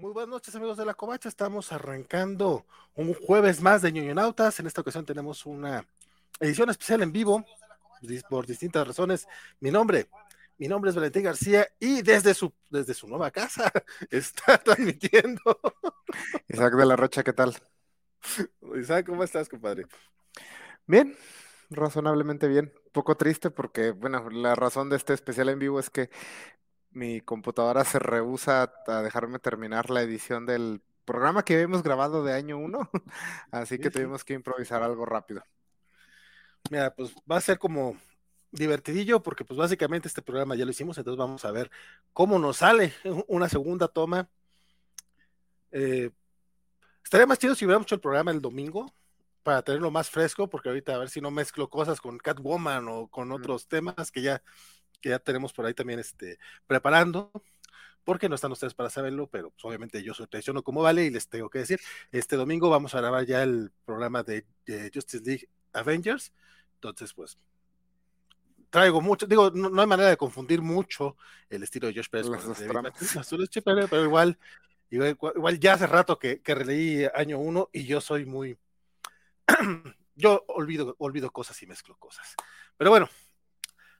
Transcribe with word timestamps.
Muy 0.00 0.12
buenas 0.12 0.30
noches 0.30 0.54
amigos 0.54 0.76
de 0.76 0.84
la 0.84 0.94
Covacha, 0.94 1.28
estamos 1.28 1.72
arrancando 1.72 2.64
un 2.94 3.14
jueves 3.14 3.60
más 3.60 3.82
de 3.82 3.90
Nautas. 3.90 4.60
En 4.60 4.68
esta 4.68 4.80
ocasión 4.80 5.04
tenemos 5.04 5.44
una 5.44 5.84
edición 6.38 6.70
especial 6.70 7.02
en 7.02 7.10
vivo 7.10 7.44
por 8.30 8.46
distintas 8.46 8.86
razones. 8.86 9.26
Mi 9.58 9.72
nombre, 9.72 10.06
mi 10.56 10.68
nombre 10.68 10.90
es 10.90 10.94
Valentín 10.94 11.24
García 11.24 11.66
y 11.80 12.02
desde 12.02 12.32
su, 12.34 12.52
desde 12.70 12.94
su 12.94 13.08
nueva 13.08 13.32
casa 13.32 13.72
está 14.10 14.58
transmitiendo. 14.62 15.42
Isaac 16.46 16.74
de 16.74 16.86
la 16.86 16.94
Rocha, 16.94 17.24
¿qué 17.24 17.32
tal? 17.32 17.56
Isaac, 18.80 19.04
¿cómo 19.04 19.24
estás, 19.24 19.48
compadre? 19.48 19.86
Bien, 20.86 21.16
razonablemente 21.70 22.46
bien. 22.46 22.72
Un 22.84 22.92
poco 22.92 23.16
triste 23.16 23.50
porque, 23.50 23.90
bueno, 23.90 24.30
la 24.30 24.54
razón 24.54 24.90
de 24.90 24.96
este 24.96 25.12
especial 25.12 25.48
en 25.48 25.58
vivo 25.58 25.80
es 25.80 25.90
que 25.90 26.08
mi 26.90 27.20
computadora 27.20 27.84
se 27.84 27.98
rehúsa 27.98 28.72
a 28.86 29.02
dejarme 29.02 29.38
terminar 29.38 29.90
la 29.90 30.02
edición 30.02 30.46
del 30.46 30.82
programa 31.04 31.42
que 31.42 31.54
habíamos 31.54 31.82
grabado 31.82 32.22
de 32.24 32.34
año 32.34 32.58
1, 32.58 32.90
así 33.50 33.78
que 33.78 33.90
tuvimos 33.90 34.24
que 34.24 34.34
improvisar 34.34 34.82
algo 34.82 35.06
rápido. 35.06 35.42
Mira, 36.70 36.94
pues 36.94 37.14
va 37.30 37.36
a 37.36 37.40
ser 37.40 37.58
como 37.58 37.96
divertidillo 38.50 39.22
porque 39.22 39.44
pues 39.44 39.58
básicamente 39.58 40.08
este 40.08 40.22
programa 40.22 40.54
ya 40.54 40.64
lo 40.64 40.70
hicimos, 40.70 40.98
entonces 40.98 41.18
vamos 41.18 41.44
a 41.44 41.50
ver 41.50 41.70
cómo 42.12 42.38
nos 42.38 42.58
sale 42.58 42.92
una 43.26 43.48
segunda 43.48 43.88
toma. 43.88 44.28
Eh, 45.70 46.10
estaría 47.02 47.26
más 47.26 47.38
chido 47.38 47.54
si 47.54 47.64
hubiéramos 47.64 47.86
hecho 47.86 47.94
el 47.94 48.00
programa 48.00 48.30
el 48.30 48.40
domingo 48.40 48.92
para 49.42 49.62
tenerlo 49.62 49.90
más 49.90 50.10
fresco, 50.10 50.48
porque 50.48 50.68
ahorita 50.68 50.94
a 50.94 50.98
ver 50.98 51.08
si 51.08 51.20
no 51.20 51.30
mezclo 51.30 51.70
cosas 51.70 52.00
con 52.00 52.18
Catwoman 52.18 52.86
o 52.88 53.08
con 53.08 53.32
otros 53.32 53.66
temas 53.66 54.10
que 54.10 54.20
ya 54.20 54.42
que 55.00 55.10
ya 55.10 55.18
tenemos 55.18 55.52
por 55.52 55.66
ahí 55.66 55.74
también 55.74 56.00
este, 56.00 56.38
preparando, 56.66 57.30
porque 58.04 58.28
no 58.28 58.36
están 58.36 58.52
ustedes 58.52 58.74
para 58.74 58.90
saberlo, 58.90 59.26
pero 59.26 59.50
pues, 59.50 59.64
obviamente 59.64 60.02
yo 60.02 60.14
soy 60.14 60.26
traiciono 60.26 60.62
como 60.62 60.82
vale 60.82 61.04
y 61.04 61.10
les 61.10 61.28
tengo 61.28 61.50
que 61.50 61.60
decir, 61.60 61.80
este 62.10 62.36
domingo 62.36 62.70
vamos 62.70 62.94
a 62.94 63.00
grabar 63.00 63.26
ya 63.26 63.42
el 63.42 63.70
programa 63.84 64.22
de, 64.22 64.44
Justice 64.92 65.24
League 65.24 65.48
Avengers, 65.72 66.32
entonces 66.74 67.12
pues 67.12 67.38
traigo 68.70 69.00
mucho, 69.00 69.26
digo, 69.26 69.50
no, 69.50 69.80
hay 69.80 69.86
manera 69.86 70.08
de 70.10 70.16
confundir 70.16 70.62
mucho 70.62 71.16
el 71.48 71.62
estilo 71.62 71.88
de 71.88 71.94
Josh 71.94 72.08
Pérez 72.08 72.28
pero 73.90 74.04
igual, 74.04 74.38
igual, 74.90 75.58
ya 75.58 75.74
hace 75.74 75.86
rato 75.86 76.18
que, 76.18 76.40
que 76.40 76.54
releí 76.54 77.06
año 77.14 77.38
uno 77.38 77.68
y 77.72 77.84
yo 77.84 78.00
soy 78.00 78.24
muy, 78.24 78.58
yo 80.14 80.44
olvido, 80.48 80.96
olvido 80.98 81.30
cosas 81.30 81.62
y 81.62 81.66
mezclo 81.66 81.96
cosas. 81.96 82.34
Pero 82.76 82.90
bueno, 82.90 83.08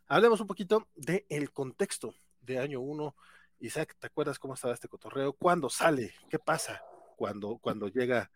Hablemos 0.09 0.41
un 0.41 0.47
poquito 0.47 0.89
del 0.95 1.53
contexto 1.53 2.15
de 2.41 2.59
año 2.59 2.81
1. 2.81 3.15
Isaac, 3.61 3.95
¿te 3.99 4.07
acuerdas 4.07 4.39
cómo 4.39 4.55
estaba 4.55 4.73
este 4.73 4.89
cotorreo? 4.89 5.35
¿Cuándo 5.35 5.69
sale? 5.69 6.15
¿Qué 6.31 6.39
pasa 6.39 6.83
cuando, 7.17 7.59
cuando 7.59 7.89
llega 7.89 8.31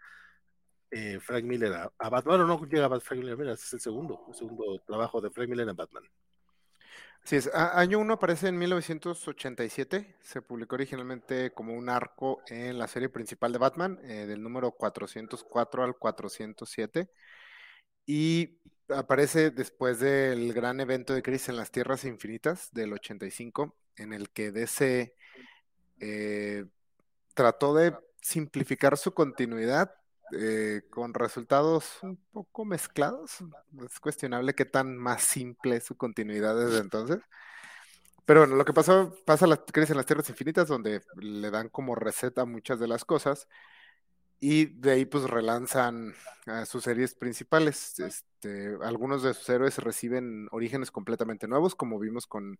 eh, 0.90 1.18
Frank 1.18 1.44
Miller 1.44 1.72
a, 1.72 2.10
Batman? 2.10 2.38
Bueno, 2.38 2.46
no 2.46 2.66
llega 2.66 3.00
Frank 3.00 3.20
Miller, 3.20 3.38
mira, 3.38 3.52
es 3.52 3.72
el 3.72 3.80
segundo, 3.80 4.22
el 4.28 4.34
segundo 4.34 4.78
trabajo 4.86 5.22
de 5.22 5.30
Frank 5.30 5.48
Miller 5.48 5.66
en 5.66 5.76
Batman. 5.76 6.04
Sí, 7.24 7.36
es. 7.36 7.48
año 7.54 8.00
1 8.00 8.14
aparece 8.14 8.48
en 8.48 8.58
1987. 8.58 10.16
Se 10.20 10.42
publicó 10.42 10.74
originalmente 10.74 11.52
como 11.52 11.72
un 11.72 11.88
arco 11.88 12.42
en 12.48 12.78
la 12.78 12.86
serie 12.86 13.08
principal 13.08 13.50
de 13.50 13.58
Batman, 13.58 13.98
eh, 14.02 14.26
del 14.26 14.42
número 14.42 14.72
404 14.72 15.84
al 15.84 15.96
407. 15.96 17.08
Y 18.04 18.58
aparece 18.96 19.50
después 19.50 20.00
del 20.00 20.52
gran 20.52 20.80
evento 20.80 21.14
de 21.14 21.22
Crisis 21.22 21.50
en 21.50 21.56
las 21.56 21.70
Tierras 21.70 22.04
Infinitas 22.04 22.70
del 22.72 22.92
85, 22.92 23.76
en 23.96 24.12
el 24.12 24.30
que 24.30 24.52
DC 24.52 25.14
eh, 26.00 26.64
trató 27.34 27.74
de 27.74 27.94
simplificar 28.20 28.96
su 28.96 29.14
continuidad 29.14 29.94
eh, 30.32 30.82
con 30.90 31.14
resultados 31.14 31.98
un 32.02 32.16
poco 32.32 32.64
mezclados. 32.64 33.38
Es 33.84 34.00
cuestionable 34.00 34.54
qué 34.54 34.64
tan 34.64 34.96
más 34.96 35.22
simple 35.22 35.76
es 35.76 35.84
su 35.84 35.96
continuidad 35.96 36.56
desde 36.56 36.78
entonces. 36.78 37.18
Pero 38.24 38.40
bueno, 38.40 38.56
lo 38.56 38.64
que 38.64 38.72
pasó, 38.72 39.14
pasa 39.26 39.46
la 39.46 39.56
crisis 39.56 39.90
en 39.90 39.96
las 39.96 40.06
Tierras 40.06 40.28
Infinitas, 40.28 40.68
donde 40.68 41.02
le 41.16 41.50
dan 41.50 41.68
como 41.68 41.94
receta 41.94 42.44
muchas 42.44 42.78
de 42.78 42.88
las 42.88 43.04
cosas 43.04 43.48
y 44.44 44.66
de 44.66 44.90
ahí 44.90 45.04
pues 45.04 45.22
relanzan 45.30 46.14
a 46.46 46.66
sus 46.66 46.82
series 46.82 47.14
principales. 47.14 48.00
Este, 48.00 48.76
algunos 48.82 49.22
de 49.22 49.34
sus 49.34 49.48
héroes 49.48 49.78
reciben 49.78 50.48
orígenes 50.50 50.90
completamente 50.90 51.46
nuevos, 51.46 51.76
como 51.76 52.00
vimos 52.00 52.26
con 52.26 52.58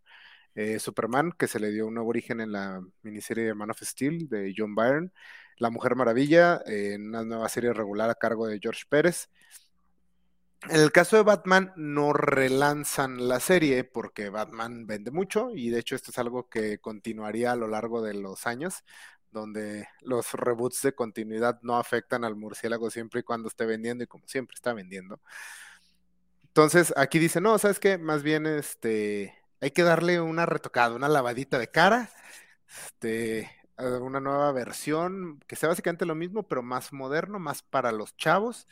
eh, 0.54 0.78
Superman, 0.78 1.32
que 1.36 1.48
se 1.48 1.58
le 1.58 1.72
dio 1.72 1.88
un 1.88 1.94
nuevo 1.94 2.10
origen 2.10 2.40
en 2.40 2.52
la 2.52 2.80
miniserie 3.02 3.52
Man 3.54 3.72
of 3.72 3.82
Steel 3.82 4.28
de 4.28 4.54
John 4.56 4.76
Byrne, 4.76 5.10
La 5.56 5.70
Mujer 5.70 5.96
Maravilla, 5.96 6.62
en 6.66 7.08
una 7.08 7.24
nueva 7.24 7.48
serie 7.48 7.72
regular 7.72 8.08
a 8.10 8.14
cargo 8.14 8.46
de 8.46 8.60
George 8.62 8.84
Pérez. 8.88 9.28
En 10.68 10.80
el 10.80 10.92
caso 10.92 11.16
de 11.16 11.24
Batman, 11.24 11.72
no 11.74 12.12
relanzan 12.12 13.26
la 13.26 13.40
serie 13.40 13.82
porque 13.82 14.28
Batman 14.28 14.86
vende 14.86 15.10
mucho 15.10 15.50
y 15.52 15.70
de 15.70 15.80
hecho 15.80 15.96
esto 15.96 16.12
es 16.12 16.18
algo 16.18 16.48
que 16.48 16.78
continuaría 16.78 17.50
a 17.50 17.56
lo 17.56 17.66
largo 17.66 18.02
de 18.02 18.14
los 18.14 18.46
años 18.46 18.84
donde 19.32 19.88
los 20.02 20.32
reboots 20.32 20.82
de 20.82 20.94
continuidad 20.94 21.58
no 21.62 21.78
afectan 21.78 22.24
al 22.24 22.36
murciélago 22.36 22.90
siempre 22.90 23.20
y 23.20 23.22
cuando 23.24 23.48
esté 23.48 23.66
vendiendo 23.66 24.04
y 24.04 24.06
como 24.06 24.26
siempre 24.28 24.54
está 24.54 24.72
vendiendo. 24.72 25.20
Entonces, 26.44 26.92
aquí 26.96 27.18
dice, 27.18 27.40
no, 27.40 27.58
¿sabes 27.58 27.80
qué? 27.80 27.98
Más 27.98 28.22
bien, 28.22 28.46
este, 28.46 29.34
hay 29.60 29.70
que 29.70 29.82
darle 29.82 30.20
una 30.20 30.44
retocada, 30.44 30.94
una 30.94 31.08
lavadita 31.08 31.58
de 31.58 31.70
cara, 31.70 32.10
este, 32.68 33.50
una 33.78 34.20
nueva 34.20 34.52
versión, 34.52 35.40
que 35.46 35.56
sea 35.56 35.70
básicamente 35.70 36.04
lo 36.04 36.14
mismo, 36.14 36.42
pero 36.46 36.62
más 36.62 36.92
moderno, 36.92 37.38
más 37.38 37.62
para 37.62 37.90
los 37.90 38.16
chavos. 38.16 38.68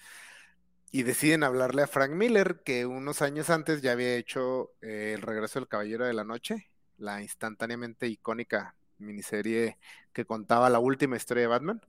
Y 0.93 1.05
deciden 1.05 1.45
hablarle 1.45 1.83
a 1.83 1.87
Frank 1.87 2.11
Miller, 2.11 2.63
que 2.65 2.85
unos 2.85 3.23
años 3.23 3.49
antes 3.49 3.81
ya 3.81 3.93
había 3.93 4.17
hecho 4.17 4.73
eh, 4.83 5.15
El 5.15 5.23
regreso 5.23 5.59
del 5.61 5.69
Caballero 5.69 6.05
de 6.05 6.13
la 6.13 6.25
Noche, 6.25 6.71
la 6.99 7.23
instantáneamente 7.23 8.09
icónica 8.09 8.75
miniserie 9.01 9.79
que 10.13 10.25
contaba 10.25 10.71
la 10.71 10.79
última 10.79 11.17
historia 11.17 11.43
de 11.43 11.49
Batman. 11.49 11.81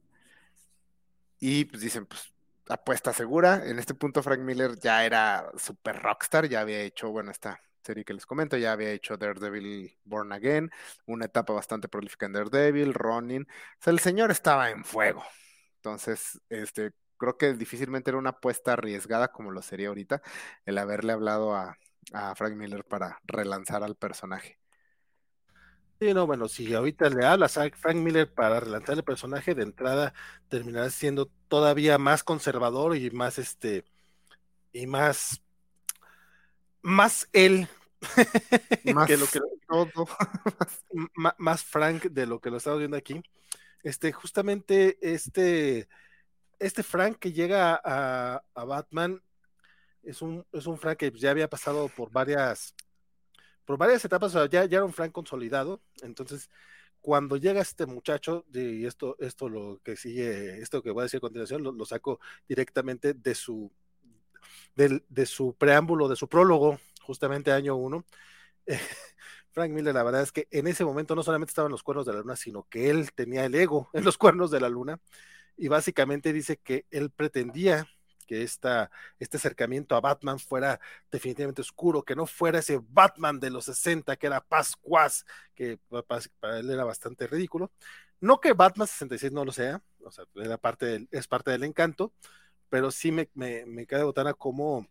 Y 1.39 1.65
pues 1.65 1.81
dicen, 1.81 2.05
pues 2.05 2.33
apuesta 2.69 3.13
segura. 3.13 3.63
En 3.65 3.79
este 3.79 3.93
punto 3.93 4.23
Frank 4.23 4.41
Miller 4.41 4.77
ya 4.79 5.05
era 5.05 5.51
super 5.57 6.01
rockstar, 6.01 6.47
ya 6.47 6.61
había 6.61 6.81
hecho, 6.81 7.09
bueno, 7.11 7.31
esta 7.31 7.61
serie 7.83 8.05
que 8.05 8.13
les 8.13 8.25
comento, 8.25 8.57
ya 8.57 8.71
había 8.73 8.91
hecho 8.91 9.17
Daredevil 9.17 9.97
Born 10.05 10.31
Again, 10.31 10.69
una 11.07 11.25
etapa 11.25 11.53
bastante 11.53 11.87
prolífica 11.87 12.27
en 12.27 12.33
Daredevil, 12.33 12.93
Ronin. 12.93 13.43
O 13.43 13.83
sea, 13.83 13.91
el 13.91 13.99
señor 13.99 14.31
estaba 14.31 14.69
en 14.69 14.83
fuego. 14.83 15.23
Entonces, 15.77 16.39
este, 16.49 16.91
creo 17.17 17.37
que 17.37 17.53
difícilmente 17.53 18.11
era 18.11 18.19
una 18.19 18.31
apuesta 18.31 18.73
arriesgada 18.73 19.29
como 19.31 19.51
lo 19.51 19.61
sería 19.61 19.89
ahorita 19.89 20.21
el 20.65 20.77
haberle 20.77 21.13
hablado 21.13 21.55
a, 21.55 21.77
a 22.13 22.35
Frank 22.35 22.55
Miller 22.55 22.85
para 22.85 23.19
relanzar 23.23 23.83
al 23.83 23.95
personaje. 23.95 24.60
Sí, 26.01 26.15
no, 26.15 26.25
bueno, 26.25 26.47
si 26.47 26.73
ahorita 26.73 27.11
le 27.11 27.27
hablas 27.27 27.59
a 27.59 27.69
Frank 27.69 27.97
Miller 27.97 28.27
para 28.33 28.59
relanzar 28.59 28.97
el 28.97 29.03
personaje, 29.03 29.53
de 29.53 29.61
entrada 29.61 30.15
terminará 30.49 30.89
siendo 30.89 31.27
todavía 31.47 31.99
más 31.99 32.23
conservador 32.23 32.97
y 32.97 33.11
más 33.11 33.37
este 33.37 33.85
y 34.73 34.87
más 34.87 35.43
más 36.81 37.29
él 37.33 37.67
más 38.95 39.05
que 39.05 39.15
lo 39.15 39.27
que 39.27 39.41
todo 39.67 40.07
más 41.37 41.63
Frank 41.63 42.05
de 42.05 42.25
lo 42.25 42.39
que 42.39 42.49
lo 42.49 42.57
estamos 42.57 42.79
viendo 42.79 42.97
aquí. 42.97 43.21
Este, 43.83 44.11
justamente 44.11 44.97
este, 45.03 45.87
este 46.57 46.81
Frank 46.81 47.19
que 47.19 47.31
llega 47.31 47.79
a, 47.83 48.41
a 48.55 48.65
Batman 48.65 49.21
es 50.01 50.23
un, 50.23 50.47
es 50.51 50.65
un 50.65 50.79
Frank 50.79 50.97
que 50.97 51.11
ya 51.11 51.29
había 51.29 51.47
pasado 51.47 51.89
por 51.89 52.11
varias 52.11 52.73
por 53.65 53.77
varias 53.77 54.03
etapas, 54.05 54.33
ya, 54.33 54.65
ya 54.65 54.77
era 54.77 54.85
un 54.85 54.93
Frank 54.93 55.11
consolidado, 55.11 55.81
entonces 56.01 56.49
cuando 57.01 57.35
llega 57.35 57.61
este 57.61 57.85
muchacho, 57.85 58.45
y 58.53 58.85
esto, 58.85 59.17
esto 59.19 59.49
lo 59.49 59.81
que 59.83 59.95
sigue, 59.97 60.59
esto 60.61 60.81
que 60.81 60.91
voy 60.91 61.01
a 61.01 61.03
decir 61.03 61.17
a 61.17 61.21
continuación, 61.21 61.63
lo, 61.63 61.85
saco 61.85 62.19
directamente 62.47 63.13
de 63.13 63.35
su, 63.35 63.71
de, 64.75 65.25
su 65.25 65.55
preámbulo, 65.55 66.07
de 66.07 66.15
su 66.15 66.29
prólogo, 66.29 66.79
justamente 67.01 67.51
año 67.51 67.75
uno. 67.75 68.05
Frank 69.51 69.71
Miller, 69.71 69.93
la 69.93 70.03
verdad 70.03 70.21
es 70.21 70.31
que 70.31 70.47
en 70.51 70.67
ese 70.67 70.85
momento 70.85 71.15
no 71.15 71.23
solamente 71.23 71.51
estaban 71.51 71.71
los 71.71 71.83
cuernos 71.83 72.05
de 72.05 72.13
la 72.13 72.19
luna, 72.19 72.35
sino 72.35 72.67
que 72.69 72.89
él 72.89 73.11
tenía 73.13 73.45
el 73.45 73.55
ego 73.55 73.89
en 73.93 74.05
los 74.05 74.17
cuernos 74.17 74.51
de 74.51 74.61
la 74.61 74.69
luna, 74.69 74.99
y 75.57 75.67
básicamente 75.67 76.31
dice 76.33 76.57
que 76.57 76.85
él 76.91 77.09
pretendía 77.09 77.87
que 78.31 78.43
este 78.43 79.37
acercamiento 79.37 79.93
a 79.93 79.99
Batman 79.99 80.39
fuera 80.39 80.79
definitivamente 81.11 81.59
oscuro, 81.59 82.01
que 82.01 82.15
no 82.15 82.25
fuera 82.25 82.59
ese 82.59 82.79
Batman 82.81 83.41
de 83.41 83.49
los 83.49 83.65
60 83.65 84.15
que 84.15 84.27
era 84.27 84.39
Pascuas, 84.39 85.25
que 85.53 85.79
para 86.39 86.59
él 86.59 86.69
era 86.69 86.85
bastante 86.85 87.27
ridículo. 87.27 87.73
No 88.21 88.39
que 88.39 88.53
Batman 88.53 88.87
66 88.87 89.33
no 89.33 89.43
lo 89.43 89.51
sea, 89.51 89.81
o 90.05 90.11
sea, 90.11 90.23
era 90.35 90.57
parte 90.57 91.09
es 91.11 91.27
parte 91.27 91.51
del 91.51 91.65
encanto, 91.65 92.13
pero 92.69 92.89
sí 92.89 93.11
me, 93.11 93.29
me, 93.33 93.65
me 93.65 93.85
queda 93.85 94.05
botana 94.05 94.33
como 94.33 94.87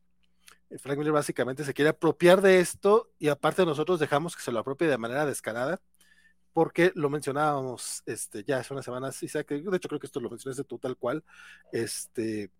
Frank 0.78 0.98
Miller 0.98 1.14
básicamente 1.14 1.64
se 1.64 1.72
quiere 1.72 1.88
apropiar 1.88 2.42
de 2.42 2.60
esto 2.60 3.10
y 3.18 3.28
aparte 3.28 3.64
nosotros 3.64 4.00
dejamos 4.00 4.36
que 4.36 4.42
se 4.42 4.52
lo 4.52 4.58
apropie 4.58 4.86
de 4.86 4.98
manera 4.98 5.24
descarada 5.24 5.80
porque 6.52 6.92
lo 6.94 7.08
mencionábamos 7.08 8.02
este, 8.04 8.44
ya 8.44 8.58
hace 8.58 8.74
unas 8.74 8.84
semanas, 8.84 9.22
Isaac, 9.22 9.48
de 9.48 9.76
hecho 9.76 9.88
creo 9.88 10.00
que 10.00 10.06
esto 10.06 10.20
lo 10.20 10.28
mencionaste 10.28 10.64
tú 10.64 10.78
tal 10.78 10.96
cual, 10.96 11.24
este, 11.72 12.50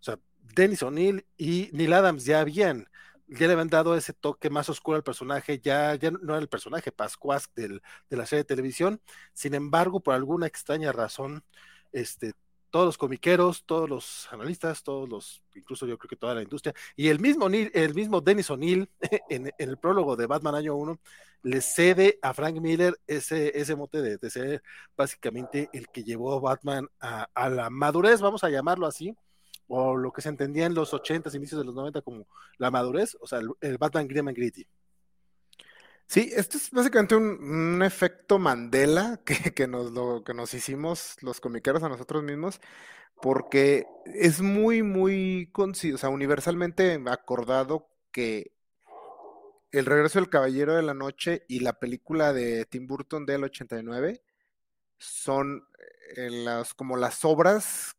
o 0.00 0.02
sea, 0.02 0.18
Dennis 0.54 0.82
O'Neill 0.82 1.26
y 1.36 1.70
Neil 1.72 1.92
Adams 1.92 2.24
ya 2.24 2.40
habían, 2.40 2.88
ya 3.28 3.46
le 3.46 3.52
habían 3.52 3.68
dado 3.68 3.96
ese 3.96 4.12
toque 4.12 4.50
más 4.50 4.68
oscuro 4.68 4.96
al 4.96 5.02
personaje, 5.02 5.60
ya, 5.60 5.94
ya 5.96 6.10
no 6.10 6.34
era 6.34 6.38
el 6.38 6.48
personaje 6.48 6.92
Pascuas 6.92 7.50
del, 7.54 7.82
de 8.08 8.16
la 8.16 8.26
serie 8.26 8.42
de 8.42 8.48
televisión, 8.48 9.00
sin 9.32 9.54
embargo, 9.54 10.00
por 10.00 10.14
alguna 10.14 10.46
extraña 10.46 10.92
razón, 10.92 11.44
este, 11.92 12.34
todos 12.70 12.86
los 12.86 12.98
comiqueros, 12.98 13.64
todos 13.64 13.88
los 13.88 14.32
analistas, 14.32 14.82
todos 14.82 15.08
los, 15.08 15.42
incluso 15.54 15.86
yo 15.86 15.98
creo 15.98 16.08
que 16.08 16.16
toda 16.16 16.34
la 16.34 16.42
industria, 16.42 16.74
y 16.94 17.08
el 17.08 17.20
mismo, 17.20 17.46
el 17.48 17.94
mismo 17.94 18.20
Dennis 18.20 18.50
O'Neill 18.50 18.90
en, 19.30 19.50
el 19.58 19.78
prólogo 19.78 20.16
de 20.16 20.26
Batman 20.26 20.56
Año 20.56 20.76
1 20.76 21.00
le 21.42 21.60
cede 21.60 22.18
a 22.22 22.34
Frank 22.34 22.56
Miller 22.60 22.98
ese, 23.06 23.58
ese 23.58 23.76
mote 23.76 24.02
de, 24.02 24.30
ser 24.30 24.62
básicamente 24.96 25.70
el 25.72 25.88
que 25.88 26.02
llevó 26.02 26.34
a 26.34 26.40
Batman 26.40 26.88
a, 27.00 27.28
a, 27.34 27.48
la 27.48 27.70
madurez, 27.70 28.20
vamos 28.20 28.42
a 28.44 28.50
llamarlo 28.50 28.86
así, 28.86 29.16
o 29.68 29.96
lo 29.96 30.12
que 30.12 30.22
se 30.22 30.28
entendía 30.28 30.66
en 30.66 30.74
los 30.74 30.94
80 30.94 31.34
inicios 31.36 31.58
de 31.58 31.64
los 31.64 31.74
90 31.74 32.02
como 32.02 32.26
la 32.58 32.70
madurez, 32.70 33.16
o 33.20 33.26
sea, 33.26 33.40
el, 33.60 33.78
Batman 33.78 34.08
Grim 34.08 34.28
and 34.28 34.36
Gritty. 34.36 34.66
Sí, 36.06 36.30
esto 36.34 36.56
es 36.56 36.70
básicamente 36.70 37.16
un, 37.16 37.82
efecto 37.82 38.38
Mandela 38.38 39.20
que, 39.54 39.66
nos 39.66 39.90
lo, 39.92 40.22
que 40.22 40.34
nos 40.34 40.54
hicimos 40.54 41.16
los 41.20 41.40
comiqueros 41.40 41.82
a 41.82 41.88
nosotros 41.88 42.22
mismos, 42.22 42.60
porque 43.20 43.86
es 44.04 44.40
muy, 44.40 44.82
muy, 44.82 45.50
o 45.54 45.74
sea, 45.98 46.10
universalmente 46.10 47.02
acordado 47.06 47.88
que 48.12 48.52
El 49.72 49.86
regreso 49.86 50.18
del 50.20 50.30
Caballero 50.30 50.76
de 50.76 50.82
la 50.82 50.94
Noche 50.94 51.44
y 51.48 51.60
la 51.60 51.78
película 51.78 52.32
de 52.32 52.64
Tim 52.66 52.86
Burton 52.86 53.26
del 53.26 53.44
89 53.44 54.22
son 54.98 55.66
eh, 56.16 56.30
las, 56.30 56.72
como 56.74 56.96
las 56.96 57.24
obras 57.24 57.96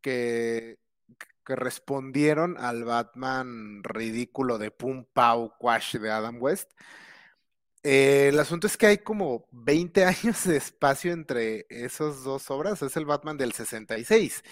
que 0.00 0.78
que 1.46 1.56
respondieron 1.56 2.58
al 2.58 2.84
Batman 2.84 3.82
ridículo 3.84 4.58
de 4.58 4.70
Pum 4.72 5.06
Pau 5.12 5.52
Quash 5.58 5.96
de 5.96 6.10
Adam 6.10 6.36
West. 6.42 6.72
Eh, 7.84 8.30
el 8.30 8.38
asunto 8.40 8.66
es 8.66 8.76
que 8.76 8.86
hay 8.86 8.98
como 8.98 9.46
20 9.52 10.04
años 10.04 10.44
de 10.44 10.56
espacio 10.56 11.12
entre 11.12 11.66
esas 11.70 12.24
dos 12.24 12.50
obras. 12.50 12.82
Es 12.82 12.96
el 12.96 13.06
Batman 13.06 13.36
del 13.36 13.52
66. 13.52 14.42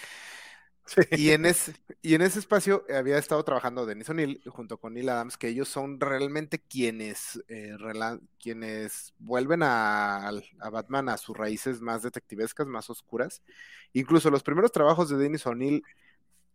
Y, 1.13 1.31
en 1.31 1.47
ese, 1.47 1.75
y 2.03 2.15
en 2.15 2.21
ese 2.21 2.39
espacio 2.39 2.85
había 2.95 3.17
estado 3.17 3.43
trabajando 3.43 3.87
Denis 3.87 4.11
O'Neill 4.11 4.43
junto 4.47 4.79
con 4.79 4.93
Neil 4.93 5.09
Adams, 5.09 5.39
que 5.39 5.49
ellos 5.49 5.67
son 5.67 5.99
realmente 5.99 6.59
quienes, 6.59 7.43
eh, 7.49 7.75
quienes 8.39 9.15
vuelven 9.19 9.63
a, 9.63 10.29
a, 10.29 10.71
Batman 10.71 11.09
a 11.09 11.17
sus 11.17 11.37
raíces 11.37 11.81
más 11.81 12.03
detectivescas, 12.03 12.67
más 12.67 12.91
oscuras. 12.91 13.43
Incluso 13.95 14.31
los 14.31 14.43
primeros 14.43 14.73
trabajos 14.73 15.09
de 15.09 15.17
Denis 15.17 15.47
O'Neill 15.47 15.83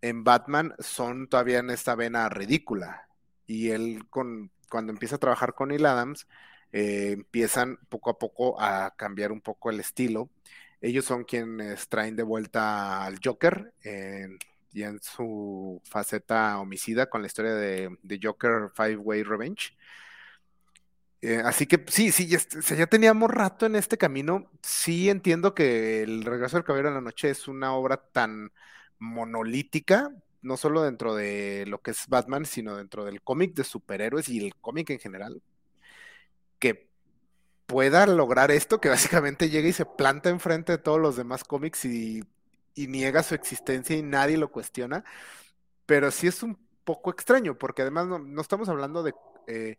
en 0.02 0.24
Batman 0.24 0.76
son 0.80 1.28
todavía 1.28 1.60
en 1.60 1.70
esta 1.70 1.96
vena 1.96 2.30
ridícula. 2.30 3.08
Y 3.48 3.70
él, 3.72 4.08
con, 4.10 4.52
cuando 4.70 4.92
empieza 4.92 5.16
a 5.16 5.20
trabajar 5.20 5.54
con 5.54 5.70
Neil 5.70 5.86
Adams, 5.86 6.28
eh, 6.72 7.12
empiezan 7.14 7.78
poco 7.90 8.12
a 8.12 8.20
poco 8.20 8.62
a 8.62 8.96
cambiar 8.96 9.32
un 9.32 9.42
poco 9.42 9.70
el 9.70 9.80
estilo. 9.80 10.30
Ellos 10.82 11.06
son 11.06 11.24
quienes 11.24 11.90
traen 11.90 12.16
de 12.16 12.24
vuelta 12.24 13.04
al 13.04 13.20
Joker 13.24 13.74
y 14.72 14.84
en 14.84 15.02
su 15.02 15.82
faceta 15.86 16.60
homicida 16.60 17.10
con 17.10 17.22
la 17.22 17.28
historia 17.28 17.54
de, 17.54 18.20
Joker 18.22 18.72
Five 18.74 18.98
Way 18.98 19.24
Revenge. 19.24 19.76
Eh, 21.22 21.42
así 21.44 21.66
que 21.68 21.84
sí, 21.88 22.12
sí, 22.12 22.28
ya, 22.28 22.40
ya, 22.78 22.88
teníamos 22.88 23.30
rato 23.30 23.66
en 23.66 23.76
este 23.76 23.98
camino. 23.98 24.50
Sí 24.62 25.10
entiendo 25.10 25.54
que 25.54 26.02
El 26.04 26.24
Regreso 26.24 26.58
del 26.58 26.64
Caballero 26.64 26.90
de 26.90 26.96
la 26.96 27.02
Noche 27.02 27.30
es 27.30 27.48
una 27.48 27.74
obra 27.74 27.98
tan 27.98 28.52
monolítica, 29.00 30.14
no 30.42 30.58
solo 30.58 30.84
dentro 30.84 31.16
de 31.16 31.66
lo 31.68 31.82
que 31.82 31.92
es 31.92 32.08
Batman, 32.08 32.46
sino 32.46 32.78
dentro 32.78 33.06
del 33.06 33.22
cómic 33.22 33.54
de 33.56 33.64
superhéroes 33.64 34.30
y 34.30 34.46
el 34.46 34.56
cómic 34.56 34.90
en 34.92 35.00
general, 35.00 35.42
que 36.60 36.90
pueda 37.66 38.06
lograr 38.08 38.52
esto, 38.52 38.82
que 38.82 38.90
básicamente 38.90 39.50
llega 39.50 39.70
y 39.70 39.74
se 39.74 39.86
planta 39.86 40.30
enfrente 40.30 40.74
de 40.74 40.78
todos 40.78 41.00
los 41.00 41.16
demás 41.16 41.44
cómics 41.44 41.86
y, 41.86 42.24
niega 42.76 43.24
su 43.24 43.36
existencia 43.36 43.98
y 43.98 44.02
nadie 44.02 44.38
lo 44.38 44.52
cuestiona, 44.52 45.04
pero 45.86 46.12
sí 46.12 46.28
es 46.28 46.44
un 46.44 46.58
poco 46.86 47.12
extraño, 47.12 47.58
porque 47.58 47.82
además 47.82 48.08
no, 48.08 48.42
estamos 48.42 48.70
hablando 48.70 49.04
de... 49.04 49.14
Eh, 49.48 49.78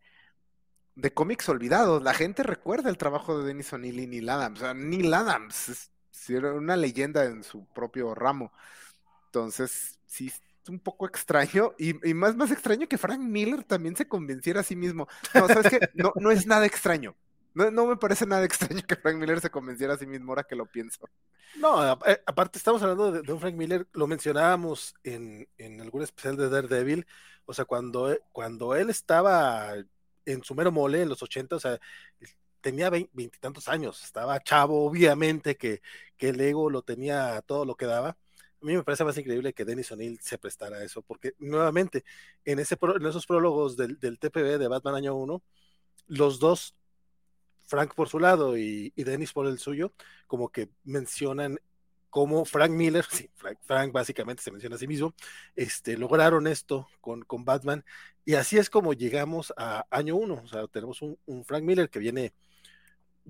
de 0.96 1.12
cómics 1.12 1.48
olvidados. 1.48 2.02
La 2.02 2.14
gente 2.14 2.42
recuerda 2.42 2.90
el 2.90 2.98
trabajo 2.98 3.38
de 3.38 3.46
Dennis 3.46 3.72
O'Neill 3.72 4.00
y 4.00 4.06
Neil 4.06 4.28
Adams. 4.28 4.62
O 4.62 4.74
Neil 4.74 5.12
Adams 5.14 5.68
es, 5.68 5.90
una 6.28 6.76
leyenda 6.76 7.24
en 7.24 7.42
su 7.42 7.64
propio 7.66 8.14
ramo. 8.14 8.52
Entonces, 9.30 9.96
sí, 10.06 10.26
es 10.26 10.68
un 10.68 10.80
poco 10.80 11.06
extraño 11.06 11.72
y, 11.78 11.94
más, 12.14 12.34
más 12.34 12.50
extraño 12.50 12.88
que 12.88 12.98
Frank 12.98 13.20
Miller 13.20 13.62
también 13.62 13.94
se 13.94 14.08
convenciera 14.08 14.60
a 14.60 14.64
sí 14.64 14.74
mismo. 14.74 15.06
No, 15.34 15.46
¿sabes 15.46 15.70
qué? 15.70 15.78
No, 15.94 16.12
no 16.16 16.32
es 16.32 16.46
nada 16.46 16.66
extraño. 16.66 17.14
No, 17.54 17.70
no, 17.70 17.86
me 17.86 17.96
parece 17.96 18.26
nada 18.26 18.44
extraño 18.44 18.82
que 18.86 18.96
Frank 18.96 19.16
Miller 19.16 19.40
se 19.40 19.50
convenciera 19.50 19.94
a 19.94 19.98
sí 19.98 20.06
mismo 20.06 20.32
ahora 20.32 20.42
que 20.42 20.56
lo 20.56 20.66
pienso. 20.66 21.08
No, 21.56 21.92
eh, 22.06 22.22
aparte 22.26 22.58
estamos 22.58 22.82
hablando 22.82 23.12
de, 23.12 23.32
un 23.32 23.40
Frank 23.40 23.54
Miller, 23.54 23.86
lo 23.92 24.08
mencionábamos 24.08 24.94
en, 25.04 25.48
en, 25.56 25.80
algún 25.80 26.02
especial 26.02 26.36
de 26.36 26.48
Daredevil, 26.48 27.06
o 27.44 27.54
sea, 27.54 27.64
cuando, 27.64 28.12
eh, 28.12 28.20
cuando 28.32 28.74
él 28.74 28.90
estaba 28.90 29.74
en 30.26 30.42
su 30.42 30.54
mero 30.56 30.72
mole 30.72 31.02
en 31.02 31.08
los 31.08 31.22
80, 31.22 31.56
o 31.56 31.60
sea, 31.60 31.78
tenía 32.60 32.90
veintitantos 32.90 33.68
años, 33.68 34.02
estaba 34.04 34.40
chavo, 34.40 34.84
obviamente 34.84 35.56
que, 35.56 35.82
que 36.16 36.30
el 36.30 36.40
ego 36.40 36.70
lo 36.70 36.82
tenía 36.82 37.42
todo 37.42 37.64
lo 37.64 37.76
que 37.76 37.86
daba, 37.86 38.16
a 38.62 38.66
mí 38.66 38.74
me 38.76 38.82
parece 38.82 39.04
más 39.04 39.16
increíble 39.18 39.52
que 39.52 39.64
Dennis 39.64 39.92
O'Neill 39.92 40.18
se 40.20 40.38
prestara 40.38 40.78
a 40.78 40.84
eso, 40.84 41.02
porque 41.02 41.34
nuevamente, 41.38 42.04
en, 42.44 42.58
ese 42.58 42.76
en 42.80 43.06
esos 43.06 43.26
prólogos 43.26 43.76
del, 43.76 43.98
del, 43.98 44.18
TPB 44.18 44.58
de 44.58 44.68
Batman 44.68 44.96
Año 44.96 45.14
1, 45.16 45.42
los 46.08 46.38
dos, 46.38 46.74
Frank 47.66 47.94
por 47.94 48.08
su 48.08 48.18
lado 48.18 48.58
y, 48.58 48.92
y 48.96 49.04
Dennis 49.04 49.32
por 49.32 49.46
el 49.46 49.58
suyo, 49.58 49.92
como 50.26 50.50
que 50.50 50.70
mencionan 50.84 51.58
cómo 52.10 52.44
Frank 52.44 52.72
Miller, 52.72 53.04
sí, 53.10 53.30
Frank, 53.62 53.92
básicamente 53.92 54.42
se 54.42 54.50
menciona 54.50 54.76
a 54.76 54.78
sí 54.78 54.86
mismo, 54.86 55.14
este, 55.56 55.96
lograron 55.96 56.46
esto 56.46 56.88
con, 57.00 57.24
Batman, 57.44 57.84
y 58.24 58.34
así 58.34 58.58
es 58.58 58.68
como 58.68 58.92
llegamos 58.92 59.54
a 59.56 59.86
Año 59.90 60.16
1, 60.16 60.42
o 60.44 60.48
sea, 60.48 60.66
tenemos 60.66 61.00
un, 61.00 61.44
Frank 61.44 61.62
Miller 61.62 61.88
que 61.88 62.00
viene 62.00 62.34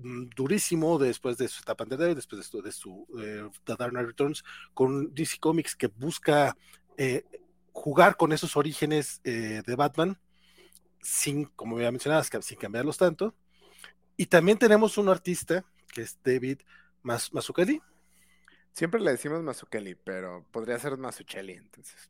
durísimo 0.01 0.97
después 0.97 1.37
de 1.37 1.47
su 1.47 1.61
etapa 1.61 1.85
de 1.85 2.15
después 2.15 2.41
de 2.41 2.47
su, 2.47 2.61
de 2.61 2.71
su 2.71 3.07
eh, 3.19 3.49
The 3.63 3.75
Dark 3.77 3.91
Knight 3.91 4.07
Returns, 4.07 4.43
con 4.73 5.13
DC 5.13 5.39
Comics 5.39 5.75
que 5.75 5.87
busca 5.87 6.55
eh, 6.97 7.23
jugar 7.71 8.17
con 8.17 8.31
esos 8.31 8.55
orígenes 8.57 9.21
eh, 9.23 9.61
de 9.65 9.75
Batman, 9.75 10.19
sin, 11.01 11.45
como 11.45 11.79
ya 11.79 11.91
mencionabas, 11.91 12.29
sin 12.41 12.57
cambiarlos 12.57 12.97
tanto. 12.97 13.35
Y 14.17 14.27
también 14.27 14.57
tenemos 14.57 14.97
un 14.97 15.09
artista 15.09 15.65
que 15.93 16.01
es 16.01 16.17
David 16.23 16.59
Mas. 17.01 17.31
Siempre 18.73 19.01
le 19.01 19.11
decimos 19.11 19.43
Mazzucchelli, 19.43 19.95
pero 19.95 20.45
podría 20.51 20.79
ser 20.79 20.97
Mazzucchelli, 20.97 21.53
entonces 21.53 22.09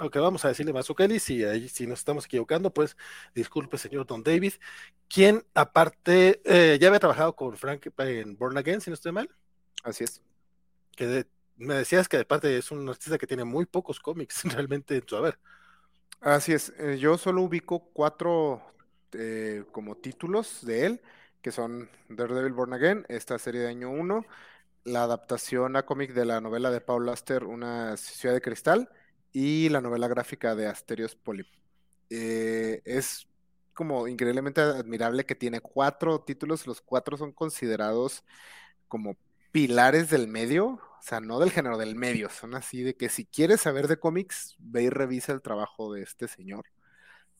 ok, 0.00 0.16
vamos 0.16 0.44
a 0.44 0.48
decirle 0.48 0.72
Kelly, 0.96 1.18
si, 1.18 1.68
si 1.68 1.86
nos 1.86 1.98
estamos 2.00 2.26
equivocando, 2.26 2.72
pues 2.72 2.96
disculpe, 3.34 3.78
señor 3.78 4.06
Don 4.06 4.22
David, 4.22 4.54
quien 5.08 5.44
aparte 5.54 6.40
eh, 6.44 6.78
ya 6.80 6.88
había 6.88 7.00
trabajado 7.00 7.34
con 7.36 7.56
Frank 7.56 7.86
en 7.98 8.36
Born 8.36 8.56
Again, 8.58 8.80
si 8.80 8.90
no 8.90 8.94
estoy 8.94 9.12
mal. 9.12 9.30
Así 9.82 10.04
es. 10.04 10.22
Que 10.96 11.26
me 11.56 11.74
decías 11.74 12.08
que 12.08 12.18
aparte 12.18 12.56
es 12.56 12.70
un 12.70 12.88
artista 12.88 13.18
que 13.18 13.26
tiene 13.26 13.44
muy 13.44 13.66
pocos 13.66 14.00
cómics 14.00 14.42
realmente 14.54 14.96
en 14.96 15.06
su 15.06 15.16
haber. 15.16 15.38
Así 16.20 16.52
es, 16.52 16.72
eh, 16.78 16.98
yo 16.98 17.18
solo 17.18 17.42
ubico 17.42 17.90
cuatro 17.92 18.62
eh, 19.12 19.64
como 19.72 19.96
títulos 19.96 20.64
de 20.64 20.86
él, 20.86 21.02
que 21.42 21.50
son 21.52 21.90
Daredevil 22.08 22.52
Born 22.52 22.72
Again, 22.72 23.04
esta 23.08 23.38
serie 23.38 23.60
de 23.62 23.68
año 23.68 23.90
1, 23.90 24.24
la 24.84 25.02
adaptación 25.02 25.76
a 25.76 25.84
cómic 25.84 26.12
de 26.12 26.24
la 26.24 26.40
novela 26.40 26.70
de 26.70 26.80
Paul 26.80 27.06
Luster, 27.06 27.44
Una 27.44 27.96
ciudad 27.96 28.34
de 28.34 28.40
cristal, 28.40 28.88
y 29.32 29.68
la 29.68 29.80
novela 29.80 30.08
gráfica 30.08 30.54
de 30.54 30.66
Asterios 30.66 31.16
Polyp. 31.16 31.46
Eh, 32.10 32.82
es 32.84 33.26
como 33.74 34.06
increíblemente 34.06 34.60
admirable 34.60 35.24
que 35.24 35.34
tiene 35.34 35.60
cuatro 35.60 36.20
títulos, 36.20 36.66
los 36.66 36.80
cuatro 36.82 37.16
son 37.16 37.32
considerados 37.32 38.24
como 38.88 39.16
pilares 39.50 40.10
del 40.10 40.28
medio, 40.28 40.66
o 40.66 41.02
sea, 41.02 41.20
no 41.20 41.38
del 41.38 41.50
género 41.50 41.78
del 41.78 41.94
medio, 41.94 42.28
son 42.30 42.54
así 42.54 42.82
de 42.82 42.96
que 42.96 43.08
si 43.08 43.24
quieres 43.24 43.62
saber 43.62 43.88
de 43.88 43.98
cómics, 43.98 44.56
ve 44.58 44.84
y 44.84 44.90
revisa 44.90 45.32
el 45.32 45.42
trabajo 45.42 45.92
de 45.92 46.02
este 46.02 46.28
señor. 46.28 46.66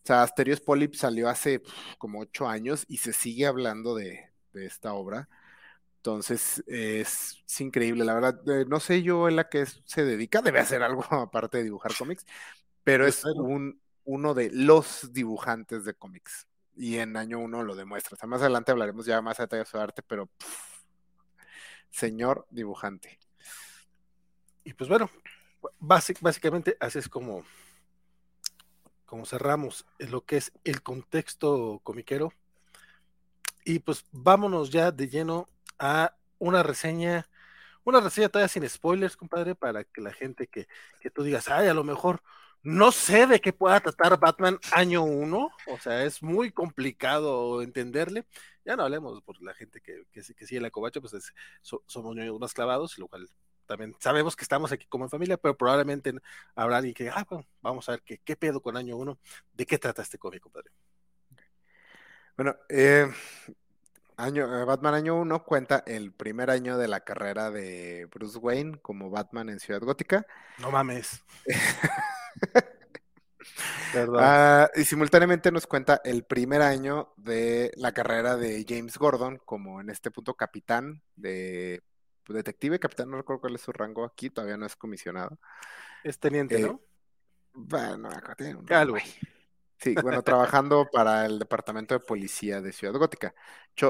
O 0.05 0.07
sea, 0.07 0.23
Asterios 0.23 0.61
Polyp 0.61 0.95
salió 0.95 1.29
hace 1.29 1.63
como 1.99 2.21
ocho 2.21 2.49
años 2.49 2.85
y 2.89 2.99
se 2.99 3.13
sigue 3.13 3.47
hablando 3.47 3.95
de 3.95 4.31
esta 4.55 4.95
obra. 4.95 5.29
Entonces 6.02 6.64
es, 6.66 7.44
increíble, 7.61 8.04
la 8.04 8.14
verdad. 8.14 8.40
Eh, 8.49 8.64
no 8.66 8.80
sé 8.80 9.04
yo 9.04 9.28
en 9.28 9.37
la 9.37 9.49
que 9.49 9.64
se 9.66 10.04
dedica, 10.04 10.42
debe 10.42 10.59
hacer 10.59 10.82
algo 10.82 11.04
aparte 11.14 11.59
de 11.59 11.64
dibujar 11.64 11.92
cómics, 11.97 12.26
pero 12.82 13.06
es 13.06 13.25
un, 13.25 13.80
uno 14.02 14.35
de 14.35 14.50
los 14.50 15.12
dibujantes 15.12 15.85
de 15.85 15.94
cómics. 15.94 16.49
y 16.75 16.97
en 16.99 17.16
año 17.16 17.38
uno 17.38 17.62
lo 17.62 17.76
demuestra. 17.76 18.16
O 18.16 18.18
sea, 18.18 18.28
más 18.28 18.40
adelante 18.40 18.73
hablaremos 18.73 19.06
ya 19.06 19.23
más 19.23 19.38
a 19.38 19.44
detalle 19.44 19.62
de 19.62 19.71
su 19.71 19.78
arte, 19.78 20.02
pero 20.02 20.28
señor 21.90 22.49
dibujante. 22.50 23.21
Y 24.64 24.73
pues 24.73 24.90
bueno, 24.90 25.09
básicamente 25.78 26.76
así 26.80 26.99
es 26.99 27.09
como, 27.09 27.44
como 29.06 29.25
cerramos 29.25 29.87
lo 30.00 30.25
que 30.25 30.38
es 30.38 30.50
el 30.64 30.82
contexto 30.82 31.80
comiquero. 31.85 32.32
Y 33.64 33.78
pues 33.78 34.04
vámonos 34.11 34.71
ya 34.71 34.90
de 34.90 35.09
lleno 35.09 35.47
a 35.79 36.17
una 36.38 36.62
reseña, 36.62 37.29
una 37.85 38.00
reseña 38.00 38.29
todavía 38.29 38.49
sin 38.49 38.69
spoilers, 38.69 39.17
compadre, 39.17 39.55
para 39.55 39.85
que 39.85 40.00
la 40.00 40.12
gente 40.12 40.47
que, 40.47 40.69
que 41.00 41.11
tú 41.11 41.23
digas, 41.23 41.49
ay, 41.49 41.69
a 41.69 41.75
lo 41.75 41.85
mejor 41.85 42.23
no 42.62 42.93
sé 42.93 43.26
de 43.26 43.41
qué 43.41 43.52
pueda 43.52 43.81
tratar 43.81 44.19
Batman 44.21 44.59
año 44.73 45.02
uno, 45.02 45.50
o 45.67 45.79
sea, 45.79 46.05
es 46.05 46.23
muy 46.23 46.52
complicado 46.52 47.61
entenderle. 47.62 48.25
Ya 48.64 48.76
no 48.76 48.85
hablemos 48.85 49.21
por 49.23 49.43
la 49.43 49.55
gente 49.55 49.81
que, 49.81 50.05
que, 50.12 50.23
que 50.23 50.47
sigue 50.47 50.61
la 50.61 50.71
covacha, 50.71 51.00
pues 51.00 51.33
somos 51.61 52.14
niños 52.14 52.38
más 52.38 52.55
clavados, 52.55 52.97
lo 52.99 53.09
cual 53.09 53.29
también 53.67 53.97
sabemos 53.99 54.37
que 54.37 54.45
estamos 54.45 54.71
aquí 54.71 54.87
como 54.87 55.05
en 55.05 55.11
familia, 55.11 55.37
pero 55.37 55.57
probablemente 55.57 56.12
habrá 56.55 56.76
alguien 56.76 56.95
que, 56.95 57.09
ah, 57.09 57.26
bueno, 57.29 57.47
vamos 57.61 57.88
a 57.88 57.93
ver 57.93 58.02
qué, 58.02 58.19
qué 58.19 58.37
pedo 58.37 58.61
con 58.61 58.76
año 58.76 58.97
uno, 58.97 59.19
de 59.52 59.67
qué 59.67 59.79
trata 59.79 60.02
este 60.02 60.19
cómic, 60.19 60.43
compadre. 60.43 60.71
Bueno, 62.37 62.57
eh, 62.69 63.11
año, 64.23 64.61
eh, 64.61 64.64
Batman 64.64 64.95
año 64.95 65.17
uno 65.17 65.45
cuenta 65.45 65.83
el 65.87 66.12
primer 66.12 66.50
año 66.50 66.79
de 66.79 66.88
la 66.88 67.00
carrera 67.00 67.50
de 67.50 68.09
Bruce 68.12 68.38
Wayne 68.38 68.79
como 68.81 69.11
Batman 69.11 69.49
en 69.49 69.61
Ciudad 69.61 69.81
Gótica. 69.81 70.26
No 70.59 70.71
mames. 70.71 71.25
Ah, 74.19 74.71
y 74.75 74.85
simultáneamente 74.85 75.52
nos 75.52 75.67
cuenta 75.67 76.00
el 76.05 76.25
primer 76.25 76.62
año 76.62 77.12
de 77.17 77.73
la 77.76 77.93
carrera 77.93 78.37
de 78.37 78.64
James 78.67 78.97
Gordon 78.97 79.38
como 79.45 79.81
en 79.81 79.91
este 79.91 80.11
punto 80.11 80.35
capitán 80.35 81.02
de 81.14 81.83
pues, 82.25 82.37
detective, 82.37 82.79
capitán, 82.79 83.11
no 83.11 83.19
recuerdo 83.19 83.41
cuál 83.41 83.57
es 83.57 83.61
su 83.61 83.73
rango 83.73 84.05
aquí, 84.05 84.31
todavía 84.31 84.57
no 84.57 84.64
es 84.64 84.76
comisionado. 84.76 85.38
Es 86.05 86.19
teniente, 86.19 86.57
eh, 86.57 86.62
¿no? 86.62 86.81
Bueno, 87.52 88.09
acá 88.09 88.35
tiene 88.35 88.55
un. 88.55 88.67
Sí, 89.83 89.97
bueno, 90.01 90.23
trabajando 90.23 90.89
para 90.93 91.27
el 91.27 91.41
departamento 91.41 91.95
de 91.95 92.01
policía 92.01 92.61
de 92.61 92.73
Ciudad 92.73 92.95
Gótica. 92.95 93.35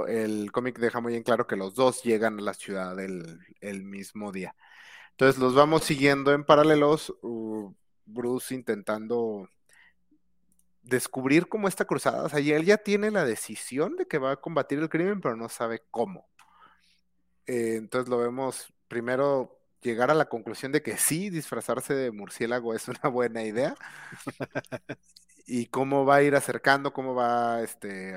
el 0.08 0.50
cómic 0.50 0.78
deja 0.78 1.00
muy 1.00 1.14
en 1.14 1.22
claro 1.22 1.46
que 1.46 1.54
los 1.54 1.74
dos 1.74 2.02
llegan 2.02 2.38
a 2.38 2.42
la 2.42 2.54
ciudad 2.54 2.98
el, 2.98 3.84
mismo 3.84 4.32
día. 4.32 4.56
Entonces 5.10 5.38
los 5.38 5.54
vamos 5.54 5.84
siguiendo 5.84 6.32
en 6.32 6.44
paralelos, 6.44 7.14
Bruce 8.06 8.54
intentando 8.54 9.50
descubrir 10.82 11.46
cómo 11.48 11.68
esta 11.68 11.84
cruzada, 11.84 12.24
o 12.24 12.28
sea, 12.30 12.38
él 12.38 12.64
ya 12.64 12.78
tiene 12.78 13.10
la 13.10 13.24
decisión 13.26 13.96
de 13.96 14.06
que 14.06 14.18
va 14.18 14.32
a 14.32 14.40
combatir 14.40 14.78
el 14.78 14.88
crimen, 14.88 15.20
pero 15.20 15.36
no 15.36 15.48
sabe 15.50 15.82
cómo. 15.90 16.26
Eh, 17.46 17.76
entonces 17.76 18.08
lo 18.08 18.18
vemos 18.18 18.72
primero 18.88 19.60
llegar 19.82 20.10
a 20.10 20.14
la 20.14 20.28
conclusión 20.28 20.72
de 20.72 20.82
que 20.82 20.96
sí, 20.96 21.28
disfrazarse 21.28 21.94
de 21.94 22.12
murciélago 22.12 22.74
es 22.74 22.88
una 22.88 23.10
buena 23.10 23.42
idea. 23.44 23.74
y 25.46 25.66
cómo 25.66 26.04
va 26.04 26.16
a 26.16 26.22
ir 26.22 26.34
acercando, 26.34 26.92
cómo 26.92 27.14
va 27.14 27.62
este, 27.62 28.16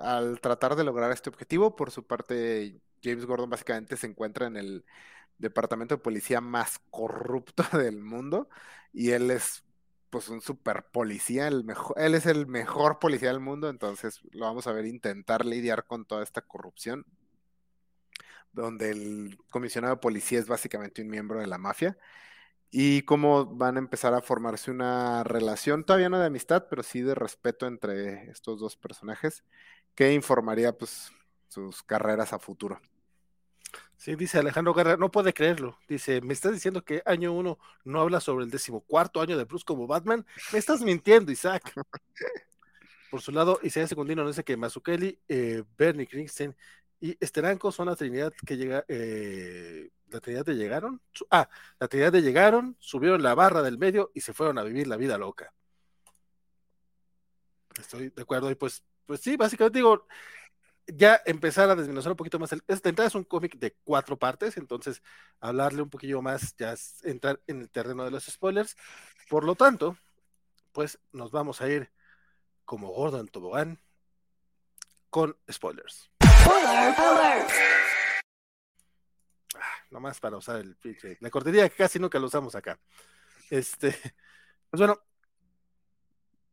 al 0.00 0.40
tratar 0.40 0.76
de 0.76 0.84
lograr 0.84 1.12
este 1.12 1.30
objetivo. 1.30 1.76
Por 1.76 1.90
su 1.90 2.06
parte, 2.06 2.80
James 3.02 3.26
Gordon 3.26 3.50
básicamente 3.50 3.96
se 3.96 4.06
encuentra 4.06 4.46
en 4.46 4.56
el 4.56 4.84
departamento 5.38 5.96
de 5.96 6.02
policía 6.02 6.40
más 6.40 6.80
corrupto 6.90 7.62
del 7.78 8.02
mundo 8.02 8.48
y 8.92 9.10
él 9.10 9.30
es 9.30 9.64
pues 10.10 10.28
un 10.28 10.40
super 10.40 10.84
policía, 10.92 11.48
el 11.48 11.64
mejor, 11.64 11.96
él 11.98 12.14
es 12.14 12.26
el 12.26 12.46
mejor 12.46 12.98
policía 12.98 13.28
del 13.28 13.40
mundo, 13.40 13.68
entonces 13.68 14.20
lo 14.32 14.46
vamos 14.46 14.66
a 14.66 14.72
ver 14.72 14.86
intentar 14.86 15.44
lidiar 15.44 15.84
con 15.86 16.06
toda 16.06 16.22
esta 16.22 16.42
corrupción, 16.42 17.04
donde 18.52 18.90
el 18.90 19.38
comisionado 19.50 19.96
de 19.96 20.00
policía 20.00 20.38
es 20.38 20.46
básicamente 20.46 21.02
un 21.02 21.08
miembro 21.08 21.40
de 21.40 21.46
la 21.46 21.58
mafia 21.58 21.98
y 22.70 23.02
cómo 23.02 23.46
van 23.46 23.76
a 23.76 23.78
empezar 23.78 24.14
a 24.14 24.22
formarse 24.22 24.70
una 24.70 25.24
relación, 25.24 25.84
todavía 25.84 26.08
no 26.08 26.18
de 26.18 26.26
amistad, 26.26 26.66
pero 26.68 26.82
sí 26.82 27.00
de 27.00 27.14
respeto 27.14 27.66
entre 27.66 28.30
estos 28.30 28.60
dos 28.60 28.76
personajes, 28.76 29.44
que 29.94 30.12
informaría 30.12 30.76
pues 30.76 31.12
sus 31.48 31.82
carreras 31.82 32.32
a 32.32 32.38
futuro. 32.38 32.80
Sí, 33.96 34.14
dice 34.14 34.38
Alejandro 34.38 34.74
Guerra, 34.74 34.96
no 34.96 35.10
puede 35.10 35.32
creerlo. 35.32 35.78
Dice, 35.88 36.20
¿me 36.20 36.34
estás 36.34 36.52
diciendo 36.52 36.84
que 36.84 37.02
año 37.06 37.32
uno 37.32 37.58
no 37.84 38.00
habla 38.00 38.20
sobre 38.20 38.44
el 38.44 38.50
decimocuarto 38.50 39.20
año 39.20 39.38
de 39.38 39.44
Bruce 39.44 39.64
como 39.64 39.86
Batman? 39.86 40.24
Me 40.52 40.58
estás 40.58 40.82
mintiendo, 40.82 41.32
Isaac. 41.32 41.72
Por 43.10 43.22
su 43.22 43.32
lado, 43.32 43.58
Isaiah 43.62 43.86
Secundino 43.88 44.26
dice 44.26 44.44
que 44.44 44.56
Mazukeli, 44.56 45.18
eh, 45.28 45.62
Bernie 45.78 46.06
Kristen 46.06 46.54
y 47.00 47.16
Esteranco 47.20 47.72
son 47.72 47.86
la 47.86 47.96
Trinidad 47.96 48.32
que 48.44 48.56
llega, 48.56 48.84
eh, 48.88 49.90
la 50.08 50.20
Trinidad 50.20 50.44
de 50.44 50.54
llegaron, 50.54 51.00
ah, 51.30 51.48
la 51.78 51.88
Trinidad 51.88 52.12
de 52.12 52.22
llegaron, 52.22 52.76
subieron 52.78 53.22
la 53.22 53.34
barra 53.34 53.62
del 53.62 53.78
medio 53.78 54.10
y 54.14 54.20
se 54.20 54.32
fueron 54.32 54.58
a 54.58 54.62
vivir 54.62 54.86
la 54.86 54.96
vida 54.96 55.18
loca. 55.18 55.52
Estoy 57.78 58.10
de 58.10 58.22
acuerdo, 58.22 58.50
y 58.50 58.54
pues, 58.54 58.82
pues 59.04 59.20
sí, 59.20 59.36
básicamente 59.36 59.78
digo, 59.78 60.06
ya 60.86 61.20
empezar 61.26 61.68
a 61.70 61.74
desmenuzar 61.74 62.12
un 62.12 62.16
poquito 62.16 62.38
más. 62.38 62.50
Esta 62.68 62.88
entrada 62.88 63.08
es 63.08 63.14
un 63.14 63.24
cómic 63.24 63.58
de 63.58 63.76
cuatro 63.84 64.18
partes, 64.18 64.56
entonces 64.56 65.02
hablarle 65.40 65.82
un 65.82 65.90
poquillo 65.90 66.22
más 66.22 66.54
ya 66.56 66.72
es 66.72 67.04
entrar 67.04 67.40
en 67.46 67.60
el 67.62 67.70
terreno 67.70 68.04
de 68.04 68.10
los 68.10 68.24
spoilers. 68.24 68.76
Por 69.28 69.44
lo 69.44 69.54
tanto, 69.54 69.96
pues 70.72 70.98
nos 71.12 71.32
vamos 71.32 71.60
a 71.60 71.68
ir 71.68 71.90
como 72.64 72.90
Gordon 72.90 73.28
Tobogán 73.28 73.80
con 75.10 75.36
spoilers. 75.50 76.10
Spoiler 76.42 76.94
alert. 76.98 77.50
Nomás 79.96 80.20
para 80.20 80.36
usar 80.36 80.60
el 80.60 80.76
La 81.20 81.30
cortería 81.30 81.66
que 81.70 81.76
casi 81.76 81.98
nunca 81.98 82.18
lo 82.18 82.26
usamos 82.26 82.54
acá. 82.54 82.78
Este, 83.48 83.88
pues 84.70 84.78
bueno. 84.78 85.00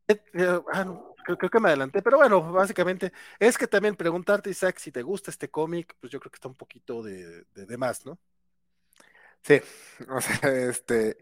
Eh, 0.07 0.23
eh, 0.33 0.62
ah, 0.71 1.01
creo, 1.25 1.50
que 1.50 1.59
me 1.59 1.67
adelanté, 1.67 2.01
pero 2.01 2.15
bueno, 2.15 2.53
básicamente 2.53 3.12
es 3.38 3.57
que 3.57 3.67
también 3.67 3.97
preguntarte, 3.97 4.50
Isaac, 4.50 4.77
si 4.77 4.93
te 4.93 5.01
gusta 5.01 5.29
este 5.29 5.50
cómic, 5.50 5.93
pues 6.00 6.09
yo 6.09 6.21
creo 6.21 6.31
que 6.31 6.38
está 6.38 6.47
un 6.47 6.55
poquito 6.55 7.03
de, 7.03 7.43
de, 7.53 7.77
más, 7.77 8.05
¿no? 8.05 8.17
Sí, 9.41 9.59
o 10.07 10.21
sea, 10.21 10.50
este, 10.69 11.17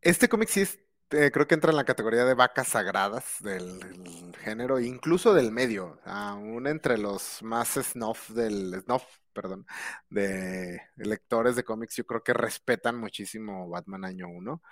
este 0.00 0.28
cómic 0.28 0.48
sí 0.48 0.60
es 0.60 0.78
eh, 1.10 1.30
creo 1.32 1.46
que 1.46 1.54
entra 1.54 1.70
en 1.70 1.76
la 1.76 1.84
categoría 1.84 2.24
de 2.24 2.34
vacas 2.34 2.68
sagradas 2.68 3.36
del, 3.40 4.34
género, 4.40 4.80
incluso 4.80 5.34
del 5.34 5.52
medio, 5.52 6.00
aún 6.04 6.66
entre 6.66 6.98
los 6.98 7.42
más 7.42 7.74
snuff 7.74 8.30
del 8.30 8.82
snuff, 8.82 9.04
perdón, 9.32 9.66
de 10.10 10.80
lectores 10.96 11.56
de 11.56 11.64
cómics, 11.64 11.96
yo 11.96 12.06
creo 12.06 12.22
que 12.22 12.32
respetan 12.32 12.98
muchísimo 12.98 13.68
Batman 13.68 14.04
Año 14.04 14.28
1. 14.28 14.62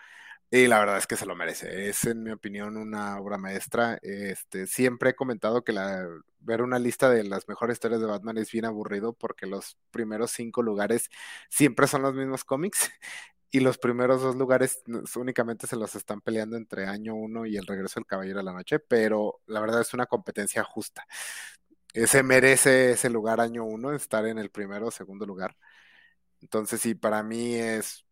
Y 0.50 0.68
la 0.68 0.78
verdad 0.78 0.98
es 0.98 1.06
que 1.08 1.16
se 1.16 1.26
lo 1.26 1.34
merece. 1.34 1.88
Es, 1.88 2.04
en 2.04 2.22
mi 2.22 2.30
opinión, 2.30 2.76
una 2.76 3.18
obra 3.18 3.38
maestra. 3.38 3.98
Este, 4.02 4.66
siempre 4.68 5.10
he 5.10 5.14
comentado 5.16 5.64
que 5.64 5.72
la, 5.72 6.06
ver 6.38 6.62
una 6.62 6.78
lista 6.78 7.10
de 7.10 7.24
las 7.24 7.48
mejores 7.48 7.74
historias 7.74 8.00
de 8.00 8.06
Batman 8.06 8.38
es 8.38 8.52
bien 8.52 8.64
aburrido 8.64 9.14
porque 9.14 9.46
los 9.46 9.76
primeros 9.90 10.30
cinco 10.30 10.62
lugares 10.62 11.10
siempre 11.48 11.86
son 11.88 12.02
los 12.02 12.14
mismos 12.14 12.44
cómics 12.44 12.90
y 13.54 13.60
los 13.60 13.78
primeros 13.78 14.20
dos 14.20 14.34
lugares 14.34 14.82
únicamente 15.14 15.68
se 15.68 15.76
los 15.76 15.94
están 15.94 16.20
peleando 16.20 16.56
entre 16.56 16.88
año 16.88 17.14
uno 17.14 17.46
y 17.46 17.56
el 17.56 17.68
regreso 17.68 18.00
del 18.00 18.06
Caballero 18.06 18.38
de 18.38 18.44
la 18.44 18.52
Noche, 18.52 18.80
pero 18.80 19.42
la 19.46 19.60
verdad 19.60 19.80
es 19.80 19.94
una 19.94 20.06
competencia 20.06 20.64
justa. 20.64 21.06
Se 21.94 22.24
merece 22.24 22.90
ese 22.90 23.10
lugar 23.10 23.40
año 23.40 23.62
uno, 23.64 23.92
estar 23.92 24.26
en 24.26 24.38
el 24.38 24.50
primero 24.50 24.88
o 24.88 24.90
segundo 24.90 25.24
lugar. 25.24 25.56
Entonces, 26.40 26.80
sí, 26.80 26.96
para 26.96 27.22
mí 27.22 27.54
es. 27.54 28.04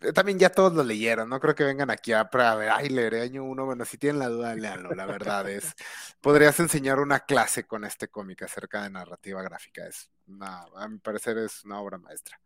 Eh, 0.00 0.12
también 0.12 0.38
ya 0.38 0.50
todos 0.50 0.74
lo 0.74 0.84
leyeron, 0.84 1.30
no 1.30 1.40
creo 1.40 1.54
que 1.54 1.64
vengan 1.64 1.88
aquí 1.88 2.12
a, 2.12 2.20
a 2.30 2.54
ver, 2.54 2.68
ay, 2.68 2.90
leeré 2.90 3.22
año 3.22 3.44
uno. 3.44 3.64
Bueno, 3.64 3.86
si 3.86 3.96
tienen 3.96 4.18
la 4.18 4.28
duda, 4.28 4.54
léanlo, 4.54 4.90
la 4.94 5.06
verdad 5.06 5.48
es. 5.48 5.74
Podrías 6.20 6.60
enseñar 6.60 7.00
una 7.00 7.20
clase 7.20 7.66
con 7.66 7.86
este 7.86 8.08
cómic 8.08 8.42
acerca 8.42 8.82
de 8.82 8.90
narrativa 8.90 9.42
gráfica. 9.42 9.86
Es 9.86 10.10
una, 10.26 10.66
a 10.76 10.88
mi 10.88 10.98
parecer, 10.98 11.38
es 11.38 11.64
una 11.64 11.80
obra 11.80 11.96
maestra. 11.96 12.38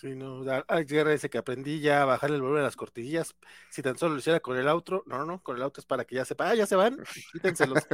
Sí, 0.00 0.14
no, 0.14 0.42
dice 0.42 1.28
que 1.28 1.36
aprendí 1.36 1.80
ya 1.80 2.00
a 2.00 2.04
bajar 2.06 2.30
el 2.30 2.40
volumen 2.40 2.62
de 2.62 2.64
las 2.64 2.76
cortinillas. 2.76 3.36
Si 3.68 3.82
tan 3.82 3.98
solo 3.98 4.14
lo 4.14 4.20
hiciera 4.20 4.40
con 4.40 4.56
el 4.56 4.66
outro, 4.66 5.02
no, 5.06 5.18
no, 5.18 5.26
no, 5.26 5.42
con 5.42 5.56
el 5.56 5.62
outro 5.62 5.80
es 5.82 5.84
para 5.84 6.06
que 6.06 6.14
ya 6.14 6.24
sepa, 6.24 6.48
ah, 6.48 6.54
ya 6.54 6.64
se 6.64 6.74
van, 6.74 6.96
quítenselos, 7.32 7.86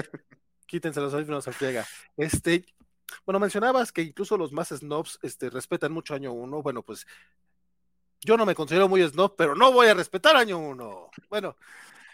quítenselos, 0.66 1.12
audífonos 1.12 1.46
friega. 1.46 1.84
Este, 2.16 2.64
bueno, 3.24 3.40
mencionabas 3.40 3.90
que 3.90 4.02
incluso 4.02 4.36
los 4.38 4.52
más 4.52 4.68
snobs 4.68 5.18
este, 5.22 5.50
respetan 5.50 5.90
mucho 5.90 6.14
año 6.14 6.32
uno. 6.32 6.62
Bueno, 6.62 6.84
pues 6.84 7.08
yo 8.20 8.36
no 8.36 8.46
me 8.46 8.54
considero 8.54 8.88
muy 8.88 9.02
snob, 9.02 9.34
pero 9.34 9.56
no 9.56 9.72
voy 9.72 9.88
a 9.88 9.94
respetar 9.94 10.36
año 10.36 10.58
uno. 10.58 11.10
Bueno, 11.28 11.56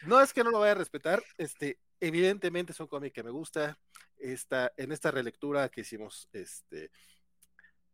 no 0.07 0.23
es 0.23 0.33
que 0.33 0.43
no 0.43 0.51
lo 0.51 0.61
vaya 0.61 0.73
a 0.73 0.77
respetar, 0.77 1.23
este, 1.37 1.79
evidentemente 2.01 2.73
es 2.73 2.81
un 2.81 2.87
cómic 2.87 3.13
que 3.13 3.23
me 3.23 3.31
gusta. 3.31 3.79
Esta, 4.17 4.73
en 4.77 4.93
esta 4.93 5.11
relectura 5.11 5.69
que 5.69 5.83
hicimos, 5.83 6.29
este, 6.33 6.91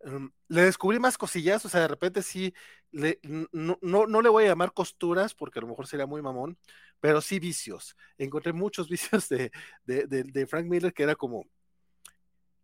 em, 0.01 0.31
le 0.49 0.63
descubrí 0.63 0.99
más 0.99 1.19
cosillas, 1.19 1.65
o 1.65 1.69
sea, 1.69 1.81
de 1.83 1.89
repente 1.89 2.23
sí, 2.23 2.55
le, 2.91 3.21
no, 3.53 3.79
no, 3.83 4.23
le 4.23 4.29
voy 4.29 4.45
a 4.45 4.49
llamar 4.49 4.73
costuras 4.73 5.35
porque 5.35 5.59
a 5.59 5.63
lo 5.63 5.69
mejor 5.69 5.87
sería 5.87 6.07
muy 6.07 6.23
mamón, 6.23 6.59
pero 7.01 7.21
sí 7.21 7.39
vicios. 7.39 7.97
Encontré 8.19 8.53
muchos 8.53 8.89
vicios 8.91 9.29
de, 9.29 9.51
de, 9.85 10.47
Frank 10.47 10.67
Miller 10.67 10.93
que 10.93 11.03
era 11.03 11.15
como, 11.15 11.47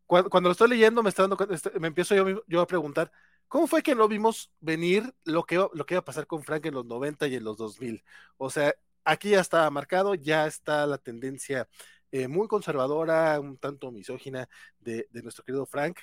cuando, 0.06 0.48
lo 0.48 0.52
estoy 0.52 0.68
leyendo 0.68 1.02
me, 1.02 1.08
está 1.08 1.22
dando, 1.26 1.38
este, 1.50 1.78
me 1.80 1.88
empiezo 1.88 2.14
yo, 2.14 2.42
yo, 2.46 2.60
a 2.60 2.66
preguntar, 2.66 3.10
¿cómo 3.48 3.66
fue 3.66 3.82
que 3.82 3.94
no 3.94 4.08
vimos 4.08 4.52
venir 4.60 5.14
lo 5.24 5.44
que, 5.44 5.56
lo 5.56 5.86
que 5.86 5.94
iba 5.94 6.00
a 6.00 6.04
pasar 6.04 6.26
con 6.26 6.42
Frank 6.42 6.66
en 6.66 6.74
los 6.74 6.86
90 6.86 7.26
y 7.28 7.36
en 7.36 7.44
los 7.44 7.56
2000? 7.56 8.04
O 8.36 8.50
sea, 8.50 8.74
aquí 9.04 9.30
ya 9.30 9.40
está 9.40 9.68
marcado, 9.70 10.14
ya 10.14 10.46
está 10.46 10.86
la 10.86 10.98
tendencia 10.98 11.68
eh, 12.12 12.28
muy 12.28 12.48
conservadora, 12.48 13.40
un 13.40 13.58
tanto 13.58 13.90
misógina 13.90 14.48
de, 14.78 15.08
de 15.10 15.22
nuestro 15.22 15.44
querido 15.44 15.66
Frank 15.66 15.98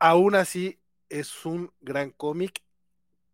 aún 0.00 0.34
así 0.34 0.80
es 1.08 1.44
un 1.46 1.72
gran 1.80 2.10
cómic 2.10 2.62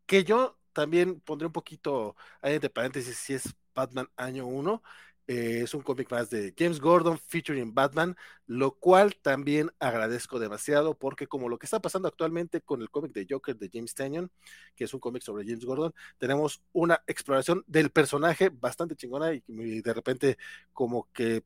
que 0.07 0.25
yo 0.25 0.59
también 0.73 1.21
pondré 1.21 1.47
un 1.47 1.53
poquito 1.53 2.17
ahí 2.43 2.55
entre 2.55 2.71
paréntesis 2.71 3.17
si 3.17 3.35
es 3.35 3.55
Batman 3.75 4.09
año 4.17 4.47
1. 4.47 4.83
Eh, 5.29 5.63
es 5.65 5.75
un 5.75 5.83
cómic 5.83 6.11
más 6.13 6.31
de 6.31 6.55
James 6.57 6.79
Gordon 6.81 7.19
featuring 7.19 7.75
Batman, 7.75 8.17
lo 8.47 8.73
cual 8.79 9.17
también 9.17 9.73
agradezco 9.81 10.39
demasiado 10.39 10.97
porque 10.97 11.27
como 11.27 11.49
lo 11.49 11.59
que 11.59 11.67
está 11.67 11.81
pasando 11.81 12.07
actualmente 12.07 12.61
con 12.61 12.81
el 12.81 12.91
cómic 12.91 13.13
de 13.13 13.27
Joker 13.29 13.57
de 13.57 13.71
James 13.73 13.95
Tanyon, 13.95 14.31
que 14.77 14.85
es 14.85 14.95
un 14.95 15.01
cómic 15.01 15.23
sobre 15.23 15.45
James 15.45 15.65
Gordon, 15.65 15.93
tenemos 16.19 16.63
una 16.73 17.03
exploración 17.09 17.65
del 17.67 17.91
personaje 17.91 18.51
bastante 18.51 18.95
chingona 18.95 19.33
y 19.35 19.81
de 19.81 19.95
repente 19.95 20.39
como 20.73 21.09
que 21.13 21.43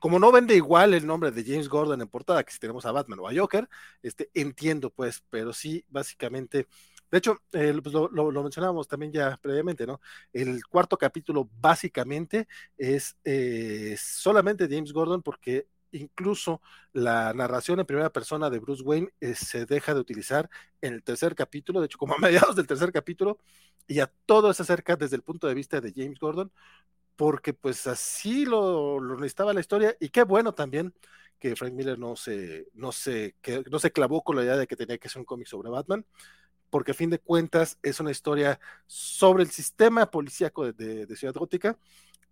como 0.00 0.18
no 0.18 0.32
vende 0.32 0.54
igual 0.54 0.94
el 0.94 1.06
nombre 1.06 1.30
de 1.30 1.44
James 1.44 1.68
Gordon 1.68 2.00
en 2.00 2.08
portada 2.08 2.44
que 2.44 2.52
si 2.52 2.58
tenemos 2.58 2.84
a 2.86 2.92
Batman 2.92 3.20
o 3.20 3.28
a 3.28 3.34
Joker, 3.34 3.68
este, 4.02 4.30
entiendo 4.34 4.90
pues, 4.90 5.22
pero 5.30 5.52
sí, 5.52 5.84
básicamente, 5.88 6.66
de 7.10 7.18
hecho, 7.18 7.38
pues, 7.50 7.94
lo, 7.94 8.42
mencionábamos 8.42 8.88
también 8.88 9.12
ya 9.12 9.36
previamente, 9.36 9.86
¿no? 9.86 10.00
El 10.32 10.64
cuarto 10.66 10.98
capítulo 10.98 11.48
básicamente 11.60 12.48
es 12.76 13.16
eh, 13.24 13.96
solamente 13.98 14.68
James 14.68 14.92
Gordon 14.92 15.22
porque 15.22 15.66
incluso 15.92 16.60
la 16.92 17.32
narración 17.32 17.80
en 17.80 17.86
primera 17.86 18.10
persona 18.10 18.50
de 18.50 18.58
Bruce 18.58 18.82
Wayne 18.82 19.08
eh, 19.20 19.34
se 19.34 19.66
deja 19.66 19.94
de 19.94 20.00
utilizar 20.00 20.50
en 20.80 20.94
el 20.94 21.02
tercer 21.02 21.34
capítulo, 21.34 21.80
de 21.80 21.86
hecho 21.86 21.98
como 21.98 22.14
a 22.14 22.18
mediados 22.18 22.56
del 22.56 22.66
tercer 22.66 22.92
capítulo, 22.92 23.38
y 23.86 24.00
a 24.00 24.10
todo 24.26 24.52
se 24.52 24.62
acerca 24.62 24.96
desde 24.96 25.16
el 25.16 25.22
punto 25.22 25.46
de 25.46 25.54
vista 25.54 25.80
de 25.80 25.92
James 25.94 26.18
Gordon, 26.18 26.52
porque 27.16 27.54
pues 27.54 27.86
así 27.86 28.44
lo, 28.44 29.00
necesitaba 29.16 29.54
la 29.54 29.60
historia 29.60 29.96
y 29.98 30.10
qué 30.10 30.22
bueno 30.22 30.54
también 30.54 30.94
que 31.38 31.56
Frank 31.56 31.72
Miller 31.72 31.98
no 31.98 32.16
se, 32.16 32.68
no 32.74 32.92
se, 32.92 33.34
no 33.70 33.78
se 33.78 33.92
clavó 33.92 34.22
con 34.22 34.36
la 34.36 34.42
idea 34.42 34.56
de 34.56 34.66
que 34.66 34.76
tenía 34.76 34.98
que 34.98 35.08
ser 35.08 35.20
un 35.20 35.26
cómic 35.26 35.46
sobre 35.46 35.70
Batman, 35.70 36.06
porque 36.70 36.92
a 36.92 36.94
fin 36.94 37.10
de 37.10 37.18
cuentas 37.18 37.78
es 37.82 38.00
una 38.00 38.10
historia 38.10 38.58
sobre 38.86 39.42
el 39.42 39.50
sistema 39.50 40.10
policíaco 40.10 40.72
de, 40.72 41.06
Ciudad 41.16 41.34
Gótica 41.34 41.78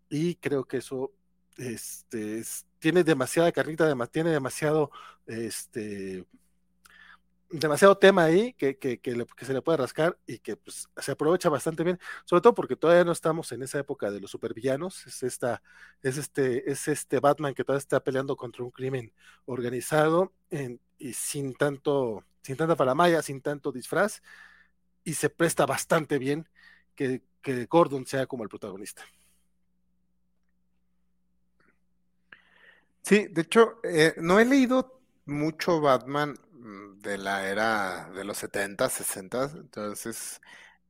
y 0.08 0.36
creo 0.36 0.64
que 0.64 0.78
eso 0.78 1.12
este, 1.56 2.42
tiene 2.78 3.04
demasiada 3.04 3.52
carnita, 3.52 3.94
tiene 4.06 4.30
demasiado 4.30 4.90
este, 5.26 6.24
demasiado 7.58 7.96
tema 7.96 8.24
ahí 8.24 8.52
que, 8.54 8.78
que, 8.78 9.00
que, 9.00 9.26
se 9.44 9.52
le 9.52 9.62
puede 9.62 9.78
rascar 9.78 10.18
y 10.26 10.38
que 10.38 10.56
pues, 10.56 10.88
se 10.96 11.12
aprovecha 11.12 11.48
bastante 11.48 11.84
bien, 11.84 11.98
sobre 12.24 12.40
todo 12.42 12.54
porque 12.54 12.76
todavía 12.76 13.04
no 13.04 13.12
estamos 13.12 13.52
en 13.52 13.62
esa 13.62 13.78
época 13.78 14.10
de 14.10 14.20
los 14.20 14.30
supervillanos, 14.30 15.06
es 15.06 15.22
esta, 15.22 15.62
es 16.02 16.16
este, 16.16 16.70
es 16.70 16.88
este 16.88 17.20
Batman 17.20 17.54
que 17.54 17.64
todavía 17.64 17.78
está 17.78 18.02
peleando 18.02 18.36
contra 18.36 18.64
un 18.64 18.70
crimen 18.70 19.12
organizado 19.46 20.32
y 20.98 21.12
sin 21.12 21.54
tanto, 21.54 22.24
sin 22.42 22.56
tanta 22.56 22.76
paramaya, 22.76 23.22
sin 23.22 23.40
tanto 23.40 23.72
disfraz, 23.72 24.22
y 25.04 25.14
se 25.14 25.30
presta 25.30 25.66
bastante 25.66 26.18
bien 26.18 26.48
que, 26.94 27.22
que 27.40 27.66
Gordon 27.66 28.06
sea 28.06 28.26
como 28.26 28.42
el 28.42 28.48
protagonista. 28.48 29.04
Sí, 33.02 33.26
de 33.30 33.42
hecho, 33.42 33.80
eh, 33.82 34.14
no 34.16 34.40
he 34.40 34.46
leído 34.46 35.02
mucho 35.26 35.80
Batman 35.80 36.34
de 37.04 37.18
la 37.18 37.48
era 37.48 38.10
de 38.14 38.24
los 38.24 38.38
70, 38.38 38.88
60. 38.88 39.44
Entonces, 39.56 40.40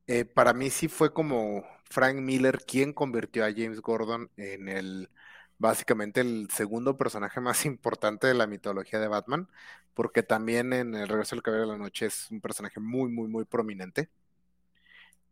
eh, 0.07 0.25
para 0.25 0.53
mí 0.53 0.69
sí 0.69 0.87
fue 0.87 1.13
como 1.13 1.65
Frank 1.85 2.17
Miller 2.17 2.59
quien 2.65 2.93
convirtió 2.93 3.45
a 3.45 3.51
James 3.51 3.81
Gordon 3.81 4.29
en 4.37 4.69
el, 4.69 5.09
básicamente 5.57 6.21
el 6.21 6.49
segundo 6.51 6.97
personaje 6.97 7.39
más 7.41 7.65
importante 7.65 8.27
de 8.27 8.33
la 8.35 8.47
mitología 8.47 8.99
de 8.99 9.07
Batman, 9.07 9.49
porque 9.93 10.23
también 10.23 10.73
en 10.73 10.95
El 10.95 11.07
Regreso 11.07 11.35
del 11.35 11.43
Caballero 11.43 11.71
de 11.71 11.77
la 11.77 11.83
Noche 11.83 12.07
es 12.07 12.29
un 12.31 12.41
personaje 12.41 12.79
muy, 12.79 13.09
muy, 13.11 13.27
muy 13.27 13.45
prominente. 13.45 14.09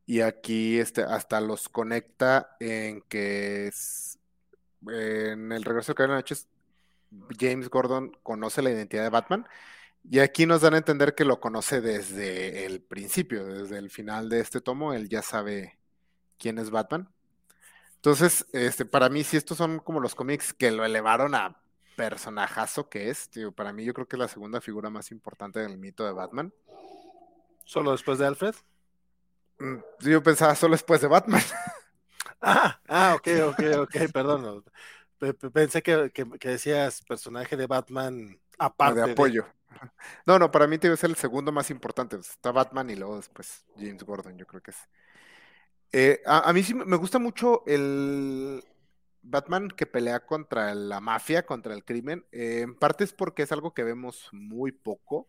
Y 0.05 0.21
aquí 0.21 0.79
este, 0.79 1.03
hasta 1.03 1.39
los 1.39 1.69
conecta 1.69 2.55
en 2.59 3.01
que 3.03 3.67
es, 3.67 4.19
en 4.87 5.51
El 5.51 5.63
Regreso 5.63 5.89
del 5.93 5.95
Caballero 5.95 6.15
de 6.15 6.21
la 6.23 6.35
Noche 6.35 6.35
James 7.39 7.69
Gordon 7.69 8.11
conoce 8.23 8.61
la 8.61 8.71
identidad 8.71 9.03
de 9.03 9.09
Batman 9.09 9.45
y 10.09 10.19
aquí 10.19 10.45
nos 10.45 10.61
dan 10.61 10.73
a 10.73 10.77
entender 10.77 11.15
que 11.15 11.25
lo 11.25 11.39
conoce 11.39 11.81
desde 11.81 12.65
el 12.65 12.81
principio, 12.81 13.45
desde 13.45 13.77
el 13.77 13.89
final 13.89 14.29
de 14.29 14.39
este 14.39 14.61
tomo, 14.61 14.93
él 14.93 15.09
ya 15.09 15.21
sabe 15.21 15.77
quién 16.37 16.57
es 16.59 16.69
Batman. 16.69 17.09
Entonces, 17.95 18.45
este, 18.51 18.85
para 18.85 19.07
mí, 19.07 19.23
si 19.23 19.37
estos 19.37 19.57
son 19.57 19.79
como 19.79 20.01
los 20.01 20.13
cómics 20.13 20.53
que 20.53 20.71
lo 20.71 20.83
elevaron 20.83 21.35
a 21.35 21.61
personajazo 21.95 22.89
que 22.89 23.09
es, 23.09 23.29
para 23.55 23.71
mí 23.71 23.85
yo 23.85 23.93
creo 23.93 24.07
que 24.07 24.15
es 24.15 24.19
la 24.19 24.27
segunda 24.27 24.59
figura 24.59 24.89
más 24.89 25.11
importante 25.11 25.59
del 25.59 25.77
mito 25.77 26.05
de 26.05 26.11
Batman. 26.11 26.53
¿Solo 27.65 27.91
después 27.91 28.19
de 28.19 28.27
Alfred? 28.27 28.55
Mm, 29.59 29.77
yo 29.99 30.21
pensaba 30.21 30.55
solo 30.55 30.73
después 30.73 31.01
de 31.01 31.07
Batman. 31.07 31.41
Ah, 32.45 32.77
ah, 32.89 33.15
ok, 33.15 33.27
ok, 33.47 33.59
ok, 33.83 34.11
perdón. 34.11 34.65
Pensé 35.53 35.81
que, 35.81 36.11
decías 36.41 37.01
personaje 37.03 37.55
de 37.55 37.67
Batman 37.67 38.37
aparte. 38.59 38.99
De 38.99 39.11
apoyo. 39.13 39.45
No, 40.25 40.39
no, 40.39 40.51
para 40.51 40.67
mí 40.67 40.77
debe 40.77 40.97
ser 40.97 41.09
el 41.09 41.15
segundo 41.15 41.51
más 41.51 41.69
importante. 41.69 42.15
Está 42.17 42.51
Batman 42.51 42.89
y 42.89 42.95
luego 42.95 43.17
después 43.17 43.65
James 43.75 44.03
Gordon, 44.03 44.37
yo 44.37 44.45
creo 44.45 44.61
que 44.61 44.71
es. 44.71 44.77
Eh, 45.91 46.21
a, 46.25 46.51
mí 46.53 46.63
sí 46.63 46.73
me 46.73 46.97
gusta 46.97 47.19
mucho 47.19 47.63
el 47.67 48.63
Batman 49.21 49.69
que 49.69 49.85
pelea 49.85 50.25
contra 50.25 50.73
la 50.73 50.99
mafia, 50.99 51.45
contra 51.45 51.73
el 51.73 51.83
crimen. 51.83 52.25
Eh, 52.31 52.61
en 52.61 52.75
parte 52.75 53.03
es 53.03 53.13
porque 53.13 53.43
es 53.43 53.51
algo 53.51 53.73
que 53.73 53.83
vemos 53.83 54.29
muy 54.31 54.71
poco. 54.71 55.27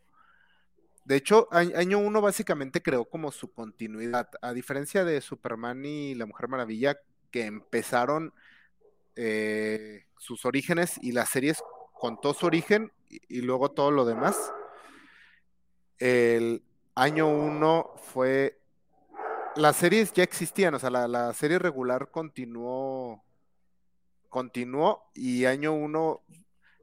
De 1.04 1.16
hecho, 1.16 1.48
año 1.50 1.98
uno 1.98 2.22
básicamente 2.22 2.82
creó 2.82 3.04
como 3.04 3.30
su 3.30 3.52
continuidad. 3.52 4.30
A 4.40 4.54
diferencia 4.54 5.04
de 5.04 5.20
Superman 5.20 5.84
y 5.84 6.14
la 6.14 6.24
Mujer 6.24 6.48
Maravilla, 6.48 6.98
que 7.30 7.44
empezaron 7.44 8.32
eh, 9.16 10.06
sus 10.18 10.46
orígenes 10.46 10.98
y 11.02 11.12
las 11.12 11.28
series 11.28 11.62
contó 11.92 12.32
su 12.32 12.46
origen 12.46 12.90
y, 13.08 13.40
luego 13.42 13.70
todo 13.70 13.90
lo 13.90 14.04
demás. 14.04 14.52
El 15.98 16.62
año 16.94 17.28
uno 17.28 17.94
fue. 17.96 18.60
Las 19.56 19.76
series 19.76 20.12
ya 20.12 20.24
existían, 20.24 20.74
o 20.74 20.78
sea, 20.78 20.90
la, 20.90 21.32
serie 21.34 21.58
regular 21.58 22.10
continuó. 22.10 23.24
Continuó 24.28 25.10
y 25.14 25.44
año 25.44 25.72
uno 25.72 26.24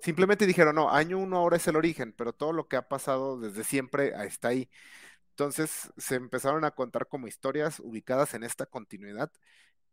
simplemente 0.02 0.48
dijeron, 0.48 0.76
no, 0.76 0.90
año 0.90 1.18
uno 1.20 1.38
ahora 1.38 1.58
es 1.58 1.68
el 1.68 1.76
origen, 1.76 2.14
pero 2.14 2.34
todo 2.34 2.54
lo 2.54 2.68
que 2.68 2.78
ha 2.78 2.88
pasado 2.88 3.40
desde 3.40 3.64
siempre 3.66 4.14
está 4.26 4.50
ahí. 4.50 4.70
Entonces 5.32 5.92
se 5.98 6.16
empezaron 6.16 6.64
a 6.66 6.72
contar 6.72 7.08
como 7.08 7.28
historias 7.28 7.80
ubicadas 7.80 8.34
en 8.36 8.44
esta 8.44 8.66
continuidad 8.66 9.32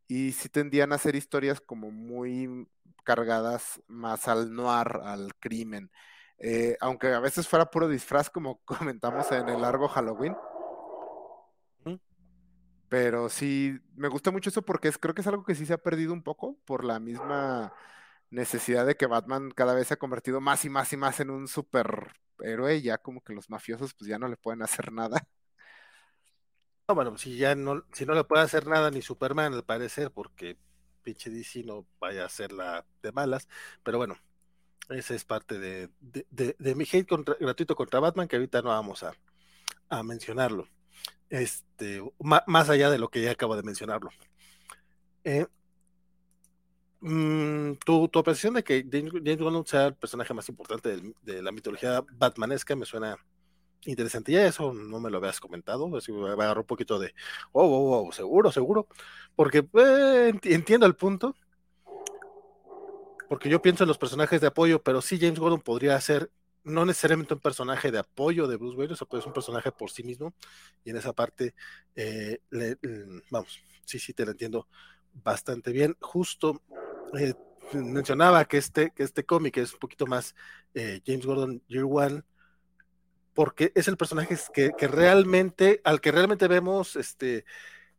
y 0.08 0.32
sí 0.32 0.48
tendían 0.48 0.92
a 0.92 0.96
hacer 0.96 1.14
historias 1.16 1.60
como 1.60 1.90
muy 1.90 2.68
cargadas 3.04 3.80
más 3.86 4.28
al 4.28 4.52
noir, 4.54 5.00
al 5.02 5.34
crimen. 5.38 5.90
Eh, 6.38 6.76
aunque 6.80 7.08
a 7.08 7.20
veces 7.20 7.48
fuera 7.48 7.70
puro 7.70 7.88
disfraz, 7.88 8.30
como 8.30 8.60
comentamos 8.64 9.30
en 9.32 9.48
el 9.48 9.60
largo 9.60 9.88
Halloween. 9.88 10.36
Pero 12.88 13.28
sí, 13.28 13.78
me 13.96 14.08
gusta 14.08 14.30
mucho 14.30 14.48
eso 14.48 14.62
porque 14.62 14.88
es, 14.88 14.96
creo 14.96 15.14
que 15.14 15.20
es 15.20 15.26
algo 15.26 15.44
que 15.44 15.54
sí 15.54 15.66
se 15.66 15.74
ha 15.74 15.78
perdido 15.78 16.12
un 16.12 16.22
poco 16.22 16.56
por 16.64 16.84
la 16.84 16.98
misma 16.98 17.72
necesidad 18.30 18.86
de 18.86 18.96
que 18.96 19.06
Batman 19.06 19.50
cada 19.50 19.74
vez 19.74 19.88
se 19.88 19.94
ha 19.94 19.98
convertido 19.98 20.40
más 20.40 20.64
y 20.64 20.70
más 20.70 20.92
y 20.92 20.96
más 20.96 21.20
en 21.20 21.30
un 21.30 21.48
superhéroe, 21.48 22.80
ya 22.82 22.98
como 22.98 23.22
que 23.22 23.34
los 23.34 23.50
mafiosos 23.50 23.94
pues 23.94 24.08
ya 24.08 24.18
no 24.18 24.28
le 24.28 24.36
pueden 24.36 24.62
hacer 24.62 24.92
nada. 24.92 25.20
No, 26.88 26.94
bueno, 26.94 27.18
si 27.18 27.36
ya 27.36 27.54
no, 27.54 27.84
si 27.92 28.06
no 28.06 28.14
le 28.14 28.24
puede 28.24 28.42
hacer 28.42 28.66
nada 28.66 28.90
ni 28.90 29.02
Superman 29.02 29.52
al 29.52 29.64
parecer, 29.64 30.10
porque 30.10 30.56
pinche 31.02 31.28
DC 31.28 31.62
no 31.64 31.86
vaya 32.00 32.22
a 32.22 32.26
hacer 32.26 32.52
la 32.52 32.86
de 33.02 33.12
malas, 33.12 33.46
pero 33.82 33.98
bueno, 33.98 34.16
esa 34.90 35.14
es 35.14 35.24
parte 35.24 35.58
de, 35.58 36.74
mi 36.74 36.84
hate 36.84 37.08
gratuito 37.40 37.74
contra 37.74 38.00
Batman, 38.00 38.28
que 38.28 38.36
ahorita 38.36 38.62
no 38.62 38.70
vamos 38.70 39.04
a, 39.04 40.02
mencionarlo. 40.02 40.68
Este, 41.30 42.02
más 42.18 42.70
allá 42.70 42.90
de 42.90 42.98
lo 42.98 43.08
que 43.10 43.22
ya 43.22 43.32
acabo 43.32 43.56
de 43.56 43.62
mencionarlo. 43.62 44.10
Eh, 45.24 45.46
mm, 47.00 47.74
tu, 47.84 48.08
tu, 48.08 48.18
apreciación 48.18 48.54
de 48.54 48.64
que 48.64 48.86
James 48.90 49.38
Gunn 49.38 49.66
sea 49.66 49.86
el 49.86 49.94
personaje 49.94 50.32
más 50.34 50.48
importante 50.48 51.00
de, 51.22 51.42
la 51.42 51.52
mitología 51.52 52.02
batmanesca 52.12 52.74
me 52.76 52.86
suena 52.86 53.16
interesante. 53.84 54.32
Ya 54.32 54.46
eso 54.46 54.72
no 54.72 55.00
me 55.00 55.10
lo 55.10 55.18
habías 55.18 55.40
comentado, 55.40 55.94
así 55.96 56.12
me 56.12 56.30
agarró 56.30 56.62
un 56.62 56.66
poquito 56.66 56.98
de, 56.98 57.14
oh, 57.52 57.64
oh, 57.64 58.08
oh, 58.08 58.12
seguro, 58.12 58.50
seguro, 58.52 58.88
porque 59.36 59.66
eh, 59.74 60.32
entiendo 60.44 60.86
el 60.86 60.96
punto, 60.96 61.34
porque 63.28 63.48
yo 63.48 63.60
pienso 63.62 63.84
en 63.84 63.88
los 63.88 63.98
personajes 63.98 64.40
de 64.40 64.46
apoyo, 64.46 64.82
pero 64.82 65.02
sí 65.02 65.18
James 65.20 65.38
Gordon 65.38 65.60
podría 65.60 66.00
ser 66.00 66.30
no 66.64 66.84
necesariamente 66.84 67.34
un 67.34 67.40
personaje 67.40 67.90
de 67.90 67.98
apoyo 67.98 68.46
de 68.46 68.56
Bruce 68.56 68.76
Wayne, 68.76 68.92
o 68.92 68.96
sea, 68.96 69.06
pues 69.06 69.24
un 69.26 69.32
personaje 69.32 69.72
por 69.72 69.90
sí 69.90 70.02
mismo, 70.02 70.34
y 70.84 70.90
en 70.90 70.96
esa 70.96 71.12
parte, 71.12 71.54
eh, 71.96 72.40
vamos, 73.30 73.60
sí, 73.84 73.98
sí, 73.98 74.12
te 74.12 74.24
lo 74.24 74.32
entiendo 74.32 74.68
bastante 75.14 75.72
bien. 75.72 75.96
Justo 76.00 76.62
eh, 77.18 77.34
mencionaba 77.72 78.44
que 78.44 78.58
este, 78.58 78.90
que 78.90 79.02
este 79.02 79.24
cómic 79.24 79.56
es 79.58 79.72
un 79.72 79.78
poquito 79.78 80.06
más 80.06 80.34
eh, 80.74 81.00
James 81.06 81.26
Gordon 81.26 81.62
Year 81.68 81.84
One, 81.88 82.22
porque 83.34 83.72
es 83.74 83.88
el 83.88 83.96
personaje 83.96 84.36
que, 84.52 84.72
que, 84.76 84.88
realmente, 84.88 85.80
al 85.84 86.00
que 86.00 86.12
realmente 86.12 86.48
vemos, 86.48 86.96
este, 86.96 87.44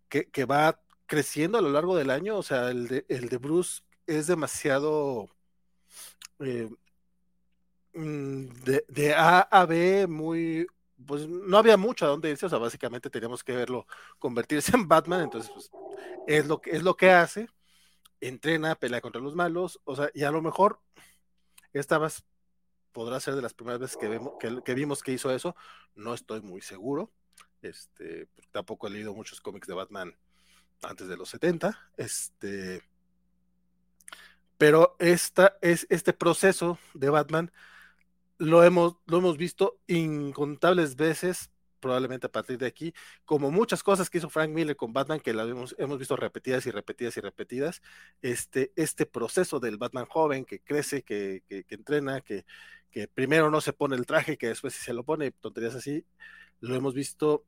que, 0.10 0.26
que, 0.30 0.46
va 0.46 0.82
creciendo 1.06 1.58
a 1.58 1.62
lo 1.62 1.70
largo 1.70 1.96
del 1.96 2.10
año, 2.10 2.38
o 2.38 2.44
sea, 2.44 2.70
el 2.70 2.88
de, 2.88 3.06
el 3.08 3.30
de 3.30 3.38
Bruce 3.38 3.82
es 4.10 4.28
demasiado 4.28 5.30
eh, 6.40 6.70
mm, 7.94 8.48
de, 8.64 8.86
de, 8.88 9.14
A 9.14 9.42
a 9.42 9.66
B 9.66 10.08
muy, 10.08 10.68
pues 11.06 11.28
no 11.28 11.58
había 11.58 11.78
mucho 11.78 12.06
a 12.06 12.10
dónde 12.10 12.30
irse, 12.30 12.48
o 12.48 12.50
sea, 12.50 12.58
básicamente 12.58 13.10
teníamos 13.10 13.44
que 13.44 13.56
verlo 13.56 13.86
convertirse 14.18 14.72
en 14.76 14.88
Batman, 14.88 15.22
entonces 15.22 15.52
pues, 15.54 15.72
es 16.28 16.48
lo 16.48 16.60
que 16.62 16.72
es 16.72 16.84
lo 16.84 16.96
que 16.96 17.12
hace, 17.12 17.50
entrena, 18.20 18.76
pelea 18.76 19.02
contra 19.02 19.22
los 19.22 19.36
malos, 19.36 19.80
o 19.86 19.96
sea, 19.96 20.10
y 20.14 20.24
a 20.24 20.32
lo 20.32 20.42
mejor 20.42 20.80
esta 21.74 21.98
vez 22.00 22.24
podrá 22.92 23.20
ser 23.20 23.36
de 23.36 23.44
las 23.44 23.54
primeras 23.54 23.80
veces 23.80 23.98
que, 23.98 24.08
vemos, 24.08 24.34
que, 24.40 24.62
que 24.64 24.74
vimos 24.74 25.04
que 25.04 25.14
hizo 25.14 25.32
eso, 25.32 25.56
no 25.96 26.14
estoy 26.14 26.42
muy 26.42 26.62
seguro, 26.62 27.12
este, 27.62 28.28
tampoco 28.52 28.88
he 28.88 28.92
leído 28.92 29.14
muchos 29.14 29.42
cómics 29.42 29.68
de 29.68 29.76
Batman 29.76 30.16
antes 30.82 31.08
de 31.08 31.18
los 31.18 31.30
70, 31.30 31.92
este, 31.98 32.82
pero 34.60 34.98
esta, 35.00 35.58
es, 35.62 35.88
este 35.90 36.12
proceso 36.12 36.78
de 36.94 37.10
Batman 37.10 37.50
lo 38.38 38.62
hemos, 38.66 38.98
lo 39.06 39.20
hemos 39.20 39.38
visto 39.38 39.80
incontables 39.88 40.98
veces, 40.98 41.50
probablemente 41.80 42.28
a 42.28 42.32
partir 42.32 42.58
de 42.58 42.66
aquí, 42.66 42.94
como 43.24 43.52
muchas 43.52 43.84
cosas 43.84 44.10
que 44.10 44.18
hizo 44.18 44.30
Frank 44.30 44.50
Miller 44.50 44.76
con 44.76 44.92
Batman, 44.92 45.22
que 45.22 45.34
la 45.34 45.44
hemos, 45.44 45.78
hemos 45.80 45.98
visto 45.98 46.18
repetidas 46.18 46.66
y 46.66 46.72
repetidas 46.72 47.16
y 47.16 47.22
repetidas, 47.22 47.82
este, 48.22 48.74
este 48.76 49.06
proceso 49.06 49.62
del 49.62 49.78
Batman 49.78 50.06
joven 50.08 50.44
que 50.44 50.60
crece, 50.60 51.04
que, 51.04 51.42
que, 51.48 51.64
que 51.64 51.76
entrena, 51.76 52.20
que, 52.20 52.46
que 52.92 53.08
primero 53.08 53.50
no 53.50 53.62
se 53.62 53.72
pone 53.72 53.96
el 53.96 54.06
traje, 54.06 54.38
que 54.38 54.50
después 54.50 54.74
sí 54.74 54.84
se 54.84 54.94
lo 54.94 55.06
pone, 55.06 55.32
tonterías 55.32 55.76
así, 55.76 56.06
lo 56.60 56.76
hemos 56.76 56.94
visto 56.94 57.46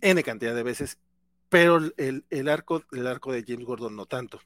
N 0.00 0.20
cantidad 0.24 0.56
de 0.56 0.64
veces, 0.64 0.98
pero 1.48 1.76
el, 1.76 2.24
el, 2.30 2.48
arco, 2.48 2.82
el 2.90 3.06
arco 3.06 3.30
de 3.30 3.44
James 3.46 3.64
Gordon 3.64 3.94
no 3.94 4.06
tanto 4.06 4.40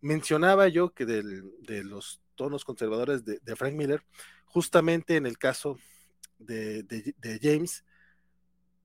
mencionaba 0.00 0.68
yo 0.68 0.92
que 0.92 1.06
de 1.06 1.84
los 1.84 2.20
tonos 2.40 2.64
conservadores 2.64 3.22
de, 3.24 3.54
Frank 3.54 3.74
Miller, 3.74 4.02
justamente 4.46 5.16
en 5.16 5.26
el 5.26 5.36
caso 5.36 5.76
de, 6.38 7.14
James, 7.42 7.84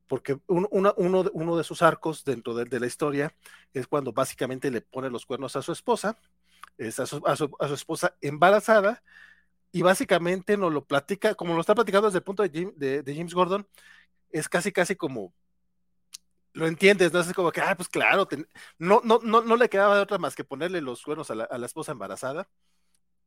porque 0.07 0.37
uno, 0.47 1.57
de 1.57 1.63
sus 1.63 1.81
arcos 1.81 2.25
dentro 2.25 2.53
de, 2.53 2.79
la 2.81 2.85
historia 2.85 3.33
es 3.73 3.87
cuando 3.87 4.11
básicamente 4.11 4.69
le 4.69 4.81
pone 4.81 5.09
los 5.09 5.25
cuernos 5.25 5.55
a 5.55 5.61
su 5.61 5.71
esposa, 5.71 6.17
es 6.77 6.99
a, 6.99 7.05
su, 7.05 7.23
esposa 7.73 8.17
embarazada, 8.19 9.01
y 9.71 9.83
básicamente 9.83 10.57
nos 10.57 10.73
lo 10.73 10.83
platica, 10.83 11.33
como 11.35 11.53
lo 11.53 11.61
está 11.61 11.75
platicando 11.75 12.07
desde 12.07 12.17
el 12.17 12.23
punto 12.25 12.43
de 12.43 13.03
James 13.05 13.33
Gordon, 13.33 13.65
es 14.31 14.49
casi, 14.49 14.73
casi 14.73 14.97
como 14.97 15.33
lo 16.55 16.67
entiendes, 16.67 17.11
¿no? 17.11 17.19
Es 17.19 17.33
como 17.33 17.51
que, 17.51 17.61
ah, 17.61 17.75
pues 17.75 17.89
claro, 17.89 18.27
no, 18.79 19.01
no, 19.03 19.19
no, 19.21 19.41
no 19.41 19.55
le 19.57 19.69
quedaba 19.69 19.97
de 19.97 20.01
otra 20.01 20.17
más 20.17 20.35
que 20.35 20.45
ponerle 20.45 20.79
los 20.81 21.03
cuernos 21.03 21.29
a 21.29 21.35
la, 21.35 21.43
a 21.43 21.57
la 21.57 21.65
esposa 21.65 21.91
embarazada. 21.91 22.49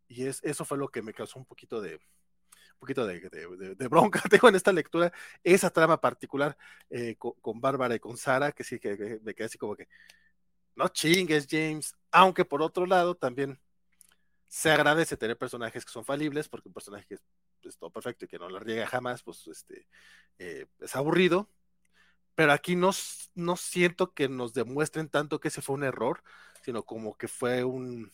Y 0.08 0.26
es, 0.26 0.42
eso 0.42 0.64
fue 0.64 0.78
lo 0.78 0.88
que 0.88 1.02
me 1.02 1.12
causó 1.12 1.38
un 1.38 1.44
poquito 1.44 1.82
de, 1.82 1.96
un 1.96 2.78
poquito 2.80 3.06
de, 3.06 3.20
de, 3.20 3.74
de, 3.74 3.88
bronca, 3.88 4.22
tengo 4.30 4.48
en 4.48 4.54
esta 4.54 4.72
lectura, 4.72 5.12
esa 5.44 5.68
trama 5.70 6.00
particular 6.00 6.56
eh, 6.88 7.16
con, 7.18 7.60
Bárbara 7.60 7.96
y 7.96 8.00
con 8.00 8.16
Sara, 8.16 8.52
que 8.52 8.64
sí, 8.64 8.80
que, 8.80 9.20
me 9.22 9.34
quedé 9.34 9.46
así 9.46 9.58
como 9.58 9.76
que, 9.76 9.88
no 10.74 10.88
chingues, 10.88 11.46
James, 11.50 11.94
aunque 12.10 12.46
por 12.46 12.62
otro 12.62 12.86
lado 12.86 13.14
también 13.14 13.60
se 14.48 14.70
agradece 14.70 15.18
tener 15.18 15.36
personajes 15.36 15.84
que 15.84 15.92
son 15.92 16.04
falibles, 16.04 16.48
porque 16.48 16.68
un 16.68 16.74
personaje 16.74 17.04
que 17.06 17.14
es, 17.14 17.22
es 17.64 17.76
todo 17.76 17.90
perfecto 17.90 18.24
y 18.24 18.28
que 18.28 18.38
no 18.38 18.48
la 18.48 18.60
riega 18.60 18.86
jamás, 18.86 19.22
pues 19.22 19.46
este, 19.48 19.86
eh, 20.38 20.64
es 20.80 20.96
aburrido, 20.96 21.50
pero 22.38 22.52
aquí 22.52 22.76
no, 22.76 22.92
no 23.34 23.56
siento 23.56 24.14
que 24.14 24.28
nos 24.28 24.54
demuestren 24.54 25.08
tanto 25.08 25.40
que 25.40 25.48
ese 25.48 25.60
fue 25.60 25.74
un 25.74 25.82
error, 25.82 26.22
sino 26.62 26.84
como 26.84 27.18
que 27.18 27.26
fue 27.26 27.64
un, 27.64 28.12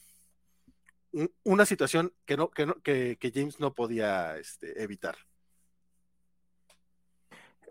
un 1.13 1.31
una 1.43 1.67
situación 1.67 2.11
que, 2.25 2.39
no, 2.39 2.51
que, 2.51 2.65
no, 2.65 2.81
que, 2.81 3.19
que 3.21 3.33
James 3.35 3.61
no 3.61 3.75
podía 3.75 4.39
este, 4.39 4.83
evitar. 4.83 5.19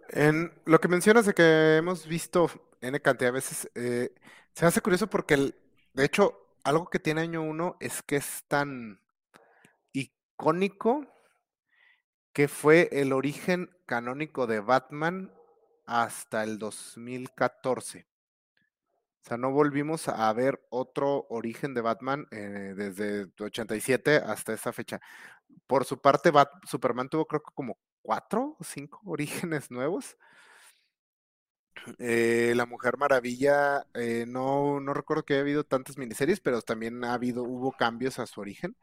En 0.10 0.54
lo 0.66 0.80
que 0.80 0.88
mencionas 0.90 1.26
de 1.26 1.34
que 1.34 1.78
hemos 1.78 2.06
visto 2.06 2.52
N 2.82 3.02
cantidad 3.02 3.30
de 3.30 3.34
veces, 3.34 3.72
eh, 3.74 4.14
se 4.54 4.68
hace 4.68 4.82
curioso 4.82 5.08
porque, 5.08 5.56
de 5.94 6.06
hecho, 6.06 6.56
algo 6.64 6.88
que 6.88 7.00
tiene 7.00 7.22
año 7.22 7.42
uno 7.42 7.78
es 7.80 8.04
que 8.04 8.18
es 8.18 8.44
tan 8.48 9.02
icónico 9.92 11.08
que 12.32 12.48
fue 12.48 12.90
el 12.92 13.12
origen 13.12 13.76
canónico 13.88 14.46
de 14.46 14.60
Batman 14.60 15.34
hasta 15.86 16.44
el 16.44 16.58
2014. 16.60 18.08
O 19.24 19.26
sea, 19.26 19.38
no 19.38 19.52
volvimos 19.52 20.10
a 20.10 20.32
ver 20.34 20.66
otro 20.70 21.28
origen 21.30 21.74
de 21.74 21.82
Batman 21.82 22.28
eh, 22.32 22.74
desde 22.76 23.28
87 23.40 24.18
hasta 24.18 24.54
esa 24.54 24.74
fecha. 24.74 25.00
Por 25.66 25.86
su 25.86 26.02
parte, 26.02 26.32
Bat 26.32 26.50
Superman 26.66 27.08
tuvo 27.08 27.26
creo 27.26 27.42
que 27.42 27.52
como 27.54 27.78
cuatro 28.02 28.58
o 28.60 28.64
cinco 28.64 29.02
orígenes 29.06 29.72
nuevos. 29.72 30.18
Eh, 32.00 32.54
la 32.56 32.66
Mujer 32.66 32.98
Maravilla, 32.98 33.86
eh, 33.94 34.26
no, 34.28 34.80
no 34.80 34.94
recuerdo 34.94 35.24
que 35.24 35.34
haya 35.34 35.42
habido 35.42 35.64
tantas 35.64 35.98
miniseries, 35.98 36.40
pero 36.40 36.62
también 36.62 37.04
ha 37.04 37.14
habido, 37.14 37.44
hubo 37.44 37.72
cambios 37.72 38.20
a 38.20 38.26
su 38.28 38.42
origen. 38.42 38.76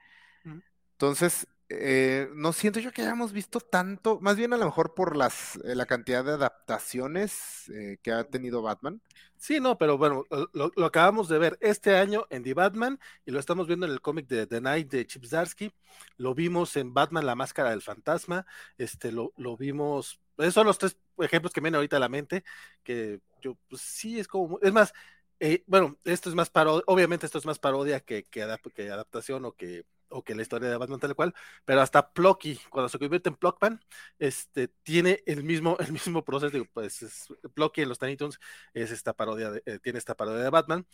Entonces, 0.93 1.47
eh, 1.73 2.29
no 2.35 2.53
siento 2.53 2.81
yo 2.81 2.91
que 2.91 3.03
hayamos 3.03 3.33
visto 3.33 3.61
tanto, 3.61 4.19
más 4.21 4.37
bien 4.37 4.53
a 4.53 4.57
lo 4.57 4.65
mejor 4.65 4.93
por 4.93 5.17
las 5.17 5.55
eh, 5.65 5.77
la 5.77 5.87
cantidad 5.87 6.25
de 6.25 6.33
adaptaciones 6.33 7.69
eh, 7.69 7.99
que 8.03 8.11
ha 8.11 8.25
tenido 8.25 8.61
Batman. 8.61 9.01
Sí, 9.37 9.61
no, 9.61 9.79
pero 9.79 9.97
bueno, 9.97 10.25
lo, 10.53 10.73
lo, 10.75 10.87
acabamos 10.87 11.29
de 11.29 11.39
ver 11.39 11.59
este 11.61 11.97
año 11.97 12.27
en 12.31 12.43
The 12.43 12.55
Batman 12.55 12.99
y 13.25 13.31
lo 13.31 13.39
estamos 13.39 13.69
viendo 13.69 13.87
en 13.87 13.93
el 13.93 14.01
cómic 14.01 14.27
de 14.27 14.49
The 14.49 14.61
Night 14.61 14.91
de 14.91 15.07
Chip 15.07 15.25
Zdarsky, 15.25 15.73
lo 16.17 16.35
vimos 16.35 16.77
en 16.77 16.93
Batman 16.93 17.25
La 17.25 17.37
Máscara 17.37 17.71
del 17.71 17.83
Fantasma, 17.83 18.47
este, 18.77 19.13
lo, 19.13 19.33
lo 19.37 19.57
vimos, 19.57 20.21
esos 20.39 20.55
son 20.55 20.67
los 20.67 20.77
tres 20.77 20.99
ejemplos 21.19 21.53
que 21.53 21.61
me 21.61 21.67
vienen 21.67 21.77
ahorita 21.77 21.99
a 21.99 22.01
la 22.01 22.09
mente, 22.09 22.43
que 22.83 23.21
yo, 23.41 23.57
pues 23.69 23.81
sí, 23.81 24.19
es 24.19 24.27
como, 24.27 24.59
es 24.61 24.73
más, 24.73 24.93
eh, 25.39 25.63
bueno, 25.67 25.99
esto 26.05 26.29
es 26.29 26.35
más 26.35 26.51
parodia, 26.51 26.83
obviamente 26.87 27.27
esto 27.27 27.39
es 27.39 27.47
más 27.47 27.61
parodia 27.61 28.01
que, 28.01 28.25
que 28.25 28.43
adaptación 28.43 29.45
o 29.45 29.53
que 29.53 29.85
o 30.11 30.23
que 30.23 30.35
la 30.35 30.43
historia 30.43 30.69
de 30.69 30.77
Batman 30.77 31.01
tal 31.01 31.15
cual, 31.15 31.35
pero 31.65 31.81
hasta 31.81 32.13
Plucky, 32.13 32.59
cuando 32.71 32.89
se 32.89 32.99
convierte 32.99 33.29
en 33.29 33.37
Pluckman, 33.37 33.81
este, 34.19 34.69
tiene 34.69 35.23
el 35.27 35.43
mismo, 35.45 35.77
el 35.81 35.93
mismo 35.93 36.25
proceso, 36.25 36.51
digo, 36.51 36.67
pues 36.73 37.03
es, 37.03 37.29
Plucky 37.55 37.83
en 37.83 37.89
los 37.89 37.99
Tiny 37.99 38.17
Toons 38.17 38.39
es 38.75 38.91
esta 38.91 39.13
parodia, 39.15 39.51
de, 39.51 39.63
eh, 39.67 39.79
tiene 39.79 39.99
esta 39.99 40.17
parodia 40.17 40.43
de 40.43 40.51
Batman, 40.51 40.87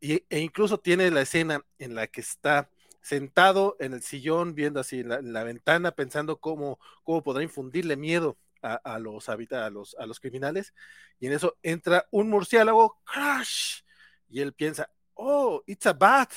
y, 0.00 0.24
e 0.28 0.40
incluso 0.40 0.78
tiene 0.78 1.10
la 1.10 1.22
escena 1.22 1.64
en 1.78 1.94
la 1.94 2.06
que 2.08 2.20
está 2.20 2.68
sentado 3.00 3.76
en 3.80 3.92
el 3.94 4.02
sillón, 4.02 4.54
viendo 4.54 4.80
así 4.80 5.02
la, 5.02 5.16
en 5.16 5.32
la 5.32 5.44
ventana, 5.44 5.92
pensando 5.92 6.40
cómo, 6.40 6.78
cómo 7.02 7.22
podrá 7.22 7.42
infundirle 7.42 7.96
miedo 7.96 8.38
a, 8.62 8.74
a 8.76 8.98
los, 8.98 9.28
a, 9.28 9.36
los, 9.70 9.94
a 9.98 10.06
los 10.06 10.20
criminales, 10.20 10.74
y 11.20 11.26
en 11.26 11.34
eso 11.34 11.56
entra 11.62 12.06
un 12.10 12.30
murciélago, 12.30 13.00
crash, 13.04 13.82
y 14.28 14.40
él 14.40 14.52
piensa, 14.54 14.90
oh, 15.14 15.62
it's 15.66 15.86
a 15.86 15.92
bat, 15.92 16.32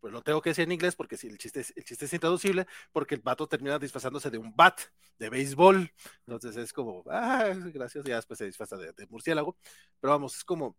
pues 0.00 0.12
lo 0.12 0.22
tengo 0.22 0.40
que 0.40 0.50
decir 0.50 0.64
en 0.64 0.72
inglés 0.72 0.96
porque 0.96 1.16
si 1.16 1.28
el 1.28 1.38
chiste 1.38 1.60
es, 1.60 1.72
el 1.76 1.84
chiste 1.84 2.04
es 2.04 2.12
intraducible, 2.12 2.66
porque 2.92 3.14
el 3.14 3.20
vato 3.20 3.46
termina 3.46 3.78
disfrazándose 3.78 4.30
de 4.30 4.38
un 4.38 4.54
bat 4.54 4.80
de 5.18 5.30
béisbol. 5.30 5.92
Entonces 6.26 6.56
es 6.56 6.72
como, 6.72 7.04
ah, 7.10 7.52
gracias, 7.72 8.04
ya 8.04 8.16
después 8.16 8.38
se 8.38 8.46
disfraza 8.46 8.76
de, 8.76 9.06
murciélago. 9.08 9.56
Pero 10.00 10.12
vamos, 10.12 10.36
es 10.36 10.44
como, 10.44 10.76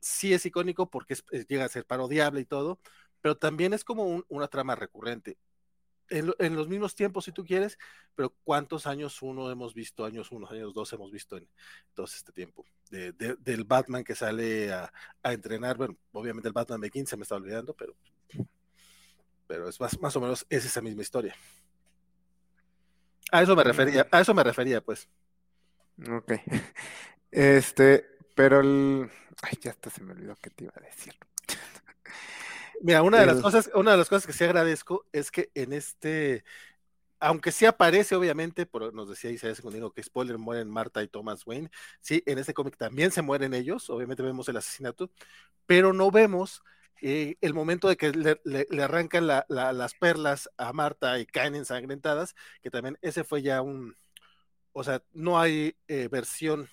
sí 0.00 0.32
es 0.32 0.46
icónico 0.46 0.90
porque 0.90 1.14
es, 1.14 1.24
es, 1.30 1.46
llega 1.46 1.64
a 1.64 1.68
ser 1.68 1.86
parodiable 1.86 2.40
y 2.40 2.46
todo, 2.46 2.80
pero 3.20 3.36
también 3.36 3.74
es 3.74 3.84
como 3.84 4.04
un, 4.04 4.24
una 4.28 4.48
trama 4.48 4.74
recurrente. 4.74 5.38
En, 6.10 6.54
los 6.54 6.68
mismos 6.68 6.94
tiempos, 6.94 7.24
si 7.24 7.32
tú 7.32 7.44
quieres, 7.44 7.78
pero 8.14 8.34
¿cuántos 8.44 8.86
años 8.86 9.22
uno 9.22 9.50
hemos 9.50 9.74
visto? 9.74 10.04
Años 10.04 10.30
uno, 10.32 10.46
años 10.50 10.74
dos 10.74 10.92
hemos 10.92 11.10
visto 11.10 11.36
en 11.36 11.48
todo 11.94 12.06
este 12.06 12.32
tiempo. 12.32 12.64
De, 12.90 13.12
de, 13.12 13.36
del 13.36 13.64
Batman 13.64 14.04
que 14.04 14.14
sale 14.14 14.72
a, 14.72 14.92
entrenar, 15.22 15.76
bueno, 15.76 15.96
obviamente 16.12 16.48
el 16.48 16.52
Batman 16.52 16.80
de 16.82 16.90
15 16.90 17.16
me 17.16 17.22
está 17.22 17.36
olvidando, 17.36 17.74
pero 17.74 17.96
pero 19.46 19.68
es 19.68 19.80
más, 19.80 20.00
más 20.00 20.14
o 20.16 20.20
menos 20.20 20.46
es 20.48 20.64
esa 20.64 20.80
misma 20.80 21.02
historia. 21.02 21.34
A 23.30 23.42
eso 23.42 23.56
me 23.56 23.64
refería, 23.64 24.06
a 24.10 24.20
eso 24.20 24.34
me 24.34 24.44
refería, 24.44 24.80
pues. 24.80 25.08
Ok. 26.10 26.32
Este, 27.36 28.06
pero 28.36 28.60
el. 28.60 29.10
Ay, 29.42 29.58
ya 29.60 29.72
hasta 29.72 29.90
se 29.90 30.04
me 30.04 30.12
olvidó 30.12 30.36
que 30.36 30.50
te 30.50 30.62
iba 30.62 30.72
a 30.76 30.80
decir. 30.80 31.14
Mira, 32.80 33.02
una 33.02 33.18
de 33.18 33.26
las 33.26 33.40
cosas, 33.40 33.68
una 33.74 33.90
de 33.90 33.96
las 33.96 34.08
cosas 34.08 34.24
que 34.24 34.32
sí 34.32 34.44
agradezco 34.44 35.04
es 35.10 35.32
que 35.32 35.50
en 35.54 35.72
este, 35.72 36.44
aunque 37.18 37.52
sí 37.52 37.64
aparece, 37.64 38.14
obviamente, 38.14 38.66
por, 38.66 38.92
nos 38.92 39.08
decía 39.08 39.30
Isaiah 39.30 39.54
Secundino 39.54 39.90
que 39.90 40.02
spoiler 40.02 40.36
mueren 40.36 40.68
Marta 40.68 41.02
y 41.02 41.08
Thomas 41.08 41.46
Wayne. 41.46 41.70
Sí, 42.00 42.22
en 42.26 42.38
este 42.38 42.54
cómic 42.54 42.76
también 42.76 43.10
se 43.10 43.22
mueren 43.22 43.54
ellos, 43.54 43.88
obviamente 43.88 44.22
vemos 44.22 44.48
el 44.48 44.58
asesinato, 44.58 45.10
pero 45.66 45.92
no 45.92 46.10
vemos 46.10 46.62
eh, 47.02 47.36
el 47.40 47.54
momento 47.54 47.88
de 47.88 47.96
que 47.96 48.12
le, 48.12 48.82
arrancan 48.82 49.26
las 49.26 49.94
perlas 49.94 50.48
a 50.56 50.72
Marta 50.72 51.18
y 51.18 51.26
caen 51.26 51.54
ensangrentadas, 51.54 52.34
que 52.62 52.70
también 52.70 52.98
ese 53.02 53.24
fue 53.24 53.42
ya 53.42 53.62
un, 53.62 53.96
o 54.72 54.84
sea, 54.84 55.02
no 55.12 55.38
hay 55.38 55.76
eh, 55.88 56.08
versión 56.10 56.68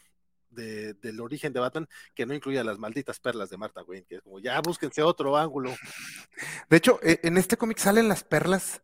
del 0.49 1.21
origen 1.21 1.53
de 1.53 1.61
Batman 1.61 1.87
que 2.13 2.25
no 2.25 2.33
incluya 2.33 2.63
las 2.63 2.77
malditas 2.77 3.21
perlas 3.21 3.49
de 3.49 3.57
Marta 3.57 3.83
Wayne, 3.83 4.05
que 4.05 4.15
es 4.15 4.21
como 4.21 4.39
ya 4.39 4.59
búsquense 4.59 5.01
otro 5.01 5.37
ángulo. 5.37 5.73
De 6.69 6.77
hecho, 6.77 6.99
e, 7.01 7.21
en 7.23 7.37
este 7.37 7.55
cómic 7.55 7.77
salen 7.77 8.09
las 8.09 8.25
perlas. 8.25 8.81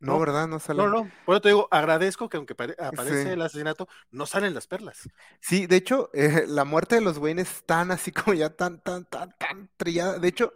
No, 0.00 0.18
¿verdad? 0.20 0.46
No 0.46 0.60
salen. 0.60 0.86
No, 0.86 1.04
no. 1.04 1.10
Por 1.24 1.34
eso 1.34 1.40
te 1.42 1.48
digo, 1.48 1.68
agradezco 1.70 2.28
que 2.28 2.36
aunque 2.36 2.52
aparece 2.52 3.32
el 3.32 3.42
asesinato, 3.42 3.88
no 4.10 4.26
salen 4.26 4.54
las 4.54 4.66
perlas. 4.66 5.08
Sí, 5.40 5.66
de 5.66 5.76
hecho, 5.76 6.10
eh, 6.14 6.44
la 6.46 6.64
muerte 6.64 6.94
de 6.94 7.00
los 7.00 7.18
Wayne 7.18 7.42
es 7.42 7.64
tan 7.64 7.90
así 7.90 8.12
como 8.12 8.34
ya 8.34 8.50
tan, 8.50 8.80
tan, 8.80 9.04
tan, 9.06 9.34
tan 9.38 9.70
trillada. 9.76 10.18
De 10.18 10.28
hecho, 10.28 10.54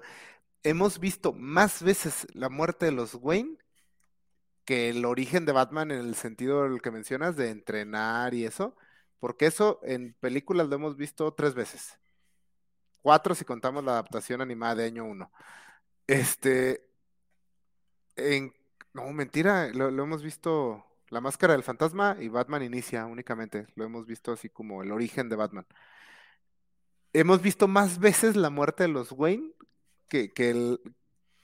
hemos 0.62 1.00
visto 1.00 1.32
más 1.32 1.82
veces 1.82 2.26
la 2.34 2.48
muerte 2.48 2.86
de 2.86 2.92
los 2.92 3.14
Wayne 3.14 3.58
que 4.64 4.90
el 4.90 5.04
origen 5.04 5.44
de 5.44 5.52
Batman 5.52 5.90
en 5.90 5.98
el 5.98 6.14
sentido 6.14 6.62
del 6.62 6.80
que 6.80 6.92
mencionas 6.92 7.36
de 7.36 7.50
entrenar 7.50 8.32
y 8.34 8.44
eso 8.44 8.76
porque 9.22 9.46
eso 9.46 9.78
en 9.84 10.14
películas 10.14 10.66
lo 10.66 10.74
hemos 10.74 10.96
visto 10.96 11.32
tres 11.32 11.54
veces. 11.54 11.96
Cuatro 13.02 13.36
si 13.36 13.44
contamos 13.44 13.84
la 13.84 13.92
adaptación 13.92 14.40
animada 14.40 14.74
de 14.74 14.86
año 14.86 15.04
uno. 15.04 15.30
Este, 16.08 16.84
en, 18.16 18.52
no, 18.94 19.10
mentira, 19.12 19.68
lo, 19.72 19.88
hemos 19.88 20.22
visto 20.22 20.84
La 21.08 21.20
Máscara 21.20 21.54
del 21.54 21.62
Fantasma 21.62 22.16
y 22.20 22.28
Batman 22.28 22.62
Inicia 22.62 23.06
únicamente. 23.06 23.66
Lo 23.74 23.84
hemos 23.84 24.06
visto 24.06 24.32
así 24.32 24.48
como 24.48 24.82
el 24.82 24.92
origen 24.92 25.28
de 25.28 25.36
Batman. 25.36 25.66
Hemos 27.12 27.42
visto 27.42 27.68
más 27.68 27.98
veces 27.98 28.36
la 28.36 28.50
muerte 28.50 28.84
de 28.84 28.88
los 28.88 29.12
Wayne 29.12 29.52
que, 30.08 30.32
que, 30.32 30.78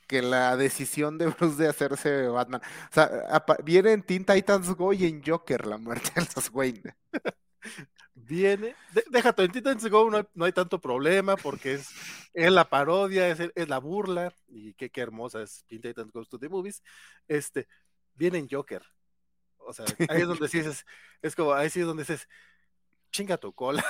que 0.07 0.23
la 0.23 0.57
decisión 0.57 1.19
de 1.19 1.27
Bruce 1.39 1.63
de 1.63 1.69
hacerse 1.69 2.29
Batman. 2.29 2.63
O 2.91 2.95
sea, 2.95 3.45
viene 3.65 3.93
en 3.93 4.03
Teen 4.03 4.25
Titans 4.25 4.71
Go 4.75 4.93
y 4.93 5.07
en 5.07 5.23
Joker 5.25 5.67
la 5.67 5.79
muerte 5.79 6.11
de 6.17 6.27
los 6.35 6.51
Wayne. 6.53 6.95
Viene, 8.15 8.75
déjate, 9.11 9.45
en 9.45 9.53
Titans 9.53 9.89
Go 9.89 10.11
no 10.11 10.45
hay, 10.45 10.53
tanto 10.53 10.81
problema 10.81 11.37
porque 11.37 11.75
es, 11.75 11.89
es 12.35 12.51
la 12.51 12.69
parodia, 12.69 13.29
es, 13.29 13.39
es, 13.55 13.69
la 13.69 13.79
burla, 13.79 14.33
y 14.49 14.75
qué, 14.75 14.91
qué 14.91 15.01
hermosa 15.01 15.43
es 15.43 15.65
Teen 15.67 15.81
Titans 15.81 16.13
Goes 16.13 16.29
to 16.29 16.39
the 16.39 16.49
Movies. 16.49 16.83
Este, 17.29 17.69
viene 18.15 18.39
en 18.39 18.49
Joker. 18.49 18.83
O 19.59 19.73
sea, 19.73 19.85
ahí 20.09 20.23
es 20.23 20.27
donde 20.27 20.49
sí 20.49 20.59
es, 20.59 20.85
es 21.23 21.37
como, 21.37 21.53
ahí 21.53 21.71
sí 21.71 21.81
es 21.81 21.87
donde 21.87 22.03
dices, 22.03 22.29
chinga 23.13 23.37
tu 23.37 23.53
cola. 23.55 23.85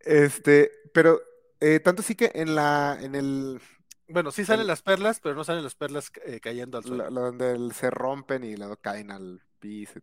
este, 0.00 0.70
pero 0.92 1.20
eh, 1.60 1.80
tanto 1.80 2.02
sí 2.02 2.14
que 2.14 2.30
en 2.34 2.54
la, 2.54 2.98
en 3.00 3.14
el, 3.14 3.60
bueno, 4.08 4.30
sí 4.30 4.44
salen 4.44 4.66
las 4.66 4.82
perlas, 4.82 5.20
pero 5.20 5.34
no 5.34 5.44
salen 5.44 5.64
las 5.64 5.74
perlas 5.74 6.10
eh, 6.26 6.40
cayendo 6.40 6.78
al 6.78 6.84
suelo. 6.84 7.10
donde 7.10 7.72
se 7.72 7.90
rompen 7.90 8.44
y 8.44 8.56
luego 8.56 8.76
caen 8.76 9.10
al 9.10 9.40
piso. 9.58 10.00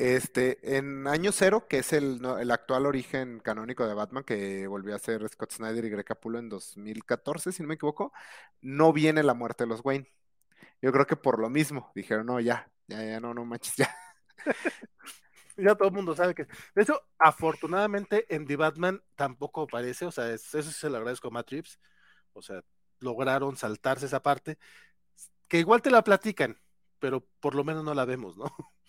Este, 0.00 0.78
en 0.78 1.06
Año 1.06 1.30
Cero, 1.30 1.66
que 1.68 1.80
es 1.80 1.92
el, 1.92 2.24
el, 2.40 2.50
actual 2.50 2.86
origen 2.86 3.38
canónico 3.38 3.86
de 3.86 3.92
Batman, 3.92 4.24
que 4.24 4.66
volvió 4.66 4.94
a 4.96 4.98
ser 4.98 5.28
Scott 5.28 5.52
Snyder 5.52 5.84
y 5.84 5.90
Greg 5.90 6.06
Capullo 6.06 6.38
en 6.38 6.48
2014, 6.48 7.52
si 7.52 7.62
no 7.62 7.68
me 7.68 7.74
equivoco, 7.74 8.10
no 8.62 8.94
viene 8.94 9.22
la 9.22 9.34
muerte 9.34 9.64
de 9.64 9.68
los 9.68 9.84
Wayne. 9.84 10.10
Yo 10.80 10.90
creo 10.90 11.06
que 11.06 11.16
por 11.16 11.38
lo 11.38 11.50
mismo, 11.50 11.92
dijeron, 11.94 12.24
no, 12.24 12.40
ya, 12.40 12.70
ya, 12.88 13.04
ya, 13.04 13.20
no, 13.20 13.34
no 13.34 13.44
manches, 13.44 13.76
ya. 13.76 13.94
ya 15.58 15.74
todo 15.74 15.88
el 15.88 15.94
mundo 15.94 16.16
sabe 16.16 16.34
que. 16.34 16.46
De 16.74 16.82
hecho, 16.82 16.98
afortunadamente 17.18 18.24
en 18.34 18.46
The 18.46 18.56
Batman 18.56 19.02
tampoco 19.16 19.64
aparece, 19.64 20.06
o 20.06 20.10
sea, 20.10 20.32
eso 20.32 20.62
se 20.62 20.88
lo 20.88 20.96
agradezco 20.96 21.28
a 21.28 21.30
Matt 21.30 21.50
Reeves, 21.50 21.78
o 22.32 22.40
sea, 22.40 22.62
lograron 23.00 23.54
saltarse 23.58 24.06
esa 24.06 24.22
parte, 24.22 24.56
que 25.46 25.58
igual 25.58 25.82
te 25.82 25.90
la 25.90 26.02
platican, 26.02 26.58
pero 26.98 27.26
por 27.40 27.54
lo 27.54 27.64
menos 27.64 27.84
no 27.84 27.92
la 27.92 28.06
vemos, 28.06 28.38
¿no? 28.38 28.46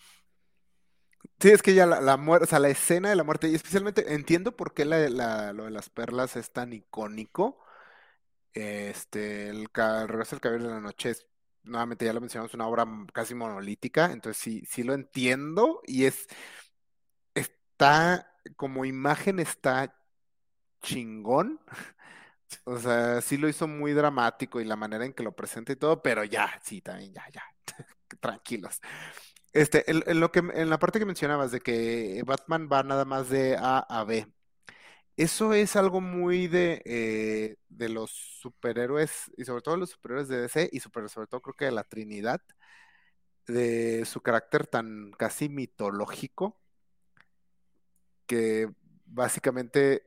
Sí, 1.42 1.50
es 1.50 1.60
que 1.60 1.74
ya 1.74 1.86
la, 1.86 2.16
muerte, 2.16 2.44
o 2.44 2.46
sea, 2.46 2.60
la 2.60 2.68
escena 2.68 3.10
de 3.10 3.16
la 3.16 3.24
muerte, 3.24 3.48
y 3.48 3.56
especialmente 3.56 4.14
entiendo 4.14 4.56
por 4.56 4.74
qué 4.74 4.84
la, 4.84 5.52
lo 5.52 5.64
de 5.64 5.72
las 5.72 5.90
perlas 5.90 6.36
es 6.36 6.52
tan 6.52 6.72
icónico. 6.72 7.58
Este, 8.54 9.48
el, 9.50 9.68
regreso 9.74 10.36
del 10.36 10.40
cabello 10.40 10.64
de 10.68 10.70
la 10.74 10.80
noche 10.80 11.10
es, 11.10 11.26
nuevamente 11.64 12.04
ya 12.04 12.12
lo 12.12 12.20
mencionamos, 12.20 12.54
una 12.54 12.68
obra 12.68 12.86
casi 13.12 13.34
monolítica, 13.34 14.12
entonces 14.12 14.42
sí, 14.42 14.64
sí 14.68 14.84
lo 14.84 14.94
entiendo, 14.94 15.82
y 15.86 16.04
es, 16.04 16.28
está, 17.34 18.34
como 18.56 18.84
imagen 18.84 19.38
está 19.40 19.94
chingón. 20.82 21.60
O 22.64 22.78
sea, 22.78 23.20
sí 23.22 23.38
lo 23.38 23.48
hizo 23.48 23.66
muy 23.68 23.92
dramático 23.94 24.60
y 24.60 24.66
la 24.66 24.76
manera 24.76 25.06
en 25.06 25.14
que 25.14 25.22
lo 25.22 25.32
presenta 25.34 25.72
y 25.72 25.76
todo, 25.76 26.02
pero 26.02 26.22
ya, 26.24 26.60
sí, 26.62 26.82
también, 26.82 27.14
ya, 27.14 27.24
ya, 27.32 27.42
tranquilos. 28.20 28.80
Este, 29.52 29.90
en, 29.90 30.20
lo 30.20 30.32
que, 30.32 30.40
en 30.40 30.70
la 30.70 30.78
parte 30.78 30.98
que 30.98 31.04
mencionabas 31.06 31.52
de 31.52 31.60
que 31.60 32.22
Batman 32.26 32.68
va 32.72 32.82
nada 32.82 33.04
más 33.04 33.28
de 33.28 33.56
A 33.58 33.78
a 33.80 34.04
B, 34.04 34.26
eso 35.16 35.52
es 35.54 35.76
algo 35.76 36.00
muy 36.00 36.48
de, 36.48 36.82
eh, 36.86 37.56
de 37.68 37.88
los 37.90 38.10
superhéroes, 38.12 39.30
y 39.36 39.44
sobre 39.44 39.62
todo 39.62 39.76
los 39.76 39.90
superhéroes 39.90 40.28
de 40.28 40.40
DC, 40.42 40.70
y 40.72 40.80
sobre 40.80 41.08
todo 41.28 41.42
creo 41.42 41.54
que 41.54 41.64
de 41.66 41.72
la 41.72 41.84
Trinidad, 41.84 42.40
de 43.46 44.04
su 44.06 44.20
carácter 44.22 44.66
tan 44.66 45.12
casi 45.18 45.48
mitológico, 45.48 46.58
que 48.26 48.68
básicamente 49.04 50.02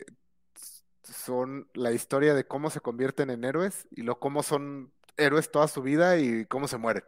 son 1.03 1.69
la 1.73 1.91
historia 1.91 2.33
de 2.33 2.47
cómo 2.47 2.69
se 2.69 2.79
convierten 2.81 3.29
en 3.29 3.43
héroes 3.43 3.87
y 3.91 4.01
lo 4.01 4.19
cómo 4.19 4.43
son 4.43 4.93
héroes 5.17 5.51
toda 5.51 5.67
su 5.67 5.81
vida 5.81 6.17
y 6.17 6.45
cómo 6.45 6.67
se 6.67 6.77
mueren. 6.77 7.03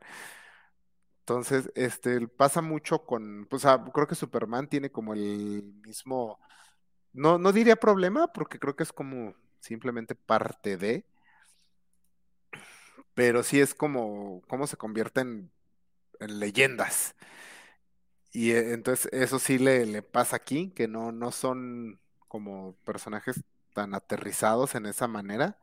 Entonces, 1.27 1.69
este, 1.75 2.25
pasa 2.29 2.61
mucho 2.61 3.05
con, 3.05 3.47
pues 3.49 3.63
creo 3.93 4.07
que 4.07 4.15
Superman 4.15 4.69
tiene 4.69 4.89
como 4.89 5.13
el 5.13 5.61
mismo, 5.85 6.39
no, 7.11 7.37
no 7.37 7.51
diría 7.51 7.75
problema, 7.75 8.27
porque 8.31 8.59
creo 8.59 8.77
que 8.77 8.83
es 8.83 8.93
como 8.93 9.35
simplemente 9.59 10.15
parte 10.15 10.77
de, 10.77 11.05
pero 13.13 13.43
sí 13.43 13.59
es 13.59 13.75
como 13.75 14.41
cómo 14.47 14.67
se 14.67 14.77
convierten 14.77 15.51
en 16.21 16.39
leyendas. 16.39 17.13
Y 18.31 18.51
eh, 18.51 18.73
entonces 18.73 19.09
eso 19.11 19.37
sí 19.39 19.57
le, 19.57 19.85
le 19.85 20.01
pasa 20.03 20.37
aquí, 20.37 20.71
que 20.71 20.87
no, 20.87 21.11
no 21.11 21.33
son 21.33 21.99
como 22.29 22.75
personajes 22.85 23.43
tan 23.73 23.95
aterrizados 23.95 24.75
en 24.75 24.85
esa 24.85 25.07
manera. 25.09 25.57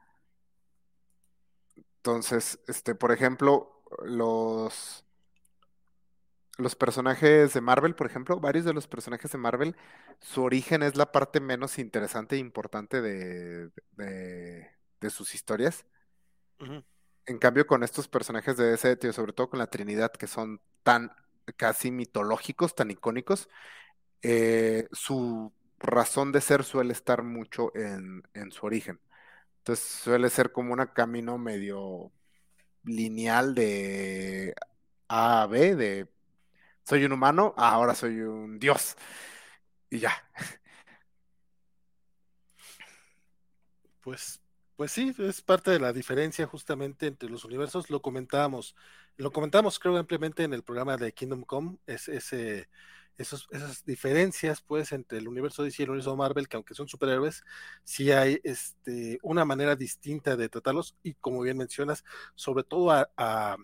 Entonces, 1.96 2.58
este, 2.66 2.94
por 2.94 3.12
ejemplo, 3.12 3.82
los, 4.04 5.03
los 6.58 6.76
personajes 6.76 7.52
de 7.52 7.60
Marvel, 7.60 7.94
por 7.94 8.06
ejemplo, 8.06 8.38
varios 8.38 8.64
de 8.64 8.72
los 8.72 8.86
personajes 8.86 9.32
de 9.32 9.38
Marvel, 9.38 9.76
su 10.20 10.42
origen 10.42 10.82
es 10.82 10.96
la 10.96 11.10
parte 11.10 11.40
menos 11.40 11.78
interesante 11.78 12.36
e 12.36 12.38
importante 12.38 13.02
de, 13.02 13.70
de, 13.96 15.10
sus 15.10 15.34
historias. 15.34 15.84
En 17.26 17.38
cambio, 17.38 17.66
con 17.66 17.82
estos 17.82 18.08
personajes 18.08 18.56
de 18.56 18.74
ese 18.74 18.96
tío, 18.96 19.12
sobre 19.12 19.32
todo 19.32 19.50
con 19.50 19.58
la 19.58 19.66
Trinidad, 19.66 20.12
que 20.12 20.26
son 20.26 20.60
tan 20.82 21.10
casi 21.56 21.90
mitológicos, 21.90 22.74
tan 22.74 22.90
icónicos, 22.90 23.48
eh, 24.22 24.88
su 24.92 25.52
razón 25.78 26.32
de 26.32 26.40
ser 26.40 26.64
suele 26.64 26.92
estar 26.92 27.22
mucho 27.22 27.72
en, 27.76 28.22
su 28.52 28.66
origen. 28.66 29.00
Entonces 29.58 29.84
suele 29.84 30.30
ser 30.30 30.52
como 30.52 30.72
un 30.74 30.86
camino 30.94 31.38
medio 31.38 32.12
lineal 32.84 33.54
de 33.54 34.54
A 35.08 35.42
a 35.42 35.46
B, 35.46 35.76
de 35.76 36.13
soy 36.84 37.04
un 37.04 37.12
humano, 37.12 37.54
ahora 37.56 37.94
soy 37.94 38.20
un 38.20 38.58
dios. 38.58 38.96
Y 39.90 40.00
ya. 40.00 40.12
Pues, 44.00 44.40
pues 44.76 44.92
sí, 44.92 45.14
es 45.18 45.40
parte 45.40 45.70
de 45.70 45.80
la 45.80 45.92
diferencia 45.92 46.46
justamente 46.46 47.06
entre 47.06 47.30
los 47.30 47.44
universos. 47.44 47.90
Lo 47.90 48.02
comentábamos, 48.02 48.76
lo 49.16 49.32
comentamos 49.32 49.78
creo 49.78 49.96
ampliamente 49.96 50.44
en 50.44 50.52
el 50.52 50.62
programa 50.62 50.96
de 50.96 51.12
Kingdom 51.12 51.42
Come, 51.44 51.78
es 51.86 52.08
ese 52.08 52.68
esas 53.16 53.84
diferencias 53.84 54.60
pues 54.60 54.92
entre 54.92 55.18
el 55.18 55.28
universo 55.28 55.62
DC 55.62 55.82
y 55.82 55.84
el 55.84 55.90
universo 55.90 56.16
Marvel, 56.16 56.48
que 56.48 56.56
aunque 56.56 56.74
son 56.74 56.88
superhéroes, 56.88 57.44
sí 57.84 58.10
hay 58.10 58.40
este, 58.42 59.18
una 59.22 59.44
manera 59.44 59.76
distinta 59.76 60.36
de 60.36 60.48
tratarlos 60.48 60.96
y 61.02 61.14
como 61.14 61.40
bien 61.42 61.56
mencionas, 61.56 62.04
sobre 62.34 62.64
todo 62.64 62.90
a, 62.90 63.56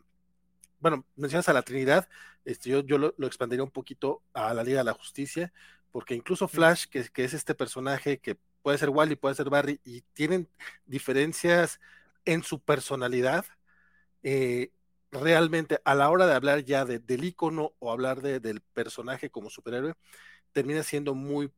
bueno, 0.81 1.07
mencionas 1.17 1.49
a 1.49 1.53
la 1.53 1.63
Trinidad, 1.63 2.09
este, 2.45 2.71
yo, 2.71 2.81
yo 2.81 2.99
lo, 2.99 3.15
expandiría 3.27 3.65
un 3.65 3.71
poquito 3.71 4.23
a 4.33 4.55
la 4.55 4.65
Liga 4.65 4.79
de 4.79 4.85
la 4.85 4.95
Justicia, 4.95 5.53
porque 5.93 6.15
incluso 6.15 6.49
Flash, 6.49 6.87
que, 6.87 7.05
que 7.11 7.25
es 7.25 7.35
este 7.35 7.55
personaje 7.55 8.19
que 8.19 8.37
puede 8.63 8.79
ser 8.79 8.91
Wally, 8.91 9.17
puede 9.17 9.35
ser 9.35 9.51
Barry, 9.51 9.81
y 9.85 10.03
tienen 10.13 10.49
diferencias 10.87 11.81
en 12.25 12.43
su 12.43 12.61
personalidad, 12.61 13.45
eh, 14.23 14.71
realmente 15.11 15.81
a 15.85 15.95
la 15.95 16.09
hora 16.11 16.27
de 16.27 16.35
hablar 16.35 16.65
ya 16.65 16.85
del 16.85 17.25
icono 17.25 17.73
o 17.79 17.91
hablar 17.91 18.21
del 18.21 18.61
personaje 18.61 19.31
como 19.31 19.51
superhéroe, 19.51 19.95
termina 20.53 20.83
siendo 20.83 21.15
muy, 21.15 21.51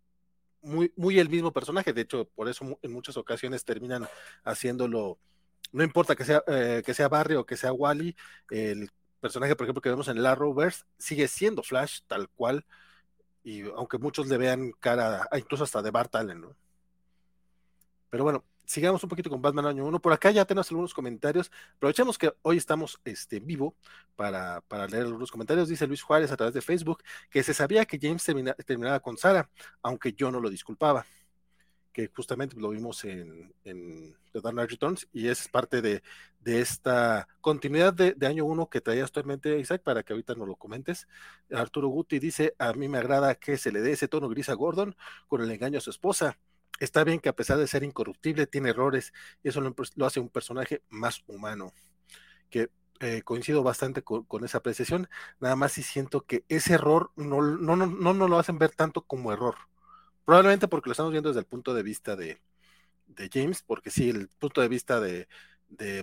muy, 0.63 0.93
muy 0.97 1.19
el 1.19 1.29
mismo 1.29 1.53
personaje. 1.53 1.93
De 1.93 2.03
hecho, 2.03 2.27
por 2.35 2.49
eso 2.49 2.79
en 2.83 2.93
muchas 2.93 3.17
ocasiones 3.17 3.65
terminan 3.65 4.07
haciéndolo, 4.45 5.19
no 5.73 5.85
importa 5.85 6.17
que 6.17 6.25
sea, 6.25 6.43
eh, 6.47 6.83
que 6.85 6.95
sea 6.95 7.09
Barry 7.09 7.35
o 7.35 7.47
que 7.47 7.57
sea 7.57 7.73
Wally, 7.73 8.17
el 8.51 8.91
personaje, 9.23 9.57
por 9.57 9.65
ejemplo, 9.65 9.81
que 9.81 9.89
vemos 9.89 10.09
en 10.09 10.23
la 10.23 10.33
Arrowverse, 10.33 10.85
sigue 10.99 11.29
siendo 11.29 11.63
Flash 11.63 12.01
tal 12.07 12.29
cual, 12.29 12.67
y 13.45 13.63
aunque 13.71 13.99
muchos 13.99 14.27
le 14.29 14.37
vean 14.37 14.73
cara, 14.81 15.29
incluso 15.39 15.65
hasta 15.65 15.81
de 15.81 15.91
Bart 15.91 16.15
Allen, 16.15 16.41
¿no? 16.43 16.57
Pero 18.11 18.25
bueno, 18.25 18.45
sigamos 18.67 19.03
un 19.03 19.09
poquito 19.09 19.31
con 19.31 19.41
Batman 19.41 19.67
Año 19.67 19.87
1. 19.87 20.01
Por 20.01 20.13
acá 20.13 20.31
ya 20.31 20.45
tenemos 20.45 20.71
algunos 20.71 20.93
comentarios. 20.93 21.51
Aprovechemos 21.77 22.19
que 22.19 22.33
hoy 22.43 22.59
estamos 22.59 23.01
este, 23.05 23.41
vivo 23.41 23.75
para, 24.17 24.61
para 24.63 24.87
leer 24.87 25.05
algunos 25.05 25.31
comentarios. 25.31 25.69
Dice 25.69 25.87
Luis 25.87 26.03
Juárez 26.03 26.31
a 26.31 26.37
través 26.37 26.53
de 26.53 26.61
Facebook 26.61 27.03
que 27.31 27.43
se 27.43 27.55
sabía 27.55 27.87
que 27.87 27.99
James 28.01 28.25
terminaba 28.67 29.01
con 29.01 29.17
Sara, 29.17 29.49
aunque 29.83 30.13
yo 30.13 30.31
no 30.31 30.41
lo 30.41 30.51
disculpaba. 30.51 31.07
Que 31.93 32.11
justamente 32.15 32.57
lo 32.59 32.71
vimos 32.71 33.05
en, 33.05 33.55
en 33.65 34.17
The 34.33 34.41
Dark 34.41 34.55
Knight 34.55 34.71
Returns 34.71 35.09
y 35.13 35.29
es 35.29 35.49
parte 35.49 35.83
de, 35.83 36.03
esta 36.45 37.29
continuidad 37.41 37.93
de, 37.93 38.27
año 38.27 38.45
1 38.45 38.69
que 38.69 38.81
traía 38.81 39.05
actualmente 39.05 39.59
Isaac 39.59 39.83
para 39.83 40.03
que 40.03 40.13
ahorita 40.13 40.35
nos 40.35 40.49
lo 40.49 40.57
comentes. 40.57 41.07
Arturo 41.53 41.89
Guti 41.89 42.19
dice: 42.19 42.55
A 42.59 42.73
mí 42.73 42.89
me 42.89 42.99
agrada 42.99 43.35
que 43.35 43.59
se 43.59 43.73
le 43.73 43.81
dé 43.81 43.93
ese 43.93 44.09
tono 44.09 44.29
gris 44.29 44.49
a 44.49 44.55
Gordon 44.55 44.97
con 45.29 45.43
el 45.43 45.51
engaño 45.51 45.79
a 45.79 45.83
su 45.83 45.91
esposa. 45.91 46.39
Está 46.81 47.05
bien 47.05 47.21
que 47.21 47.29
a 47.29 47.37
pesar 47.37 47.59
de 47.59 47.69
ser 47.69 47.85
incorruptible 47.85 48.47
tiene 48.47 48.71
errores 48.71 49.13
y 49.43 49.49
eso 49.49 49.61
lo, 49.61 50.07
hace 50.07 50.19
un 50.21 50.29
personaje 50.29 50.83
más 50.89 51.23
humano, 51.29 51.73
que 52.51 52.71
eh, 53.01 53.23
coincido 53.23 53.63
bastante 53.63 54.03
con, 54.03 54.45
esa 54.45 54.59
apreciación, 54.59 55.09
nada 55.41 55.57
más 55.57 55.73
si 55.73 55.83
siento 55.83 56.23
que 56.23 56.45
ese 56.49 56.75
error 56.75 57.11
no, 57.17 57.43
no, 57.43 57.77
no, 57.77 58.15
no, 58.15 58.29
lo 58.29 58.39
hacen 58.39 58.59
ver 58.59 58.71
tanto 58.71 59.03
como 59.03 59.33
error, 59.33 59.57
probablemente 60.25 60.69
porque 60.69 60.89
lo 60.89 60.93
estamos 60.93 61.13
viendo 61.13 61.31
desde 61.31 61.41
el 61.41 61.47
punto 61.47 61.75
de 61.75 61.83
vista 61.83 62.17
de, 62.17 62.41
James, 63.33 63.63
porque 63.63 63.91
sí, 63.91 64.11
el 64.11 64.29
punto 64.29 64.61
de 64.61 64.69
vista 64.69 65.01
de, 65.01 65.29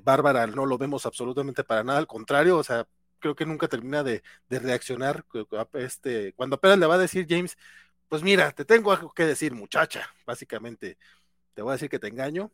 Bárbara 0.04 0.48
no 0.48 0.66
lo 0.66 0.78
vemos 0.78 1.06
absolutamente 1.06 1.64
para 1.64 1.84
nada, 1.84 2.00
al 2.00 2.08
contrario, 2.08 2.58
o 2.58 2.64
sea, 2.64 2.88
creo 3.20 3.36
que 3.36 3.46
nunca 3.46 3.68
termina 3.68 4.04
de, 4.04 4.24
reaccionar, 4.50 5.26
este, 5.74 6.34
cuando 6.34 6.56
apenas 6.56 6.80
le 6.80 6.88
va 6.88 6.96
a 6.96 7.00
decir 7.00 7.28
James, 7.30 7.58
pues 8.10 8.24
mira, 8.24 8.52
te 8.52 8.66
tengo 8.66 8.92
algo 8.92 9.14
que 9.14 9.26
decir, 9.26 9.54
muchacha. 9.54 10.10
Básicamente, 10.26 10.98
te 11.54 11.62
voy 11.62 11.72
a 11.72 11.74
decir 11.74 11.90
que 11.90 12.00
te 12.00 12.08
engaño. 12.08 12.52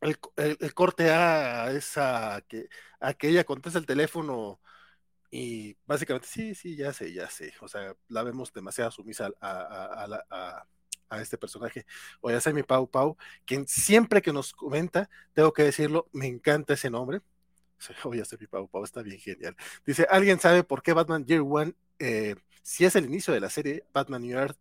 El, 0.00 0.18
corte 0.74 1.10
a 1.10 1.72
esa 1.72 2.42
que, 2.48 2.68
a 3.00 3.14
que 3.14 3.28
ella 3.30 3.44
contesta 3.44 3.78
el 3.78 3.86
teléfono 3.86 4.60
y 5.30 5.76
básicamente, 5.86 6.28
sí, 6.28 6.54
sí, 6.54 6.76
ya 6.76 6.92
sé, 6.92 7.12
ya 7.12 7.28
sé. 7.28 7.52
O 7.60 7.68
sea, 7.68 7.94
la 8.08 8.22
vemos 8.22 8.52
demasiado 8.52 8.90
sumisa 8.90 9.30
a, 9.40 10.64
a 11.10 11.20
este 11.20 11.38
personaje. 11.38 11.86
O 12.20 12.30
ya 12.30 12.40
sé 12.40 12.52
mi 12.52 12.62
Pau 12.62 12.88
Pau, 12.88 13.16
quien 13.44 13.66
siempre 13.66 14.22
que 14.22 14.32
nos 14.32 14.52
comenta, 14.52 15.08
tengo 15.34 15.52
que 15.52 15.62
decirlo, 15.64 16.08
me 16.12 16.26
encanta 16.26 16.74
ese 16.74 16.90
nombre. 16.90 17.20
Oye, 18.04 18.22
mi 18.40 18.46
Pau 18.46 18.68
Pau, 18.68 18.84
está 18.84 19.02
bien 19.02 19.18
genial. 19.18 19.56
Dice, 19.86 20.06
¿alguien 20.10 20.40
sabe 20.40 20.64
por 20.64 20.82
qué 20.82 20.92
Batman 20.92 21.24
Year 21.24 21.42
One 21.46 21.74
eh, 21.98 22.36
si 22.62 22.84
es 22.84 22.96
el 22.96 23.06
inicio 23.06 23.32
de 23.32 23.40
la 23.40 23.50
serie 23.50 23.84
Batman 23.92 24.22
New 24.22 24.38
Earth, 24.38 24.58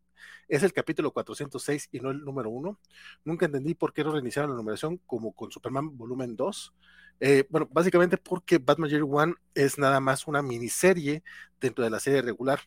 es 0.48 0.64
el 0.64 0.74
capítulo 0.74 1.12
406 1.12 1.90
y 1.92 2.00
no 2.00 2.12
el 2.12 2.24
número 2.24 2.50
1. 2.50 2.80
Nunca 3.26 3.46
entendí 3.46 3.74
por 3.76 3.94
qué 3.94 4.04
no 4.04 4.12
reiniciaron 4.12 4.52
la 4.52 4.58
numeración 4.58 4.98
como 5.06 5.34
con 5.34 5.52
Superman 5.52 5.98
volumen 5.98 6.36
2. 6.36 6.74
Eh, 7.20 7.46
bueno, 7.50 7.68
básicamente 7.72 8.18
porque 8.18 8.60
Batman 8.60 8.90
Year 8.90 9.04
One 9.04 9.34
es 9.56 9.78
nada 9.78 10.00
más 10.00 10.28
una 10.28 10.42
miniserie 10.42 11.24
dentro 11.60 11.84
de 11.84 11.90
la 11.90 12.00
serie 12.00 12.22
regular. 12.22 12.62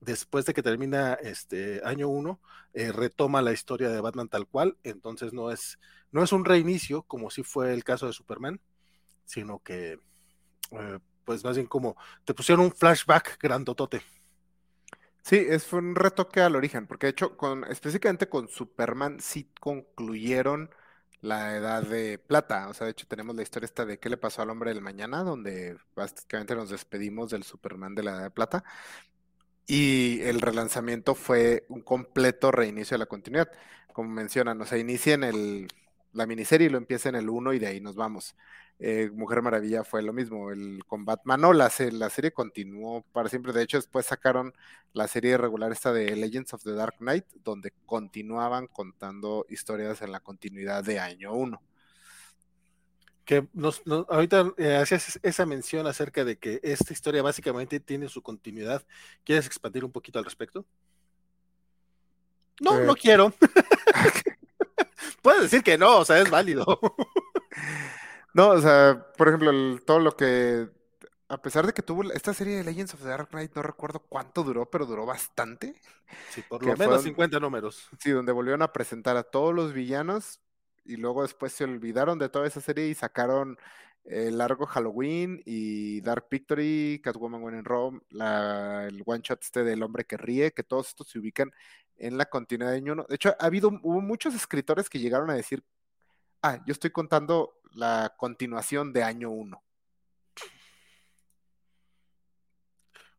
Después 0.00 0.44
de 0.44 0.54
que 0.54 0.62
termina 0.62 1.14
este 1.14 1.80
año 1.84 2.08
1, 2.08 2.40
eh, 2.74 2.92
retoma 2.92 3.40
la 3.42 3.52
historia 3.52 3.88
de 3.88 4.00
Batman 4.00 4.28
tal 4.28 4.46
cual, 4.46 4.76
entonces 4.82 5.32
no 5.32 5.50
es, 5.50 5.78
no 6.10 6.22
es 6.22 6.32
un 6.32 6.44
reinicio 6.44 7.02
como 7.02 7.30
si 7.30 7.42
fue 7.42 7.72
el 7.72 7.84
caso 7.84 8.06
de 8.06 8.12
Superman, 8.12 8.60
sino 9.24 9.60
que 9.60 10.00
eh, 10.72 10.98
pues 11.24 11.44
más 11.44 11.56
bien 11.56 11.66
como 11.66 11.96
te 12.24 12.34
pusieron 12.34 12.64
un 12.66 12.72
flashback 12.72 13.38
grandotote. 13.40 14.02
Sí, 15.24 15.36
es 15.48 15.72
un 15.72 15.94
retoque 15.94 16.40
al 16.42 16.54
origen, 16.54 16.86
porque 16.86 17.06
de 17.06 17.12
hecho, 17.12 17.36
con, 17.36 17.64
específicamente 17.64 18.28
con 18.28 18.48
Superman 18.48 19.20
sí 19.20 19.50
concluyeron 19.58 20.68
la 21.22 21.56
edad 21.56 21.82
de 21.82 22.18
plata. 22.18 22.68
O 22.68 22.74
sea, 22.74 22.84
de 22.86 22.90
hecho 22.92 23.06
tenemos 23.08 23.34
la 23.34 23.42
historia 23.42 23.64
esta 23.64 23.86
de 23.86 23.98
qué 23.98 24.10
le 24.10 24.18
pasó 24.18 24.42
al 24.42 24.50
hombre 24.50 24.74
del 24.74 24.82
mañana, 24.82 25.22
donde 25.24 25.78
básicamente 25.96 26.54
nos 26.54 26.68
despedimos 26.68 27.30
del 27.30 27.42
Superman 27.42 27.94
de 27.94 28.02
la 28.02 28.10
edad 28.12 28.22
de 28.24 28.30
plata. 28.30 28.64
Y 29.66 30.20
el 30.22 30.40
relanzamiento 30.42 31.14
fue 31.14 31.64
un 31.68 31.80
completo 31.82 32.50
reinicio 32.52 32.94
de 32.96 32.98
la 32.98 33.06
continuidad. 33.06 33.50
Como 33.92 34.10
mencionan, 34.10 34.60
o 34.60 34.66
sea, 34.66 34.78
inicia 34.78 35.14
en 35.14 35.24
el, 35.24 35.68
la 36.12 36.26
miniserie 36.26 36.66
y 36.66 36.70
lo 36.70 36.76
empieza 36.78 37.08
en 37.08 37.14
el 37.16 37.30
1 37.30 37.54
y 37.54 37.58
de 37.58 37.68
ahí 37.68 37.80
nos 37.80 37.96
vamos. 37.96 38.36
Eh, 38.80 39.10
Mujer 39.12 39.40
Maravilla 39.40 39.84
fue 39.84 40.02
lo 40.02 40.12
mismo, 40.12 40.50
el 40.50 40.84
Combat 40.84 41.24
no, 41.24 41.52
la, 41.52 41.70
la, 41.92 42.10
serie 42.10 42.32
continuó 42.32 43.02
para 43.12 43.28
siempre, 43.28 43.52
de 43.52 43.62
hecho 43.62 43.76
después 43.76 44.06
sacaron 44.06 44.52
la 44.92 45.06
serie 45.06 45.38
regular 45.38 45.70
esta 45.70 45.92
de 45.92 46.16
Legends 46.16 46.54
of 46.54 46.64
the 46.64 46.72
Dark 46.72 46.96
Knight, 46.98 47.24
donde 47.44 47.72
continuaban 47.86 48.66
contando 48.66 49.46
historias 49.48 50.02
en 50.02 50.10
la 50.10 50.20
continuidad 50.20 50.82
de 50.82 50.98
año 50.98 51.32
1. 51.34 51.62
Que 53.24 53.48
nos, 53.54 53.82
ahorita 54.08 54.52
eh, 54.58 54.76
hacías 54.76 55.18
esa 55.22 55.46
mención 55.46 55.86
acerca 55.86 56.24
de 56.24 56.36
que 56.36 56.60
esta 56.62 56.92
historia 56.92 57.22
básicamente 57.22 57.80
tiene 57.80 58.08
su 58.08 58.22
continuidad. 58.22 58.84
¿Quieres 59.24 59.46
expandir 59.46 59.84
un 59.84 59.92
poquito 59.92 60.18
al 60.18 60.26
respecto? 60.26 60.66
No, 62.60 62.78
no 62.80 62.92
eh, 62.92 62.96
quiero. 63.00 63.32
Puedes 65.22 65.42
decir 65.42 65.62
que 65.62 65.78
no, 65.78 65.98
o 65.98 66.04
sea, 66.04 66.20
es 66.20 66.28
válido. 66.28 66.66
No, 68.34 68.50
o 68.50 68.60
sea, 68.60 69.06
por 69.16 69.28
ejemplo, 69.28 69.50
todo 69.86 70.00
lo 70.00 70.16
que. 70.16 70.68
A 71.28 71.40
pesar 71.40 71.66
de 71.66 71.72
que 71.72 71.82
tuvo 71.82 72.12
esta 72.12 72.34
serie 72.34 72.56
de 72.56 72.64
Legends 72.64 72.92
of 72.94 73.02
the 73.02 73.08
Dark 73.08 73.30
Knight, 73.30 73.54
no 73.54 73.62
recuerdo 73.62 74.00
cuánto 74.00 74.42
duró, 74.42 74.70
pero 74.70 74.84
duró 74.84 75.06
bastante. 75.06 75.74
Sí, 76.30 76.42
por 76.48 76.64
lo 76.64 76.76
menos 76.76 77.02
50 77.02 77.40
números. 77.40 77.88
Sí, 77.98 78.10
donde 78.10 78.32
volvieron 78.32 78.60
a 78.62 78.72
presentar 78.72 79.16
a 79.16 79.22
todos 79.22 79.54
los 79.54 79.72
villanos 79.72 80.40
y 80.84 80.96
luego 80.96 81.22
después 81.22 81.52
se 81.52 81.64
olvidaron 81.64 82.18
de 82.18 82.28
toda 82.28 82.46
esa 82.46 82.60
serie 82.60 82.88
y 82.88 82.94
sacaron 82.94 83.56
el 84.04 84.36
largo 84.36 84.66
Halloween 84.66 85.40
y 85.46 86.02
Dark 86.02 86.26
Victory, 86.30 87.00
Catwoman 87.02 87.42
When 87.42 87.58
in 87.58 87.64
Rome, 87.64 88.00
la, 88.10 88.86
el 88.86 89.02
one 89.06 89.22
shot 89.22 89.42
este 89.42 89.64
del 89.64 89.82
hombre 89.82 90.04
que 90.04 90.18
ríe, 90.18 90.52
que 90.52 90.62
todos 90.62 90.88
estos 90.88 91.08
se 91.08 91.18
ubican 91.18 91.50
en 91.96 92.18
la 92.18 92.26
continuidad 92.26 92.72
de 92.72 92.78
año 92.78 92.96
De 93.08 93.14
hecho, 93.14 93.34
ha 93.38 93.46
habido, 93.46 93.70
hubo 93.82 94.02
muchos 94.02 94.34
escritores 94.34 94.90
que 94.90 94.98
llegaron 94.98 95.30
a 95.30 95.34
decir, 95.34 95.64
ah, 96.42 96.62
yo 96.66 96.72
estoy 96.72 96.90
contando 96.90 97.54
la 97.74 98.14
continuación 98.16 98.92
de 98.92 99.02
año 99.02 99.30
1. 99.30 99.62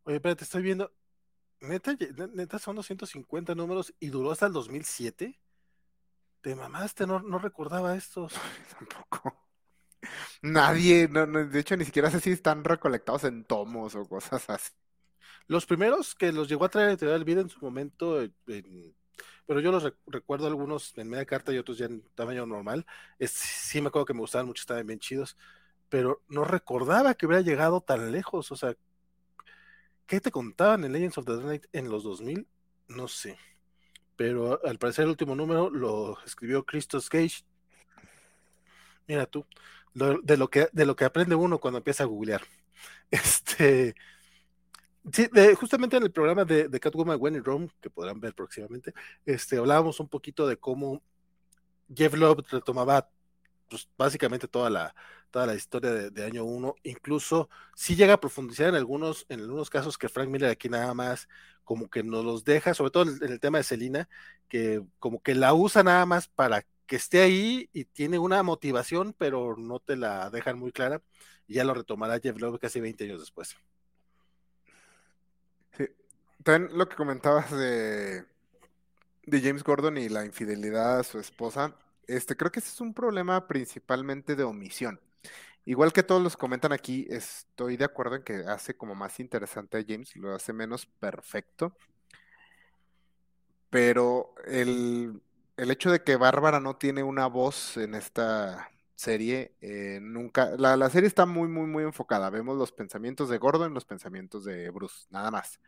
Oye, 0.04 0.16
espérate, 0.18 0.44
estoy 0.44 0.62
viendo. 0.62 0.92
Neta, 1.62 1.96
neta 2.34 2.60
son 2.60 2.76
250 2.76 3.56
números 3.56 3.94
y 4.00 4.10
duró 4.10 4.32
hasta 4.32 4.46
el 4.46 4.54
2007. 4.54 5.40
Te 6.42 6.56
mamaste, 6.56 7.08
no, 7.08 7.20
no 7.20 7.40
recordaba 7.40 7.96
estos. 7.96 8.34
Tampoco. 8.78 9.46
Nadie, 10.44 11.08
no, 11.08 11.26
de 11.26 11.60
hecho, 11.60 11.76
ni 11.76 11.86
siquiera 11.86 12.12
sé 12.12 12.20
si 12.20 12.32
están 12.32 12.64
recolectados 12.64 13.24
en 13.24 13.44
tomos 13.46 13.96
o 13.96 14.08
cosas 14.08 14.48
así. 14.50 14.72
Los 15.48 15.66
primeros 15.66 16.14
que 16.14 16.32
los 16.32 16.48
llegó 16.48 16.66
a 16.66 16.70
traer 16.70 17.02
el 17.04 17.24
Vida 17.24 17.42
en 17.42 17.50
su 17.50 17.60
momento, 17.60 18.22
en 18.22 18.96
pero 19.46 19.60
yo 19.60 19.72
los 19.72 19.94
recuerdo 20.08 20.48
algunos 20.48 20.98
en 20.98 21.10
media 21.10 21.26
carta 21.26 21.54
y 21.54 21.58
otros 21.58 21.78
ya 21.78 21.86
en 21.86 22.02
tamaño 22.16 22.46
normal. 22.46 22.86
Es, 23.20 23.32
sí 23.32 23.82
me 23.82 23.90
acuerdo 23.90 24.06
que 24.06 24.14
me 24.14 24.22
gustaban 24.22 24.48
mucho, 24.48 24.62
estaban 24.62 24.88
bien 24.88 25.00
chidos, 25.00 25.38
pero 25.90 26.24
no 26.28 26.44
recordaba 26.44 27.14
que 27.14 27.26
hubiera 27.26 27.42
llegado 27.42 27.82
tan 27.82 28.12
lejos. 28.12 28.52
O 28.52 28.56
sea, 28.56 28.76
¿qué 30.08 30.20
te 30.20 30.32
contaban 30.32 30.84
en 30.84 30.94
Legends 30.94 31.18
of 31.18 31.26
the 31.26 31.38
Night 31.38 31.66
en 31.74 31.90
los 31.90 32.04
2000? 32.04 32.48
No 32.88 33.08
sé. 33.08 33.38
Pero 34.16 34.60
al 34.66 34.80
parecer 34.80 35.04
el 35.04 35.10
último 35.12 35.36
número 35.36 35.70
lo 35.70 36.18
escribió 36.26 36.66
Christos 36.66 37.10
Gage. 37.10 37.44
Mira 39.08 39.26
tú, 39.26 39.46
de, 39.94 40.38
lo 40.38 40.50
que, 40.50 40.70
de 40.72 40.86
lo 40.86 40.96
que 40.96 41.06
aprende 41.06 41.36
uno 41.36 41.60
cuando 41.60 41.78
empieza 41.78 42.04
a 42.04 42.08
googlear. 42.08 42.42
Este, 43.12 43.96
Sí, 45.12 45.28
justamente 45.60 45.98
en 45.98 46.04
el 46.04 46.12
programa 46.12 46.46
de, 46.46 46.68
de 46.68 46.80
Catwoman 46.80 47.18
When 47.20 47.36
in 47.36 47.44
Rome, 47.44 47.70
que 47.80 47.90
podrán 47.90 48.20
ver 48.20 48.34
próximamente, 48.34 48.94
este, 49.26 49.58
hablábamos 49.58 50.00
un 50.00 50.10
poquito 50.10 50.48
de 50.48 50.58
cómo 50.58 51.04
Jeff 51.94 52.14
Love 52.16 52.44
retomaba 52.50 53.10
pues, 53.70 53.88
básicamente 53.98 54.48
toda 54.48 54.70
la, 54.70 54.96
toda 55.32 55.46
la 55.48 55.56
historia 55.56 55.92
de, 55.92 56.26
año 56.26 56.46
1. 56.46 56.76
Incluso 56.84 57.50
sí 57.76 57.96
llega 57.96 58.14
a 58.14 58.20
profundizar 58.20 58.70
en 58.70 58.76
algunos, 58.76 59.26
en 59.30 59.42
algunos 59.42 59.70
casos 59.70 59.98
que 59.98 60.10
Frank 60.10 60.30
Miller 60.30 60.50
aquí 60.50 60.70
nada 60.70 60.94
más 60.94 61.28
como 61.64 61.90
que 61.90 62.04
nos 62.04 62.24
los 62.24 62.44
deja, 62.44 62.74
sobre 62.74 62.92
todo 62.92 63.12
en, 63.12 63.32
el 63.32 63.40
tema 63.40 63.58
de 63.60 63.64
Selina, 63.64 64.10
que 64.48 64.84
como 65.00 65.22
que 65.22 65.36
la 65.36 65.54
usa 65.54 65.84
nada 65.84 66.06
más 66.06 66.28
para 66.28 66.66
que 66.86 66.96
esté 66.96 67.22
ahí 67.22 67.70
y 67.74 67.86
tiene 67.86 68.20
una 68.20 68.44
motivación, 68.44 69.14
pero 69.18 69.56
no 69.58 69.80
te 69.80 69.96
la 69.98 70.30
dejan 70.30 70.60
muy 70.60 70.72
clara. 70.72 71.02
Y 71.48 71.56
ya 71.56 71.64
lo 71.64 71.74
retomará 71.74 72.20
Jeff 72.20 72.40
Love 72.40 72.60
casi 72.60 72.80
20 72.80 73.04
años 73.06 73.20
después. 73.20 73.56
También 76.46 76.78
lo 76.78 76.88
que 76.88 76.96
comentabas 76.96 77.50
de, 77.50 78.24
de 79.26 79.42
James 79.42 79.64
Gordon 79.64 79.98
y 79.98 80.10
la 80.10 80.26
infidelidad 80.26 81.00
a 81.00 81.04
su 81.04 81.18
esposa, 81.18 81.76
este, 82.06 82.38
creo 82.38 82.52
que 82.52 82.60
ese 82.60 82.70
es 82.70 82.82
un 82.82 82.94
problema 82.94 83.48
principalmente 83.48 84.36
de 84.36 84.44
omisión. 84.44 85.02
Igual 85.66 85.92
que 85.92 86.04
todos 86.04 86.22
los 86.22 86.38
comentan 86.38 86.72
aquí, 86.72 87.08
estoy 87.10 87.78
de 87.78 87.86
acuerdo 87.86 88.18
en 88.18 88.24
que 88.24 88.36
hace 88.48 88.78
como 88.78 88.94
más 88.94 89.20
interesante 89.20 89.80
a 89.80 89.86
James, 89.88 90.16
lo 90.16 90.36
hace 90.36 90.54
menos 90.54 90.86
perfecto. 90.86 91.76
Pero 93.72 94.36
el, 94.46 95.24
hecho 95.58 95.92
de 95.92 96.04
que 96.04 96.16
Bárbara 96.16 96.60
no 96.60 96.76
tiene 96.76 97.02
una 97.02 97.26
voz 97.26 97.76
en 97.78 97.96
esta 97.96 98.70
serie, 98.94 99.56
eh, 99.62 99.98
nunca. 100.00 100.52
La, 100.60 100.78
la, 100.78 100.92
serie 100.92 101.08
está 101.08 101.26
muy, 101.26 101.48
muy, 101.48 101.66
muy 101.66 101.84
enfocada. 101.84 102.30
Vemos 102.30 102.56
los 102.56 102.72
pensamientos 102.72 103.30
de 103.30 103.40
Gordon, 103.40 103.74
los 103.74 103.86
pensamientos 103.86 104.46
de 104.46 104.70
Bruce, 104.70 105.08
nada 105.10 105.32
más 105.32 105.60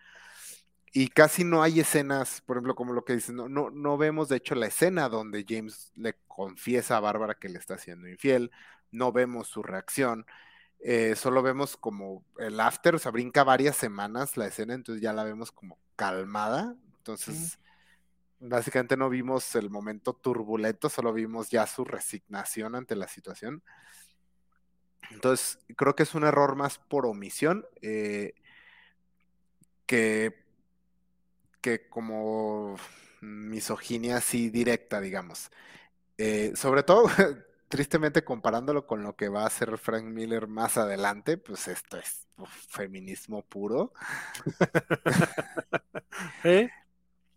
y 0.93 1.09
casi 1.09 1.43
no 1.43 1.61
hay 1.61 1.79
escenas, 1.79 2.41
por 2.41 2.57
ejemplo, 2.57 2.75
como 2.75 2.93
lo 2.93 3.03
que 3.03 3.13
dicen, 3.13 3.35
no, 3.35 3.49
no, 3.49 3.69
no 3.69 3.97
vemos 3.97 4.29
de 4.29 4.37
hecho 4.37 4.55
la 4.55 4.67
escena 4.67 5.09
donde 5.09 5.45
James 5.47 5.91
le 5.95 6.15
confiesa 6.27 6.97
a 6.97 7.01
Bárbara 7.01 7.35
que 7.35 7.49
le 7.49 7.59
está 7.59 7.77
siendo 7.77 8.07
infiel, 8.07 8.51
no 8.91 9.11
vemos 9.11 9.47
su 9.47 9.63
reacción, 9.63 10.25
eh, 10.79 11.15
solo 11.15 11.41
vemos 11.41 11.75
como 11.75 12.23
el 12.37 12.59
after, 12.59 12.95
o 12.95 12.99
sea, 12.99 13.11
brinca 13.11 13.43
varias 13.43 13.75
semanas 13.75 14.37
la 14.37 14.47
escena, 14.47 14.73
entonces 14.73 15.01
ya 15.01 15.13
la 15.13 15.23
vemos 15.23 15.51
como 15.51 15.77
calmada, 15.95 16.75
entonces 16.97 17.59
básicamente 18.39 18.95
no 18.97 19.09
vimos 19.09 19.55
el 19.55 19.69
momento 19.69 20.13
turbulento, 20.13 20.89
solo 20.89 21.13
vimos 21.13 21.49
ya 21.49 21.65
su 21.65 21.83
resignación 21.83 22.75
ante 22.75 22.95
la 22.95 23.07
situación. 23.07 23.63
Entonces, 25.09 25.59
creo 25.75 25.95
que 25.95 26.03
es 26.03 26.15
un 26.15 26.23
error 26.23 26.55
más 26.55 26.79
por 26.79 27.05
omisión 27.05 27.65
eh, 27.81 28.33
que 29.85 30.46
que 31.67 31.89
como 31.89 32.77
misoginia 33.19 34.17
así 34.17 34.49
directa, 34.49 35.01
digamos. 35.01 35.51
Eh, 36.17 36.53
sobre 36.55 36.83
todo, 36.83 37.07
tristemente 37.67 38.23
comparándolo 38.23 38.87
con 38.87 39.03
lo 39.03 39.17
que 39.17 39.27
va 39.27 39.43
a 39.43 39.47
hacer 39.47 39.77
Frank 39.77 40.05
Miller 40.05 40.47
más 40.47 40.77
adelante, 40.77 41.37
pues 41.37 41.67
esto 41.67 41.97
es 41.97 42.25
feminismo 42.69 43.43
puro. 43.43 43.91
¿Eh? 46.45 46.69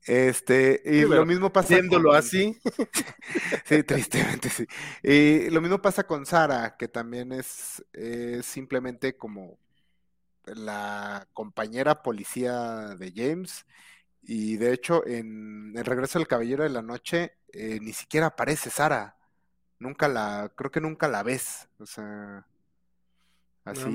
Este, 0.04 0.80
y 0.84 1.00
lo 1.00 1.26
mismo 1.26 1.52
pasa. 1.52 1.74
Viéndolo 1.74 2.12
así. 2.12 2.56
sí, 3.64 3.82
tristemente 3.82 4.48
sí. 4.48 4.64
Y 5.02 5.50
lo 5.50 5.60
mismo 5.60 5.82
pasa 5.82 6.04
con 6.04 6.24
Sara, 6.24 6.76
que 6.76 6.86
también 6.86 7.32
es 7.32 7.84
simplemente 8.42 9.16
como 9.16 9.58
la 10.44 11.26
compañera 11.32 12.04
policía 12.04 12.94
de 12.94 13.12
James 13.12 13.66
y 14.22 14.56
de 14.56 14.72
hecho, 14.72 15.06
en 15.06 15.72
El 15.76 15.84
regreso 15.84 16.18
del 16.18 16.28
Caballero 16.28 16.62
de 16.62 16.70
la 16.70 16.82
Noche, 16.82 17.36
eh, 17.52 17.78
ni 17.80 17.92
siquiera 17.92 18.26
aparece 18.26 18.70
Sara. 18.70 19.16
Nunca 19.78 20.08
la, 20.08 20.52
creo 20.54 20.70
que 20.70 20.80
nunca 20.80 21.08
la 21.08 21.22
ves. 21.22 21.68
O 21.78 21.86
sea, 21.86 22.46
así 23.64 23.88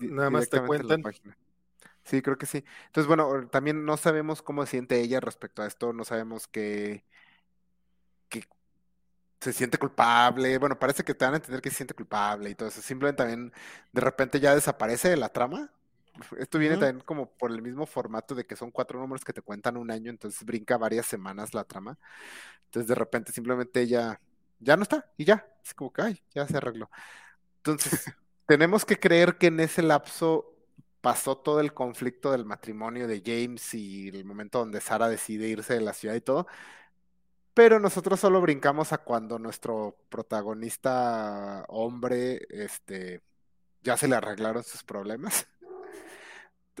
nada 0.00 0.30
más, 0.30 0.48
te 0.48 0.60
cuentan. 0.60 1.02
Sí, 2.04 2.22
creo 2.22 2.36
que 2.36 2.46
sí. 2.46 2.64
Entonces, 2.86 3.06
bueno, 3.06 3.48
también 3.48 3.84
no 3.84 3.96
sabemos 3.96 4.42
cómo 4.42 4.64
se 4.64 4.72
siente 4.72 5.00
ella 5.00 5.20
respecto 5.20 5.62
a 5.62 5.66
esto, 5.66 5.92
no 5.92 6.04
sabemos 6.04 6.46
que, 6.48 7.04
que 8.28 8.44
se 9.40 9.52
siente 9.52 9.78
culpable. 9.78 10.58
Bueno, 10.58 10.78
parece 10.78 11.04
que 11.04 11.14
te 11.14 11.24
van 11.24 11.34
a 11.34 11.36
entender 11.38 11.62
que 11.62 11.70
se 11.70 11.76
siente 11.76 11.94
culpable 11.94 12.50
y 12.50 12.54
todo 12.54 12.68
eso. 12.68 12.82
Simplemente 12.82 13.18
también 13.18 13.52
de 13.92 14.00
repente 14.00 14.40
ya 14.40 14.54
desaparece 14.54 15.08
de 15.08 15.16
la 15.16 15.30
trama 15.30 15.72
esto 16.38 16.58
viene 16.58 16.76
también 16.76 17.00
como 17.04 17.30
por 17.30 17.50
el 17.50 17.62
mismo 17.62 17.86
formato 17.86 18.34
de 18.34 18.46
que 18.46 18.56
son 18.56 18.70
cuatro 18.70 18.98
números 18.98 19.24
que 19.24 19.32
te 19.32 19.42
cuentan 19.42 19.76
un 19.76 19.90
año, 19.90 20.10
entonces 20.10 20.44
brinca 20.44 20.76
varias 20.76 21.06
semanas 21.06 21.54
la 21.54 21.64
trama. 21.64 21.98
Entonces 22.66 22.88
de 22.88 22.94
repente 22.94 23.32
simplemente 23.32 23.86
ya, 23.86 24.20
ya 24.58 24.76
no 24.76 24.82
está 24.82 25.10
y 25.16 25.24
ya, 25.24 25.46
es 25.64 25.74
como 25.74 25.92
que, 25.92 26.02
ay, 26.02 26.22
ya 26.34 26.46
se 26.46 26.56
arregló. 26.56 26.90
Entonces, 27.58 28.04
tenemos 28.46 28.84
que 28.84 28.98
creer 28.98 29.38
que 29.38 29.48
en 29.48 29.60
ese 29.60 29.82
lapso 29.82 30.56
pasó 31.00 31.36
todo 31.38 31.60
el 31.60 31.72
conflicto 31.74 32.32
del 32.32 32.44
matrimonio 32.44 33.06
de 33.06 33.22
James 33.24 33.74
y 33.74 34.08
el 34.08 34.24
momento 34.24 34.58
donde 34.58 34.80
Sara 34.80 35.08
decide 35.08 35.48
irse 35.48 35.74
de 35.74 35.80
la 35.80 35.94
ciudad 35.94 36.14
y 36.14 36.20
todo. 36.20 36.46
Pero 37.54 37.80
nosotros 37.80 38.20
solo 38.20 38.40
brincamos 38.40 38.92
a 38.92 38.98
cuando 38.98 39.38
nuestro 39.38 39.96
protagonista 40.08 41.64
hombre, 41.68 42.46
este, 42.50 43.22
ya 43.82 43.96
se 43.96 44.08
le 44.08 44.16
arreglaron 44.16 44.62
sus 44.62 44.82
problemas. 44.84 45.46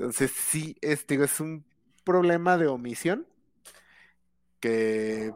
Entonces, 0.00 0.30
sí, 0.30 0.78
este 0.80 1.22
es 1.22 1.40
un 1.40 1.62
problema 2.04 2.56
de 2.56 2.66
omisión 2.68 3.26
que, 4.58 5.30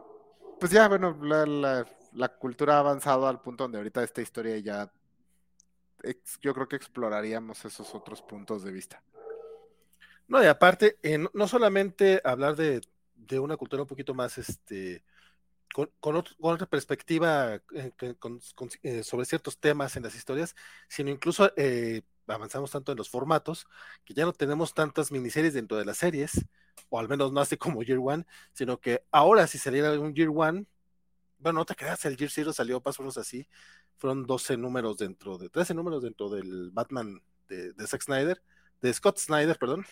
pues 0.59 0.71
ya, 0.71 0.87
bueno, 0.87 1.15
la, 1.21 2.29
cultura 2.39 2.77
ha 2.77 2.79
avanzado 2.79 3.27
al 3.27 3.41
punto 3.41 3.65
donde 3.65 3.77
ahorita 3.77 4.03
esta 4.03 4.23
historia 4.23 4.57
ya, 4.57 4.91
yo 6.41 6.55
creo 6.55 6.67
que 6.67 6.77
exploraríamos 6.77 7.63
esos 7.63 7.93
otros 7.93 8.23
puntos 8.23 8.63
de 8.63 8.71
vista. 8.71 9.03
No, 10.27 10.41
y 10.43 10.47
aparte, 10.47 10.97
no 11.35 11.47
solamente 11.47 12.19
hablar 12.23 12.55
de, 12.55 12.81
una 13.39 13.57
cultura 13.57 13.83
un 13.83 13.87
poquito 13.87 14.15
más, 14.15 14.39
este, 14.39 15.03
con, 15.99 16.23
otra 16.39 16.65
perspectiva 16.65 17.61
eh, 17.75 17.91
eh, 18.81 19.03
sobre 19.03 19.25
ciertos 19.27 19.59
temas 19.59 19.95
en 19.95 20.01
las 20.01 20.15
historias, 20.15 20.55
sino 20.87 21.11
incluso 21.11 21.51
eh, 21.55 22.01
avanzamos 22.27 22.71
tanto 22.71 22.91
en 22.91 22.97
los 22.97 23.09
formatos 23.09 23.67
que 24.03 24.13
ya 24.13 24.25
no 24.25 24.33
tenemos 24.33 24.73
tantas 24.73 25.11
miniseries 25.11 25.53
dentro 25.53 25.77
de 25.77 25.85
las 25.85 25.97
series, 25.97 26.45
o 26.89 26.99
al 26.99 27.07
menos 27.07 27.31
no 27.31 27.41
así 27.41 27.57
como 27.57 27.83
Year 27.83 27.99
One, 28.01 28.25
sino 28.53 28.79
que 28.79 29.03
ahora 29.11 29.47
si 29.47 29.57
saliera 29.57 29.91
un 29.99 30.13
Year 30.13 30.29
One, 30.33 30.65
bueno, 31.37 31.59
no 31.59 31.65
te 31.65 31.75
creas, 31.75 32.03
el 32.05 32.17
Year 32.17 32.31
Zero 32.31 32.53
salió 32.53 32.81
más 32.83 32.99
o 32.99 33.03
menos 33.03 33.17
así, 33.17 33.47
fueron 33.97 34.25
12 34.25 34.57
números 34.57 34.97
dentro 34.97 35.37
de, 35.37 35.49
13 35.49 35.73
números 35.73 36.03
dentro 36.03 36.29
del 36.29 36.71
Batman 36.71 37.21
de, 37.47 37.73
Zack 37.85 38.01
Snyder, 38.01 38.41
de 38.81 38.93
Scott 38.93 39.17
Snyder, 39.17 39.57
perdón. 39.57 39.85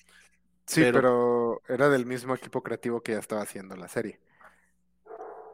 Sí, 0.66 0.82
pero, 0.82 1.62
era 1.68 1.90
del 1.90 2.06
mismo 2.06 2.34
equipo 2.34 2.64
creativo 2.64 3.02
que 3.02 3.12
ya 3.14 3.20
estaba 3.20 3.42
haciendo 3.42 3.76
la 3.76 3.88
serie. 3.88 4.20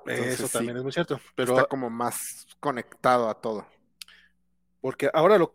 Eso 0.05 0.47
también 0.47 0.77
es 0.77 0.83
muy 0.83 0.91
cierto, 0.91 1.19
pero 1.35 1.57
está 1.57 1.67
como 1.67 1.89
más 1.89 2.47
conectado 2.59 3.29
a 3.29 3.39
todo. 3.39 3.67
Porque 4.81 5.09
ahora 5.13 5.37
lo, 5.37 5.51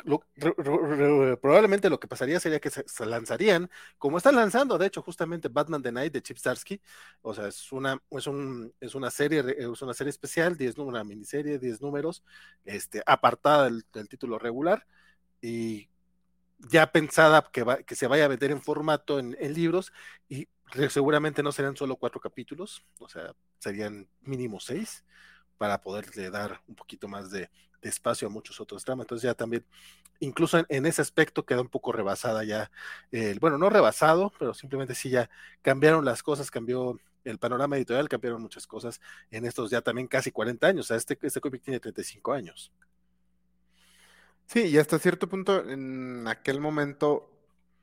probablemente 1.40 1.88
lo 1.88 1.98
que 1.98 2.08
pasaría 2.08 2.38
sería 2.40 2.60
que 2.60 2.68
se, 2.68 3.06
lanzarían, 3.06 3.70
como 3.96 4.18
están 4.18 4.36
lanzando, 4.36 4.76
de 4.76 4.86
hecho, 4.86 5.00
justamente 5.00 5.48
Batman 5.48 5.82
the 5.82 5.92
Night 5.92 6.12
de 6.12 6.22
Chip 6.22 6.36
Starsky, 6.36 6.80
o 7.22 7.32
sea, 7.32 7.48
es 7.48 7.72
una, 7.72 8.00
es 8.10 8.26
un, 8.26 8.74
es 8.80 8.94
una 8.94 9.10
serie, 9.10 9.42
es 9.56 9.80
una 9.80 9.94
serie 9.94 10.10
especial, 10.10 10.58
diez, 10.58 10.76
una 10.76 11.04
miniserie, 11.04 11.58
10 11.58 11.80
números, 11.80 12.22
este, 12.66 13.02
apartada 13.06 13.64
del, 13.64 14.08
título 14.08 14.38
regular, 14.38 14.86
y 15.40 15.88
ya 16.58 16.92
pensada 16.92 17.48
que, 17.50 17.62
va, 17.62 17.78
que 17.78 17.94
se 17.94 18.06
vaya 18.06 18.26
a 18.26 18.28
vender 18.28 18.50
en 18.50 18.60
formato 18.60 19.18
en, 19.18 19.36
en 19.40 19.54
libros, 19.54 19.90
y 20.28 20.48
seguramente 20.90 21.42
no 21.42 21.50
serán 21.50 21.76
solo 21.76 21.96
cuatro 21.96 22.20
capítulos, 22.20 22.84
o 22.98 23.08
sea, 23.08 23.34
serían 23.58 24.06
mínimo 24.20 24.60
seis 24.60 25.02
para 25.64 25.80
poderle 25.80 26.28
dar 26.28 26.60
un 26.68 26.74
poquito 26.74 27.08
más 27.08 27.30
de, 27.30 27.48
espacio 27.80 28.28
a 28.28 28.30
muchos 28.30 28.60
otros 28.60 28.84
dramas. 28.84 29.04
Entonces 29.04 29.24
ya 29.24 29.34
también, 29.34 29.64
incluso 30.20 30.62
en, 30.68 30.86
ese 30.86 31.00
aspecto 31.00 31.46
queda 31.46 31.62
un 31.62 31.68
poco 31.68 31.90
rebasada 31.90 32.44
ya, 32.44 32.70
bueno, 33.40 33.56
no 33.56 33.70
rebasado, 33.70 34.30
pero 34.38 34.52
simplemente 34.52 34.94
sí 34.94 35.08
ya 35.08 35.30
cambiaron 35.62 36.04
las 36.04 36.22
cosas, 36.22 36.50
cambió 36.50 36.98
el 37.24 37.38
panorama 37.38 37.76
editorial, 37.76 38.10
cambiaron 38.10 38.42
muchas 38.42 38.66
cosas 38.66 39.00
en 39.30 39.46
estos 39.46 39.70
ya 39.70 39.80
también 39.80 40.06
casi 40.06 40.30
40 40.30 40.66
años. 40.66 40.84
O 40.84 40.88
sea, 40.88 40.98
este, 40.98 41.18
este 41.22 41.40
cómic 41.40 41.62
tiene 41.62 41.80
35 41.80 42.32
años. 42.34 42.70
Sí, 44.46 44.64
y 44.66 44.76
hasta 44.76 44.98
cierto 44.98 45.30
punto, 45.30 45.66
en 45.66 46.28
aquel 46.28 46.60
momento, 46.60 47.30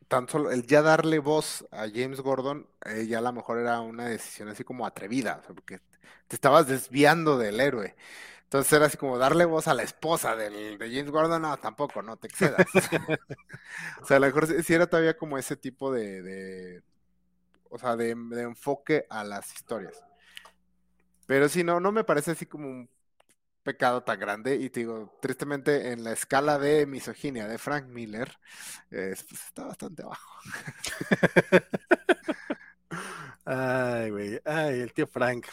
tan 0.07 0.29
solo 0.29 0.51
el 0.51 0.67
ya 0.67 0.83
darle 0.83 1.17
voz 1.17 1.65
a 1.71 1.87
James 1.91 2.21
Gordon, 2.21 2.67
eh, 2.85 3.07
ya 3.07 3.17
a 3.17 3.21
lo 3.21 3.33
mejor 3.33 3.57
era 3.57 3.81
una 3.81 4.05
decisión 4.05 4.49
así 4.49 4.63
como 4.63 4.85
atrevida, 4.85 5.41
porque 5.47 5.79
te 6.27 6.35
estabas 6.35 6.67
desviando 6.67 7.37
del 7.37 7.59
héroe. 7.59 7.95
Entonces 8.51 8.73
era 8.73 8.87
así 8.87 8.97
como 8.97 9.17
darle 9.17 9.45
voz 9.45 9.69
a 9.69 9.73
la 9.73 9.83
esposa 9.83 10.35
del, 10.35 10.77
de 10.77 10.89
James 10.89 11.09
Gordon, 11.09 11.41
no, 11.41 11.55
tampoco, 11.55 12.01
no 12.01 12.17
te 12.17 12.27
excedas. 12.27 12.67
o 14.01 14.05
sea, 14.05 14.17
a 14.17 14.19
lo 14.19 14.25
mejor 14.25 14.45
sí 14.61 14.73
era 14.73 14.87
todavía 14.87 15.15
como 15.15 15.37
ese 15.37 15.55
tipo 15.55 15.89
de, 15.89 16.83
o 17.69 17.77
sea, 17.77 17.95
de, 17.95 18.09
enfoque 18.09 19.05
a 19.09 19.23
las 19.23 19.53
historias. 19.53 20.03
Pero 21.27 21.47
sí, 21.47 21.63
no, 21.63 21.79
no 21.79 21.93
me 21.93 22.03
parece 22.03 22.31
así 22.31 22.45
como 22.45 22.89
pecado 23.63 24.03
tan 24.03 24.19
grande 24.19 24.57
y 24.57 24.69
te 24.69 24.81
digo, 24.81 25.17
tristemente 25.21 25.93
en 25.93 26.03
la 26.03 26.11
escala 26.11 26.59
de 26.59 26.85
misoginia 26.85 27.47
de 27.47 27.57
Frank 27.57 27.85
Miller, 27.85 28.37
pues, 28.89 29.25
está 29.31 29.63
bastante 29.63 30.03
bajo. 30.03 30.41
ay, 33.45 34.09
güey, 34.09 34.41
ay, 34.43 34.81
el 34.81 34.91
tío 34.91 35.07
Frank. 35.07 35.45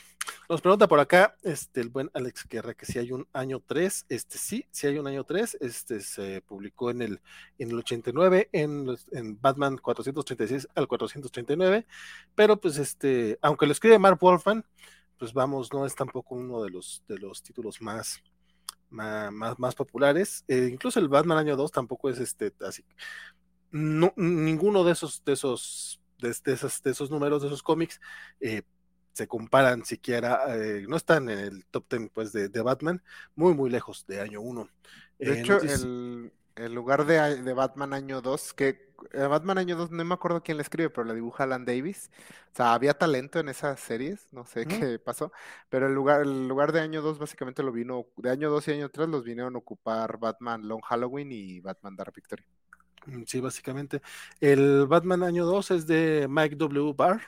Nos 0.48 0.60
pregunta 0.60 0.88
por 0.88 1.00
acá, 1.00 1.36
este, 1.42 1.80
el 1.80 1.88
buen 1.88 2.10
Alex 2.14 2.46
Guerra, 2.48 2.74
que 2.74 2.86
si 2.86 2.98
hay 2.98 3.12
un 3.12 3.26
año 3.32 3.62
3, 3.66 4.06
este 4.08 4.38
sí, 4.38 4.66
si 4.70 4.86
hay 4.86 4.98
un 4.98 5.06
año 5.06 5.24
3, 5.24 5.58
este 5.60 6.00
se 6.00 6.40
publicó 6.42 6.90
en 6.90 7.02
el, 7.02 7.20
en 7.58 7.70
el 7.70 7.78
89, 7.78 8.48
en, 8.52 8.86
en 9.12 9.40
Batman 9.40 9.78
436 9.78 10.68
al 10.74 10.88
439, 10.88 11.86
pero 12.34 12.60
pues 12.60 12.78
este, 12.78 13.38
aunque 13.42 13.66
lo 13.66 13.72
escribe 13.72 13.98
Mark 13.98 14.18
Wolfman, 14.20 14.64
pues 15.18 15.32
vamos, 15.32 15.72
no 15.72 15.84
es 15.84 15.94
tampoco 15.94 16.36
uno 16.36 16.62
de 16.62 16.70
los, 16.70 17.02
de 17.08 17.18
los 17.18 17.42
títulos 17.42 17.80
más, 17.80 18.22
más, 18.90 19.58
más 19.58 19.74
populares. 19.74 20.44
Eh, 20.48 20.68
incluso 20.72 21.00
el 21.00 21.08
Batman 21.08 21.38
año 21.38 21.56
2 21.56 21.72
tampoco 21.72 22.08
es 22.08 22.18
este 22.18 22.52
así. 22.66 22.84
No, 23.70 24.12
ninguno 24.16 24.84
de 24.84 24.92
esos, 24.92 25.24
de 25.24 25.32
esos, 25.34 26.00
de, 26.18 26.34
de 26.44 26.90
esos 26.90 27.10
números, 27.10 27.42
de 27.42 27.48
esos 27.48 27.62
cómics, 27.62 28.00
eh, 28.40 28.62
se 29.18 29.26
comparan 29.26 29.84
siquiera, 29.84 30.44
eh, 30.56 30.86
no 30.88 30.96
están 30.96 31.28
en 31.28 31.40
el 31.40 31.64
top 31.66 31.86
10 31.90 32.10
pues, 32.14 32.32
de, 32.32 32.48
de, 32.48 32.62
Batman, 32.62 33.02
muy, 33.34 33.52
muy 33.52 33.68
lejos 33.68 34.06
de 34.06 34.20
año 34.20 34.40
1. 34.40 34.68
De 35.18 35.40
hecho, 35.40 35.60
el, 35.60 36.32
el, 36.54 36.72
lugar 36.72 37.04
de, 37.04 37.42
de 37.42 37.52
Batman 37.52 37.94
año 37.94 38.22
2, 38.22 38.54
que 38.54 38.88
eh, 39.12 39.26
Batman 39.26 39.58
Año 39.58 39.76
2, 39.76 39.90
no 39.90 40.04
me 40.04 40.14
acuerdo 40.14 40.40
quién 40.40 40.56
le 40.56 40.62
escribe, 40.62 40.88
pero 40.88 41.04
la 41.04 41.14
dibuja 41.14 41.42
Alan 41.42 41.64
Davis. 41.64 42.12
O 42.52 42.56
sea, 42.56 42.74
había 42.74 42.94
talento 42.94 43.40
en 43.40 43.48
esas 43.48 43.80
series, 43.80 44.28
no 44.32 44.44
sé 44.44 44.66
qué 44.66 45.00
pasó, 45.04 45.32
pero 45.68 45.88
el 45.88 45.94
lugar, 45.94 46.22
el 46.22 46.46
lugar 46.46 46.70
de 46.70 46.80
Año 46.80 47.02
2 47.02 47.18
básicamente 47.18 47.64
lo 47.64 47.72
vino, 47.72 48.06
de 48.16 48.30
Año 48.30 48.50
2 48.50 48.68
y 48.68 48.72
Año 48.72 48.88
3 48.88 49.08
los 49.08 49.24
vinieron 49.24 49.56
a 49.56 49.58
ocupar 49.58 50.18
Batman 50.18 50.66
Long 50.68 50.82
Halloween 50.82 51.32
y 51.32 51.58
Batman 51.58 51.96
Dark 51.96 52.12
Victory. 52.14 52.44
Mm, 53.06 53.24
sí, 53.26 53.40
básicamente. 53.40 54.00
El 54.40 54.86
Batman 54.86 55.24
Año 55.24 55.44
2 55.44 55.72
es 55.72 55.86
de 55.88 56.26
Mike 56.30 56.54
W. 56.54 56.94
Barr. 56.96 57.22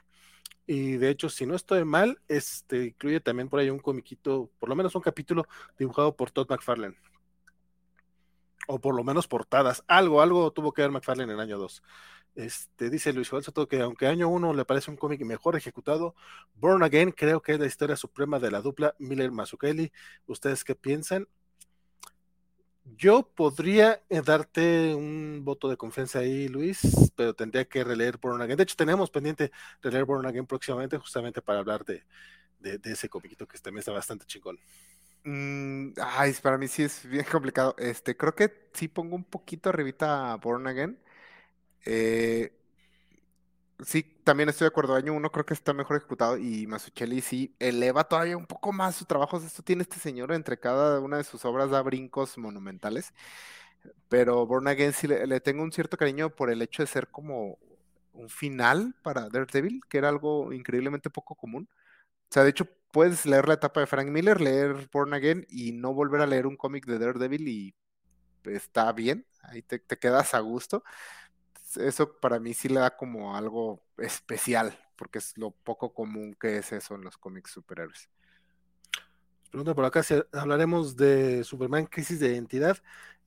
Y 0.72 0.98
de 0.98 1.10
hecho, 1.10 1.28
si 1.28 1.46
no 1.46 1.56
estoy 1.56 1.84
mal, 1.84 2.20
este 2.28 2.84
incluye 2.84 3.18
también 3.18 3.48
por 3.48 3.58
ahí 3.58 3.70
un 3.70 3.80
comiquito, 3.80 4.52
por 4.60 4.68
lo 4.68 4.76
menos 4.76 4.94
un 4.94 5.02
capítulo 5.02 5.48
dibujado 5.76 6.14
por 6.14 6.30
Todd 6.30 6.48
McFarlane 6.48 6.96
o 8.68 8.78
por 8.80 8.94
lo 8.94 9.02
menos 9.02 9.26
portadas. 9.26 9.82
Algo, 9.88 10.22
algo 10.22 10.52
tuvo 10.52 10.72
que 10.72 10.82
ver 10.82 10.92
McFarlane 10.92 11.32
en 11.32 11.40
año 11.40 11.58
2. 11.58 11.82
Este, 12.36 12.88
dice 12.88 13.12
Luis 13.12 13.28
Joel 13.28 13.42
que 13.68 13.80
aunque 13.80 14.06
año 14.06 14.28
1 14.28 14.54
le 14.54 14.64
parece 14.64 14.92
un 14.92 14.96
cómic 14.96 15.20
mejor 15.22 15.56
ejecutado, 15.56 16.14
Born 16.54 16.84
Again 16.84 17.10
creo 17.10 17.42
que 17.42 17.54
es 17.54 17.58
la 17.58 17.66
historia 17.66 17.96
suprema 17.96 18.38
de 18.38 18.52
la 18.52 18.60
dupla 18.60 18.94
Miller 19.00 19.32
Mazzucchelli. 19.32 19.90
¿Ustedes 20.28 20.62
qué 20.62 20.76
piensan? 20.76 21.26
Yo 22.84 23.22
podría 23.22 24.02
eh, 24.08 24.22
darte 24.24 24.94
un 24.94 25.42
voto 25.44 25.68
de 25.68 25.76
confianza 25.76 26.20
ahí, 26.20 26.48
Luis, 26.48 26.80
pero 27.16 27.34
tendría 27.34 27.64
que 27.66 27.84
releer 27.84 28.18
Born 28.18 28.40
Again. 28.42 28.56
De 28.56 28.62
hecho, 28.62 28.76
tenemos 28.76 29.10
pendiente 29.10 29.50
releer 29.82 30.04
Born 30.04 30.26
Again 30.26 30.46
próximamente, 30.46 30.98
justamente 30.98 31.42
para 31.42 31.60
hablar 31.60 31.84
de, 31.84 32.02
ese 32.84 33.08
cómic 33.08 33.36
que 33.36 33.58
también 33.58 33.80
está 33.80 33.92
bastante 33.92 34.26
chingón. 34.26 34.58
Mm, 35.24 35.92
ay, 36.00 36.34
para 36.42 36.58
mí 36.58 36.68
sí 36.68 36.82
es 36.82 37.06
bien 37.06 37.24
complicado. 37.30 37.74
Este, 37.78 38.16
creo 38.16 38.34
que 38.34 38.68
sí 38.72 38.88
pongo 38.88 39.16
un 39.16 39.24
poquito 39.24 39.68
arribita 39.68 40.36
Born 40.36 40.66
Again. 40.66 40.98
Eh, 41.84 42.52
sí, 43.84 44.02
también 44.24 44.48
estoy 44.48 44.66
de 44.66 44.68
acuerdo. 44.68 44.94
Año 44.94 45.12
uno 45.12 45.30
creo 45.30 45.46
que 45.46 45.54
está 45.54 45.72
mejor 45.72 45.96
ejecutado 45.96 46.36
y 46.38 46.66
Masuchelli 46.66 47.20
sí 47.20 47.54
eleva 47.58 48.04
todavía 48.04 48.36
un 48.36 48.46
poco 48.46 48.72
más 48.72 48.96
su 48.96 49.04
trabajo. 49.04 49.38
Esto 49.38 49.62
tiene 49.62 49.82
este 49.82 49.98
señor 49.98 50.32
entre 50.32 50.58
cada 50.58 51.00
una 51.00 51.18
de 51.18 51.24
sus 51.24 51.44
obras 51.44 51.70
da 51.70 51.82
brincos 51.82 52.38
monumentales. 52.38 53.12
Pero 54.08 54.46
Born 54.46 54.68
Again 54.68 54.92
sí 54.92 55.06
le, 55.06 55.26
le 55.26 55.40
tengo 55.40 55.62
un 55.62 55.72
cierto 55.72 55.96
cariño 55.96 56.30
por 56.30 56.50
el 56.50 56.62
hecho 56.62 56.82
de 56.82 56.86
ser 56.86 57.08
como 57.08 57.58
un 58.12 58.28
final 58.28 58.94
para 59.02 59.28
Daredevil, 59.28 59.80
que 59.88 59.98
era 59.98 60.08
algo 60.08 60.52
increíblemente 60.52 61.10
poco 61.10 61.34
común. 61.34 61.68
O 62.30 62.32
sea, 62.32 62.44
de 62.44 62.50
hecho, 62.50 62.66
puedes 62.92 63.26
leer 63.26 63.48
la 63.48 63.54
etapa 63.54 63.80
de 63.80 63.86
Frank 63.86 64.08
Miller, 64.08 64.40
leer 64.40 64.88
Born 64.92 65.14
Again 65.14 65.46
y 65.48 65.72
no 65.72 65.94
volver 65.94 66.20
a 66.20 66.26
leer 66.26 66.46
un 66.46 66.56
cómic 66.56 66.86
de 66.86 66.98
Daredevil 66.98 67.48
y 67.48 67.74
está 68.44 68.92
bien, 68.92 69.26
ahí 69.42 69.62
te, 69.62 69.80
quedas 69.80 70.34
a 70.34 70.40
gusto. 70.40 70.84
Eso 71.76 72.18
para 72.18 72.40
mí 72.40 72.54
sí 72.54 72.68
le 72.68 72.80
da 72.80 72.96
como 72.96 73.36
algo 73.36 73.82
especial, 73.98 74.78
porque 74.96 75.18
es 75.18 75.36
lo 75.36 75.50
poco 75.50 75.92
común 75.92 76.34
que 76.38 76.58
es 76.58 76.72
eso 76.72 76.94
en 76.94 77.02
los 77.02 77.16
cómics 77.16 77.52
superhéroes. 77.52 78.08
Pregunta 79.50 79.74
por 79.74 79.84
acá 79.84 80.02
si 80.02 80.14
hablaremos 80.32 80.96
de 80.96 81.42
Superman 81.44 81.86
Crisis 81.86 82.20
de 82.20 82.28
Identidad. 82.28 82.78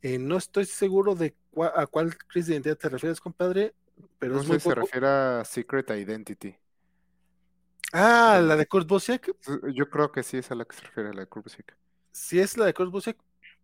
Eh, 0.02 0.18
no 0.18 0.38
estoy 0.38 0.66
seguro 0.66 1.16
de 1.16 1.36
a 1.76 1.86
cuál 1.86 2.18
crisis 2.18 2.48
de 2.48 2.54
identidad 2.56 2.78
te 2.78 2.90
refieres, 2.90 3.22
compadre, 3.22 3.74
pero 4.20 4.36
no 4.36 4.44
sé 4.44 4.60
si 4.60 4.70
se 4.70 4.76
refiere 4.76 5.08
a 5.08 5.44
Secret 5.46 5.90
Identity. 5.92 6.56
Ah, 7.94 8.42
la 8.44 8.56
de 8.56 8.66
Kurt 8.66 8.88
Busiek. 8.88 9.34
Yo 9.74 9.90
creo 9.90 10.12
que 10.12 10.24
sí 10.24 10.38
es 10.38 10.50
a 10.52 10.56
la 10.56 10.66
que 10.66 10.76
se 10.76 10.82
refiere, 10.82 11.14
la 11.14 11.22
de 11.22 11.28
Kurt 11.28 11.46
Busiek. 11.46 11.78
Si 12.12 12.40
es 12.40 12.58
la 12.58 12.66
de 12.66 12.74
Kurt 12.74 12.92
Busiek, 12.92 13.18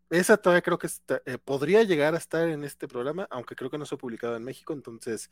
esa 0.09 0.37
todavía 0.37 0.61
creo 0.61 0.79
que 0.79 0.87
eh, 1.25 1.37
podría 1.37 1.83
llegar 1.83 2.15
a 2.15 2.17
estar 2.17 2.47
en 2.47 2.63
este 2.63 2.87
programa, 2.87 3.27
aunque 3.29 3.55
creo 3.55 3.69
que 3.69 3.77
no 3.77 3.85
se 3.85 3.95
ha 3.95 3.97
publicado 3.97 4.35
en 4.35 4.43
México. 4.43 4.73
Entonces, 4.73 5.29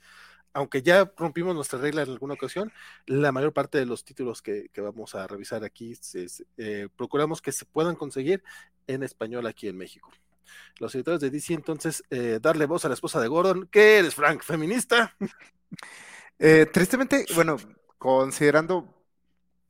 aunque 0.53 0.81
ya 0.81 1.11
rompimos 1.17 1.55
nuestra 1.55 1.79
regla 1.79 2.03
en 2.03 2.09
alguna 2.09 2.35
ocasión, 2.35 2.71
la 3.05 3.31
mayor 3.31 3.53
parte 3.53 3.77
de 3.77 3.85
los 3.85 4.03
títulos 4.03 4.41
que, 4.41 4.69
vamos 4.77 5.15
a 5.15 5.25
revisar 5.27 5.63
aquí 5.63 5.97
eh, 6.57 6.89
procuramos 6.95 7.41
que 7.41 7.51
se 7.51 7.65
puedan 7.65 7.95
conseguir 7.95 8.43
en 8.85 9.03
español 9.03 9.47
aquí 9.47 9.67
en 9.67 9.77
México. 9.77 10.11
Los 10.79 10.95
editores 10.95 11.19
de 11.19 11.29
DC, 11.29 11.53
entonces, 11.53 12.03
eh, 12.09 12.39
darle 12.41 12.65
voz 12.67 12.85
a 12.85 12.87
la 12.87 12.93
esposa 12.93 13.19
de 13.19 13.27
Gordon. 13.27 13.67
¿Qué 13.71 13.97
eres, 13.97 14.15
Frank? 14.15 14.43
¿Feminista? 14.43 15.15
tristemente, 16.71 17.25
bueno, 17.33 17.57
Considerando 17.97 18.93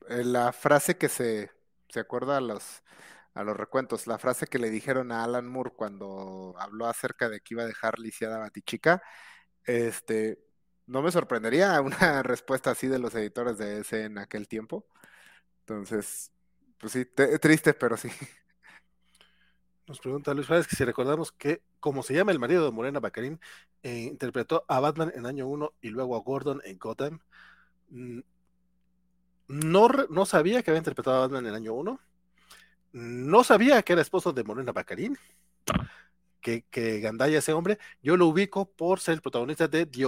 la 0.10 0.52
frase 0.52 0.98
que 0.98 1.08
se, 1.08 1.50
se 1.88 2.00
acuerda 2.00 2.38
a 2.38 2.42
los, 2.42 2.84
a 3.38 3.44
los 3.44 3.56
recuentos, 3.56 4.08
la 4.08 4.18
frase 4.18 4.48
que 4.48 4.58
le 4.58 4.72
dijeron 4.72 5.12
a 5.12 5.24
Alan 5.24 5.48
Moore 5.48 5.72
cuando 5.76 6.56
habló 6.58 6.88
acerca 6.88 7.30
de 7.30 7.40
que 7.42 7.54
iba 7.54 7.64
a 7.64 7.68
dejar 7.68 8.00
lisiada 8.00 8.40
Batichica, 8.40 9.04
este, 9.66 10.40
no 10.88 11.04
me 11.04 11.12
sorprendería 11.12 11.80
una 11.82 12.24
respuesta 12.24 12.72
así 12.72 12.88
de 12.88 13.00
los 13.00 13.14
editores 13.16 13.58
de 13.60 13.82
ese 13.82 14.06
en 14.06 14.18
aquel 14.18 14.48
tiempo. 14.48 14.88
Entonces, 15.62 16.32
pues 16.80 16.94
sí, 16.94 17.06
triste, 17.06 17.74
pero 17.76 17.96
sí. 17.98 18.10
Nos 19.88 20.00
pregunta 20.00 20.34
Luis 20.34 20.48
Juárez 20.48 20.68
que 20.68 20.76
si 20.76 20.84
recordamos 20.84 21.32
que, 21.32 21.62
como 21.80 22.04
se 22.04 22.14
llama 22.16 22.32
el 22.32 22.40
marido 22.40 22.66
de 22.66 22.72
Morena 22.72 23.00
Bacarín, 23.00 23.40
eh, 23.84 24.00
interpretó 24.02 24.66
a 24.68 24.80
Batman 24.80 25.14
en 25.16 25.26
año 25.28 25.48
1 25.48 25.74
y 25.82 25.90
luego 25.90 26.16
a 26.16 26.22
Gordon 26.22 26.62
en 26.66 26.80
Gotham. 26.80 27.20
Mm, 27.90 28.22
no, 29.48 29.88
no 30.10 30.26
sabía 30.26 30.64
que 30.64 30.72
había 30.72 30.80
interpretado 30.80 31.18
a 31.18 31.20
Batman 31.22 31.46
en 31.46 31.54
año 31.54 31.74
1. 31.76 32.00
No 32.92 33.44
sabía 33.44 33.82
que 33.82 33.94
era 33.94 34.02
esposo 34.02 34.34
de 34.34 34.44
Morena 34.44 34.72
Bacarín. 34.72 35.18
Que, 36.42 36.64
que 36.70 37.00
Gandaya, 37.00 37.40
ese 37.40 37.54
hombre, 37.54 37.78
yo 38.02 38.16
lo 38.16 38.28
ubico 38.28 38.66
por 38.66 39.00
ser 39.00 39.16
el 39.16 39.22
protagonista 39.22 39.68
de 39.68 39.86
The 39.86 40.06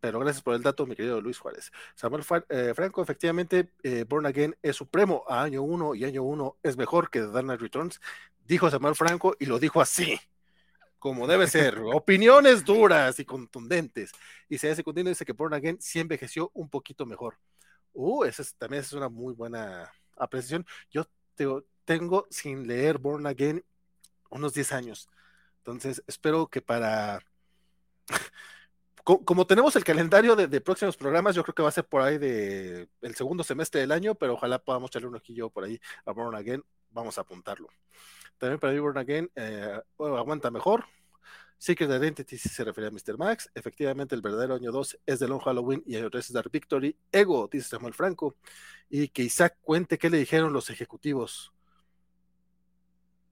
Pero 0.00 0.18
gracias 0.18 0.42
por 0.42 0.54
el 0.54 0.62
dato, 0.62 0.86
mi 0.86 0.94
querido 0.94 1.20
Luis 1.20 1.38
Juárez. 1.38 1.72
Samuel 1.94 2.24
eh, 2.50 2.72
Franco, 2.74 3.02
efectivamente, 3.02 3.70
eh, 3.82 4.04
Born 4.06 4.26
Again 4.26 4.56
es 4.62 4.76
supremo 4.76 5.24
a 5.28 5.42
año 5.42 5.62
1 5.62 5.94
y 5.94 6.04
año 6.04 6.22
1 6.22 6.58
es 6.62 6.76
mejor 6.76 7.08
que 7.08 7.20
The 7.20 7.28
Dark 7.28 7.60
Returns. 7.60 8.00
Dijo 8.46 8.70
Samuel 8.70 8.94
Franco 8.94 9.36
y 9.38 9.46
lo 9.46 9.58
dijo 9.58 9.80
así 9.80 10.20
como 11.04 11.26
debe 11.26 11.46
ser, 11.48 11.78
opiniones 11.92 12.64
duras 12.64 13.20
y 13.20 13.26
contundentes. 13.26 14.10
Y 14.48 14.56
se 14.56 14.70
hace 14.70 14.82
continuo 14.82 15.10
dice 15.10 15.26
que 15.26 15.34
Born 15.34 15.52
Again 15.52 15.76
sí 15.78 16.00
envejeció 16.00 16.50
un 16.54 16.70
poquito 16.70 17.04
mejor. 17.04 17.36
Uh, 17.92 18.24
esa 18.24 18.42
también 18.56 18.80
es 18.82 18.90
una 18.94 19.10
muy 19.10 19.34
buena 19.34 19.92
apreciación. 20.16 20.66
Yo 20.90 21.06
tengo 21.84 22.26
sin 22.30 22.66
leer 22.66 22.98
Born 22.98 23.26
Again 23.26 23.64
unos 24.30 24.54
10 24.54 24.72
años. 24.72 25.08
Entonces, 25.58 26.02
espero 26.06 26.46
que 26.48 26.60
para... 26.60 27.20
Como 29.04 29.46
tenemos 29.46 29.76
el 29.76 29.84
calendario 29.84 30.34
de, 30.34 30.60
próximos 30.62 30.96
programas, 30.96 31.34
yo 31.34 31.42
creo 31.42 31.54
que 31.54 31.62
va 31.62 31.68
a 31.68 31.72
ser 31.72 31.84
por 31.84 32.00
ahí 32.00 32.16
de 32.16 32.88
el 33.02 33.14
segundo 33.14 33.44
semestre 33.44 33.82
del 33.82 33.92
año, 33.92 34.14
pero 34.14 34.32
ojalá 34.32 34.58
podamos 34.58 34.90
echarle 34.90 35.08
un 35.08 35.16
ojillo 35.16 35.50
por 35.50 35.64
ahí 35.64 35.78
a 36.06 36.12
Born 36.12 36.34
Again. 36.34 36.64
Vamos 36.88 37.18
a 37.18 37.20
apuntarlo. 37.20 37.68
También 38.38 38.58
para 38.58 38.80
Born 38.80 38.96
Again, 38.96 39.30
eh, 39.36 39.78
aguanta 39.98 40.50
mejor. 40.50 40.86
Secret 41.58 41.90
Identity 41.90 42.36
si 42.36 42.48
se 42.48 42.64
refiere 42.64 42.88
a 42.88 42.90
Mr. 42.90 43.16
Max. 43.16 43.50
Efectivamente, 43.54 44.14
el 44.14 44.22
verdadero 44.22 44.54
año 44.54 44.70
2 44.70 44.98
es 45.06 45.18
de 45.18 45.28
Long 45.28 45.40
Halloween 45.40 45.82
y 45.86 45.96
año 45.96 46.10
3 46.10 46.26
es 46.26 46.32
Dark 46.32 46.50
Victory. 46.50 46.96
Ego, 47.10 47.48
dice 47.50 47.68
Samuel 47.68 47.94
Franco. 47.94 48.36
Y 48.90 49.08
que 49.08 49.22
Isaac 49.22 49.56
cuente 49.62 49.98
qué 49.98 50.10
le 50.10 50.18
dijeron 50.18 50.52
los 50.52 50.70
ejecutivos. 50.70 51.52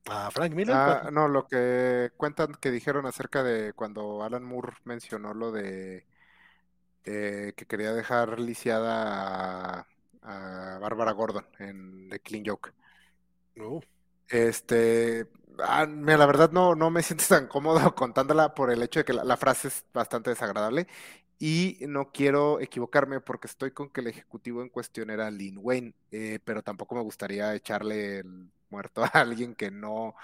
A 0.07 0.31
Frank 0.31 0.53
Miller. 0.53 0.75
Ah, 0.75 1.11
no, 1.13 1.29
lo 1.29 1.47
que 1.47 2.11
cuentan 2.17 2.55
que 2.55 2.71
dijeron 2.71 3.07
acerca 3.07 3.43
de 3.43 3.73
cuando 3.73 4.23
Alan 4.23 4.43
Moore 4.43 4.73
mencionó 4.85 5.35
lo 5.35 5.53
de 5.53 6.07
que 7.03 7.67
quería 7.69 7.93
dejar 7.93 8.39
lisiada 8.39 9.81
a, 9.81 9.87
a 10.23 10.79
Bárbara 10.79 11.13
Gordon 11.13 11.47
en 11.59 12.09
The 12.09 12.21
Clean 12.21 12.45
Joke. 12.47 12.73
Oh. 13.61 13.81
Este, 14.29 15.27
ah, 15.61 15.87
la 15.87 16.27
verdad 16.27 16.51
no, 16.53 16.75
no 16.75 16.91
me 16.91 17.03
siento 17.03 17.25
tan 17.29 17.47
cómodo 17.49 17.95
contándola 17.95 18.55
por 18.55 18.71
el 18.71 18.83
hecho 18.83 19.01
de 19.01 19.05
que 19.05 19.13
la, 19.13 19.25
la 19.25 19.37
frase 19.37 19.69
es 19.69 19.85
bastante 19.93 20.31
desagradable 20.31 20.87
y 21.39 21.79
no 21.89 22.13
quiero 22.13 22.61
equivocarme 22.61 23.21
porque 23.21 23.49
estoy 23.49 23.73
con 23.73 23.91
que 23.91 24.01
el 24.01 24.07
ejecutivo 24.07 24.63
en 24.63 24.69
cuestión 24.69 25.11
era 25.11 25.29
Lin 25.31 25.59
Wayne, 25.61 25.93
eh, 26.13 26.39
pero 26.45 26.63
tampoco 26.63 26.95
me 26.95 27.03
gustaría 27.03 27.53
echarle 27.55 28.21
el 28.21 28.49
muerto 28.71 29.03
a 29.05 29.09
alguien 29.09 29.57
que 29.57 29.71
no, 29.73 30.15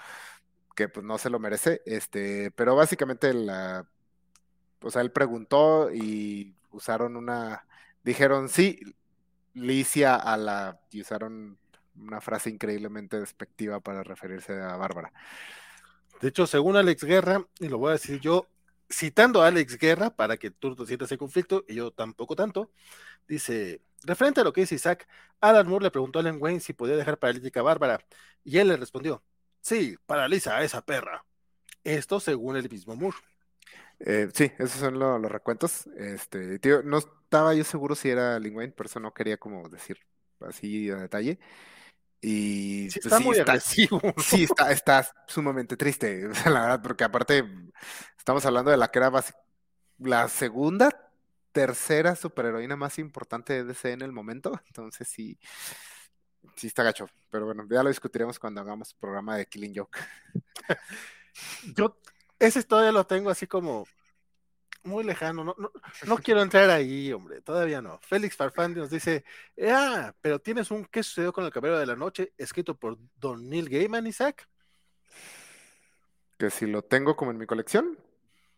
que 0.75 0.87
pues 0.89 1.05
no 1.05 1.17
se 1.17 1.29
lo 1.29 1.39
merece. 1.39 1.81
Este, 1.85 2.51
pero 2.51 2.75
básicamente 2.75 3.33
la, 3.33 3.85
o 4.81 4.91
sea, 4.91 5.01
él 5.01 5.11
preguntó 5.11 5.91
y 5.93 6.55
usaron 6.71 7.15
una, 7.17 7.65
dijeron 8.03 8.49
sí, 8.49 8.79
Licia 9.53 10.15
a 10.15 10.37
la, 10.37 10.79
y 10.91 11.01
usaron 11.01 11.57
una 11.99 12.21
frase 12.21 12.49
increíblemente 12.49 13.19
despectiva 13.19 13.79
para 13.79 14.03
referirse 14.03 14.53
a 14.59 14.75
Bárbara. 14.77 15.11
De 16.21 16.27
hecho, 16.29 16.47
según 16.47 16.75
Alex 16.75 17.03
Guerra, 17.03 17.45
y 17.59 17.69
lo 17.69 17.77
voy 17.77 17.89
a 17.89 17.93
decir 17.93 18.19
yo, 18.19 18.47
citando 18.91 19.41
a 19.41 19.47
Alex 19.47 19.77
Guerra 19.77 20.09
para 20.09 20.37
que 20.37 20.51
tú 20.51 20.75
te 20.75 20.85
sientas 20.85 21.11
en 21.11 21.17
conflicto 21.17 21.63
y 21.67 21.75
yo 21.75 21.91
tampoco 21.91 22.35
tanto, 22.35 22.71
dice, 23.27 23.81
referente 24.03 24.41
a 24.41 24.43
lo 24.43 24.51
que 24.51 24.61
dice 24.61 24.75
Isaac, 24.75 25.07
Alan 25.39 25.67
Moore 25.67 25.85
le 25.85 25.91
preguntó 25.91 26.19
a 26.19 26.23
Len 26.23 26.37
Wayne 26.41 26.59
si 26.59 26.73
podía 26.73 26.95
dejar 26.97 27.17
paralítica 27.19 27.61
a 27.61 27.63
Bárbara 27.63 27.99
y 28.43 28.57
él 28.57 28.67
le 28.67 28.77
respondió, 28.77 29.23
sí, 29.61 29.97
paraliza 30.05 30.57
a 30.57 30.63
esa 30.63 30.81
perra. 30.83 31.23
Esto 31.83 32.19
según 32.19 32.57
el 32.57 32.69
mismo 32.69 32.95
Moore. 32.95 33.17
Eh, 33.99 34.29
sí, 34.33 34.51
esos 34.57 34.79
son 34.79 34.99
lo- 34.99 35.19
los 35.19 35.31
recuentos. 35.31 35.87
Este, 35.97 36.59
tío, 36.59 36.83
no 36.83 36.97
estaba 36.97 37.53
yo 37.53 37.63
seguro 37.63 37.95
si 37.95 38.09
era 38.09 38.39
Lin 38.39 38.55
Wayne, 38.55 38.73
por 38.73 38.87
eso 38.87 38.99
no 38.99 39.13
quería 39.13 39.37
como 39.37 39.69
decir 39.69 39.99
así 40.41 40.89
a 40.89 40.95
detalle. 40.95 41.39
Y 42.21 42.89
Sí, 42.91 42.99
pues, 42.99 43.05
está 43.05 43.17
sí, 43.19 43.23
muy 43.23 43.37
está- 43.37 43.51
agresivo. 43.53 44.01
Sí, 44.17 44.43
está, 44.43 44.71
está 44.71 45.07
sumamente 45.27 45.77
triste, 45.77 46.27
o 46.27 46.33
sea, 46.35 46.51
la 46.51 46.61
verdad, 46.61 46.81
porque 46.81 47.03
aparte 47.05 47.43
estamos 48.17 48.45
hablando 48.45 48.71
de 48.71 48.77
la 48.77 48.89
que 48.91 48.99
era 48.99 49.11
la 49.99 50.27
segunda, 50.27 50.89
tercera 51.51 52.15
superheroína 52.15 52.75
más 52.75 52.99
importante 52.99 53.53
de 53.53 53.63
DC 53.63 53.91
en 53.93 54.01
el 54.01 54.11
momento, 54.11 54.59
entonces 54.67 55.07
sí, 55.07 55.39
sí 56.55 56.67
está 56.67 56.83
gacho, 56.83 57.07
pero 57.29 57.45
bueno, 57.45 57.65
ya 57.69 57.83
lo 57.83 57.89
discutiremos 57.89 58.37
cuando 58.39 58.61
hagamos 58.61 58.93
programa 58.93 59.37
de 59.37 59.45
Killing 59.47 59.73
Joke. 59.75 59.99
Yo 61.75 61.97
ese 62.37 62.63
todavía 62.63 62.91
lo 62.91 63.05
tengo 63.05 63.29
así 63.29 63.47
como 63.47 63.85
muy 64.83 65.03
lejano. 65.03 65.43
No, 65.43 65.55
no, 65.57 65.71
no 66.05 66.17
quiero 66.23 66.41
entrar 66.41 66.69
ahí, 66.69 67.11
hombre. 67.13 67.41
Todavía 67.41 67.81
no. 67.81 67.99
Félix 68.01 68.35
Farfán 68.35 68.73
nos 68.73 68.89
dice: 68.89 69.23
Ah, 69.67 70.13
pero 70.21 70.39
tienes 70.39 70.71
un 70.71 70.85
¿Qué 70.85 71.03
sucedió 71.03 71.33
con 71.33 71.45
el 71.45 71.51
Caballero 71.51 71.79
de 71.79 71.85
la 71.85 71.95
Noche? 71.95 72.33
escrito 72.37 72.75
por 72.75 72.97
Don 73.15 73.49
Neil 73.49 73.69
Gaiman, 73.69 74.07
Isaac. 74.07 74.47
Que 76.37 76.49
si 76.49 76.65
lo 76.65 76.81
tengo 76.83 77.15
como 77.15 77.31
en 77.31 77.37
mi 77.37 77.45
colección, 77.45 77.97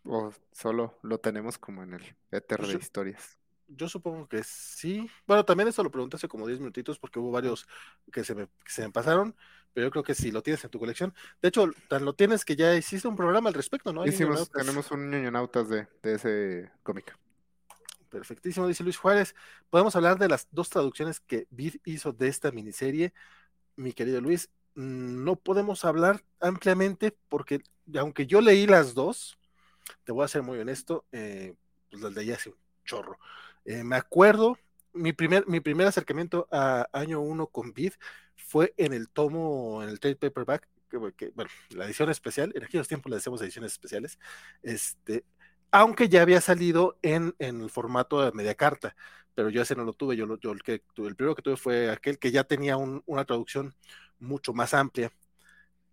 o 0.03 0.31
solo 0.51 0.97
lo 1.01 1.19
tenemos 1.19 1.57
como 1.57 1.83
en 1.83 1.93
el 1.95 2.15
éter 2.31 2.57
Pues 2.57 2.67
de 2.69 2.73
yo- 2.75 2.79
historias. 2.79 3.37
Yo 3.73 3.87
supongo 3.87 4.27
que 4.27 4.43
sí. 4.43 5.09
Bueno, 5.25 5.45
también 5.45 5.69
eso 5.69 5.81
lo 5.81 5.89
pregunté 5.89 6.17
hace 6.17 6.27
como 6.27 6.45
10 6.45 6.59
minutitos 6.59 6.99
porque 6.99 7.19
hubo 7.19 7.31
varios 7.31 7.65
que 8.11 8.25
se 8.25 8.35
me, 8.35 8.47
que 8.65 8.71
se 8.71 8.81
me 8.81 8.91
pasaron, 8.91 9.33
pero 9.73 9.87
yo 9.87 9.91
creo 9.91 10.03
que 10.03 10.15
sí 10.15 10.31
lo 10.31 10.41
tienes 10.41 10.63
en 10.63 10.69
tu 10.69 10.79
colección. 10.79 11.13
De 11.41 11.49
hecho, 11.49 11.69
tan 11.87 12.05
lo 12.05 12.13
tienes 12.13 12.45
que 12.45 12.55
ya 12.55 12.75
hiciste 12.75 13.07
un 13.07 13.15
programa 13.15 13.49
al 13.49 13.55
respecto, 13.55 13.93
¿no? 13.93 14.05
Hicimos, 14.05 14.51
tenemos 14.51 14.91
un 14.91 15.09
ñoñonautas 15.09 15.69
de, 15.69 15.87
de 16.01 16.13
ese 16.15 16.71
cómic. 16.83 17.17
Perfectísimo, 18.09 18.67
dice 18.67 18.83
Luis 18.83 18.97
Juárez. 18.97 19.35
Podemos 19.69 19.95
hablar 19.95 20.19
de 20.19 20.27
las 20.27 20.47
dos 20.51 20.69
traducciones 20.69 21.21
que 21.21 21.47
Vid 21.49 21.75
hizo 21.85 22.11
de 22.11 22.27
esta 22.27 22.51
miniserie, 22.51 23.13
mi 23.77 23.93
querido 23.93 24.19
Luis. 24.19 24.49
Mm, 24.75 25.23
No 25.23 25.37
podemos 25.37 25.85
hablar 25.85 26.23
ampliamente 26.41 27.15
porque, 27.29 27.61
aunque 27.97 28.27
yo 28.27 28.41
leí 28.41 28.67
las 28.67 28.93
dos, 28.93 29.37
te 30.03 30.11
voy 30.11 30.25
a 30.25 30.27
ser 30.27 30.43
muy 30.43 30.59
honesto, 30.59 31.05
eh, 31.13 31.53
pues 31.89 32.03
las 32.03 32.13
leí 32.13 32.31
hace 32.31 32.49
un 32.49 32.55
chorro. 32.83 33.17
Eh, 33.63 33.83
me 33.85 33.95
acuerdo, 33.95 34.57
mi 34.93 35.13
primer, 35.13 35.47
mi 35.47 35.61
primer 35.61 35.87
acercamiento 35.87 36.49
a 36.51 36.87
año 36.91 37.21
1 37.21 37.47
con 37.47 37.73
Vid 37.73 37.93
fue 38.45 38.73
en 38.77 38.93
el 38.93 39.09
tomo, 39.09 39.83
en 39.83 39.89
el 39.89 39.99
trade 39.99 40.15
paperback, 40.15 40.67
bueno, 40.91 41.49
la 41.69 41.85
edición 41.85 42.09
especial, 42.09 42.51
en 42.55 42.63
aquellos 42.63 42.87
tiempos 42.87 43.09
le 43.09 43.15
decíamos 43.17 43.41
ediciones 43.41 43.71
especiales, 43.73 44.19
este, 44.61 45.25
aunque 45.71 46.09
ya 46.09 46.21
había 46.21 46.41
salido 46.41 46.97
en, 47.01 47.33
en 47.39 47.61
el 47.61 47.69
formato 47.69 48.21
de 48.23 48.31
media 48.33 48.55
carta, 48.55 48.95
pero 49.33 49.49
yo 49.49 49.61
ese 49.61 49.75
no 49.75 49.85
lo 49.85 49.93
tuve, 49.93 50.17
yo, 50.17 50.25
lo, 50.25 50.37
yo 50.39 50.51
el, 50.51 50.61
que, 50.63 50.83
el 50.97 51.15
primero 51.15 51.35
que 51.35 51.41
tuve 51.41 51.55
fue 51.57 51.89
aquel 51.91 52.19
que 52.19 52.31
ya 52.31 52.43
tenía 52.43 52.75
un- 52.77 53.03
una 53.05 53.23
traducción 53.25 53.73
mucho 54.19 54.53
más 54.53 54.73
amplia. 54.73 55.11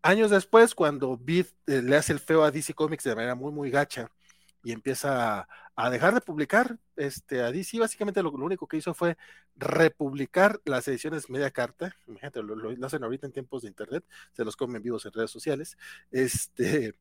Años 0.03 0.30
después, 0.30 0.74
cuando 0.74 1.16
Vid 1.18 1.46
eh, 1.66 1.82
le 1.82 1.96
hace 1.96 2.12
el 2.12 2.20
feo 2.20 2.44
a 2.44 2.51
DC 2.51 2.74
Comics 2.74 3.05
de 3.05 3.14
manera 3.16 3.34
muy, 3.34 3.53
muy 3.53 3.70
gacha 3.70 4.11
y 4.62 4.72
empieza 4.72 5.40
a, 5.40 5.49
a 5.81 5.91
dejar 5.91 6.12
de 6.12 6.20
publicar 6.20 6.76
este, 6.97 7.41
a 7.41 7.53
DC, 7.53 7.79
básicamente 7.79 8.20
lo, 8.22 8.33
lo 8.33 8.45
único 8.45 8.66
que 8.66 8.79
hizo 8.79 8.95
fue 8.95 9.16
republicar 9.57 10.61
las 10.64 10.89
ediciones 10.89 11.31
media 11.31 11.53
carta. 11.53 11.95
Imagínate, 12.09 12.43
lo, 12.43 12.57
lo- 12.57 12.87
hacen 12.87 13.05
ahorita 13.05 13.26
en 13.26 13.33
tiempos 13.33 13.62
de 13.62 13.68
internet, 13.68 14.05
se 14.33 14.45
los 14.45 14.57
comen 14.57 14.83
vivos 14.83 15.07
en 15.07 15.12
redes 15.12 15.31
sociales. 15.31 15.79
Este, 16.11 16.95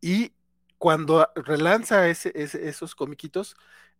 y 0.00 0.32
cuando 0.78 1.28
relanza 1.34 2.08
ese, 2.08 2.32
esos 2.34 2.94
comiquitos, 2.94 3.56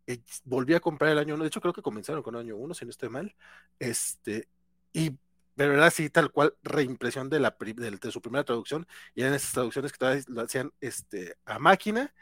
eh, 0.07 0.19
volví 0.45 0.75
a 0.75 0.81
comprar 0.81 1.13
el 1.13 1.19
año 1.19 1.35
1. 1.35 1.45
De 1.45 1.49
hecho, 1.49 1.61
creo 1.61 1.73
que 1.75 1.83
comenzaron 1.83 2.23
con 2.23 2.35
el 2.35 2.41
año 2.43 2.57
1, 2.57 2.75
si 2.75 2.85
no 2.85 2.91
estoy 2.91 3.09
mal. 3.09 3.35
Este, 3.79 4.49
y 4.93 5.11
de 5.57 5.69
verdad, 5.69 5.93
sí, 5.95 6.09
tal 6.11 6.31
cual, 6.33 6.55
reimpresión 6.63 7.29
de, 7.29 7.41
la, 7.41 7.55
de, 7.61 7.91
de 7.99 8.13
su 8.13 8.23
primera 8.23 8.45
traducción. 8.45 8.87
Y 9.15 9.23
eran 9.23 9.35
esas 9.35 9.53
traducciones 9.53 9.93
que 9.93 9.99
todavía 9.99 10.23
lo 10.29 10.43
hacían 10.43 10.73
este, 10.81 11.37
a 11.45 11.59
máquina 11.59 12.15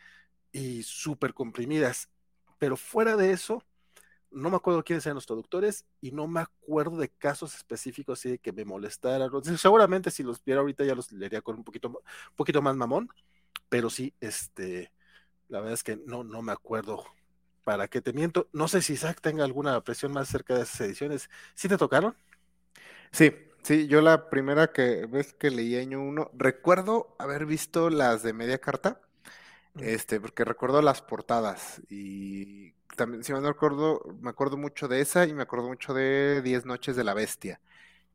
y 0.53 0.83
súper 0.83 1.35
comprimidas. 1.35 2.09
Pero 2.59 2.77
fuera 2.77 3.17
de 3.17 3.33
eso, 3.33 3.63
no 4.31 4.51
me 4.51 4.57
acuerdo 4.57 4.85
quiénes 4.85 5.07
eran 5.07 5.15
los 5.15 5.27
traductores 5.27 5.87
y 6.01 6.13
no 6.13 6.27
me 6.27 6.41
acuerdo 6.41 6.97
de 6.97 7.09
casos 7.09 7.55
específicos 7.55 8.19
así 8.19 8.31
de 8.31 8.39
que 8.39 8.53
me 8.53 8.65
molestaran. 8.65 9.31
Seguramente 9.57 10.11
si 10.11 10.23
los 10.23 10.45
viera 10.45 10.61
ahorita 10.61 10.85
ya 10.85 10.95
los 10.95 11.11
leería 11.13 11.41
con 11.41 11.57
un 11.57 11.65
poquito, 11.65 12.03
poquito 12.37 12.63
más 12.63 12.77
mamón, 12.77 13.09
pero 13.69 13.91
sí, 13.91 14.15
este, 14.21 14.93
la 15.49 15.59
verdad 15.61 15.75
es 15.75 15.83
que 15.83 15.97
no, 15.97 16.25
no 16.25 16.43
me 16.43 16.53
acuerdo. 16.53 17.05
¿Para 17.65 17.87
qué 17.89 18.01
te 18.01 18.15
miento? 18.15 18.49
No 18.53 18.67
sé 18.67 18.81
si 18.81 18.95
Isaac 18.95 19.21
tenga 19.21 19.45
alguna 19.45 19.79
presión 19.85 20.13
más 20.13 20.29
cerca 20.29 20.55
de 20.55 20.63
esas 20.63 20.81
ediciones. 20.81 21.29
¿Sí 21.55 21.69
te 21.69 21.77
tocaron? 21.77 22.17
Sí, 23.11 23.35
sí, 23.63 23.89
yo 23.89 24.01
la 24.01 24.31
primera 24.31 24.73
que 24.73 25.05
vez 25.07 25.35
que 25.35 25.51
leí 25.51 25.77
año 25.77 26.03
1, 26.03 26.31
recuerdo 26.33 27.15
haber 27.19 27.45
visto 27.45 27.91
las 27.91 28.23
de 28.23 28.33
media 28.33 28.59
carta, 28.59 29.03
este, 29.77 30.21
porque 30.21 30.45
recuerdo 30.45 30.83
las 30.83 31.03
portadas 31.03 31.81
y 31.89 32.73
también, 32.97 33.23
si 33.25 33.33
mal 33.33 33.43
no 33.43 33.49
recuerdo, 33.53 34.03
me 34.21 34.31
acuerdo 34.31 34.57
mucho 34.57 34.89
de 34.89 35.01
esa 35.01 35.27
y 35.27 35.35
me 35.35 35.43
acuerdo 35.43 35.69
mucho 35.69 35.95
de 35.95 36.43
Diez 36.43 36.67
Noches 36.67 36.97
de 36.97 37.05
la 37.05 37.15
Bestia, 37.15 37.61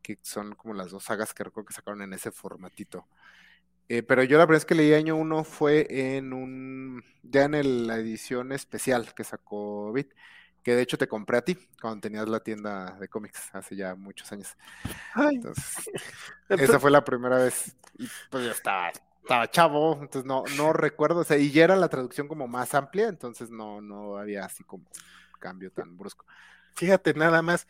que 0.02 0.18
son 0.22 0.56
como 0.56 0.74
las 0.74 0.92
dos 0.92 1.04
sagas 1.06 1.34
que 1.34 1.44
recuerdo 1.44 1.68
que 1.68 1.74
sacaron 1.74 2.02
en 2.02 2.14
ese 2.14 2.32
formatito. 2.32 3.08
Eh, 3.90 4.04
pero 4.04 4.24
yo 4.24 4.38
la 4.38 4.46
primera 4.46 4.58
vez 4.58 4.66
que 4.66 4.76
leí 4.76 4.94
año 4.94 5.16
1 5.16 5.44
fue 5.44 5.88
en 5.90 6.34
un, 6.34 7.04
ya 7.22 7.44
en 7.44 7.54
el- 7.56 7.88
la 7.88 7.98
edición 7.98 8.52
especial 8.52 9.14
que 9.14 9.24
sacó 9.24 9.92
Bit, 9.94 10.14
que 10.64 10.76
de 10.76 10.82
hecho 10.82 10.98
te 10.98 11.08
compré 11.08 11.38
a 11.38 11.42
ti 11.44 11.58
cuando 11.82 12.02
tenías 12.02 12.28
la 12.30 12.40
tienda 12.40 12.98
de 13.00 13.08
cómics 13.10 13.50
hace 13.54 13.76
ya 13.76 13.96
muchos 13.96 14.32
años. 14.32 14.56
Entonces, 15.32 15.90
esa 16.50 16.80
fue 16.80 16.92
la 16.92 17.04
primera 17.04 17.38
vez. 17.38 17.76
Y 17.98 18.08
pues 18.30 18.46
yo 18.46 18.52
estaba, 18.52 18.92
estaba 19.24 19.50
chavo, 19.50 19.94
entonces 20.02 20.26
no, 20.26 20.44
no 20.58 20.74
recuerdo. 20.74 21.22
O 21.22 21.24
sea, 21.24 21.38
y 21.38 21.52
ya 21.52 21.64
era 21.64 21.76
la 21.76 21.90
traducción 21.90 22.28
como 22.28 22.48
más 22.48 22.74
amplia, 22.76 23.08
entonces 23.08 23.50
no, 23.50 23.82
no 23.82 24.18
había 24.18 24.46
así 24.46 24.64
como 24.64 24.86
cambio 25.40 25.72
tan 25.72 25.98
brusco. 25.98 26.26
fíjate 26.76 27.14
nada 27.14 27.42
más, 27.42 27.68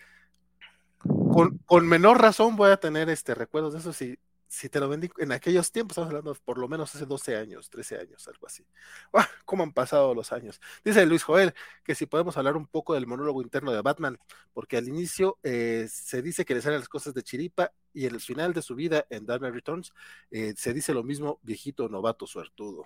con, 0.99 1.57
con 1.65 1.87
menor 1.87 2.21
razón 2.21 2.55
voy 2.55 2.71
a 2.71 2.77
tener 2.77 3.09
este 3.09 3.35
recuerdos 3.35 3.73
de 3.73 3.79
eso 3.79 3.93
si, 3.93 4.19
si 4.53 4.69
te 4.69 4.79
lo 4.79 4.87
vendí 4.87 5.09
en 5.17 5.31
aquellos 5.31 5.71
tiempos, 5.71 5.93
estamos 5.93 6.09
hablando 6.09 6.35
por 6.45 6.59
lo 6.59 6.67
menos 6.67 6.93
hace 6.93 7.07
12 7.07 7.37
años, 7.37 7.71
13 7.71 7.97
años, 7.97 8.27
algo 8.27 8.45
así. 8.45 8.63
¡Ah! 9.11 9.27
¿Cómo 9.45 9.63
han 9.63 9.73
pasado 9.73 10.13
los 10.13 10.31
años? 10.31 10.61
Dice 10.85 11.03
Luis 11.07 11.23
Joel 11.23 11.55
que 11.83 11.95
si 11.95 12.05
podemos 12.05 12.37
hablar 12.37 12.55
un 12.55 12.67
poco 12.67 12.93
del 12.93 13.07
monólogo 13.07 13.41
interno 13.41 13.71
de 13.71 13.81
Batman, 13.81 14.19
porque 14.53 14.77
al 14.77 14.87
inicio 14.87 15.39
eh, 15.41 15.87
se 15.89 16.21
dice 16.21 16.45
que 16.45 16.53
le 16.53 16.61
salen 16.61 16.77
las 16.77 16.87
cosas 16.87 17.15
de 17.15 17.23
chiripa 17.23 17.73
y 17.93 18.05
en 18.05 18.13
el 18.13 18.21
final 18.21 18.53
de 18.53 18.61
su 18.61 18.75
vida 18.75 19.07
en 19.09 19.25
Dark 19.25 19.41
Returns 19.41 19.91
eh, 20.29 20.53
se 20.55 20.71
dice 20.71 20.93
lo 20.93 21.03
mismo, 21.03 21.39
viejito 21.41 21.89
novato 21.89 22.27
suertudo. 22.27 22.85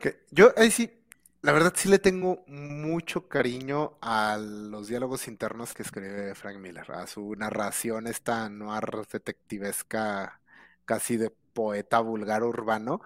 Que 0.00 0.24
yo 0.30 0.54
ahí 0.56 0.70
sí, 0.70 1.03
la 1.44 1.52
verdad 1.52 1.74
sí 1.76 1.90
le 1.90 1.98
tengo 1.98 2.42
mucho 2.46 3.28
cariño 3.28 3.98
a 4.00 4.38
los 4.38 4.88
diálogos 4.88 5.28
internos 5.28 5.74
que 5.74 5.82
escribe 5.82 6.34
Frank 6.34 6.56
Miller, 6.56 6.90
a 6.90 7.06
su 7.06 7.34
narración 7.36 8.06
esta 8.06 8.48
noir 8.48 9.06
detectivesca, 9.12 10.40
casi 10.86 11.18
de 11.18 11.30
poeta 11.52 12.00
vulgar 12.00 12.44
urbano. 12.44 13.02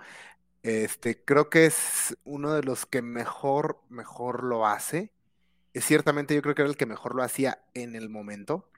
Este, 0.63 1.25
creo 1.25 1.51
que 1.51 1.67
es 1.67 2.17
uno 2.25 2.53
de 2.55 2.63
los 2.63 2.87
que 2.87 3.03
mejor, 3.03 3.81
mejor 3.89 4.45
lo 4.45 4.67
hace. 4.69 5.13
Es 5.75 5.85
ciertamente 5.87 6.35
yo 6.37 6.43
creo 6.43 6.55
que 6.55 6.63
era 6.63 6.71
el 6.71 6.77
que 6.77 6.87
mejor 6.87 7.17
lo 7.17 7.25
hacía 7.25 7.65
en 7.75 7.97
el 7.97 8.09
momento. 8.09 8.71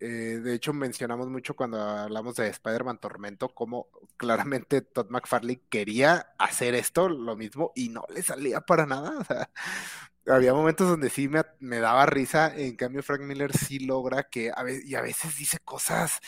Eh, 0.00 0.40
de 0.42 0.54
hecho, 0.54 0.72
mencionamos 0.72 1.28
mucho 1.28 1.56
cuando 1.56 1.80
hablamos 1.80 2.34
de 2.36 2.48
Spider-Man 2.48 2.98
Tormento, 2.98 3.48
cómo 3.48 3.88
claramente 4.16 4.82
Todd 4.82 5.08
McFarlane 5.10 5.62
quería 5.70 6.34
hacer 6.38 6.74
esto, 6.74 7.08
lo 7.08 7.36
mismo, 7.36 7.72
y 7.74 7.88
no 7.88 8.04
le 8.14 8.22
salía 8.22 8.60
para 8.60 8.84
nada. 8.86 9.18
O 9.18 9.24
sea, 9.24 9.50
había 10.26 10.52
momentos 10.52 10.88
donde 10.88 11.08
sí 11.08 11.28
me, 11.28 11.44
me, 11.60 11.78
daba 11.78 12.04
risa, 12.06 12.54
en 12.54 12.76
cambio 12.76 13.02
Frank 13.02 13.22
Miller 13.22 13.56
sí 13.56 13.78
logra 13.78 14.24
que, 14.24 14.50
a 14.54 14.62
veces, 14.62 14.84
y 14.84 14.94
a 14.96 15.02
veces 15.02 15.36
dice 15.36 15.58
cosas 15.64 16.20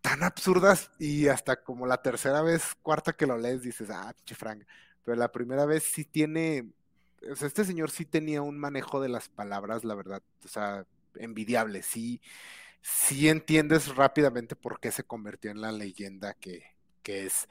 tan 0.00 0.22
absurdas, 0.22 0.90
y 0.98 1.28
hasta 1.28 1.62
como 1.64 1.86
la 1.86 2.02
tercera 2.02 2.42
vez, 2.42 2.76
cuarta 2.82 3.14
que 3.14 3.26
lo 3.26 3.36
lees, 3.38 3.62
dices, 3.62 3.90
ah, 3.90 4.12
pinche 4.16 4.36
Frank, 4.36 4.64
pero 5.04 5.16
la 5.16 5.32
primera 5.32 5.66
vez 5.66 5.82
sí 5.82 6.04
tiene, 6.04 6.72
o 7.30 7.34
sea, 7.34 7.48
este 7.48 7.64
señor 7.64 7.90
sí 7.90 8.04
tenía 8.04 8.42
un 8.42 8.58
manejo 8.58 9.00
de 9.00 9.08
las 9.08 9.28
palabras, 9.28 9.82
la 9.82 9.96
verdad, 9.96 10.22
o 10.44 10.48
sea, 10.48 10.86
envidiable. 11.20 11.82
Sí, 11.82 12.20
sí 12.82 13.28
entiendes 13.28 13.94
rápidamente 13.94 14.56
por 14.56 14.80
qué 14.80 14.92
se 14.92 15.04
convirtió 15.04 15.50
en 15.50 15.60
la 15.60 15.72
leyenda 15.72 16.34
que, 16.34 16.62
es, 17.04 17.48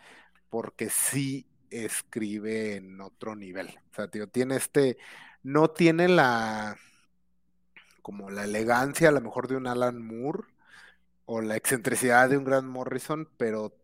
porque 0.49 0.89
sí 0.89 1.47
escribe 1.69 2.75
en 2.75 3.01
otro 3.01 3.35
nivel. 3.35 3.67
O 3.91 3.95
sea, 3.95 4.07
tío, 4.07 4.27
tiene 4.27 4.55
este, 4.57 4.97
no 5.43 5.69
tiene 5.69 6.07
la, 6.07 6.77
como 8.01 8.29
la 8.29 8.45
elegancia 8.45 9.09
a 9.09 9.11
lo 9.11 9.21
mejor 9.21 9.47
de 9.47 9.57
un 9.57 9.67
Alan 9.67 10.01
Moore 10.01 10.43
o 11.25 11.41
la 11.41 11.55
excentricidad 11.55 12.29
de 12.29 12.37
un 12.37 12.45
Grant 12.45 12.67
Morrison, 12.67 13.29
pero 13.37 13.75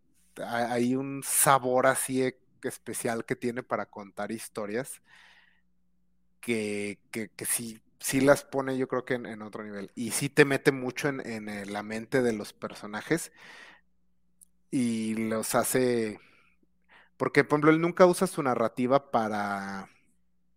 hay 0.46 0.96
un 0.96 1.22
sabor 1.24 1.88
así 1.88 2.24
e, 2.24 2.40
especial 2.64 3.26
que 3.26 3.36
tiene 3.36 3.64
para 3.64 3.88
contar 3.88 4.32
historias 4.32 5.02
que, 6.40 7.00
que, 7.12 7.30
que 7.30 7.46
sí 7.46 7.82
sí 8.02 8.20
las 8.20 8.44
pone 8.44 8.78
yo 8.78 8.88
creo 8.88 9.06
que 9.06 9.14
en, 9.16 9.42
otro 9.42 9.64
nivel. 9.64 9.92
Y 9.96 10.12
sí 10.12 10.30
te 10.30 10.46
mete 10.46 10.72
mucho 10.72 11.08
en, 11.08 11.22
en, 11.26 11.72
la 11.72 11.84
mente 11.84 12.22
de 12.22 12.34
los 12.34 12.54
personajes 12.54 13.32
y 14.72 15.16
los 15.16 15.56
hace... 15.56 16.20
Porque, 17.18 17.44
por 17.44 17.58
ejemplo, 17.58 17.72
él 17.72 17.82
nunca 17.82 18.06
usa 18.08 18.28
su 18.28 18.42
narrativa 18.42 19.12
para, 19.12 19.90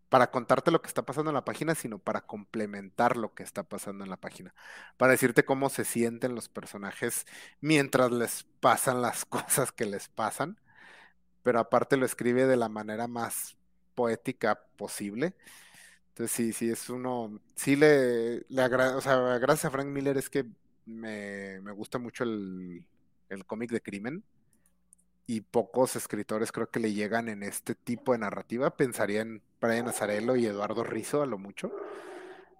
para 0.09 0.31
contarte 0.31 0.71
lo 0.71 0.81
que 0.81 0.89
está 0.89 1.03
pasando 1.05 1.31
en 1.31 1.35
la 1.35 1.45
página, 1.45 1.75
sino 1.75 1.99
para 1.99 2.23
complementar 2.23 3.17
lo 3.19 3.35
que 3.35 3.43
está 3.43 3.65
pasando 3.65 4.05
en 4.05 4.11
la 4.11 4.17
página. 4.17 4.55
Para 4.97 5.13
decirte 5.13 5.45
cómo 5.45 5.69
se 5.69 5.85
sienten 5.85 6.35
los 6.35 6.49
personajes 6.49 7.27
mientras 7.61 8.11
les 8.13 8.45
pasan 8.61 9.03
las 9.03 9.25
cosas 9.27 9.73
que 9.73 9.85
les 9.87 10.09
pasan. 10.09 10.59
Pero 11.43 11.61
aparte 11.61 11.99
lo 11.99 12.07
escribe 12.07 12.47
de 12.47 12.57
la 12.57 12.71
manera 12.71 13.09
más 13.09 13.57
poética 13.95 14.65
posible 14.77 15.35
entonces 16.15 16.37
sí, 16.37 16.53
sí, 16.53 16.71
es 16.71 16.89
uno, 16.91 17.41
sí 17.57 17.75
le, 17.75 18.47
le 18.49 18.63
o 18.63 19.01
sea, 19.01 19.17
gracias 19.39 19.65
a 19.65 19.71
Frank 19.71 19.89
Miller 19.89 20.17
es 20.17 20.31
que 20.31 20.47
me, 20.87 21.59
gusta 21.73 21.99
mucho 21.99 22.23
el, 22.23 22.87
cómic 23.49 23.73
de 23.73 23.81
crimen 23.81 24.23
y 25.27 25.41
pocos 25.41 25.97
escritores 25.97 26.53
creo 26.53 26.71
que 26.71 26.79
le 26.79 26.93
llegan 26.93 27.29
en 27.29 27.43
este 27.43 27.75
tipo 27.75 28.13
de 28.13 28.19
narrativa. 28.19 28.77
Pensaría 28.77 29.23
en 29.23 29.43
Brian 29.61 29.89
Azarello 29.89 30.37
y 30.37 30.47
Eduardo 30.47 30.85
Rizzo 30.85 31.21
a 31.21 31.27
lo 31.27 31.37
mucho. 31.37 31.73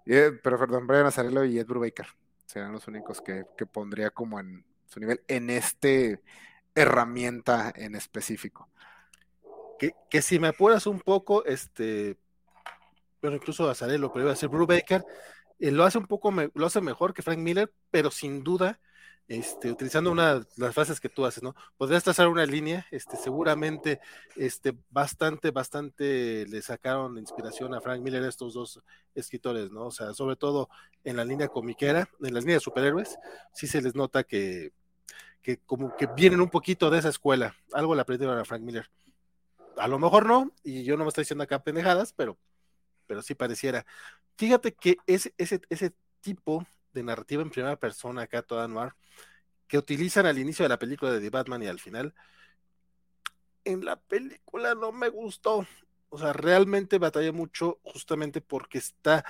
Eh, 0.05 0.37
pero 0.43 0.59
perdón, 0.59 0.85
Brian 0.85 1.05
Azarello 1.05 1.45
y 1.45 1.57
Ed 1.57 1.65
Brubaker 1.65 2.07
serían 2.45 2.73
los 2.73 2.89
únicos 2.89 3.21
que, 3.21 3.45
que, 3.57 3.65
pondría 3.65 4.09
como 4.09 4.37
en 4.37 4.65
su 4.87 4.99
nivel 4.99 5.21
en 5.29 5.49
este 5.49 6.21
herramienta 6.75 7.71
en 7.73 7.95
específico. 7.95 8.67
Que, 9.79 9.93
que 10.09 10.21
si 10.21 10.39
me 10.39 10.49
apuras 10.49 10.87
un 10.87 10.99
poco, 10.99 11.45
este 11.45 12.17
pero 13.25 13.37
incluso 13.37 13.67
Azarelo, 13.67 14.13
pero 14.13 14.25
iba 14.25 14.33
a 14.33 14.35
ser 14.35 14.49
Brubaker, 14.49 15.03
eh, 15.57 15.71
lo 15.71 15.83
hace 15.83 15.97
un 15.97 16.05
poco, 16.05 16.31
lo 16.53 16.65
hace 16.65 16.79
mejor 16.79 17.11
que 17.11 17.23
Frank 17.23 17.39
Miller, 17.39 17.73
pero 17.89 18.11
sin 18.11 18.43
duda, 18.43 18.79
este, 19.27 19.71
utilizando 19.71 20.11
una 20.11 20.41
de 20.41 20.45
las 20.57 20.75
frases 20.75 20.99
que 20.99 21.09
tú 21.09 21.25
haces, 21.25 21.41
¿no? 21.41 21.55
Podrías 21.75 22.03
trazar 22.03 22.27
una 22.27 22.45
línea, 22.45 22.85
este, 22.91 23.17
seguramente, 23.17 23.99
este, 24.35 24.77
bastante, 24.91 25.49
bastante 25.49 26.45
le 26.45 26.61
sacaron 26.61 27.17
inspiración 27.17 27.73
a 27.73 27.81
Frank 27.81 28.01
Miller 28.01 28.23
estos 28.25 28.53
dos 28.53 28.79
escritores, 29.15 29.71
¿no? 29.71 29.87
O 29.87 29.91
sea, 29.91 30.13
sobre 30.13 30.35
todo 30.35 30.69
en 31.03 31.17
la 31.17 31.25
línea 31.25 31.47
comiquera, 31.47 32.07
en 32.21 32.33
las 32.35 32.43
líneas 32.43 32.61
superhéroes, 32.61 33.17
sí 33.53 33.65
se 33.65 33.81
les 33.81 33.95
nota 33.95 34.23
que, 34.23 34.71
que 35.41 35.57
como 35.57 35.95
que 35.95 36.05
vienen 36.15 36.41
un 36.41 36.49
poquito 36.51 36.91
de 36.91 36.99
esa 36.99 37.09
escuela, 37.09 37.55
algo 37.73 37.95
le 37.95 38.01
aprendieron 38.01 38.37
a 38.37 38.45
Frank 38.45 38.61
Miller. 38.61 38.87
A 39.77 39.87
lo 39.87 39.97
mejor 39.97 40.27
no, 40.27 40.51
y 40.63 40.83
yo 40.83 40.95
no 40.95 41.05
me 41.05 41.07
estoy 41.07 41.23
diciendo 41.23 41.43
acá 41.43 41.63
pendejadas, 41.63 42.13
pero 42.13 42.37
pero 43.07 43.21
sí 43.21 43.35
pareciera. 43.35 43.85
Fíjate 44.37 44.73
que 44.73 44.97
ese, 45.07 45.33
ese, 45.37 45.61
ese 45.69 45.93
tipo 46.21 46.65
de 46.93 47.03
narrativa 47.03 47.41
en 47.41 47.49
primera 47.49 47.77
persona 47.77 48.23
acá, 48.23 48.41
toda 48.41 48.67
noir, 48.67 48.93
que 49.67 49.77
utilizan 49.77 50.25
al 50.25 50.39
inicio 50.39 50.63
de 50.63 50.69
la 50.69 50.79
película 50.79 51.11
de 51.11 51.19
The 51.19 51.29
Batman 51.29 51.63
y 51.63 51.67
al 51.67 51.79
final, 51.79 52.13
en 53.65 53.85
la 53.85 53.97
película 53.97 54.75
no 54.75 54.91
me 54.91 55.09
gustó. 55.09 55.67
O 56.09 56.17
sea, 56.19 56.33
realmente 56.33 56.99
batallé 56.99 57.31
mucho 57.31 57.79
justamente 57.83 58.41
porque 58.41 58.77
está 58.77 59.25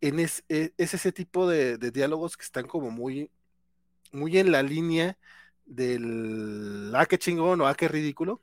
en 0.00 0.20
es, 0.20 0.44
e, 0.48 0.72
es 0.78 0.94
ese 0.94 1.12
tipo 1.12 1.48
de, 1.48 1.76
diálogos 1.78 2.36
que 2.36 2.44
están 2.44 2.66
como 2.66 2.90
muy, 2.90 3.30
muy 4.12 4.38
en 4.38 4.52
la 4.52 4.62
línea 4.62 5.18
del 5.66 6.92
ah, 6.96 7.06
qué 7.06 7.18
chingón 7.18 7.60
o 7.60 7.66
ah, 7.66 7.74
qué 7.74 7.88
ridículo. 7.88 8.40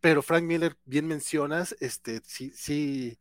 Pero 0.00 0.22
Frank 0.22 0.44
Miller, 0.44 0.76
bien 0.84 1.06
mencionas, 1.08 1.76
este, 1.80 2.20
sí, 2.24 2.52
sí, 2.54 3.18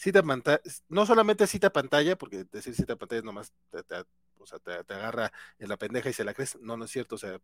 cita 0.00 0.22
pantalla, 0.22 0.60
no 0.88 1.04
solamente 1.04 1.46
cita 1.46 1.70
pantalla, 1.70 2.16
porque 2.16 2.44
decir 2.50 2.74
cita 2.74 2.96
pantalla 2.96 3.18
es 3.18 3.24
nomás 3.24 3.52
te, 3.70 4.94
agarra 4.94 5.30
en 5.58 5.68
la 5.68 5.76
pendeja 5.76 6.08
y 6.08 6.14
se 6.14 6.24
la 6.24 6.32
crees, 6.32 6.58
no, 6.60 6.78
no 6.78 6.86
es 6.86 6.90
cierto, 6.90 7.16
o 7.16 7.18
sea, 7.18 7.38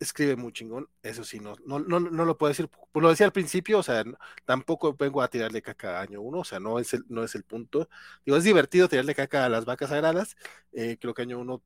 escribe 0.00 0.34
muy 0.34 0.50
chingón, 0.52 0.88
eso 1.02 1.24
sí, 1.24 1.40
no, 1.40 1.56
no, 1.66 1.78
no, 1.78 2.00
no 2.00 2.24
lo 2.24 2.38
puedo 2.38 2.48
decir, 2.48 2.70
pues 2.90 3.02
lo 3.02 3.10
decía 3.10 3.26
al 3.26 3.32
principio, 3.32 3.80
o 3.80 3.82
sea, 3.82 4.02
tampoco 4.46 4.94
vengo 4.94 5.20
a 5.20 5.28
tirarle 5.28 5.60
caca 5.60 5.98
a 5.98 6.02
año 6.02 6.22
uno, 6.22 6.38
o 6.38 6.44
sea, 6.44 6.58
no 6.58 6.78
es 6.78 6.94
el, 6.94 7.04
no 7.08 7.22
es 7.22 7.34
el 7.34 7.44
punto, 7.44 7.90
digo, 8.24 8.38
es 8.38 8.44
divertido 8.44 8.88
tirarle 8.88 9.14
caca 9.14 9.44
a 9.44 9.50
las 9.50 9.66
vacas 9.66 9.90
sagradas, 9.90 10.36
eh, 10.72 10.96
creo 10.98 11.12
que 11.12 11.22
año 11.22 11.38
uno 11.38 11.62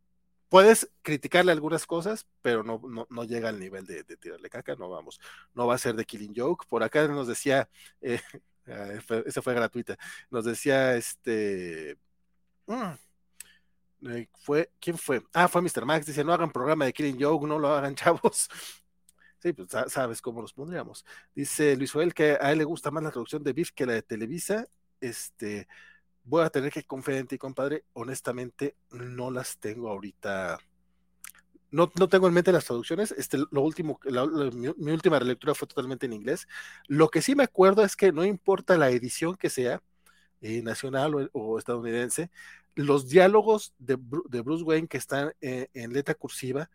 puedes 0.49 0.91
criticarle 1.03 1.53
algunas 1.53 1.87
cosas, 1.87 2.27
pero 2.43 2.65
no, 2.65 2.81
no, 2.89 3.07
no 3.09 3.25
llega 3.25 3.51
al 3.51 3.61
nivel 3.61 3.87
de, 3.87 4.03
tirarle 4.05 4.51
caca, 4.51 4.75
no 4.75 4.91
vamos, 4.91 5.21
no 5.55 5.69
va 5.69 5.75
a 5.77 5.79
ser 5.79 5.95
de 5.95 6.05
Killing 6.05 6.35
Joke. 6.37 6.67
Por 6.69 6.83
acá 6.85 7.07
nos 7.09 7.27
decía 7.27 7.69
eh, 8.01 8.21
esa 8.67 9.43
fue 9.43 9.55
gratuita. 9.55 9.97
Nos 10.31 10.45
decía 10.45 10.97
este. 10.97 11.97
Mm, 12.67 12.95
eh, 14.09 14.29
fue, 14.41 14.71
¿Quién 14.81 14.99
fue? 14.99 15.23
Ah, 15.33 15.49
fue 15.49 15.63
Mr. 15.63 15.85
Max. 15.85 16.07
Dice: 16.07 16.25
No 16.25 16.33
hagan 16.33 16.51
programa 16.51 16.85
de 16.85 16.93
Killing 16.93 17.21
Joke, 17.21 17.47
no 17.47 17.59
lo 17.59 17.69
hagan, 17.75 17.95
chavos. 17.97 18.49
Sí, 19.39 19.53
pues 19.53 19.69
sabes 19.89 20.21
cómo 20.23 20.43
los 20.43 20.53
pondríamos. 20.53 21.05
Dice 21.35 21.77
Luis 21.77 21.93
Joel 21.93 22.15
que 22.15 22.39
a 22.41 22.53
él 22.53 22.59
le 22.59 22.65
gusta 22.65 22.91
más 22.91 23.03
la 23.03 23.11
traducción 23.11 23.45
de 23.45 23.53
Biff 23.53 23.71
que 23.73 23.87
la 23.87 23.93
de 23.93 24.03
Televisa. 24.03 24.67
Este, 25.01 25.69
voy 26.25 26.43
a 26.43 26.51
tener 26.51 26.73
que 26.73 26.85
confiar 26.85 27.19
en 27.19 27.27
ti, 27.27 27.39
compadre. 27.39 27.85
Honestamente, 27.93 28.77
no 28.91 29.31
las 29.31 29.59
tengo 29.59 29.89
ahorita 29.91 30.59
no, 31.71 31.89
tengo 31.89 32.29
en 32.29 32.35
mente 32.35 32.53
las 32.53 32.65
traducciones. 32.65 33.13
Este, 33.13 33.39
lo 33.51 33.63
último, 33.63 34.01
mi, 34.55 34.91
última 34.91 35.19
relectura 35.19 35.55
fue 35.55 35.69
totalmente 35.69 36.07
en 36.07 36.13
inglés. 36.13 36.47
Lo 36.87 37.09
que 37.09 37.23
sí 37.23 37.35
me 37.35 37.45
acuerdo 37.45 37.85
es 37.85 37.97
que 37.97 38.13
no 38.13 38.25
importa 38.25 38.77
la 38.77 38.91
edición 38.91 39.37
que 39.37 39.51
sea, 39.51 39.83
eh, 40.43 40.63
nacional 40.63 41.31
o, 41.33 41.59
estadounidense, 41.59 42.31
los 42.75 43.09
diálogos 43.09 43.75
de, 43.79 43.97
Bruce 43.97 44.65
Wayne 44.65 44.89
que 44.89 44.99
están 44.99 45.33
eh, 45.41 45.69
en 45.75 45.93
letra 45.93 46.15
cursiva, 46.15 46.71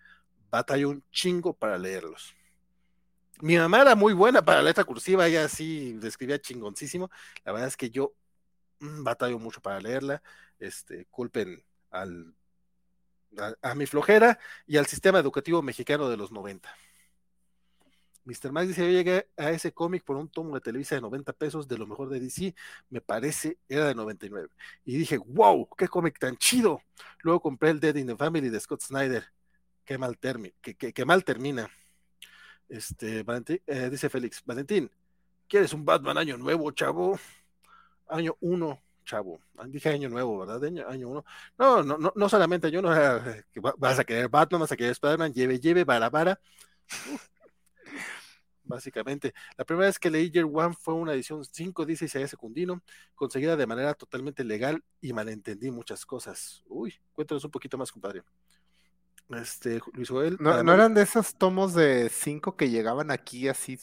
batalla 0.50 0.88
un 0.88 1.04
chingo 1.12 1.54
para 1.54 1.78
leerlos. 1.78 2.36
Mi 3.40 3.58
mamá 3.58 3.82
era 3.82 3.96
muy 3.96 4.14
buena 4.14 4.44
para 4.44 4.62
letra 4.62 4.84
cursiva, 4.84 5.28
ella 5.28 5.48
sí 5.48 5.94
describía 5.94 6.40
chingoncísimo. 6.40 7.10
La 7.44 7.52
verdad 7.52 7.68
es 7.70 7.78
que 7.78 7.90
yo 7.90 8.14
mm, 8.80 9.04
batallo 9.04 9.40
mucho 9.40 9.62
para 9.62 9.80
leerla. 9.80 10.22
Este, 10.60 11.06
culpen 11.06 11.64
al 11.90 12.36
a, 13.62 13.76
mi 13.76 13.86
flojera 13.86 14.40
y 14.68 14.78
al 14.78 14.86
sistema 14.86 15.20
educativo 15.20 15.62
mexicano 15.62 16.10
de 16.10 16.18
los 16.18 16.32
90. 16.32 16.70
Mr. 18.24 18.52
Max 18.52 18.68
dice, 18.68 18.86
yo 18.86 18.92
llegué 18.92 19.30
a 19.36 19.50
ese 19.52 19.74
cómic 19.74 20.04
por 20.04 20.16
un 20.16 20.30
tomo 20.30 20.54
de 20.54 20.62
Televisa 20.62 20.96
de 20.96 21.02
90 21.02 21.34
pesos 21.34 21.68
de 21.68 21.78
lo 21.78 21.88
mejor 21.88 22.10
de 22.10 22.20
DC, 22.20 22.54
me 22.90 23.02
parece, 23.02 23.58
era 23.68 23.88
de 23.88 23.96
99. 23.96 24.48
Y 24.86 24.98
dije, 24.98 25.18
wow, 25.18 25.68
qué 25.76 25.88
cómic 25.88 26.20
tan 26.20 26.38
chido. 26.38 26.82
Luego 27.22 27.42
compré 27.42 27.72
el 27.72 27.80
Dead 27.80 27.96
in 27.96 28.08
the 28.08 28.16
Family 28.16 28.50
de 28.50 28.60
Scott 28.60 28.82
Snyder. 28.82 29.26
Qué 29.84 29.98
mal, 29.98 30.20
qué, 30.20 31.06
mal 31.06 31.24
termina. 31.24 31.70
Este, 32.70 33.26
eh, 33.68 33.90
dice 33.90 34.10
Félix, 34.10 34.44
Valentín, 34.46 34.90
¿quieres 35.48 35.74
un 35.74 35.84
Batman 35.84 36.18
año 36.18 36.38
nuevo, 36.38 36.72
chavo? 36.72 37.20
Año 38.08 38.38
1, 38.40 38.82
chavo. 39.12 39.42
Dije 39.68 39.90
año 39.90 40.10
nuevo, 40.10 40.40
¿verdad? 40.40 40.64
Año, 40.64 41.10
uno. 41.10 41.26
No, 41.58 41.84
no, 41.84 41.98
no, 41.98 42.14
no 42.16 42.30
solamente 42.30 42.68
año 42.68 42.80
uno, 42.80 42.90
vas 43.78 44.00
a 44.00 44.04
querer 44.04 44.30
Batman, 44.30 44.62
vas 44.62 44.72
a 44.72 44.78
querer 44.78 44.92
Spider-Man, 44.92 45.34
lleve, 45.34 45.60
lleve, 45.60 45.84
vara, 45.84 46.10
vara. 46.10 46.40
básicamente. 48.64 49.34
La 49.58 49.66
primera 49.66 49.88
vez 49.88 50.00
que 50.00 50.10
leí 50.10 50.32
Year 50.32 50.46
One 50.46 50.74
fue 50.80 50.94
una 50.94 51.14
edición 51.14 51.44
5, 51.44 51.86
dice 51.86 52.06
Isaiah 52.06 52.28
Secundino, 52.28 52.82
conseguida 53.16 53.58
de 53.58 53.68
manera 53.68 53.94
totalmente 53.94 54.46
legal 54.46 54.82
y 55.02 55.12
malentendí 55.12 55.72
muchas 55.72 56.06
cosas. 56.06 56.64
Uy, 56.68 56.94
cuéntanos 57.12 57.44
un 57.44 57.52
poquito 57.52 57.78
más, 57.78 57.92
compadre. 57.92 58.24
Este, 59.30 59.82
Luis 59.94 60.10
Joel. 60.10 60.38
¿No, 60.40 60.64
¿no 60.64 60.74
eran 60.74 60.94
de 60.94 61.02
esos 61.02 61.36
tomos 61.36 61.74
de 61.74 62.10
5 62.10 62.56
que 62.56 62.70
llegaban 62.70 63.12
aquí 63.12 63.50
así 63.50 63.78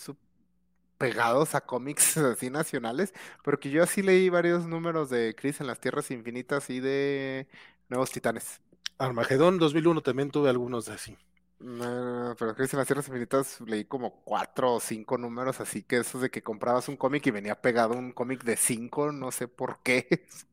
pegados 0.99 1.55
a 1.55 1.63
cómics 1.63 2.17
así 2.19 2.51
nacionales? 2.51 3.15
Porque 3.43 3.71
yo 3.71 3.83
así 3.83 4.03
leí 4.03 4.29
varios 4.29 4.67
números 4.67 5.11
de 5.11 5.35
Chris 5.35 5.61
en 5.61 5.69
las 5.69 5.81
Tierras 5.81 6.11
Infinitas 6.11 6.69
y 6.71 6.81
de 6.81 7.49
Nuevos 7.89 8.11
Titanes. 8.11 8.61
Armagedón 8.99 9.59
2001 9.59 10.03
también 10.03 10.31
tuve 10.31 10.51
algunos 10.51 10.87
de 10.87 10.93
así. 10.93 11.17
No, 11.61 12.37
pero 12.39 12.55
Chris 12.55 12.73
en 12.73 12.79
las 12.79 12.87
Tierras 12.87 13.09
Infinitas 13.09 13.61
leí 13.63 13.85
como 13.85 14.23
cuatro 14.23 14.75
o 14.75 14.81
cinco 14.81 15.19
números, 15.19 15.61
así 15.61 15.83
que 15.83 15.99
esos 15.99 16.21
de 16.21 16.31
que 16.31 16.43
comprabas 16.43 16.89
un 16.89 16.97
cómic 16.97 17.27
y 17.27 17.31
venía 17.33 17.61
pegado 17.61 17.95
un 17.95 18.13
cómic 18.13 18.45
de 18.45 18.57
cinco, 18.57 19.11
no 19.13 19.33
sé 19.33 19.49
por 19.49 19.81
qué. 19.83 20.07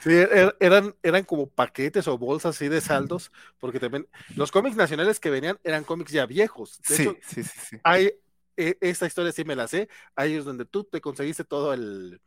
Sí, 0.00 0.10
er, 0.12 0.56
eran, 0.60 0.94
eran 1.02 1.24
como 1.24 1.48
paquetes 1.48 2.06
o 2.06 2.16
bolsas 2.16 2.54
así 2.54 2.68
de 2.68 2.80
saldos, 2.80 3.32
porque 3.58 3.80
también 3.80 4.06
los 4.36 4.52
cómics 4.52 4.76
nacionales 4.76 5.18
que 5.18 5.28
venían 5.28 5.58
eran 5.64 5.82
cómics 5.82 6.12
ya 6.12 6.24
viejos. 6.24 6.78
sí, 6.84 7.10
sí, 7.20 7.42
sí, 7.42 7.42
sí. 7.42 7.80
Hay, 7.82 8.12
e, 8.58 8.78
esta 8.80 9.06
historia 9.06 9.32
sí 9.32 9.44
me 9.44 9.56
la 9.56 9.68
sé, 9.68 9.88
hay 10.16 10.34
es 10.34 10.44
donde 10.44 10.64
tú 10.64 10.84
te 10.84 11.00
conseguiste 11.00 11.44
todo 11.44 11.72
el, 11.72 12.20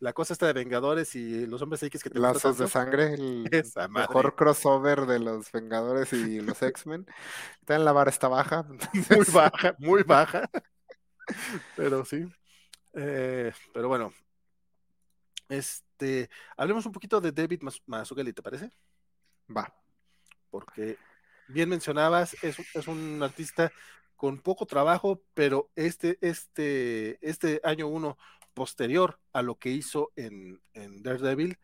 la 0.00 0.12
cosa 0.14 0.32
esta 0.32 0.46
de 0.46 0.52
Vengadores 0.54 1.14
y 1.14 1.46
los 1.46 1.60
hombres 1.62 1.82
X 1.82 2.02
que 2.02 2.10
te 2.10 2.18
Lazos 2.18 2.58
de 2.58 2.68
sangre, 2.68 3.14
el 3.14 3.48
mejor 3.90 4.34
crossover 4.34 5.06
de 5.06 5.18
los 5.20 5.52
Vengadores 5.52 6.12
y 6.12 6.40
los 6.40 6.60
X-Men. 6.60 7.06
Está 7.60 7.76
en 7.76 7.84
la 7.84 7.92
vara, 7.92 8.10
está 8.10 8.28
baja. 8.28 8.62
Muy 9.10 9.26
baja, 9.32 9.76
muy 9.78 10.02
baja. 10.02 10.50
Pero 11.76 12.04
sí. 12.04 12.26
Eh, 12.94 13.52
pero 13.72 13.88
bueno. 13.88 14.12
Este, 15.48 16.30
hablemos 16.56 16.86
un 16.86 16.92
poquito 16.92 17.20
de 17.20 17.32
David 17.32 17.60
Mazzucchelli, 17.86 18.32
¿te 18.32 18.42
parece? 18.42 18.70
Va. 19.54 19.72
Porque 20.48 20.96
bien 21.48 21.68
mencionabas, 21.68 22.36
es, 22.42 22.56
es 22.74 22.88
un 22.88 23.22
artista 23.22 23.70
con 24.20 24.38
poco 24.38 24.66
trabajo, 24.66 25.22
pero 25.32 25.70
este, 25.76 26.18
este, 26.20 27.18
este 27.26 27.58
año 27.64 27.88
uno 27.88 28.18
posterior 28.52 29.18
a 29.32 29.40
lo 29.40 29.54
que 29.54 29.70
hizo 29.70 30.12
en, 30.14 30.60
Daredevil, 30.74 31.58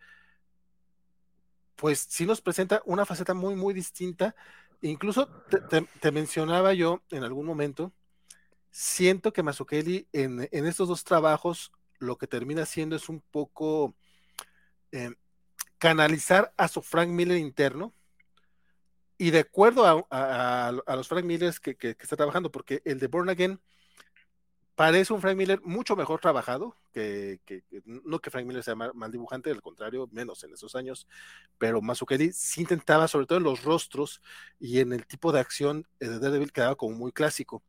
pues 1.74 2.06
sí 2.08 2.24
nos 2.24 2.40
presenta 2.40 2.80
una 2.86 3.04
faceta 3.04 3.34
muy, 3.34 3.56
muy 3.56 3.74
distinta. 3.74 4.34
Incluso 4.80 5.28
te, 6.00 6.10
mencionaba 6.10 6.72
yo 6.72 7.02
en 7.10 7.24
algún 7.24 7.44
momento, 7.44 7.92
siento 8.70 9.34
que 9.34 9.42
Mazzucchelli 9.42 10.08
en, 10.14 10.48
en, 10.50 10.64
estos 10.64 10.88
dos 10.88 11.04
trabajos 11.04 11.72
lo 11.98 12.16
que 12.16 12.26
termina 12.26 12.62
haciendo 12.62 12.96
es 12.96 13.10
un 13.10 13.20
poco 13.20 13.94
eh, 14.92 15.10
canalizar 15.76 16.54
a 16.56 16.68
su 16.68 16.80
Frank 16.80 17.10
Miller 17.10 17.36
interno 17.36 17.92
y 19.18 19.30
de 19.30 19.40
acuerdo 19.40 20.06
a, 20.10 20.72
los 20.88 21.08
Frank 21.08 21.24
Millers 21.24 21.60
que, 21.60 21.76
que, 21.76 21.96
está 21.98 22.16
trabajando, 22.16 22.50
porque 22.50 22.82
el 22.84 22.98
de 22.98 23.06
Born 23.06 23.28
Again 23.28 23.60
parece 24.76 25.12
un 25.12 25.20
Frank 25.22 25.36
Miller 25.36 25.60
mucho 25.64 25.96
mejor 25.96 26.20
trabajado, 26.20 26.76
que, 26.92 27.40
no 27.84 28.20
que 28.20 28.30
Frank 28.30 28.46
Miller 28.46 28.62
sea 28.62 28.74
mal, 28.74 29.10
dibujante, 29.10 29.50
al 29.50 29.62
contrario, 29.62 30.08
menos 30.12 30.44
en 30.44 30.52
esos 30.52 30.76
años, 30.76 31.08
pero 31.58 31.80
Mazzucchelli 31.80 32.32
sí 32.32 32.60
intentaba, 32.60 33.08
sobre 33.08 33.26
todo 33.26 33.38
en 33.38 33.44
los 33.44 33.64
rostros 33.64 34.20
y 34.60 34.80
en 34.80 34.92
el 34.92 35.06
tipo 35.06 35.32
de 35.32 35.40
acción 35.40 35.86
de 35.98 36.18
Daredevil, 36.18 36.52
quedaba 36.52 36.76
como 36.76 36.94
muy 36.94 37.10
clásico. 37.10 37.62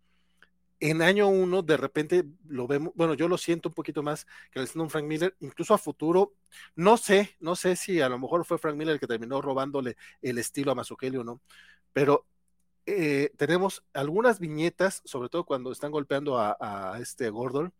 En 0.79 1.01
año 1.01 1.27
uno, 1.27 1.63
de 1.63 1.75
repente 1.75 2.23
lo 2.47 2.67
vemos, 2.67 2.93
bueno, 2.95 3.15
yo 3.15 3.27
lo 3.27 3.37
siento 3.37 3.69
un 3.69 3.75
poquito 3.75 4.03
más 4.03 4.27
que 4.51 4.59
el 4.59 4.69
un 4.75 4.89
Frank 4.89 5.05
Miller, 5.05 5.35
incluso 5.39 5.73
a 5.73 5.77
futuro, 5.79 6.35
no 6.75 6.97
sé, 6.97 7.35
no 7.39 7.55
sé 7.55 7.75
si 7.75 7.99
a 7.99 8.09
lo 8.09 8.19
mejor 8.19 8.45
fue 8.45 8.59
Frank 8.59 8.75
Miller 8.75 8.93
el 8.93 8.99
que 8.99 9.07
terminó 9.07 9.41
robándole 9.41 9.97
el 10.21 10.37
estilo 10.37 10.71
a 10.71 10.75
Mazzucchelli 10.75 11.17
o 11.17 11.23
no, 11.23 11.41
pero 11.93 12.27
eh, 12.85 13.31
tenemos 13.37 13.83
algunas 13.93 14.39
viñetas, 14.39 15.01
sobre 15.03 15.29
todo 15.29 15.45
cuando 15.45 15.71
están 15.71 15.91
golpeando 15.91 16.39
a, 16.39 16.97
este 17.01 17.29
Gordon, 17.29 17.73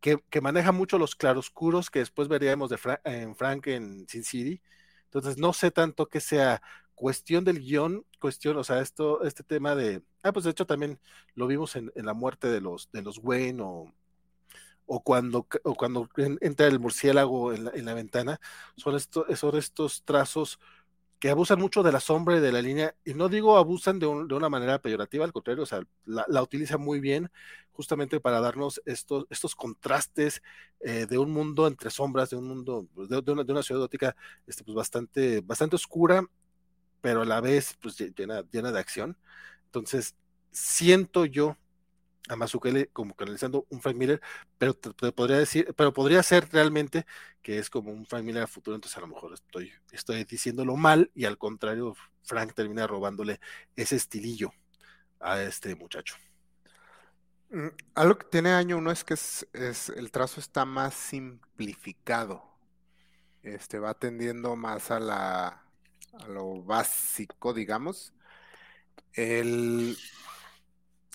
que, 0.00 0.22
maneja 0.40 0.72
mucho 0.72 0.98
los 0.98 1.14
claroscuros 1.14 1.90
que 1.90 1.98
después 2.00 2.28
veríamos 2.28 2.70
de 2.70 2.78
en 3.04 3.36
Frank 3.36 3.66
en 3.68 4.08
Sin 4.08 4.24
City. 4.24 4.62
Entonces, 5.04 5.38
no 5.38 5.52
sé 5.52 5.70
tanto 5.70 6.08
que 6.08 6.20
sea 6.20 6.62
cuestión 7.00 7.44
del 7.44 7.60
guion, 7.60 8.04
cuestión, 8.18 8.58
o 8.58 8.62
sea, 8.62 8.82
esto, 8.82 9.24
este 9.24 9.42
tema 9.42 9.74
de. 9.74 10.02
Ah, 10.22 10.32
pues 10.32 10.44
de 10.44 10.50
hecho 10.50 10.66
también 10.66 11.00
lo 11.34 11.46
vimos 11.46 11.74
en, 11.74 11.90
la 11.94 12.12
muerte 12.12 12.48
de 12.48 12.60
los, 12.60 12.90
de 12.92 13.00
los 13.00 13.18
Wayne 13.22 13.62
o, 13.62 13.90
o 14.84 15.02
cuando, 15.02 15.46
o 15.64 15.74
cuando 15.74 16.10
entra 16.42 16.66
el 16.66 16.78
murciélago 16.78 17.54
en 17.54 17.64
la, 17.64 17.70
en 17.70 17.86
la 17.86 17.94
ventana, 17.94 18.38
son, 18.76 18.96
estos 18.96 19.38
son 19.38 19.56
estos 19.56 20.02
trazos 20.04 20.60
que 21.18 21.30
abusan 21.30 21.58
mucho 21.58 21.82
de 21.82 21.92
la 21.92 22.00
sombra 22.00 22.36
y 22.36 22.40
de 22.40 22.52
la 22.52 22.60
línea, 22.60 22.94
y 23.04 23.14
no 23.14 23.30
digo 23.30 23.56
abusan 23.56 23.98
de, 23.98 24.06
una 24.06 24.48
manera 24.50 24.78
peyorativa, 24.80 25.24
al 25.24 25.32
contrario, 25.32 25.62
o 25.62 25.66
sea, 25.66 25.82
la, 26.04 26.26
la 26.28 26.42
utiliza 26.42 26.76
muy 26.76 27.00
bien 27.00 27.30
justamente 27.72 28.20
para 28.20 28.40
darnos 28.40 28.82
estos, 28.84 29.26
estos 29.30 29.54
contrastes 29.54 30.42
eh, 30.80 31.06
de 31.06 31.16
un 31.16 31.30
mundo 31.30 31.66
entre 31.66 31.88
sombras, 31.88 32.28
de 32.28 32.36
un 32.36 32.46
mundo, 32.46 32.86
de, 32.94 33.32
una, 33.32 33.42
de 33.42 33.52
una, 33.52 33.62
ciudad 33.62 33.80
gótica 33.80 34.14
este, 34.46 34.64
pues 34.64 34.74
bastante, 34.74 35.40
bastante 35.40 35.76
oscura, 35.76 36.22
pero 37.00 37.22
a 37.22 37.24
la 37.24 37.40
vez 37.40 37.76
pues, 37.80 37.96
llena, 38.16 38.42
llena 38.50 38.72
de 38.72 38.78
acción. 38.78 39.16
Entonces, 39.66 40.14
siento 40.52 41.24
yo 41.26 41.56
a 42.28 42.36
Mazukele 42.36 42.88
como 42.88 43.14
canalizando 43.14 43.66
un 43.70 43.80
Frank 43.80 43.96
Miller, 43.96 44.20
pero 44.58 44.74
te, 44.74 45.12
podría 45.12 45.38
decir, 45.38 45.74
pero 45.76 45.92
podría 45.92 46.22
ser 46.22 46.48
realmente 46.52 47.06
que 47.42 47.58
es 47.58 47.70
como 47.70 47.90
un 47.90 48.06
Frank 48.06 48.24
Miller 48.24 48.46
futuro, 48.46 48.76
entonces 48.76 48.96
a 48.98 49.00
lo 49.00 49.08
mejor 49.08 49.34
estoy, 49.34 49.72
estoy 49.90 50.24
diciéndolo 50.24 50.76
mal 50.76 51.10
y 51.14 51.24
al 51.24 51.38
contrario, 51.38 51.96
Frank 52.22 52.54
termina 52.54 52.86
robándole 52.86 53.40
ese 53.74 53.96
estilillo 53.96 54.52
a 55.18 55.42
este 55.42 55.74
muchacho. 55.74 56.16
Mm, 57.50 57.68
algo 57.94 58.18
que 58.18 58.26
tiene 58.26 58.52
año 58.52 58.78
uno 58.78 58.92
es 58.92 59.02
que 59.02 59.14
es, 59.14 59.46
es, 59.52 59.88
el 59.88 60.12
trazo 60.12 60.40
está 60.40 60.64
más 60.64 60.94
simplificado. 60.94 62.44
Este 63.42 63.78
va 63.78 63.94
tendiendo 63.94 64.54
más 64.54 64.90
a 64.90 65.00
la 65.00 65.64
a 66.12 66.26
lo 66.28 66.62
básico, 66.62 67.52
digamos. 67.52 68.12
El, 69.12 69.96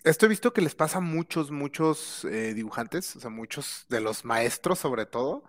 esto 0.03 0.25
he 0.25 0.29
visto 0.29 0.53
que 0.53 0.61
les 0.61 0.75
pasa 0.75 0.99
a 0.99 1.01
muchos, 1.01 1.51
muchos 1.51 2.25
eh, 2.25 2.53
dibujantes, 2.53 3.15
o 3.15 3.19
sea, 3.19 3.29
muchos 3.29 3.85
de 3.89 4.01
los 4.01 4.23
maestros 4.25 4.79
sobre 4.79 5.05
todo, 5.05 5.43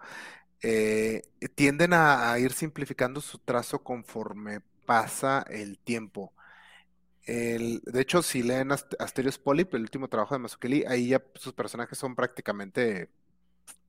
eh, 0.62 1.22
tienden 1.54 1.92
a, 1.92 2.38
ir 2.38 2.52
simplificando 2.52 3.20
su 3.20 3.38
trazo 3.38 3.82
conforme 3.82 4.60
pasa 4.86 5.44
el 5.50 5.78
tiempo. 5.78 6.32
El, 7.24 7.82
de 7.84 8.00
hecho, 8.00 8.22
si 8.22 8.42
leen 8.42 8.70
Asterios 8.72 9.38
Polyp, 9.38 9.74
el 9.74 9.82
último 9.82 10.08
trabajo 10.08 10.34
de 10.34 10.38
Mazukeli, 10.40 10.84
ahí 10.86 11.08
ya 11.08 11.22
sus 11.34 11.52
personajes 11.52 11.98
son 11.98 12.14
prácticamente 12.14 13.10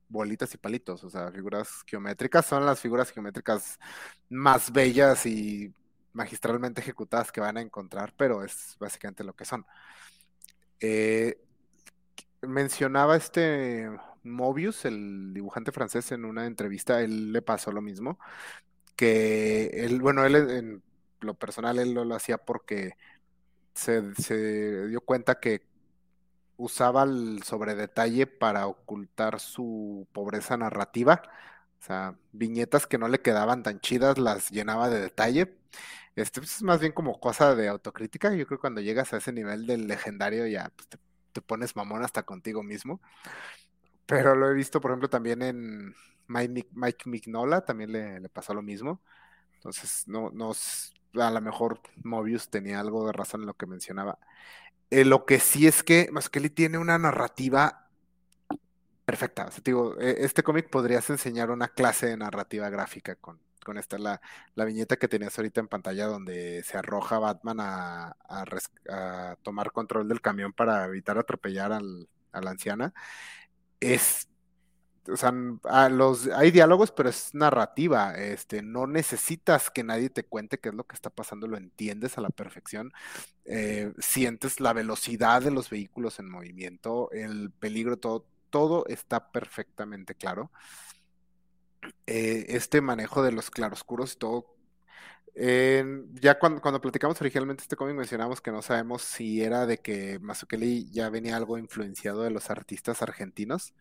bolitas 0.08 0.52
y 0.54 0.58
palitos, 0.58 1.04
o 1.04 1.10
sea, 1.10 1.30
figuras 1.30 1.82
geométricas, 1.86 2.46
son 2.46 2.64
las 2.64 2.80
figuras 2.80 3.10
geométricas 3.10 3.78
más 4.28 4.72
bellas 4.72 5.26
y 5.26 5.72
magistralmente 6.12 6.80
ejecutadas 6.80 7.30
que 7.32 7.40
van 7.40 7.56
a 7.56 7.60
encontrar, 7.60 8.14
pero 8.16 8.42
es 8.44 8.76
básicamente 8.80 9.24
lo 9.24 9.34
que 9.34 9.44
son. 9.44 9.66
Eh, 10.80 11.38
mencionaba 12.42 13.16
este 13.16 13.88
Mobius, 14.22 14.84
el 14.84 15.32
dibujante 15.34 15.72
francés, 15.72 16.12
en 16.12 16.24
una 16.24 16.46
entrevista, 16.46 17.02
él 17.02 17.32
le 17.32 17.42
pasó 17.42 17.72
lo 17.72 17.82
mismo, 17.82 18.18
que 18.96 19.66
él, 19.74 20.00
bueno, 20.00 20.24
él 20.24 20.36
en 20.36 20.82
lo 21.20 21.34
personal, 21.34 21.78
él 21.78 21.94
lo, 21.94 22.14
hacía 22.14 22.38
porque 22.38 22.92
se, 23.74 24.02
dio 24.88 25.00
cuenta 25.00 25.40
que 25.40 25.62
usaba 26.58 27.04
el 27.04 27.42
sobredetalle 27.44 28.26
para 28.26 28.66
ocultar 28.66 29.40
su 29.40 30.06
pobreza 30.12 30.56
narrativa. 30.58 31.22
O 31.80 31.84
sea, 31.84 32.16
viñetas 32.32 32.86
que 32.86 32.98
no 32.98 33.08
le 33.08 33.22
quedaban 33.22 33.62
tan 33.62 33.80
chidas 33.80 34.18
las 34.18 34.50
llenaba 34.50 34.90
de 34.90 35.00
detalle. 35.00 35.56
Este 36.16 36.40
pues, 36.40 36.56
es 36.56 36.62
más 36.62 36.80
bien 36.80 36.92
como 36.92 37.20
cosa 37.20 37.54
de 37.54 37.68
autocrítica. 37.68 38.34
Yo 38.34 38.46
creo 38.46 38.58
que 38.58 38.62
cuando 38.62 38.80
llegas 38.80 39.12
a 39.12 39.18
ese 39.18 39.32
nivel 39.32 39.66
del 39.66 39.86
legendario 39.86 40.46
ya 40.46 40.70
pues, 40.76 40.88
te, 40.88 40.98
pones 41.42 41.76
mamón 41.76 42.02
hasta 42.02 42.24
contigo 42.24 42.62
mismo. 42.64 43.00
Pero 44.06 44.34
lo 44.34 44.50
he 44.50 44.54
visto, 44.54 44.80
por 44.80 44.90
ejemplo, 44.90 45.08
también 45.08 45.42
en 45.42 45.94
Mike, 46.26 46.68
Mike 46.72 47.08
Mignola, 47.08 47.64
también 47.64 47.92
le, 47.92 48.28
pasó 48.30 48.54
lo 48.54 48.62
mismo. 48.62 49.00
Entonces, 49.54 50.08
no, 50.08 50.30
no, 50.32 50.52
a 51.14 51.30
lo 51.30 51.40
mejor 51.40 51.80
Mobius 52.02 52.50
tenía 52.50 52.80
algo 52.80 53.06
de 53.06 53.12
razón 53.12 53.42
en 53.42 53.46
lo 53.46 53.54
que 53.54 53.66
mencionaba. 53.66 54.18
Eh, 54.90 55.04
lo 55.04 55.26
que 55.26 55.40
sí 55.40 55.66
es 55.66 55.82
que 55.82 56.08
Maskelly 56.12 56.50
tiene 56.50 56.78
una 56.78 56.98
narrativa 56.98 57.88
perfecta. 59.04 59.48
digo, 59.64 59.98
e, 59.98 60.24
este 60.24 60.42
cómic 60.42 60.68
podrías 60.70 61.08
enseñar 61.10 61.50
una 61.50 61.68
clase 61.68 62.06
de 62.06 62.16
narrativa 62.16 62.68
gráfica 62.70 63.14
con, 63.16 63.40
con 63.64 63.78
esta, 63.78 63.98
la, 63.98 64.20
la, 64.54 64.64
viñeta 64.64 64.96
que 64.98 65.08
tenías 65.08 65.38
ahorita 65.38 65.60
en 65.60 65.68
pantalla 65.68 66.06
donde 66.06 66.62
se 66.62 66.76
arroja 66.78 67.18
Batman 67.18 67.58
a, 67.60 68.16
tomar 69.42 69.72
control 69.72 70.08
del 70.08 70.20
camión 70.20 70.52
para 70.52 70.84
evitar 70.86 71.18
atropellar 71.18 71.72
al, 71.72 72.08
a 72.32 72.40
la 72.40 72.50
anciana, 72.50 72.94
es 73.80 74.28
o 75.10 75.16
sea, 75.16 75.32
hay 76.36 76.50
diálogos, 76.50 76.92
pero 76.92 77.08
es 77.08 77.34
narrativa. 77.34 78.14
Este, 78.16 78.62
no 78.62 78.86
necesitas 78.86 79.70
que 79.70 79.84
nadie 79.84 80.10
te 80.10 80.24
cuente 80.24 80.58
qué 80.58 80.68
es 80.70 80.74
lo 80.74 80.84
que 80.84 80.94
está 80.94 81.10
pasando, 81.10 81.46
lo 81.46 81.56
entiendes 81.56 82.18
a 82.18 82.20
la 82.20 82.30
perfección. 82.30 82.92
Eh, 83.44 83.92
sientes 83.98 84.60
la 84.60 84.72
velocidad 84.72 85.42
de 85.42 85.50
los 85.50 85.70
vehículos 85.70 86.18
en 86.18 86.30
movimiento, 86.30 87.10
el 87.12 87.50
peligro, 87.50 87.98
todo, 87.98 88.26
todo 88.50 88.84
está 88.86 89.30
perfectamente 89.30 90.14
claro. 90.14 90.50
Eh, 92.06 92.46
este 92.48 92.80
manejo 92.80 93.22
de 93.22 93.32
los 93.32 93.50
claroscuros 93.50 94.14
y 94.14 94.16
todo. 94.18 94.54
ya 96.20 96.38
cuando, 96.38 96.60
cuando, 96.60 96.80
platicamos 96.80 97.20
originalmente 97.20 97.62
este 97.62 97.76
cómic 97.76 97.94
mencionamos 97.96 98.40
que 98.40 98.50
no 98.50 98.60
sabemos 98.62 99.02
si 99.02 99.42
era 99.42 99.66
de 99.66 99.78
que 99.78 100.18
Mazzucchelli 100.18 100.90
ya 100.90 101.08
venía 101.10 101.36
algo 101.36 101.58
influenciado 101.58 102.22
de 102.22 102.30
los 102.30 102.50
artistas 102.50 103.02
argentinos. 103.02 103.72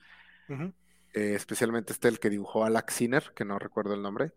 Eh, 1.18 1.34
especialmente 1.34 1.94
este 1.94 2.10
el 2.10 2.20
que 2.20 2.30
dibujó 2.30 2.64
a 2.64 2.86
Sinner, 2.90 3.34
que 3.36 3.44
no 3.44 3.58
recuerdo 3.58 3.96
el 3.96 4.04
nombre, 4.04 4.34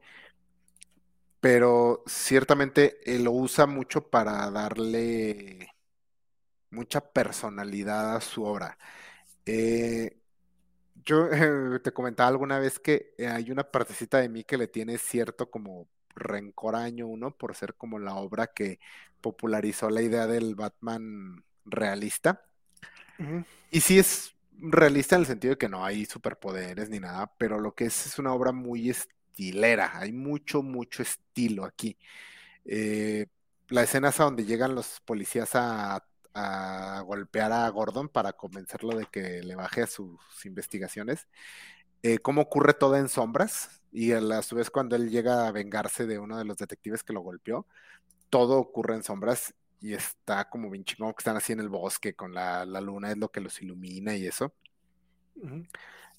pero 1.39 2.03
ciertamente 2.07 3.01
él 3.05 3.25
lo 3.25 3.33
usa 3.33 3.67
mucho 3.67 4.09
para 4.09 4.51
darle 4.51 5.75
mucha 6.71 7.03
personalidad 7.03 8.17
a 8.17 8.23
su 8.23 8.45
obra. 8.45 8.79
Eh, 9.45 10.17
yo 11.05 11.29
te 11.85 11.93
comentaba 11.93 12.31
alguna 12.31 12.59
vez 12.59 12.79
que 12.79 13.13
eh, 13.19 13.27
hay 13.27 13.51
una 13.51 13.65
partecita 13.71 14.17
de 14.17 14.31
mí 14.31 14.45
que 14.45 14.57
le 14.57 14.67
tiene 14.67 14.97
cierto 14.97 15.51
como 15.51 15.87
rencor 16.15 16.77
a 16.77 16.85
año 16.85 17.07
uno 17.09 17.37
por 17.37 17.55
ser 17.57 17.75
como 17.75 17.99
la 17.99 18.15
obra 18.15 18.47
que 18.47 18.81
popularizó 19.21 19.91
la 19.91 20.01
idea 20.01 20.27
del 20.27 20.55
Batman 20.55 21.45
realista. 21.67 22.43
Y 23.71 23.83
sí 23.83 23.99
es 23.99 24.35
realista 24.63 25.17
en 25.17 25.23
el 25.23 25.27
sentido 25.27 25.53
de 25.53 25.59
que 25.59 25.69
no 25.69 25.85
hay 25.85 26.07
superpoderes 26.07 26.91
ni 26.91 27.01
nada, 27.01 27.33
pero 27.39 27.59
lo 27.59 27.75
que 27.75 27.87
es 27.87 28.07
es 28.07 28.19
una 28.19 28.33
obra 28.33 28.53
muy 28.53 28.91
estilera, 28.91 29.99
hay 29.99 30.13
mucho, 30.13 30.63
mucho 30.63 31.03
estilo 31.03 31.65
aquí. 31.65 31.99
Eh, 32.65 33.27
la 33.69 33.83
escena 33.83 34.09
es 34.11 34.21
a 34.21 34.25
donde 34.25 34.45
llegan 34.45 34.75
los 34.75 35.01
policías 35.01 35.51
a, 35.55 36.05
golpear 37.05 37.53
a 37.53 37.69
Gordon 37.71 38.09
para 38.09 38.33
convencerlo 38.33 38.97
de 38.97 39.07
que 39.07 39.43
le 39.43 39.57
baje 39.57 39.83
a 39.83 39.87
sus 39.87 40.19
investigaciones. 40.45 41.27
Eh, 42.03 42.19
cómo 42.19 42.43
ocurre 42.43 42.73
todo 42.75 42.97
en 42.97 43.09
sombras 43.09 43.83
y 43.93 44.13
a, 44.13 44.43
su 44.43 44.57
vez 44.57 44.71
cuando 44.71 44.97
él 44.97 45.11
llega 45.11 45.47
a 45.47 45.53
vengarse 45.53 46.07
de 46.07 46.19
uno 46.19 46.39
de 46.39 46.45
los 46.45 46.57
detectives 46.57 47.03
que 47.03 47.13
lo 47.13 47.21
golpeó, 47.21 47.67
todo 48.31 48.59
ocurre 48.59 48.95
en 48.95 49.03
sombras 49.03 49.55
y 49.81 49.95
está 49.95 50.49
como 50.49 50.71
bien 50.71 50.85
chingón 50.85 51.13
que 51.13 51.21
están 51.21 51.37
así 51.37 51.53
en 51.53 51.61
el 51.61 51.69
bosque 51.69 52.15
con 52.15 52.35
la, 52.35 52.65
luna, 52.65 53.11
es 53.11 53.19
lo 53.19 53.31
que 53.31 53.41
los 53.41 53.61
ilumina 53.63 54.15
y 54.15 54.27
eso. 54.27 54.53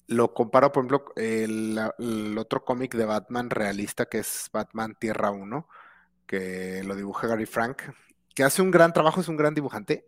Lo 0.08 0.34
comparo, 0.34 0.72
por 0.72 0.84
ejemplo, 0.84 1.12
el, 1.16 1.78
el 1.98 2.38
otro 2.38 2.64
cómic 2.64 2.94
de 2.94 3.04
Batman 3.04 3.50
realista 3.50 4.06
que 4.06 4.18
es 4.18 4.50
Batman 4.52 4.96
Tierra 4.98 5.30
1, 5.30 5.68
que 6.26 6.82
lo 6.84 6.96
dibuja 6.96 7.28
Gary 7.28 7.46
Frank, 7.46 7.82
que 8.34 8.42
hace 8.42 8.62
un 8.62 8.70
gran 8.70 8.92
trabajo, 8.92 9.20
es 9.20 9.28
un 9.28 9.36
gran 9.36 9.54
dibujante, 9.54 10.06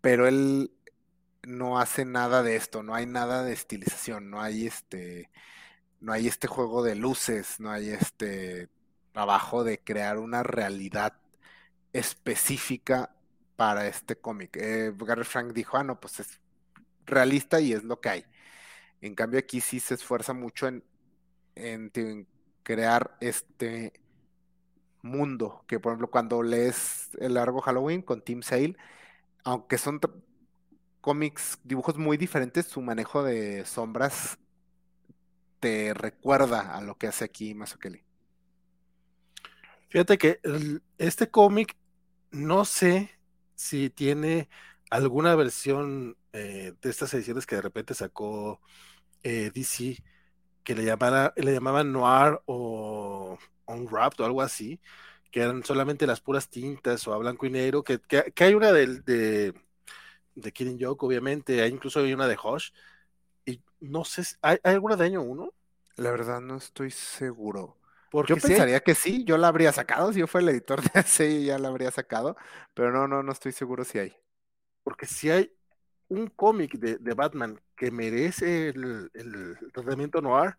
pero 0.00 0.28
él 0.28 0.72
no 1.42 1.78
hace 1.80 2.04
nada 2.04 2.42
de 2.42 2.56
esto, 2.56 2.82
no 2.82 2.94
hay 2.94 3.06
nada 3.06 3.42
de 3.42 3.52
estilización, 3.52 4.30
no 4.30 4.40
hay 4.40 4.66
este, 4.66 5.30
no 6.00 6.12
hay 6.12 6.28
este 6.28 6.46
juego 6.46 6.82
de 6.82 6.94
luces, 6.94 7.60
no 7.60 7.70
hay 7.70 7.90
este 7.90 8.68
trabajo 9.12 9.64
de 9.64 9.78
crear 9.78 10.18
una 10.18 10.42
realidad 10.42 11.14
específica 11.92 13.14
para 13.56 13.86
este 13.86 14.16
cómic. 14.16 14.56
Eh, 14.56 14.92
Gary 14.96 15.24
Frank 15.24 15.52
dijo, 15.52 15.76
ah, 15.76 15.84
no, 15.84 16.00
pues 16.00 16.20
es 16.20 16.40
realista 17.06 17.60
y 17.60 17.72
es 17.72 17.84
lo 17.84 18.00
que 18.00 18.08
hay. 18.08 18.24
En 19.00 19.14
cambio 19.14 19.38
aquí 19.38 19.60
sí 19.60 19.80
se 19.80 19.94
esfuerza 19.94 20.32
mucho 20.32 20.68
en, 21.54 22.26
crear 22.62 23.16
este 23.20 23.92
mundo, 25.02 25.64
que 25.66 25.80
por 25.80 25.92
ejemplo 25.92 26.10
cuando 26.10 26.42
lees 26.42 27.10
El 27.18 27.34
largo 27.34 27.60
Halloween 27.62 28.02
con 28.02 28.22
Tim 28.22 28.42
Sale, 28.42 28.76
aunque 29.44 29.78
son 29.78 30.00
cómics, 31.00 31.58
dibujos 31.64 31.96
muy 31.96 32.16
diferentes, 32.16 32.66
su 32.66 32.82
manejo 32.82 33.22
de 33.22 33.64
sombras 33.64 34.38
te 35.60 35.92
recuerda 35.94 36.74
a 36.74 36.80
lo 36.80 36.96
que 36.96 37.06
hace 37.06 37.24
aquí 37.24 37.54
Mazzucchelli. 37.54 38.02
Fíjate 39.90 40.18
que 40.18 40.40
este 40.98 41.30
cómic 41.30 41.76
no 42.30 42.64
sé 42.64 43.10
si 43.54 43.90
tiene 43.90 44.48
alguna 44.90 45.34
versión 45.34 46.16
eh, 46.32 46.74
de 46.80 46.90
estas 46.90 47.12
ediciones 47.14 47.46
que 47.46 47.56
de 47.56 47.62
repente 47.62 47.94
sacó 47.94 48.60
eh, 49.22 49.50
DC 49.54 50.02
que 50.64 50.74
le, 50.74 50.84
llamara, 50.84 51.32
le 51.36 51.52
llamaban 51.52 51.92
Noir 51.92 52.40
o 52.46 53.38
Unwrapped 53.66 54.20
o 54.20 54.24
algo 54.24 54.42
así, 54.42 54.80
que 55.30 55.40
eran 55.40 55.64
solamente 55.64 56.06
las 56.06 56.20
puras 56.20 56.48
tintas 56.48 57.06
o 57.08 57.14
a 57.14 57.18
blanco 57.18 57.46
y 57.46 57.50
negro, 57.50 57.82
que, 57.82 58.00
hay 58.36 58.54
una 58.54 58.72
de, 58.72 59.00
de, 59.00 59.54
de 60.34 60.52
Killing 60.52 60.78
Joke, 60.80 61.04
obviamente, 61.04 61.62
hay 61.62 61.70
incluso 61.70 62.00
hay 62.00 62.12
una 62.12 62.28
de 62.28 62.38
Hush, 62.42 62.70
y 63.46 63.62
no 63.80 64.04
sé, 64.04 64.22
¿hay, 64.42 64.58
alguna 64.64 64.96
de 64.96 65.06
año 65.06 65.22
uno? 65.22 65.52
La 65.96 66.10
verdad 66.10 66.40
no 66.40 66.56
estoy 66.56 66.90
seguro. 66.90 67.79
Porque 68.10 68.34
yo 68.34 68.40
pensaría 68.40 68.80
que 68.80 68.94
sí, 68.94 69.24
yo 69.24 69.38
la 69.38 69.48
habría 69.48 69.72
sacado, 69.72 70.12
si 70.12 70.18
yo 70.20 70.26
fuera 70.26 70.48
el 70.48 70.56
editor 70.56 70.82
de 70.82 71.00
ese 71.00 71.44
ya 71.44 71.58
la 71.58 71.68
habría 71.68 71.90
sacado, 71.90 72.36
pero 72.74 72.90
no, 72.90 73.06
no, 73.06 73.22
no 73.22 73.32
estoy 73.32 73.52
seguro 73.52 73.84
si 73.84 73.98
hay. 73.98 74.16
Porque 74.82 75.06
si 75.06 75.30
hay 75.30 75.52
un 76.08 76.26
cómic 76.26 76.74
de, 76.74 77.14
Batman 77.14 77.60
que 77.76 77.90
merece 77.92 78.70
el, 78.70 79.10
tratamiento 79.72 80.20
noir, 80.20 80.56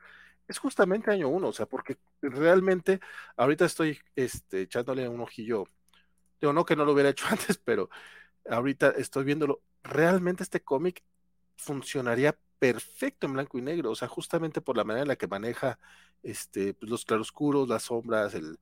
es 0.47 0.57
justamente 0.57 1.11
año 1.11 1.27
uno, 1.27 1.49
o 1.49 1.53
sea, 1.53 1.65
porque 1.65 1.97
realmente 2.21 3.01
ahorita 3.35 3.65
estoy 3.65 3.99
este, 4.15 4.61
echándole 4.61 5.07
un 5.09 5.19
ojillo, 5.19 5.65
digo, 6.39 6.53
no 6.53 6.65
que 6.65 6.75
no 6.75 6.85
lo 6.85 6.93
hubiera 6.93 7.09
hecho 7.09 7.25
antes, 7.29 7.57
pero 7.57 7.89
ahorita 8.49 8.91
estoy 8.91 9.25
viéndolo, 9.25 9.61
realmente 9.83 10.43
este 10.43 10.61
cómic 10.61 11.03
funcionaría 11.57 12.37
perfecto 12.61 13.25
en 13.25 13.33
blanco 13.33 13.57
y 13.57 13.63
negro, 13.63 13.89
o 13.89 13.95
sea, 13.95 14.07
justamente 14.07 14.61
por 14.61 14.77
la 14.77 14.83
manera 14.83 15.01
en 15.01 15.07
la 15.07 15.15
que 15.15 15.27
maneja 15.27 15.79
este, 16.21 16.75
pues, 16.75 16.91
los 16.91 17.05
claroscuros, 17.05 17.67
las 17.67 17.81
sombras, 17.81 18.35
el, 18.35 18.59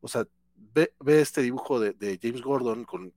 o 0.00 0.08
sea, 0.08 0.26
ve, 0.56 0.94
este 1.04 1.42
dibujo 1.42 1.78
de, 1.78 2.18
James 2.22 2.40
Gordon 2.40 2.84
con, 2.84 3.12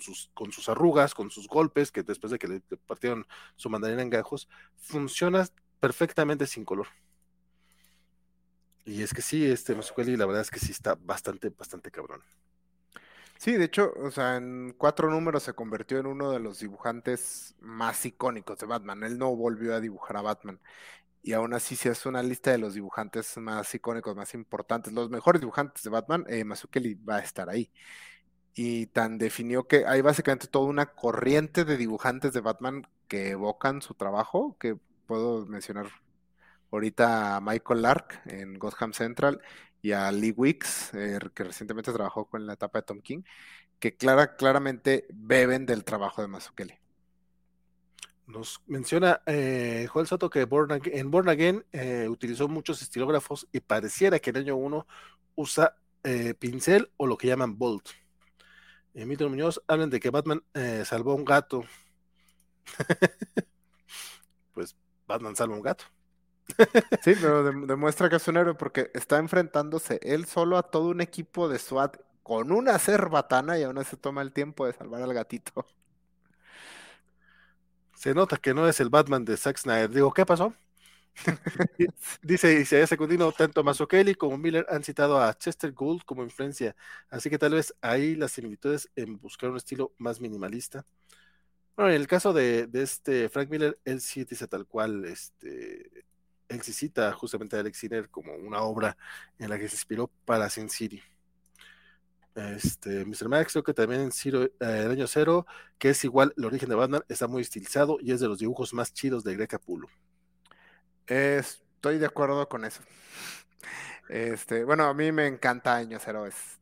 sus, 0.00 0.30
con 0.32 0.52
sus 0.52 0.70
arrugas, 0.70 1.12
con 1.12 1.30
sus 1.30 1.48
golpes, 1.48 1.92
que 1.92 2.02
después 2.02 2.30
de 2.30 2.38
que 2.38 2.48
le, 2.48 2.60
partieron 2.86 3.26
su 3.54 3.68
mandarina 3.68 4.00
en 4.00 4.08
gajos, 4.08 4.48
funciona 4.78 5.46
perfectamente 5.80 6.46
sin 6.46 6.64
color. 6.64 6.86
Y 8.86 9.02
es 9.02 9.12
que 9.12 9.20
sí, 9.20 9.44
este 9.44 9.74
y 9.74 10.16
la 10.16 10.24
verdad 10.24 10.40
es 10.40 10.50
que 10.50 10.60
sí 10.60 10.72
está 10.72 10.94
bastante, 10.94 11.50
bastante 11.50 11.90
cabrón. 11.90 12.22
Sí, 13.42 13.54
de 13.56 13.64
hecho, 13.64 13.92
o 13.96 14.12
sea, 14.12 14.36
en 14.36 14.72
cuatro 14.78 15.10
números 15.10 15.42
se 15.42 15.52
convirtió 15.52 15.98
en 15.98 16.06
uno 16.06 16.30
de 16.30 16.38
los 16.38 16.60
dibujantes 16.60 17.56
más 17.58 18.06
icónicos 18.06 18.56
de 18.60 18.66
Batman. 18.66 19.02
Él 19.02 19.18
no 19.18 19.34
volvió 19.34 19.74
a 19.74 19.80
dibujar 19.80 20.16
a 20.16 20.22
Batman. 20.22 20.60
Y 21.22 21.32
aún 21.32 21.52
así, 21.54 21.74
si 21.76 21.88
es 21.88 22.06
una 22.06 22.22
lista 22.22 22.52
de 22.52 22.58
los 22.58 22.74
dibujantes 22.74 23.36
más 23.38 23.74
icónicos, 23.74 24.14
más 24.16 24.34
importantes, 24.34 24.92
los 24.92 25.10
mejores 25.10 25.40
dibujantes 25.40 25.82
de 25.82 25.90
Batman, 25.90 26.24
eh, 26.28 26.44
va 26.44 27.16
a 27.16 27.20
estar 27.20 27.50
ahí. 27.50 27.72
Y 28.54 28.86
tan 28.86 29.18
definió 29.18 29.66
que 29.66 29.86
hay 29.86 30.02
básicamente 30.02 30.46
toda 30.46 30.66
una 30.66 30.86
corriente 30.86 31.64
de 31.64 31.76
dibujantes 31.76 32.32
de 32.34 32.40
Batman 32.42 32.86
que 33.08 33.30
evocan 33.30 33.82
su 33.82 33.94
trabajo, 33.94 34.56
que 34.60 34.76
puedo 35.06 35.46
mencionar 35.46 35.88
ahorita 36.70 37.36
a 37.36 37.40
Michael 37.40 37.82
Lark 37.82 38.22
en 38.26 38.58
Gotham 38.58 38.92
Central 38.92 39.40
y 39.82 39.90
a 39.90 40.10
Lee 40.12 40.32
Wicks, 40.34 40.94
eh, 40.94 41.18
que 41.34 41.44
recientemente 41.44 41.92
trabajó 41.92 42.26
con 42.26 42.46
la 42.46 42.52
etapa 42.54 42.78
de 42.78 42.84
Tom 42.84 43.00
King, 43.00 43.22
que 43.80 43.96
clara, 43.96 44.36
claramente 44.36 45.06
beben 45.12 45.66
del 45.66 45.84
trabajo 45.84 46.22
de 46.22 46.28
Mazzucchelli. 46.28 46.74
Nos 48.28 48.62
menciona 48.66 49.20
eh, 49.26 49.88
Joel 49.90 50.06
Soto 50.06 50.30
que 50.30 50.42
en 50.42 51.10
Born 51.10 51.28
Again 51.28 51.66
eh, 51.72 52.06
utilizó 52.08 52.46
muchos 52.46 52.80
estilógrafos 52.80 53.48
y 53.50 53.58
pareciera 53.58 54.20
que 54.20 54.30
en 54.30 54.36
año 54.38 54.56
1 54.56 54.86
usa 55.34 55.76
pincel 56.38 56.90
o 56.96 57.06
lo 57.06 57.16
que 57.16 57.28
llaman 57.28 57.58
bolt. 57.58 57.90
Emilio 58.94 59.28
Muñoz 59.28 59.62
hablan 59.68 59.88
de 59.88 60.00
que 60.00 60.10
Batman 60.10 60.42
salvó 60.84 61.12
a 61.12 61.14
un 61.14 61.24
gato. 61.24 61.64
pues 64.52 64.76
Batman 65.06 65.36
salva 65.36 65.54
a 65.54 65.56
un 65.58 65.62
gato. 65.62 65.84
Sí, 67.02 67.14
pero 67.20 67.44
demuestra 67.44 68.08
que 68.08 68.16
es 68.16 68.28
un 68.28 68.36
héroe 68.36 68.54
porque 68.54 68.90
está 68.94 69.18
enfrentándose 69.18 70.00
él 70.02 70.26
solo 70.26 70.58
a 70.58 70.62
todo 70.62 70.88
un 70.88 71.00
equipo 71.00 71.48
de 71.48 71.58
SWAT 71.58 71.96
con 72.22 72.52
una 72.52 72.78
cerbatana 72.78 73.58
y 73.58 73.64
aún 73.64 73.78
así 73.78 73.96
toma 73.96 74.22
el 74.22 74.32
tiempo 74.32 74.66
de 74.66 74.72
salvar 74.72 75.02
al 75.02 75.14
gatito. 75.14 75.66
Se 77.94 78.14
nota 78.14 78.36
que 78.36 78.54
no 78.54 78.68
es 78.68 78.80
el 78.80 78.90
Batman 78.90 79.24
de 79.24 79.36
Zack 79.36 79.58
Snyder. 79.58 79.90
Digo, 79.90 80.12
¿qué 80.12 80.26
pasó? 80.26 80.54
Dice 82.22 82.60
Isaías 82.60 82.88
Secundino, 82.88 83.30
tanto 83.32 83.62
Kelly 83.86 84.14
como 84.14 84.38
Miller 84.38 84.66
han 84.68 84.82
citado 84.82 85.20
a 85.20 85.34
Chester 85.34 85.72
Gould 85.72 86.02
como 86.04 86.22
influencia, 86.22 86.74
así 87.10 87.28
que 87.28 87.38
tal 87.38 87.52
vez 87.52 87.74
ahí 87.82 88.14
las 88.16 88.32
similitudes 88.32 88.90
en 88.96 89.18
buscar 89.18 89.50
un 89.50 89.56
estilo 89.56 89.92
más 89.98 90.20
minimalista. 90.20 90.86
Bueno, 91.76 91.90
en 91.90 92.00
el 92.00 92.06
caso 92.06 92.32
de, 92.32 92.66
de, 92.66 92.82
este 92.82 93.28
Frank 93.28 93.48
Miller, 93.50 93.78
él 93.84 94.00
sí 94.00 94.24
dice 94.24 94.46
tal 94.46 94.66
cual, 94.66 95.04
este, 95.04 95.90
él 96.52 96.62
sí 96.62 96.72
cita 96.72 97.12
justamente 97.12 97.56
a 97.56 97.60
Alex 97.60 97.78
Sinner 97.78 98.08
como 98.08 98.34
una 98.34 98.62
obra 98.62 98.96
en 99.38 99.50
la 99.50 99.58
que 99.58 99.68
se 99.68 99.76
inspiró 99.76 100.10
para 100.24 100.48
Sin 100.50 100.68
City. 100.70 101.02
Este, 102.34 103.04
Mr. 103.04 103.28
Max, 103.28 103.52
creo 103.52 103.62
que 103.62 103.74
también 103.74 104.00
en 104.00 104.12
Ciro, 104.12 104.44
eh, 104.44 104.52
el 104.60 104.90
año 104.90 105.06
cero, 105.06 105.46
que 105.78 105.90
es 105.90 106.04
igual 106.04 106.32
el 106.36 106.44
origen 106.46 106.68
de 106.68 106.74
Batman, 106.74 107.04
está 107.08 107.26
muy 107.28 107.42
estilizado 107.42 107.98
y 108.00 108.12
es 108.12 108.20
de 108.20 108.28
los 108.28 108.38
dibujos 108.38 108.72
más 108.72 108.92
chidos 108.94 109.22
de 109.22 109.34
Greg 109.34 109.48
Capullo. 109.48 109.86
Estoy 111.06 111.98
de 111.98 112.06
acuerdo 112.06 112.48
con 112.48 112.64
eso. 112.64 112.82
Este, 114.08 114.64
bueno, 114.64 114.84
a 114.84 114.94
mí 114.94 115.12
me 115.12 115.26
encanta 115.26 115.76
Año 115.76 115.98
Cero, 116.00 116.26
es, 116.26 116.60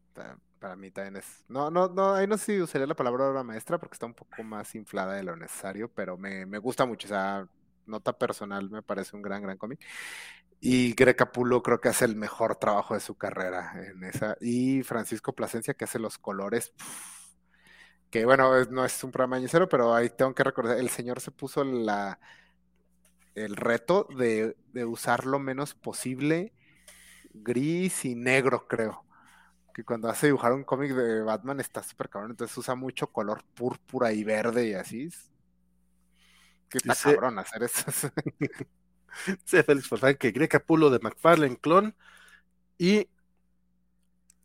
para 0.59 0.76
mí 0.76 0.91
también 0.91 1.16
es. 1.16 1.45
No, 1.49 1.70
no, 1.70 1.88
no, 1.88 2.14
ahí 2.14 2.26
no 2.26 2.36
sé 2.36 2.57
si 2.57 2.61
usaría 2.61 2.86
la 2.86 2.97
palabra 2.97 3.28
obra 3.28 3.45
maestra 3.45 3.78
porque 3.78 3.95
está 3.95 4.07
un 4.07 4.14
poco 4.14 4.43
más 4.43 4.74
inflada 4.74 5.14
de 5.14 5.22
lo 5.22 5.36
necesario, 5.36 5.91
pero 5.93 6.18
me, 6.18 6.47
me 6.47 6.59
gusta 6.59 6.84
mucho. 6.84 7.07
O 7.07 7.11
sea, 7.11 7.49
nota 7.91 8.18
personal, 8.18 8.70
me 8.70 8.82
parece 8.82 9.16
un 9.16 9.22
gran, 9.22 9.43
gran 9.43 9.59
cómic. 9.59 9.80
Y 10.61 10.95
Greg 10.95 11.16
Capullo 11.16 11.62
creo 11.62 11.80
que 11.80 11.88
hace 11.91 12.05
el 12.07 12.16
mejor 12.16 12.57
trabajo 12.57 12.95
de 12.95 13.01
su 13.01 13.16
carrera 13.16 13.72
en 13.76 14.05
esa. 14.05 14.36
Y 14.41 14.82
Francisco 14.82 15.34
Plasencia 15.34 15.74
que 15.74 15.84
hace 15.84 15.99
los 15.99 16.18
colores. 16.18 16.72
que 18.11 18.24
bueno, 18.24 18.64
no 18.66 18.84
es 18.84 19.05
un 19.05 19.11
programa 19.12 19.36
añecero, 19.36 19.68
pero 19.68 19.95
ahí 19.95 20.11
tengo 20.11 20.34
que 20.34 20.45
recordar, 20.45 20.78
el 20.78 20.91
señor 20.91 21.20
se 21.20 21.30
puso 21.30 21.64
la, 21.64 22.18
el 23.34 23.57
reto 23.57 24.09
de, 24.16 24.57
de 24.72 24.84
usar 24.84 25.26
lo 25.26 25.38
menos 25.38 25.74
posible 25.74 26.53
gris 27.34 28.05
y 28.05 28.14
negro, 28.16 28.66
creo. 28.68 29.05
Que 29.74 29.84
cuando 29.84 30.09
hace 30.11 30.26
dibujar 30.28 30.53
un 30.53 30.64
cómic 30.64 30.93
de 30.93 31.22
Batman 31.22 31.61
está 31.61 31.82
súper 31.82 32.11
cabrón, 32.11 32.32
entonces 32.32 32.57
usa 32.59 32.74
mucho 32.76 33.09
color 33.12 33.45
púrpura 33.55 34.12
y 34.12 34.24
verde 34.24 34.68
y 34.68 34.74
así. 34.74 35.11
Que 36.71 36.79
está 36.79 36.95
cabrón 36.95 37.39
hacer 37.39 37.64
eso. 37.64 37.91
Sí, 39.45 39.62
Félix 39.66 39.89
Forfán, 39.89 40.14
que 40.14 40.31
Greg 40.31 40.49
Capullo 40.49 40.89
de 40.89 41.01
McFarlane 41.01 41.59
Clon. 41.59 41.95
Y 42.79 43.09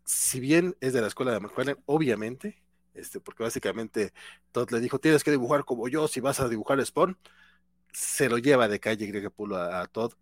si 0.03 0.39
bien 0.39 0.75
es 0.81 0.93
de 0.93 1.01
la 1.01 1.07
escuela 1.07 1.31
de 1.31 1.39
McFarlane, 1.39 1.79
obviamente, 1.85 2.61
este, 2.95 3.19
porque 3.19 3.43
básicamente 3.43 4.11
Todd 4.51 4.71
le 4.71 4.79
dijo: 4.79 4.99
Tienes 4.99 5.23
que 5.23 5.31
dibujar 5.31 5.65
como 5.65 5.87
yo 5.87 6.07
si 6.07 6.19
vas 6.19 6.39
a 6.39 6.49
dibujar 6.49 6.83
Spawn. 6.83 7.17
Se 7.93 8.27
lo 8.27 8.39
lleva 8.39 8.67
de 8.67 8.79
calle 8.79 9.05
Greg 9.05 9.23
Capullo 9.23 9.57
a, 9.57 9.85
Todd 9.87 10.13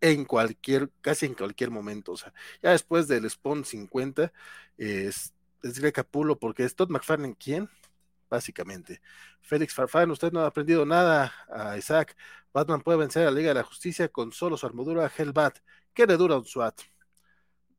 en 0.00 0.24
cualquier, 0.24 0.90
casi 1.00 1.26
en 1.26 1.34
cualquier 1.34 1.70
momento. 1.70 2.12
O 2.12 2.16
sea, 2.16 2.34
ya 2.62 2.72
después 2.72 3.08
del 3.08 3.30
Spawn 3.30 3.64
50, 3.64 4.32
es, 4.76 5.32
es 5.62 5.78
Greg 5.78 5.94
Capullo, 5.94 6.38
porque 6.38 6.64
es 6.64 6.74
Todd 6.74 6.90
McFarlane, 6.90 7.36
¿quién? 7.38 7.70
Básicamente. 8.28 9.00
Félix 9.40 9.74
Farfán, 9.74 10.10
usted 10.10 10.32
no 10.32 10.40
ha 10.40 10.46
aprendido 10.46 10.84
nada 10.84 11.32
a 11.48 11.76
Isaac. 11.76 12.16
Batman 12.52 12.80
puede 12.80 12.98
vencer 12.98 13.26
a 13.26 13.30
la 13.30 13.36
Liga 13.36 13.48
de 13.48 13.54
la 13.54 13.62
Justicia 13.62 14.08
con 14.08 14.32
solo 14.32 14.56
su 14.56 14.66
armadura 14.66 15.10
Hellbat. 15.16 15.58
¿Qué 15.92 16.06
le 16.06 16.16
dura 16.16 16.36
un 16.36 16.44
SWAT? 16.44 16.80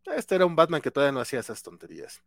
Este 0.05 0.35
era 0.35 0.45
un 0.45 0.55
Batman 0.55 0.81
que 0.81 0.91
todavía 0.91 1.11
no 1.11 1.19
hacía 1.19 1.39
esas 1.39 1.61
tonterías. 1.61 2.21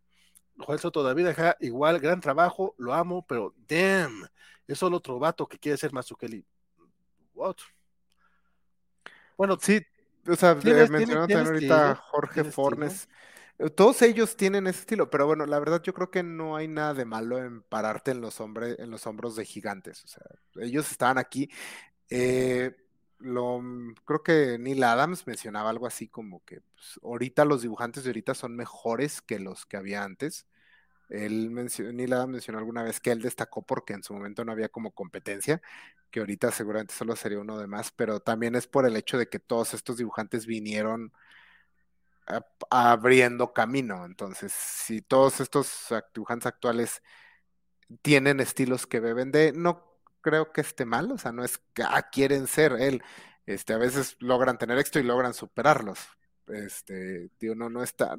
Joel 0.57 0.79
Soto 0.79 1.03
David 1.03 1.27
igual, 1.61 1.99
gran 1.99 2.19
trabajo, 2.19 2.75
lo 2.77 2.93
amo, 2.93 3.25
pero 3.25 3.55
damn, 3.67 4.27
es 4.67 4.77
solo 4.77 4.97
otro 4.97 5.17
vato 5.19 5.47
que 5.47 5.57
quiere 5.57 5.77
ser 5.77 5.93
más 5.93 6.13
Kelly. 6.19 6.45
What? 7.33 7.55
Bueno, 9.37 9.57
sí, 9.59 9.81
o 10.27 10.35
sea, 10.35 10.55
mencionaron 10.55 11.47
ahorita 11.47 11.95
Jorge 11.95 12.43
Fornes. 12.43 13.07
Todos 13.75 14.01
ellos 14.03 14.37
tienen 14.37 14.67
ese 14.67 14.79
estilo, 14.79 15.09
pero 15.09 15.25
bueno, 15.27 15.45
la 15.45 15.59
verdad 15.59 15.81
yo 15.83 15.93
creo 15.93 16.09
que 16.09 16.23
no 16.23 16.55
hay 16.55 16.69
nada 16.69 16.93
de 16.93 17.03
malo 17.03 17.37
en 17.39 17.61
pararte 17.61 18.11
en 18.11 18.21
los, 18.21 18.39
hombres, 18.39 18.79
en 18.79 18.89
los 18.89 19.05
hombros 19.05 19.35
de 19.35 19.43
gigantes. 19.43 20.03
O 20.05 20.07
sea, 20.07 20.23
ellos 20.61 20.89
estaban 20.89 21.17
aquí. 21.17 21.49
Eh, 22.09 22.73
lo, 23.19 23.61
creo 24.05 24.23
que 24.23 24.57
Neil 24.57 24.81
Adams 24.83 25.27
mencionaba 25.27 25.69
algo 25.69 25.87
así 25.87 26.07
como 26.07 26.43
que 26.45 26.61
pues, 26.61 26.99
ahorita 27.03 27.43
los 27.43 27.61
dibujantes 27.61 28.03
de 28.05 28.11
ahorita 28.11 28.33
son 28.33 28.55
mejores 28.55 29.21
que 29.21 29.39
los 29.39 29.65
que 29.65 29.75
había 29.75 30.03
antes. 30.05 30.47
Él 31.09 31.49
mencionó, 31.51 31.91
Neil 31.93 32.13
Adams 32.13 32.31
mencionó 32.33 32.59
alguna 32.59 32.83
vez 32.83 32.99
que 33.01 33.11
él 33.11 33.21
destacó 33.21 33.63
porque 33.65 33.93
en 33.93 34.03
su 34.03 34.13
momento 34.13 34.45
no 34.45 34.53
había 34.53 34.69
como 34.69 34.91
competencia, 34.91 35.61
que 36.11 36.21
ahorita 36.21 36.51
seguramente 36.51 36.93
solo 36.93 37.15
sería 37.15 37.39
uno 37.39 37.57
de 37.59 37.67
más, 37.67 37.91
pero 37.91 38.21
también 38.21 38.55
es 38.55 38.67
por 38.67 38.85
el 38.85 38.95
hecho 38.95 39.17
de 39.17 39.27
que 39.27 39.39
todos 39.39 39.73
estos 39.73 39.97
dibujantes 39.97 40.45
vinieron 40.45 41.11
abriendo 42.69 43.53
camino. 43.53 44.05
Entonces, 44.05 44.51
si 44.53 45.01
todos 45.01 45.39
estos 45.39 45.87
dibujantes 46.13 46.47
actuales 46.47 47.01
tienen 48.01 48.39
estilos 48.39 48.87
que 48.87 48.99
beben 48.99 49.31
de, 49.31 49.51
no 49.53 49.89
creo 50.21 50.51
que 50.51 50.61
esté 50.61 50.85
mal, 50.85 51.11
o 51.11 51.17
sea, 51.17 51.31
no 51.31 51.43
es 51.43 51.59
que 51.73 51.83
ah, 51.83 52.09
quieren 52.11 52.47
ser 52.47 52.73
él. 52.73 53.01
Este, 53.45 53.73
a 53.73 53.77
veces 53.77 54.15
logran 54.19 54.57
tener 54.57 54.77
éxito 54.77 54.99
y 54.99 55.03
logran 55.03 55.33
superarlos. 55.33 55.99
Este, 56.47 57.29
digo, 57.39 57.55
no, 57.55 57.69
no 57.69 57.83
está. 57.83 58.17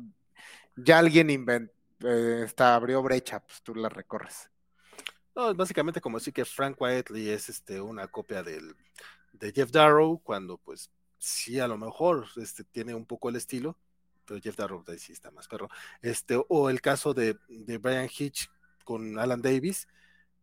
Ya 0.77 0.99
alguien 0.99 1.31
inventó, 1.31 1.73
eh, 2.03 2.43
está, 2.45 2.75
abrió 2.75 3.03
brecha, 3.03 3.41
pues 3.41 3.63
tú 3.63 3.75
la 3.75 3.89
recorres. 3.89 4.51
No, 5.35 5.51
es 5.51 5.57
básicamente 5.57 6.01
como 6.01 6.19
decir 6.19 6.33
que 6.33 6.45
Frank 6.45 6.81
Whiteley 6.81 7.29
es 7.29 7.49
este, 7.49 7.81
una 7.81 8.09
copia 8.09 8.43
del, 8.43 8.75
de 9.33 9.53
Jeff 9.53 9.71
Darrow, 9.71 10.21
cuando 10.23 10.59
pues 10.59 10.91
sí 11.19 11.61
a 11.61 11.69
lo 11.69 11.77
mejor 11.77 12.27
este, 12.37 12.65
tiene 12.65 12.95
un 12.95 13.07
poco 13.07 13.29
el 13.29 13.37
estilo, 13.37 13.79
pero 14.31 14.41
Jeff 14.41 14.55
Darrow 14.55 14.85
sí 14.97 15.13
está 15.13 15.33
más 15.33 15.49
perro. 15.49 15.69
Este, 16.03 16.41
o 16.49 16.71
el 16.71 16.81
caso 16.81 17.13
de, 17.13 17.37
de 17.49 17.79
Brian 17.79 18.09
Hitch 18.09 18.49
con 18.85 19.19
Alan 19.19 19.43
Davis, 19.43 19.89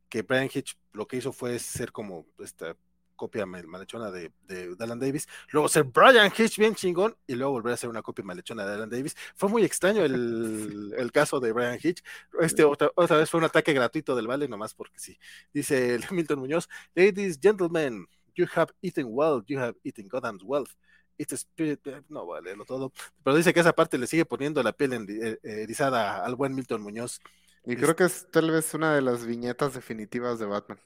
que 0.09 0.23
Brian 0.23 0.49
Hitch 0.53 0.77
lo 0.91 1.07
que 1.07 1.15
hizo 1.15 1.31
fue 1.31 1.57
ser 1.57 1.93
como 1.93 2.25
esta 2.39 2.75
copia 3.15 3.45
malechona 3.45 4.11
de, 4.11 4.33
de, 4.43 4.75
Alan 4.79 4.99
Davis, 4.99 5.25
luego 5.51 5.69
ser 5.69 5.85
Brian 5.85 6.29
Hitch 6.37 6.57
bien 6.57 6.75
chingón 6.75 7.15
y 7.25 7.35
luego 7.35 7.53
volver 7.53 7.73
a 7.73 7.77
ser 7.77 7.89
una 7.89 8.01
copia 8.01 8.25
malechona 8.25 8.65
de 8.65 8.73
Alan 8.73 8.89
Davis. 8.89 9.15
Fue 9.35 9.47
muy 9.47 9.63
extraño 9.63 10.03
el, 10.03 10.93
el 10.97 11.11
caso 11.13 11.39
de 11.39 11.53
Brian 11.53 11.79
Hitch. 11.81 12.03
Este 12.41 12.65
otra, 12.65 12.91
otra, 12.93 13.15
vez 13.15 13.29
fue 13.29 13.37
un 13.37 13.45
ataque 13.45 13.71
gratuito 13.71 14.17
del 14.17 14.27
Vale, 14.27 14.49
nomás 14.49 14.73
porque 14.73 14.99
sí. 14.99 15.17
Dice 15.53 15.97
Milton 16.11 16.39
Muñoz, 16.39 16.67
Ladies, 16.93 17.39
gentlemen, 17.41 18.05
you 18.35 18.47
have 18.53 18.73
eaten 18.81 19.05
well, 19.07 19.41
you 19.47 19.57
have 19.57 19.77
eaten 19.85 20.09
Godam's 20.09 20.43
wealth. 20.43 20.71
It's 21.17 21.33
spirit, 21.33 21.85
eh, 21.87 22.01
no 22.09 22.25
vale 22.25 22.55
lo 22.55 22.65
todo, 22.65 22.91
pero 23.23 23.35
dice 23.35 23.53
que 23.53 23.59
esa 23.59 23.73
parte 23.73 23.97
le 23.97 24.07
sigue 24.07 24.25
poniendo 24.25 24.61
la 24.61 24.73
piel 24.73 24.93
eh, 24.93 25.39
erizada 25.43 26.23
al 26.23 26.35
buen 26.35 26.53
Milton 26.53 26.81
Muñoz. 26.81 27.19
Y 27.65 27.75
creo 27.75 27.95
que 27.95 28.05
es 28.05 28.27
tal 28.31 28.51
vez 28.51 28.73
una 28.73 28.93
de 28.95 29.01
las 29.01 29.25
viñetas 29.25 29.73
definitivas 29.73 30.39
de 30.39 30.45
Batman. 30.45 30.79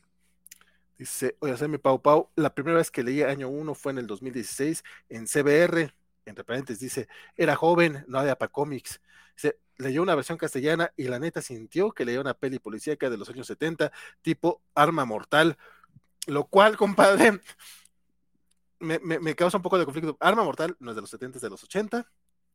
Dice, 0.97 1.35
oye, 1.39 1.53
hacer 1.53 1.67
mi 1.67 1.77
Pau 1.77 2.01
Pau, 2.01 2.29
la 2.35 2.53
primera 2.53 2.77
vez 2.77 2.91
que 2.91 3.03
leí 3.03 3.23
año 3.23 3.49
1 3.49 3.73
fue 3.75 3.91
en 3.91 3.99
el 3.99 4.07
2016 4.07 4.83
en 5.09 5.27
CBR, 5.27 5.93
entre 6.25 6.43
paréntesis, 6.43 6.79
dice, 6.79 7.07
era 7.35 7.55
joven, 7.55 8.05
no 8.07 8.19
había 8.19 8.35
para 8.37 8.51
cómics. 8.51 9.01
Dice, 9.35 9.57
leyó 9.77 10.01
una 10.01 10.15
versión 10.15 10.37
castellana 10.37 10.93
y 10.95 11.05
la 11.05 11.19
neta 11.19 11.41
sintió 11.41 11.91
que 11.91 12.05
leía 12.05 12.21
una 12.21 12.33
peli 12.33 12.59
policíaca 12.59 13.09
de 13.09 13.17
los 13.17 13.29
años 13.29 13.47
70, 13.47 13.91
tipo 14.21 14.61
Arma 14.75 15.05
Mortal, 15.05 15.57
lo 16.27 16.45
cual, 16.45 16.77
compadre, 16.77 17.41
me, 18.81 19.35
causa 19.35 19.57
un 19.57 19.63
poco 19.63 19.77
de 19.77 19.85
conflicto. 19.85 20.17
Arma 20.19 20.43
Mortal 20.43 20.75
no 20.79 20.91
es 20.91 20.95
de 20.95 21.01
los 21.01 21.09
70, 21.09 21.37
es 21.37 21.41
de 21.41 21.49
los 21.49 21.63
80. 21.63 22.05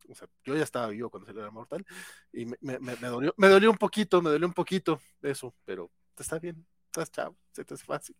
O 0.08 0.14
sea, 0.14 0.28
yo 0.44 0.54
ya 0.54 0.62
estaba 0.62 0.88
vivo 0.88 1.10
cuando 1.10 1.26
salió 1.26 1.42
Arma 1.42 1.60
Mortal 1.60 1.84
y 2.32 2.46
me, 2.46 2.78
dolió, 3.02 3.34
me 3.36 3.48
dolió 3.48 3.70
un 3.70 3.76
poquito, 3.76 4.22
me 4.22 4.30
dolió 4.30 4.46
un 4.46 4.54
poquito 4.54 5.00
eso, 5.22 5.54
pero 5.64 5.90
está 6.16 6.38
bien, 6.38 6.64
estás 6.86 7.10
chavo, 7.10 7.36
se 7.52 7.64
te 7.64 7.74
hace 7.74 7.84
fácil. 7.84 8.16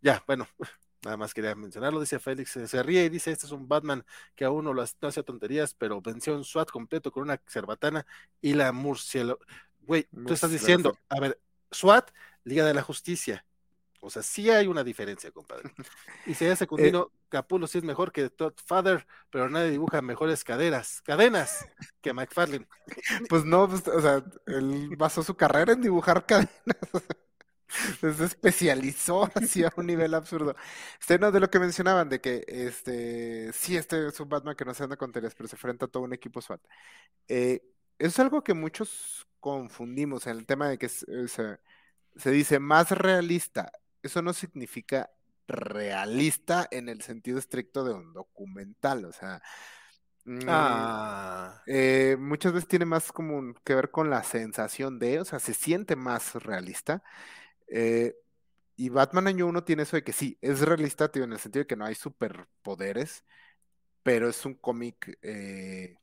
Ya, 0.00 0.22
bueno, 0.26 0.48
nada 1.02 1.16
más 1.16 1.34
quería 1.34 1.54
mencionarlo. 1.54 2.00
Dice 2.00 2.18
Félix, 2.18 2.50
se 2.50 2.82
ríe 2.82 3.04
y 3.04 3.08
dice: 3.08 3.30
Este 3.30 3.46
es 3.46 3.52
un 3.52 3.68
Batman 3.68 4.04
que 4.34 4.44
aún 4.44 4.64
no, 4.64 4.72
lo, 4.72 4.84
no 5.00 5.08
hace 5.08 5.22
tonterías, 5.22 5.74
pero 5.74 6.00
venció 6.00 6.34
un 6.34 6.44
SWAT 6.44 6.70
completo 6.70 7.12
con 7.12 7.24
una 7.24 7.40
cerbatana 7.46 8.06
y 8.40 8.54
la 8.54 8.72
murciélago. 8.72 9.38
Güey, 9.80 10.08
tú 10.26 10.32
estás 10.32 10.50
diciendo, 10.50 10.96
a 11.08 11.18
ver, 11.18 11.40
SWAT, 11.70 12.10
Liga 12.44 12.64
de 12.64 12.74
la 12.74 12.82
Justicia, 12.82 13.44
o 14.04 14.10
sea, 14.10 14.22
sí 14.22 14.50
hay 14.50 14.66
una 14.66 14.82
diferencia, 14.82 15.30
compadre. 15.30 15.72
Y 16.26 16.34
si 16.34 16.54
Secundino, 16.56 17.10
eh, 17.10 17.18
Capulo 17.28 17.66
sí 17.68 17.78
es 17.78 17.84
mejor 17.84 18.10
que 18.10 18.28
Todd 18.30 18.54
Father, 18.66 19.06
pero 19.30 19.48
nadie 19.48 19.70
dibuja 19.70 20.02
mejores 20.02 20.42
caderas, 20.42 21.00
cadenas 21.02 21.64
que 22.02 22.12
McFarlane. 22.12 22.66
Pues 23.28 23.44
no, 23.44 23.68
pues, 23.68 23.86
o 23.86 24.02
sea, 24.02 24.24
él 24.46 24.96
basó 24.96 25.22
su 25.22 25.36
carrera 25.36 25.72
en 25.72 25.80
dibujar 25.80 26.26
cadenas. 26.26 26.50
Se 28.00 28.24
especializó 28.24 29.30
hacia 29.34 29.72
un 29.76 29.86
nivel 29.86 30.12
absurdo. 30.14 30.54
Este, 31.00 31.18
no, 31.18 31.32
de 31.32 31.40
lo 31.40 31.48
que 31.48 31.58
mencionaban, 31.58 32.08
de 32.08 32.20
que 32.20 32.44
este, 32.46 33.50
sí, 33.54 33.76
este 33.76 34.08
es 34.08 34.20
un 34.20 34.28
Batman 34.28 34.56
que 34.56 34.66
no 34.66 34.74
se 34.74 34.82
anda 34.82 34.96
con 34.96 35.10
teles, 35.10 35.34
pero 35.34 35.48
se 35.48 35.56
enfrenta 35.56 35.86
a 35.86 35.88
todo 35.88 36.02
un 36.02 36.12
equipo 36.12 36.42
SWAT. 36.42 36.60
Eh, 37.28 37.62
es 37.98 38.18
algo 38.18 38.44
que 38.44 38.52
muchos 38.52 39.26
confundimos 39.40 40.26
en 40.26 40.36
el 40.36 40.44
tema 40.44 40.68
de 40.68 40.76
que 40.76 40.88
se, 40.90 41.06
se 42.16 42.30
dice 42.30 42.58
más 42.58 42.90
realista 42.90 43.72
eso 44.02 44.22
no 44.22 44.32
significa 44.32 45.10
realista 45.48 46.66
en 46.70 46.88
el 46.88 47.02
sentido 47.02 47.38
estricto 47.38 47.84
de 47.84 47.94
un 47.94 48.12
documental, 48.12 49.04
o 49.04 49.12
sea, 49.12 49.42
mm, 50.24 50.40
ah. 50.48 51.62
eh, 51.66 52.16
muchas 52.18 52.52
veces 52.52 52.68
tiene 52.68 52.84
más 52.84 53.12
como 53.12 53.54
que 53.64 53.74
ver 53.74 53.90
con 53.90 54.10
la 54.10 54.22
sensación 54.22 54.98
de, 54.98 55.20
o 55.20 55.24
sea, 55.24 55.38
se 55.40 55.54
siente 55.54 55.96
más 55.96 56.34
realista. 56.34 57.02
Eh, 57.68 58.14
y 58.76 58.88
Batman 58.88 59.28
año 59.28 59.46
1 59.46 59.64
tiene 59.64 59.82
eso 59.84 59.96
de 59.96 60.04
que 60.04 60.12
sí, 60.12 60.38
es 60.40 60.60
realista, 60.60 61.10
tío, 61.10 61.24
en 61.24 61.32
el 61.32 61.38
sentido 61.38 61.62
de 61.62 61.66
que 61.66 61.76
no 61.76 61.84
hay 61.84 61.94
superpoderes, 61.94 63.24
pero 64.02 64.28
es 64.28 64.44
un 64.46 64.54
cómic 64.54 65.18
eh, 65.22 65.96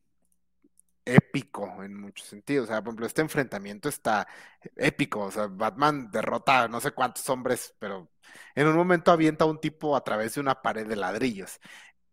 épico 1.15 1.83
en 1.83 1.99
muchos 1.99 2.27
sentidos. 2.27 2.65
O 2.65 2.67
sea, 2.67 2.81
por 2.81 2.89
ejemplo, 2.89 3.05
este 3.05 3.21
enfrentamiento 3.21 3.89
está 3.89 4.27
épico. 4.75 5.21
O 5.21 5.31
sea, 5.31 5.47
Batman 5.47 6.09
derrota 6.11 6.63
a 6.63 6.67
no 6.67 6.81
sé 6.81 6.91
cuántos 6.91 7.27
hombres, 7.29 7.75
pero 7.79 8.11
en 8.55 8.67
un 8.67 8.75
momento 8.75 9.11
avienta 9.11 9.45
a 9.45 9.47
un 9.47 9.59
tipo 9.59 9.95
a 9.95 10.03
través 10.03 10.35
de 10.35 10.41
una 10.41 10.61
pared 10.61 10.87
de 10.87 10.95
ladrillos. 10.95 11.59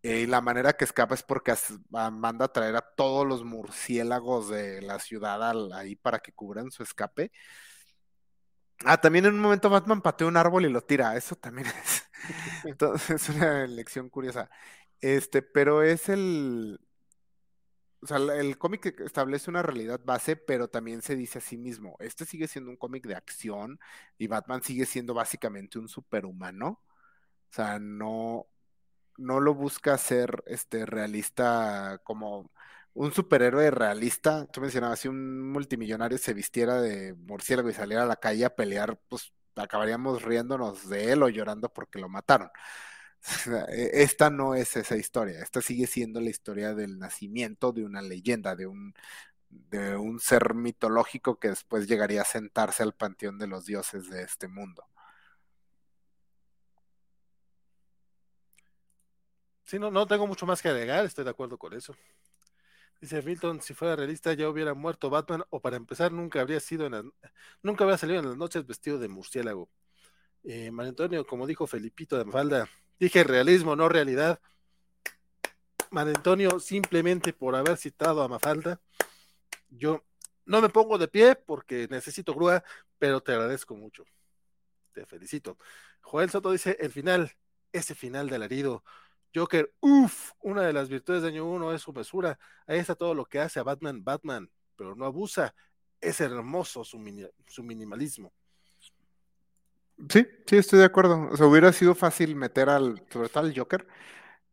Y 0.01 0.25
la 0.27 0.41
manera 0.41 0.73
que 0.73 0.85
escapa 0.85 1.15
es 1.15 1.23
porque 1.23 1.53
manda 1.89 2.45
a 2.45 2.53
traer 2.53 2.75
a 2.75 2.81
todos 2.81 3.27
los 3.27 3.43
murciélagos 3.43 4.49
de 4.49 4.81
la 4.81 4.99
ciudad 4.99 5.41
ahí 5.73 5.95
para 5.95 6.19
que 6.19 6.33
cubran 6.33 6.71
su 6.71 6.83
escape. 6.83 7.31
Ah, 8.85 9.01
también 9.01 9.25
en 9.25 9.33
un 9.33 9.39
momento 9.41 9.69
Batman 9.69 10.01
patea 10.01 10.27
un 10.27 10.37
árbol 10.37 10.65
y 10.65 10.69
lo 10.69 10.81
tira. 10.81 11.15
Eso 11.15 11.35
también 11.35 11.67
es. 11.67 12.03
Entonces, 12.65 13.09
es 13.09 13.29
una 13.29 13.65
lección 13.67 14.09
curiosa. 14.09 14.49
Este, 15.01 15.41
pero 15.41 15.83
es 15.83 16.09
el. 16.09 16.79
O 18.01 18.07
sea, 18.07 18.17
el 18.17 18.57
cómic 18.57 18.99
establece 19.01 19.49
una 19.49 19.63
realidad 19.63 19.99
base, 20.03 20.35
pero 20.35 20.69
también 20.69 21.01
se 21.01 21.15
dice 21.15 21.39
a 21.39 21.41
sí 21.41 21.57
mismo. 21.57 21.97
Este 21.99 22.25
sigue 22.25 22.47
siendo 22.47 22.69
un 22.71 22.77
cómic 22.77 23.07
de 23.07 23.15
acción 23.15 23.79
y 24.17 24.27
Batman 24.27 24.61
sigue 24.63 24.85
siendo 24.85 25.13
básicamente 25.13 25.79
un 25.79 25.87
superhumano. 25.89 26.67
O 27.51 27.53
sea, 27.53 27.79
no, 27.79 28.47
no 29.17 29.39
lo 29.39 29.53
busca 29.55 29.97
ser 29.97 30.43
este 30.47 30.85
realista 30.85 31.99
como 32.03 32.51
un 32.93 33.13
superhéroe 33.13 33.69
realista, 33.71 34.47
tú 34.47 34.61
mencionabas, 34.61 34.99
si 34.99 35.07
un 35.07 35.51
multimillonario 35.51 36.17
se 36.17 36.33
vistiera 36.33 36.81
de 36.81 37.13
murciélago 37.13 37.69
y 37.69 37.73
saliera 37.73 38.03
a 38.03 38.05
la 38.07 38.15
calle 38.17 38.45
a 38.45 38.55
pelear, 38.55 38.99
pues 39.07 39.31
acabaríamos 39.55 40.23
riéndonos 40.23 40.89
de 40.89 41.11
él 41.13 41.23
o 41.23 41.29
llorando 41.29 41.69
porque 41.71 41.99
lo 41.99 42.09
mataron. 42.09 42.49
E, 43.69 44.03
esta 44.03 44.29
no 44.29 44.55
es 44.55 44.75
esa 44.77 44.95
historia, 44.95 45.41
esta 45.41 45.61
sigue 45.61 45.87
siendo 45.87 46.21
la 46.21 46.29
historia 46.29 46.73
del 46.73 46.97
nacimiento 46.99 47.71
de 47.73 47.83
una 47.83 48.01
leyenda, 48.01 48.55
de 48.55 48.67
un, 48.67 48.93
de 49.49 49.95
un 49.97 50.19
ser 50.19 50.53
mitológico 50.55 51.39
que 51.39 51.49
después 51.49 51.87
llegaría 51.87 52.21
a 52.21 52.25
sentarse 52.25 52.83
al 52.83 52.93
panteón 52.93 53.37
de 53.39 53.47
los 53.47 53.65
dioses 53.65 54.09
de 54.09 54.23
este 54.23 54.47
mundo. 54.47 54.83
Sí, 59.65 59.77
no, 59.79 59.91
no 59.91 60.07
tengo 60.07 60.25
mucho 60.27 60.45
más 60.45 60.61
que 60.61 60.69
agregar, 60.69 61.03
estoy 61.05 61.25
de 61.25 61.29
acuerdo 61.31 61.57
con 61.57 61.73
eso. 61.73 61.95
Dice 63.01 63.21
Milton, 63.21 63.61
si 63.61 63.73
fuera 63.73 63.95
realista 63.95 64.33
ya 64.33 64.49
hubiera 64.49 64.73
muerto 64.73 65.09
Batman 65.09 65.43
o 65.51 65.59
para 65.61 65.77
empezar 65.77 66.11
nunca 66.11 66.41
habría 66.41 66.59
sido 66.59 66.89
nunca 67.61 67.83
habría 67.83 67.97
salido 67.97 68.19
en 68.19 68.27
las 68.29 68.37
noches 68.37 68.65
vestido 68.65 68.97
de 68.97 69.07
murciélago. 69.07 69.69
Eh, 70.43 70.71
Antonio, 70.79 71.25
como 71.27 71.47
dijo 71.47 71.67
Felipito 71.67 72.17
de 72.17 72.25
Mafalda, 72.25 72.69
dije 72.99 73.23
realismo, 73.23 73.75
no 73.75 73.89
realidad. 73.89 74.39
Mario 75.89 76.15
Antonio, 76.15 76.59
simplemente 76.59 77.33
por 77.33 77.55
haber 77.55 77.77
citado 77.77 78.21
a 78.21 78.27
Mafalda, 78.27 78.81
yo 79.69 80.03
no 80.45 80.61
me 80.61 80.69
pongo 80.69 80.97
de 80.97 81.07
pie 81.07 81.35
porque 81.35 81.87
necesito 81.89 82.33
grúa, 82.33 82.63
pero 82.97 83.21
te 83.21 83.31
agradezco 83.33 83.75
mucho. 83.75 84.03
Te 84.93 85.05
felicito. 85.05 85.57
Joel 86.01 86.29
Soto 86.29 86.51
dice, 86.51 86.77
el 86.79 86.91
final, 86.91 87.31
ese 87.71 87.95
final 87.95 88.29
del 88.29 88.43
herido 88.43 88.83
Joker, 89.33 89.71
uff, 89.81 90.31
una 90.41 90.63
de 90.63 90.73
las 90.73 90.89
virtudes 90.89 91.21
de 91.21 91.29
año 91.29 91.45
uno 91.45 91.73
es 91.73 91.81
su 91.81 91.93
mesura. 91.93 92.39
Ahí 92.65 92.79
está 92.79 92.95
todo 92.95 93.13
lo 93.13 93.25
que 93.25 93.39
hace 93.39 93.59
a 93.59 93.63
Batman, 93.63 94.03
Batman, 94.03 94.49
pero 94.75 94.95
no 94.95 95.05
abusa. 95.05 95.53
Es 96.01 96.21
hermoso 96.21 96.83
su, 96.83 96.99
su 97.47 97.63
minimalismo. 97.63 98.33
Sí, 100.09 100.27
sí, 100.45 100.57
estoy 100.57 100.79
de 100.79 100.85
acuerdo. 100.85 101.27
O 101.31 101.37
sea, 101.37 101.47
hubiera 101.47 101.73
sido 101.73 101.95
fácil 101.95 102.35
meter 102.35 102.69
al, 102.69 103.03
sobre 103.11 103.29
todo 103.29 103.43
al 103.43 103.57
Joker, 103.57 103.87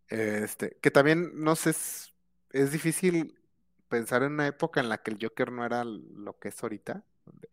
este, 0.08 0.78
que 0.82 0.90
también, 0.90 1.32
no 1.34 1.56
sé, 1.56 1.70
es, 1.70 2.14
es 2.52 2.72
difícil 2.72 3.38
pensar 3.88 4.22
en 4.24 4.32
una 4.34 4.46
época 4.48 4.80
en 4.80 4.88
la 4.90 5.02
que 5.02 5.12
el 5.12 5.18
Joker 5.20 5.52
no 5.52 5.66
era 5.66 5.84
lo 5.84 6.38
que 6.38 6.48
es 6.48 6.62
ahorita, 6.62 7.04
donde 7.26 7.48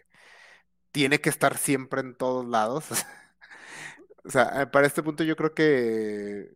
tiene 0.91 1.21
que 1.21 1.29
estar 1.29 1.57
siempre 1.57 2.01
en 2.01 2.15
todos 2.15 2.45
lados. 2.47 2.85
o 4.25 4.29
sea, 4.29 4.69
para 4.71 4.87
este 4.87 5.03
punto 5.03 5.23
yo 5.23 5.35
creo 5.35 5.53
que 5.53 6.55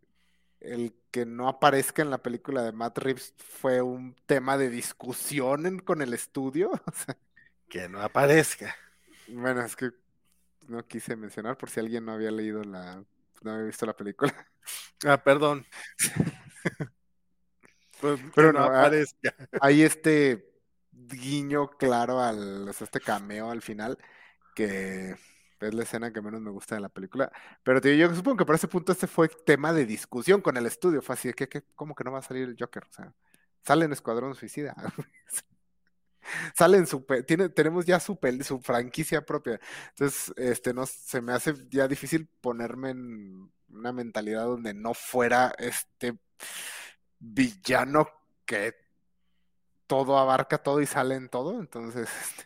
el 0.61 0.95
que 1.11 1.25
no 1.25 1.49
aparezca 1.49 2.01
en 2.01 2.11
la 2.11 2.23
película 2.23 2.63
de 2.63 2.71
Matt 2.73 2.99
Reeves 2.99 3.33
fue 3.37 3.81
un 3.81 4.15
tema 4.27 4.57
de 4.57 4.69
discusión 4.69 5.79
con 5.79 6.01
el 6.01 6.13
estudio. 6.13 6.71
que 7.69 7.89
no 7.89 8.01
aparezca. 8.01 8.75
Bueno, 9.27 9.61
es 9.63 9.75
que 9.75 9.91
no 10.67 10.85
quise 10.87 11.15
mencionar 11.15 11.57
por 11.57 11.69
si 11.69 11.79
alguien 11.79 12.05
no 12.05 12.13
había 12.13 12.31
leído 12.31 12.63
la, 12.63 13.03
no 13.41 13.51
había 13.51 13.65
visto 13.65 13.85
la 13.85 13.95
película. 13.95 14.33
Ah, 15.05 15.21
perdón. 15.21 15.63
Pues, 18.01 18.19
Pero 18.33 18.51
no, 18.51 18.59
ah, 18.59 18.79
aparezca. 18.79 19.35
Hay 19.61 19.83
este 19.83 20.51
guiño 20.91 21.69
claro 21.77 22.19
al, 22.19 22.67
este 22.67 22.99
cameo 22.99 23.51
al 23.51 23.61
final 23.61 23.99
que 24.55 25.15
es 25.59 25.73
la 25.73 25.83
escena 25.83 26.11
que 26.11 26.21
menos 26.21 26.41
me 26.41 26.49
gusta 26.49 26.75
de 26.75 26.81
la 26.81 26.89
película. 26.89 27.31
Pero 27.63 27.79
yo 27.79 28.13
supongo 28.15 28.37
que 28.37 28.45
por 28.45 28.55
ese 28.55 28.67
punto 28.67 28.91
este 28.91 29.07
fue 29.07 29.27
tema 29.27 29.73
de 29.73 29.85
discusión 29.85 30.41
con 30.41 30.57
el 30.57 30.65
estudio. 30.65 31.01
Fue 31.01 31.13
así, 31.13 31.31
¿qué, 31.33 31.47
cómo 31.75 31.93
que 31.93 32.03
no 32.03 32.11
va 32.11 32.19
a 32.19 32.23
salir 32.23 32.49
el 32.49 32.55
Joker? 32.59 32.85
O 32.89 32.93
sea, 32.93 33.13
sale 33.63 33.85
en 33.85 33.93
Escuadrón 33.93 34.35
Suicida. 34.35 34.75
sale 36.55 36.77
en 36.77 36.87
su, 36.87 37.05
tiene, 37.27 37.49
tenemos 37.49 37.85
ya 37.85 37.99
su, 37.99 38.17
su 38.43 38.59
franquicia 38.61 39.25
propia. 39.25 39.59
Entonces, 39.89 40.33
este, 40.37 40.73
no, 40.73 40.85
se 40.85 41.21
me 41.21 41.33
hace 41.33 41.53
ya 41.69 41.87
difícil 41.87 42.27
ponerme 42.41 42.91
en 42.91 43.51
una 43.69 43.91
mentalidad 43.93 44.45
donde 44.45 44.73
no 44.73 44.93
fuera 44.93 45.53
este 45.57 46.17
villano 47.19 48.07
que 48.45 48.75
todo 49.87 50.17
abarca 50.17 50.57
todo 50.57 50.81
y 50.81 50.85
sale 50.85 51.15
en 51.15 51.29
todo. 51.29 51.59
Entonces, 51.59 52.09
este, 52.09 52.43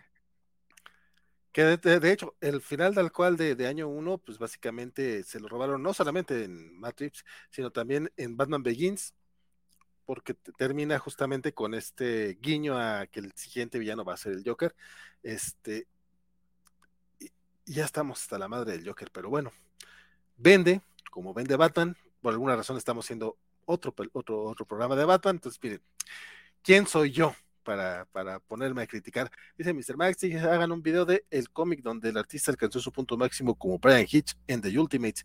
que 1.52 1.64
de, 1.64 2.12
hecho, 2.12 2.36
el 2.42 2.62
final 2.62 2.94
del 2.94 3.12
cual 3.12 3.36
de, 3.36 3.68
año 3.68 3.88
1, 3.88 4.20
pues 4.20 4.38
básicamente 4.38 5.24
se 5.24 5.40
lo 5.40 5.48
robaron 5.48 5.82
no 5.82 5.94
solamente 5.94 6.44
en 6.44 6.80
Matrix, 6.80 7.26
sino 7.50 7.72
también 7.72 8.12
en 8.18 8.38
Batman 8.38 8.64
Begins, 8.64 9.14
porque 10.10 10.34
termina 10.34 10.98
justamente 10.98 11.54
con 11.54 11.76
este 11.76 12.40
guiño 12.42 12.80
a 12.80 13.06
que 13.06 13.20
el 13.20 13.32
siguiente 13.34 13.78
villano 13.78 14.04
va 14.04 14.16
a 14.16 14.18
ser 14.18 14.34
el 14.34 14.44
Joker. 14.44 14.76
Este, 15.22 15.86
ya 17.64 17.86
estamos 17.86 18.20
hasta 18.20 18.40
la 18.40 18.48
madre 18.48 18.72
del 18.72 18.88
Joker, 18.88 19.12
pero 19.14 19.30
bueno, 19.30 19.52
vende, 20.36 20.82
como 21.12 21.32
vende 21.32 21.56
Batman, 21.56 21.96
por 22.24 22.34
alguna 22.34 22.56
razón 22.56 22.76
estamos 22.76 23.06
haciendo 23.06 23.38
otro, 23.66 23.94
otro, 24.14 24.46
otro 24.46 24.66
programa 24.66 24.96
de 24.96 25.06
Batman, 25.06 25.36
entonces 25.36 25.62
miren, 25.62 25.82
¿quién 26.64 26.88
soy 26.88 27.12
yo? 27.12 27.36
para, 27.64 28.06
para 28.06 28.40
ponerme 28.40 28.82
a 28.82 28.88
criticar. 28.88 29.30
Dice 29.60 29.76
Mr. 29.76 29.96
Max, 29.96 30.24
hagan 30.24 30.72
un 30.72 30.82
video 30.82 31.06
de 31.06 31.24
el 31.30 31.52
cómic 31.52 31.84
donde 31.84 32.10
el 32.10 32.18
artista 32.18 32.50
alcanzó 32.50 32.80
su 32.80 32.92
punto 32.92 33.16
máximo 33.16 33.54
como 33.54 33.78
Brian 33.78 34.08
Hitch 34.10 34.36
en 34.48 34.60
The 34.60 34.80
Ultimate. 34.80 35.22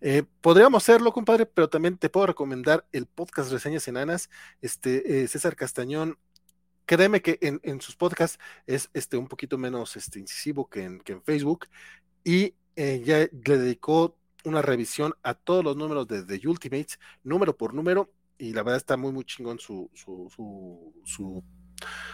Eh, 0.00 0.22
podríamos 0.40 0.82
hacerlo, 0.82 1.12
compadre, 1.12 1.46
pero 1.46 1.68
también 1.68 1.98
te 1.98 2.08
puedo 2.08 2.26
recomendar 2.26 2.86
el 2.92 3.06
podcast 3.06 3.52
Reseñas 3.52 3.86
Enanas. 3.88 4.30
Este, 4.62 5.22
eh, 5.22 5.28
César 5.28 5.56
Castañón, 5.56 6.18
créeme 6.86 7.22
que 7.22 7.38
en, 7.40 7.80
sus 7.80 7.96
podcasts 7.96 8.38
es 8.66 8.90
este, 8.94 9.16
un 9.16 9.28
poquito 9.28 9.58
menos 9.58 9.96
este, 9.96 10.18
incisivo 10.18 10.68
que 10.68 10.84
en, 10.84 11.00
que 11.00 11.12
en 11.12 11.22
Facebook 11.22 11.66
y 12.24 12.54
eh, 12.76 13.02
ya 13.04 13.18
le 13.18 13.58
dedicó 13.58 14.16
una 14.44 14.62
revisión 14.62 15.14
a 15.22 15.34
todos 15.34 15.62
los 15.64 15.76
números 15.76 16.08
de 16.08 16.24
The 16.24 16.48
Ultimates, 16.48 16.98
número 17.22 17.56
por 17.56 17.74
número, 17.74 18.10
y 18.38 18.54
la 18.54 18.62
verdad 18.62 18.78
está 18.78 18.96
muy, 18.96 19.12
muy 19.12 19.24
chingón 19.24 19.58
su, 19.58 19.90
su, 19.92 20.30
su, 21.04 21.44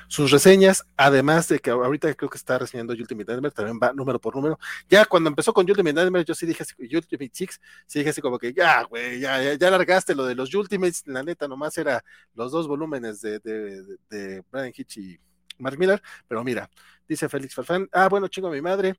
sus 0.09 0.31
reseñas, 0.31 0.87
además 0.97 1.49
de 1.49 1.59
que 1.59 1.71
ahorita 1.71 2.15
creo 2.15 2.31
que 2.31 2.39
está 2.39 2.59
reseñando 2.59 2.93
Ultimate 2.93 3.33
Nightmare, 3.33 3.55
también 3.55 3.79
va 3.83 3.93
número 3.93 4.21
por 4.21 4.35
número. 4.37 4.59
Ya 4.89 5.05
cuando 5.05 5.29
empezó 5.29 5.53
con 5.53 5.69
Ultimate 5.69 5.93
Nightmare, 5.93 6.25
yo 6.25 6.35
sí 6.35 6.47
dije 6.47 6.63
así, 6.63 6.75
Ultimate 6.79 7.31
Six, 7.33 7.61
sí 7.87 7.99
dije 7.99 8.11
así 8.11 8.21
como 8.21 8.39
que 8.39 8.53
ya, 8.53 8.85
güey, 8.85 9.21
ya, 9.21 9.55
ya, 9.55 9.71
largaste 9.71 10.15
lo 10.15 10.25
de 10.25 10.35
los 10.35 10.55
Ultimates, 10.55 11.03
la 11.07 11.23
neta, 11.23 11.49
nomás 11.49 11.77
era 11.79 12.05
los 12.35 12.53
dos 12.53 12.69
volúmenes 12.69 13.21
de, 13.21 14.43
Brian 14.51 14.73
Hitch 14.75 14.99
y 14.99 15.19
Mark 15.59 15.79
Miller, 15.79 16.03
pero 16.29 16.45
mira, 16.45 16.71
dice 17.09 17.29
Félix 17.29 17.55
Farfán, 17.55 17.89
ah, 17.93 18.09
bueno, 18.09 18.29
chingo 18.29 18.49
a 18.49 18.53
mi 18.53 18.61
madre, 18.61 18.95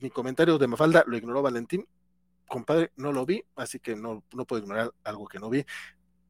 mi 0.00 0.10
comentario 0.10 0.58
de 0.58 0.66
Mafalda 0.66 1.04
lo 1.06 1.16
ignoró 1.16 1.42
Valentín, 1.42 1.86
compadre, 2.46 2.92
no 2.96 3.12
lo 3.12 3.26
vi, 3.26 3.44
así 3.56 3.78
que 3.78 3.96
no, 3.96 4.24
no 4.32 4.44
puedo 4.44 4.62
ignorar 4.62 4.92
algo 5.04 5.26
que 5.26 5.38
no 5.38 5.50
vi 5.50 5.64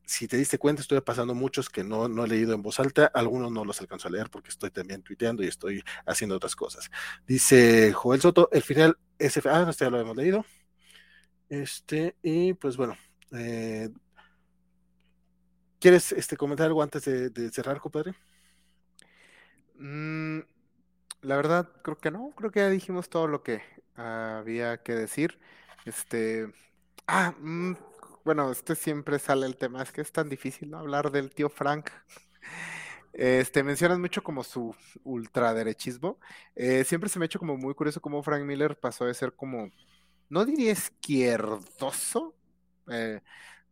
si 0.07 0.28
te 0.28 0.37
diste 0.37 0.57
cuenta, 0.59 0.83
estoy 0.83 1.01
pasando 1.01 1.35
muchos 1.35 1.69
que 1.69 1.83
no, 1.83 2.09
no 2.09 2.24
he 2.24 2.28
leído 2.28 2.55
en 2.55 2.62
voz 2.62 2.78
alta, 2.78 3.07
algunos 3.12 3.51
no 3.51 3.65
los 3.65 3.81
alcanzo 3.81 4.07
a 4.07 4.12
leer 4.12 4.31
porque 4.31 4.51
estoy 4.51 4.70
también 4.70 5.03
tuiteando 5.03 5.43
y 5.43 5.49
estoy 5.49 5.83
haciendo 6.07 6.37
otras 6.37 6.55
cosas. 6.55 6.91
Dice 7.27 7.93
Joel 7.93 8.20
Soto, 8.20 8.49
el 8.53 8.62
final 8.62 8.97
SF, 9.19 9.49
ah, 9.49 9.66
este 9.69 9.85
ya 9.85 9.91
lo 9.91 10.01
hemos 10.01 10.16
leído. 10.16 10.47
Este, 11.49 12.16
y 12.23 12.55
pues 12.55 12.77
bueno, 12.77 12.97
eh, 13.33 13.91
¿quieres 15.81 16.12
este, 16.12 16.37
comentar 16.37 16.69
algo 16.69 16.85
antes 16.85 17.05
de, 17.05 17.51
cerrar, 17.51 17.81
compadre? 17.81 18.15
Mm, 19.74 20.39
la 21.23 21.37
verdad, 21.37 21.69
creo 21.83 21.99
que 21.99 22.12
no, 22.12 22.31
creo 22.37 22.53
que 22.53 22.61
ya 22.61 22.70
dijimos 22.70 23.09
todo 23.09 23.27
lo 23.27 23.43
que 23.43 23.61
había 23.97 24.83
que 24.85 24.95
decir. 24.95 25.41
Este. 25.85 26.53
Ah, 27.09 27.35
mm, 27.41 27.74
bueno, 28.27 28.51
este 28.51 28.74
siempre 28.74 29.20
sale 29.20 29.47
el 29.47 29.57
tema, 29.57 29.85
es 29.85 29.93
que 29.93 30.01
es 30.01 30.11
tan 30.11 30.28
difícil 30.28 30.69
¿no? 30.69 30.78
hablar 30.78 31.12
del 31.12 31.31
tío 31.31 31.48
Frank. 31.48 31.90
Este, 33.12 33.62
mencionas 33.62 34.01
mucho 34.01 34.20
como 34.24 34.43
su 34.43 34.74
ultraderechismo. 35.05 36.19
Eh, 36.57 36.82
siempre 36.82 37.09
se 37.09 37.20
me 37.20 37.24
ha 37.24 37.27
hecho 37.27 37.39
como 37.39 37.57
muy 37.57 37.73
curioso 37.74 38.01
cómo 38.01 38.24
Frank 38.24 38.43
Miller 38.43 38.77
pasó 38.78 39.05
de 39.05 39.15
ser 39.15 39.35
como, 39.35 39.70
no 40.28 40.44
diría 40.44 40.73
izquierdoso 40.73 42.35
eh, 42.90 43.20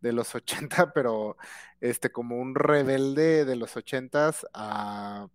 de 0.01 0.13
los 0.13 0.33
80, 0.37 0.93
pero 0.95 1.37
este, 1.81 2.13
como 2.13 2.37
un 2.37 2.55
rebelde 2.55 3.45
de 3.45 3.57
los 3.57 3.77
80 3.77 4.35
a 4.55 5.29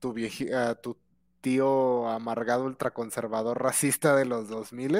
tu, 0.00 0.14
a 0.54 0.74
tu 0.74 0.98
tío 1.40 2.06
amargado 2.08 2.64
ultraconservador 2.64 3.62
racista 3.62 4.14
de 4.14 4.26
los 4.26 4.48
2000 4.48 4.96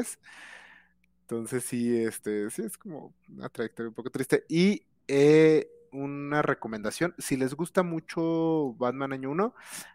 entonces 1.31 1.63
sí, 1.65 1.95
este, 1.95 2.49
sí 2.49 2.63
es 2.63 2.79
como 2.79 3.15
una 3.29 3.51
trayectoria 3.51 3.91
un 3.91 3.95
poco 3.95 4.09
triste. 4.11 4.47
Y 4.49 4.87
eh, 5.07 5.69
una 5.93 6.41
recomendación, 6.41 7.15
si 7.19 7.37
les 7.37 7.55
gusta 7.55 7.83
mucho 7.83 8.75
Batman 8.79 9.13
Año 9.13 9.31
1, 9.31 9.55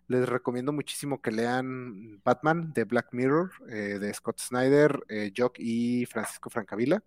les 0.09 0.29
recomiendo 0.29 0.71
muchísimo 0.71 1.21
que 1.21 1.31
lean 1.31 2.21
Batman 2.23 2.71
de 2.73 2.83
Black 2.83 3.07
Mirror, 3.13 3.51
eh, 3.67 3.97
de 3.99 4.13
Scott 4.13 4.39
Snyder, 4.39 5.03
eh, 5.09 5.33
Jock 5.35 5.55
y 5.57 6.05
Francisco 6.05 6.51
Francavilla. 6.51 7.01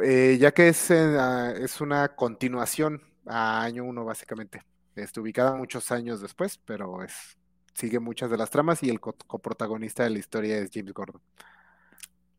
Eh, 0.00 0.36
ya 0.40 0.52
que 0.52 0.68
es, 0.68 0.90
ah, 0.92 1.52
es 1.56 1.80
una 1.80 2.14
continuación 2.14 3.02
a 3.26 3.64
Año 3.64 3.84
1 3.84 4.04
básicamente. 4.04 4.62
Está 4.94 5.20
ubicada 5.20 5.56
muchos 5.56 5.90
años 5.90 6.20
después, 6.20 6.58
pero 6.64 7.02
es, 7.02 7.36
sigue 7.74 7.98
muchas 7.98 8.30
de 8.30 8.36
las 8.36 8.50
tramas 8.50 8.80
y 8.84 8.90
el 8.90 9.00
coprotagonista 9.00 10.04
de 10.04 10.10
la 10.10 10.18
historia 10.20 10.58
es 10.58 10.70
James 10.72 10.92
Gordon. 10.92 11.20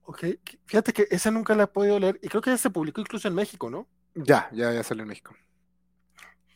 Ok, 0.09 0.23
fíjate 0.65 0.93
que 0.93 1.05
esa 1.11 1.31
nunca 1.31 1.53
la 1.53 1.63
he 1.63 1.67
podido 1.67 1.99
leer 1.99 2.17
y 2.23 2.29
creo 2.29 2.41
que 2.41 2.49
ya 2.49 2.57
se 2.57 2.69
publicó 2.69 3.01
incluso 3.01 3.27
en 3.27 3.35
México, 3.35 3.69
¿no? 3.69 3.89
Ya, 4.15 4.49
ya, 4.53 4.71
ya 4.71 4.81
salió 4.81 5.01
en 5.01 5.09
México. 5.09 5.35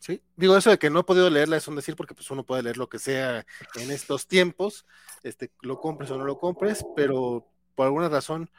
Sí, 0.00 0.22
digo 0.36 0.56
eso 0.56 0.70
de 0.70 0.78
que 0.78 0.88
no 0.88 1.00
he 1.00 1.04
podido 1.04 1.28
leerla 1.28 1.58
es 1.58 1.68
un 1.68 1.76
decir 1.76 1.94
porque 1.94 2.14
pues 2.14 2.30
uno 2.30 2.46
puede 2.46 2.62
leer 2.62 2.78
lo 2.78 2.88
que 2.88 2.98
sea 2.98 3.44
en 3.74 3.90
estos 3.90 4.26
tiempos, 4.26 4.86
este, 5.22 5.52
lo 5.60 5.78
compres 5.78 6.10
o 6.10 6.16
no 6.16 6.24
lo 6.24 6.38
compres, 6.38 6.82
pero 6.96 7.46
por 7.74 7.84
alguna 7.84 8.08
razón 8.08 8.50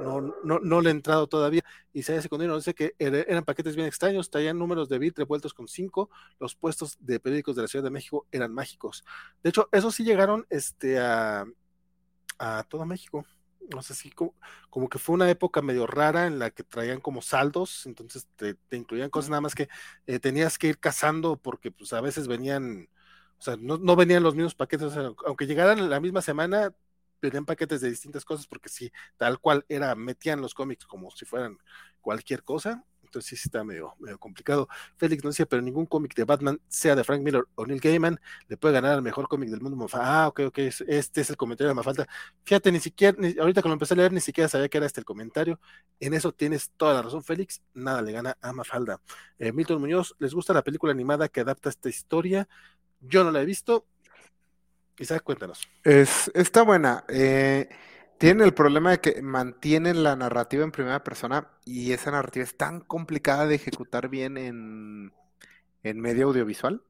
no, 0.00 0.20
no, 0.44 0.60
no 0.60 0.80
le 0.80 0.90
he 0.90 0.92
entrado 0.92 1.26
todavía. 1.26 1.64
Y 1.92 2.04
se 2.04 2.22
secundario 2.22 2.54
dice 2.54 2.72
que 2.72 2.94
eran 2.98 3.44
paquetes 3.44 3.74
bien 3.74 3.88
extraños, 3.88 4.30
traían 4.30 4.60
números 4.60 4.88
de 4.88 5.00
bit 5.00 5.18
revueltos 5.18 5.54
con 5.54 5.66
cinco, 5.66 6.08
los 6.38 6.54
puestos 6.54 6.96
de 7.00 7.18
periódicos 7.18 7.56
de 7.56 7.62
la 7.62 7.68
Ciudad 7.68 7.82
de 7.82 7.90
México 7.90 8.28
eran 8.30 8.54
mágicos. 8.54 9.04
De 9.42 9.50
hecho, 9.50 9.68
esos 9.72 9.92
sí 9.92 10.04
llegaron 10.04 10.46
este, 10.50 11.00
a, 11.00 11.44
a 12.38 12.64
todo 12.68 12.86
México 12.86 13.26
no 13.70 13.82
sé 13.82 13.94
si 13.94 14.10
como, 14.10 14.88
que 14.88 14.98
fue 14.98 15.14
una 15.14 15.30
época 15.30 15.62
medio 15.62 15.86
rara 15.86 16.26
en 16.26 16.38
la 16.38 16.50
que 16.50 16.62
traían 16.62 17.00
como 17.00 17.22
saldos, 17.22 17.86
entonces 17.86 18.26
te, 18.36 18.56
incluían 18.76 19.10
cosas 19.10 19.30
nada 19.30 19.40
más 19.40 19.54
que 19.54 19.68
eh, 20.06 20.18
tenías 20.18 20.58
que 20.58 20.68
ir 20.68 20.78
cazando 20.78 21.36
porque 21.36 21.70
pues 21.70 21.92
a 21.92 22.00
veces 22.00 22.28
venían, 22.28 22.88
o 23.38 23.42
sea, 23.42 23.56
no, 23.56 23.78
no 23.78 23.96
venían 23.96 24.22
los 24.22 24.34
mismos 24.34 24.54
paquetes, 24.54 24.92
aunque 25.26 25.46
llegaran 25.46 25.90
la 25.90 26.00
misma 26.00 26.22
semana, 26.22 26.74
venían 27.20 27.46
paquetes 27.46 27.80
de 27.80 27.90
distintas 27.90 28.24
cosas 28.24 28.46
porque 28.46 28.68
sí, 28.68 28.92
tal 29.16 29.38
cual 29.40 29.64
era, 29.68 29.94
metían 29.94 30.40
los 30.40 30.54
cómics 30.54 30.86
como 30.86 31.10
si 31.10 31.24
fueran 31.24 31.58
cualquier 32.00 32.42
cosa, 32.42 32.84
entonces 33.06 33.40
sí 33.40 33.48
está 33.48 33.64
medio, 33.64 33.94
medio 33.98 34.18
complicado. 34.18 34.68
Félix 34.96 35.24
no 35.24 35.30
decía, 35.30 35.46
pero 35.46 35.62
ningún 35.62 35.86
cómic 35.86 36.14
de 36.14 36.24
Batman, 36.24 36.60
sea 36.68 36.94
de 36.94 37.04
Frank 37.04 37.22
Miller 37.22 37.44
o 37.54 37.66
Neil 37.66 37.80
Gaiman, 37.80 38.20
le 38.48 38.56
puede 38.56 38.74
ganar 38.74 38.92
al 38.92 39.02
mejor 39.02 39.28
cómic 39.28 39.48
del 39.50 39.60
mundo. 39.60 39.86
Ah, 39.92 40.28
ok, 40.28 40.40
ok, 40.46 40.58
este 40.58 41.20
es 41.20 41.30
el 41.30 41.36
comentario 41.36 41.68
de 41.68 41.74
Mafalda. 41.74 42.06
Fíjate, 42.44 42.70
ni 42.72 42.80
siquiera, 42.80 43.16
ahorita 43.40 43.62
que 43.62 43.68
lo 43.68 43.74
empecé 43.74 43.94
a 43.94 43.96
leer, 43.96 44.12
ni 44.12 44.20
siquiera 44.20 44.48
sabía 44.48 44.68
que 44.68 44.78
era 44.78 44.86
este 44.86 45.00
el 45.00 45.04
comentario. 45.04 45.60
En 46.00 46.14
eso 46.14 46.32
tienes 46.32 46.70
toda 46.76 46.94
la 46.94 47.02
razón, 47.02 47.22
Félix. 47.22 47.62
Nada 47.74 48.02
le 48.02 48.12
gana 48.12 48.36
a 48.40 48.52
Mafalda. 48.52 49.00
Eh, 49.38 49.52
Milton 49.52 49.80
Muñoz, 49.80 50.14
¿les 50.18 50.34
gusta 50.34 50.52
la 50.52 50.62
película 50.62 50.92
animada 50.92 51.28
que 51.28 51.40
adapta 51.40 51.68
esta 51.68 51.88
historia? 51.88 52.48
Yo 53.00 53.24
no 53.24 53.30
la 53.30 53.42
he 53.42 53.44
visto. 53.44 53.86
Quizás 54.94 55.20
cuéntanos. 55.20 55.68
Es, 55.84 56.30
está 56.34 56.62
buena. 56.62 57.04
Eh, 57.08 57.68
tienen 58.18 58.46
el 58.46 58.54
problema 58.54 58.90
de 58.90 59.00
que 59.00 59.22
mantienen 59.22 60.02
la 60.02 60.16
narrativa 60.16 60.64
en 60.64 60.72
primera 60.72 61.04
persona 61.04 61.50
y 61.64 61.92
esa 61.92 62.10
narrativa 62.10 62.44
es 62.44 62.56
tan 62.56 62.80
complicada 62.80 63.46
de 63.46 63.56
ejecutar 63.56 64.08
bien 64.08 64.36
en, 64.36 65.12
medio 65.82 66.26
audiovisual. 66.26 66.82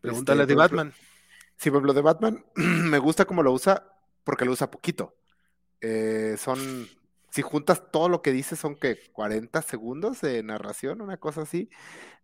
Pregúntale 0.00 0.42
este, 0.42 0.52
de 0.52 0.56
Batman. 0.56 0.92
Sí, 1.56 1.70
por 1.70 1.78
ejemplo, 1.78 1.94
de 1.94 2.02
Batman 2.02 2.44
me 2.54 2.98
gusta 2.98 3.24
cómo 3.24 3.42
lo 3.42 3.52
usa 3.52 3.92
porque 4.24 4.44
lo 4.44 4.52
usa 4.52 4.70
poquito. 4.70 5.16
Eh, 5.80 6.36
son, 6.38 6.88
si 7.30 7.42
juntas 7.42 7.90
todo 7.90 8.08
lo 8.08 8.22
que 8.22 8.32
dice, 8.32 8.54
son 8.54 8.76
que 8.76 8.98
40 9.12 9.62
segundos 9.62 10.20
de 10.20 10.42
narración, 10.42 11.00
una 11.00 11.16
cosa 11.16 11.42
así. 11.42 11.70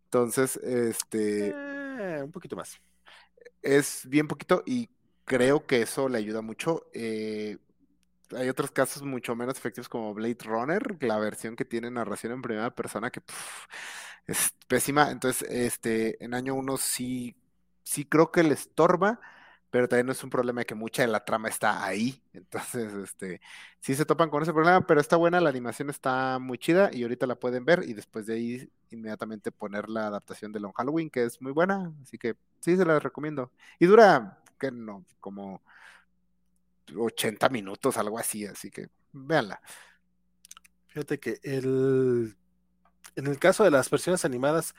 Entonces, 0.05 0.57
este... 0.59 1.49
Eh, 1.49 2.23
un 2.23 2.31
poquito 2.31 2.57
más. 2.57 2.81
Es 3.63 4.03
bien 4.07 4.29
poquito 4.29 4.63
y 4.67 4.91
creo 5.25 5.67
que 5.67 5.83
eso 5.83 6.09
le 6.09 6.19
ayuda 6.19 6.43
mucho. 6.43 6.87
Eh, 6.93 7.59
hay 8.37 8.49
otros 8.49 8.71
casos 8.71 9.03
mucho 9.03 9.35
menos 9.37 9.57
efectivos 9.57 9.89
como 9.89 10.15
Blade 10.15 10.39
Runner, 10.45 11.03
la 11.03 11.19
versión 11.19 11.57
que 11.57 11.65
tiene 11.65 11.91
narración 11.91 12.33
en 12.33 12.43
primera 12.43 12.75
persona 12.75 13.11
que 13.11 13.21
es 14.27 14.55
pésima. 14.69 15.11
Entonces, 15.11 15.49
este, 15.51 16.23
en 16.25 16.35
año 16.35 16.55
uno 16.55 16.77
sí, 16.77 17.37
sí 17.83 18.05
creo 18.05 18.31
que 18.33 18.43
le 18.43 18.55
estorba, 18.55 19.21
pero 19.71 19.89
también 19.89 20.07
no 20.07 20.13
es 20.13 20.23
un 20.25 20.31
problema 20.31 20.61
de 20.61 20.67
que 20.67 20.75
mucha 20.75 21.03
de 21.03 21.09
la 21.09 21.25
trama 21.25 21.49
está 21.49 21.85
ahí. 21.85 22.23
Entonces, 22.33 22.93
este, 22.95 23.41
sí 23.81 23.95
se 23.95 24.05
topan 24.07 24.31
con 24.31 24.43
ese 24.43 24.53
problema, 24.53 24.87
pero 24.87 25.01
está 25.01 25.17
buena, 25.17 25.41
la 25.41 25.51
animación 25.51 25.91
está 25.91 26.39
muy 26.39 26.59
chida 26.59 26.91
y 26.93 27.03
ahorita 27.03 27.27
la 27.27 27.37
pueden 27.37 27.65
ver 27.65 27.83
y 27.85 27.95
después 27.95 28.27
de 28.27 28.35
ahí 28.35 28.71
inmediatamente 28.91 29.51
poner 29.53 29.89
la 29.89 30.07
adaptación 30.07 30.53
de 30.53 30.61
Long 30.61 30.73
Halloween, 30.75 31.11
que 31.11 31.25
es 31.25 31.41
muy 31.43 31.53
buena, 31.53 31.93
así 32.03 32.19
que 32.19 32.37
sí 32.61 32.77
se 32.77 32.85
la 32.85 33.01
recomiendo. 33.01 33.51
Y 33.79 33.87
dura, 33.87 34.39
que 34.59 34.71
no, 34.71 35.05
como 35.21 35.61
80 36.97 37.49
minutos, 37.49 37.97
algo 37.97 38.19
así, 38.19 38.47
así 38.47 38.71
que 38.71 38.89
véanla. 39.13 39.61
Fíjate 40.89 41.19
que 41.19 41.41
el, 41.43 42.37
en 43.17 43.27
el 43.27 43.39
caso 43.39 43.65
de 43.65 43.71
las 43.71 43.91
versiones 43.91 44.25
animadas, 44.25 44.75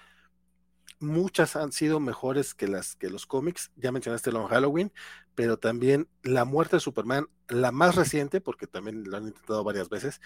muchas 0.99 1.55
han 1.55 1.71
sido 1.71 1.99
mejores 1.99 2.53
que 2.53 2.67
las 2.67 2.95
que 2.95 3.09
los 3.09 3.25
cómics. 3.25 3.71
Ya 3.75 3.91
mencionaste 3.91 4.31
Long 4.31 4.47
Halloween, 4.47 4.91
pero 5.35 5.57
también 5.57 6.07
La 6.23 6.45
muerte 6.45 6.77
de 6.77 6.79
Superman, 6.79 7.27
la 7.47 7.71
más 7.71 7.95
reciente, 7.95 8.41
porque 8.41 8.67
también 8.67 9.03
lo 9.09 9.17
han 9.17 9.27
intentado 9.27 9.63
varias 9.63 9.89
veces. 9.89 10.21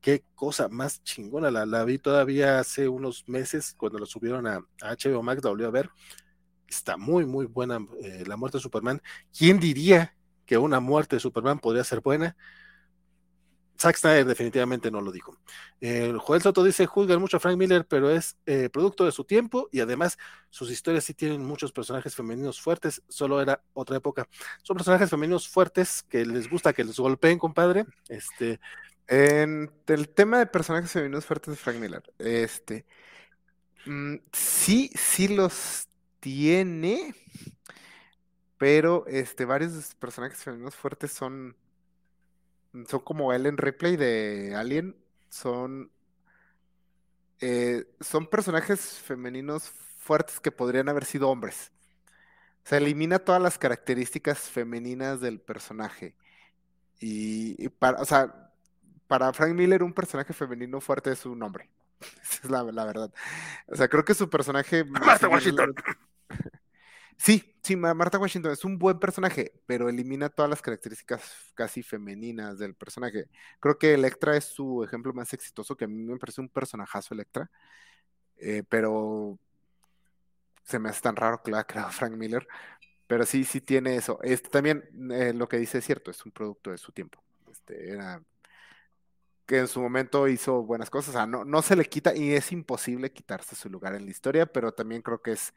Qué 0.00 0.24
cosa 0.34 0.68
más 0.68 1.02
chingona. 1.02 1.50
La, 1.50 1.84
vi 1.84 1.98
todavía 1.98 2.58
hace 2.58 2.88
unos 2.88 3.28
meses 3.28 3.74
cuando 3.76 3.98
lo 3.98 4.06
subieron 4.06 4.46
a, 4.46 4.60
HBO 4.80 5.22
Max, 5.22 5.42
la 5.44 5.50
volví 5.50 5.64
a 5.64 5.70
ver. 5.70 5.90
Está 6.66 6.96
muy, 6.96 7.26
muy 7.26 7.46
buena 7.46 7.78
eh, 8.02 8.24
La 8.26 8.36
muerte 8.36 8.58
de 8.58 8.62
Superman. 8.62 9.02
¿Quién 9.36 9.60
diría 9.60 10.16
que 10.46 10.58
una 10.58 10.80
muerte 10.80 11.16
de 11.16 11.20
Superman 11.20 11.58
podría 11.58 11.84
ser 11.84 12.00
buena. 12.00 12.36
Zack 13.82 13.96
Snyder 13.96 14.24
definitivamente 14.24 14.90
no 14.92 15.00
lo 15.00 15.10
dijo. 15.10 15.36
El 15.80 16.18
Joel 16.18 16.40
Soto 16.40 16.62
dice, 16.62 16.86
juzgan 16.86 17.20
mucho 17.20 17.36
a 17.36 17.40
Frank 17.40 17.58
Miller, 17.58 17.84
pero 17.84 18.10
es 18.10 18.36
eh, 18.46 18.68
producto 18.72 19.04
de 19.04 19.10
su 19.10 19.24
tiempo 19.24 19.68
y 19.72 19.80
además 19.80 20.18
sus 20.50 20.70
historias 20.70 21.02
sí 21.04 21.14
tienen 21.14 21.44
muchos 21.44 21.72
personajes 21.72 22.14
femeninos 22.14 22.60
fuertes, 22.60 23.02
solo 23.08 23.42
era 23.42 23.60
otra 23.74 23.96
época. 23.96 24.28
Son 24.62 24.76
personajes 24.76 25.10
femeninos 25.10 25.48
fuertes 25.48 26.04
que 26.08 26.24
les 26.24 26.48
gusta 26.48 26.72
que 26.72 26.84
les 26.84 26.96
golpeen, 26.96 27.38
compadre. 27.38 27.84
Este, 28.08 28.60
en 29.08 29.72
el 29.88 30.08
tema 30.10 30.38
de 30.38 30.46
personajes 30.46 30.92
femeninos 30.92 31.26
fuertes 31.26 31.54
de 31.54 31.56
Frank 31.56 31.78
Miller, 31.78 32.02
este, 32.18 32.86
mm, 33.84 34.16
sí, 34.32 34.92
sí 34.94 35.26
los 35.26 35.88
tiene, 36.20 37.16
pero 38.62 39.04
este, 39.08 39.44
varios 39.44 39.74
de 39.74 39.82
sus 39.82 39.96
personajes 39.96 40.40
femeninos 40.40 40.76
fuertes 40.76 41.10
son, 41.10 41.56
son 42.86 43.00
como 43.00 43.32
Ellen 43.32 43.56
Ripley 43.56 43.96
de 43.96 44.54
Alien, 44.54 44.94
son, 45.30 45.90
eh, 47.40 47.84
son 47.98 48.28
personajes 48.28 49.00
femeninos 49.00 49.68
fuertes 49.98 50.38
que 50.38 50.52
podrían 50.52 50.88
haber 50.88 51.06
sido 51.06 51.28
hombres. 51.28 51.72
Se 52.62 52.76
elimina 52.76 53.18
todas 53.18 53.42
las 53.42 53.58
características 53.58 54.38
femeninas 54.38 55.20
del 55.20 55.40
personaje. 55.40 56.14
Y, 57.00 57.68
para, 57.68 58.00
o 58.00 58.04
sea, 58.04 58.52
para 59.08 59.32
Frank 59.32 59.54
Miller 59.54 59.82
un 59.82 59.92
personaje 59.92 60.32
femenino 60.32 60.80
fuerte 60.80 61.10
es 61.10 61.26
un 61.26 61.42
hombre. 61.42 61.68
Esa 62.22 62.42
es 62.44 62.48
la, 62.48 62.62
verdad. 62.62 63.12
O 63.66 63.74
sea, 63.74 63.88
creo 63.88 64.04
que 64.04 64.14
su 64.14 64.30
personaje... 64.30 64.84
Sí, 67.24 67.54
sí, 67.62 67.76
Marta 67.76 68.18
Washington 68.18 68.50
es 68.50 68.64
un 68.64 68.78
buen 68.78 68.98
personaje, 68.98 69.52
pero 69.66 69.88
elimina 69.88 70.28
todas 70.28 70.50
las 70.50 70.60
características 70.60 71.52
casi 71.54 71.84
femeninas 71.84 72.58
del 72.58 72.74
personaje. 72.74 73.28
Creo 73.60 73.78
que 73.78 73.94
Electra 73.94 74.36
es 74.36 74.46
su 74.46 74.82
ejemplo 74.82 75.12
más 75.12 75.32
exitoso, 75.32 75.76
que 75.76 75.84
a 75.84 75.88
mí 75.88 76.02
me 76.02 76.18
parece 76.18 76.40
un 76.40 76.48
personajazo 76.48 77.14
Electra, 77.14 77.48
eh, 78.38 78.64
pero 78.68 79.38
se 80.64 80.78
me 80.80 80.88
hace 80.88 81.00
tan 81.02 81.16
raro 81.16 81.42
que 81.42 81.50
lo 81.52 81.58
haya 81.58 81.64
creado 81.66 81.90
Frank 81.92 82.14
Miller. 82.14 82.46
pero 83.06 83.26
sí, 83.26 83.44
sí 83.44 83.60
tiene 83.60 83.96
eso. 83.96 84.20
Este, 84.22 84.50
también 84.50 84.84
eh, 85.12 85.32
lo 85.34 85.48
que 85.48 85.58
dice 85.58 85.78
es 85.78 85.84
cierto, 85.86 86.10
es 86.10 86.24
un 86.26 86.32
producto 86.32 86.70
de 86.72 86.78
su 86.78 86.92
tiempo. 86.92 87.22
Este, 87.52 87.90
era 87.92 88.22
que 89.46 89.58
en 89.58 89.68
su 89.68 89.80
momento 89.80 90.28
hizo 90.28 90.62
buenas 90.64 90.90
cosas, 90.90 91.10
o 91.10 91.18
sea, 91.18 91.26
no, 91.26 91.44
no 91.44 91.62
se 91.62 91.76
le 91.76 91.84
quita 91.84 92.14
y 92.16 92.32
es 92.32 92.52
imposible 92.52 93.12
quitarse 93.12 93.56
su 93.56 93.68
lugar 93.70 93.94
en 93.94 94.04
la 94.06 94.10
historia, 94.10 94.46
pero 94.46 94.72
también 94.72 95.02
creo 95.02 95.20
que 95.22 95.32
es 95.32 95.52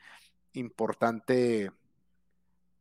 importante 0.55 1.71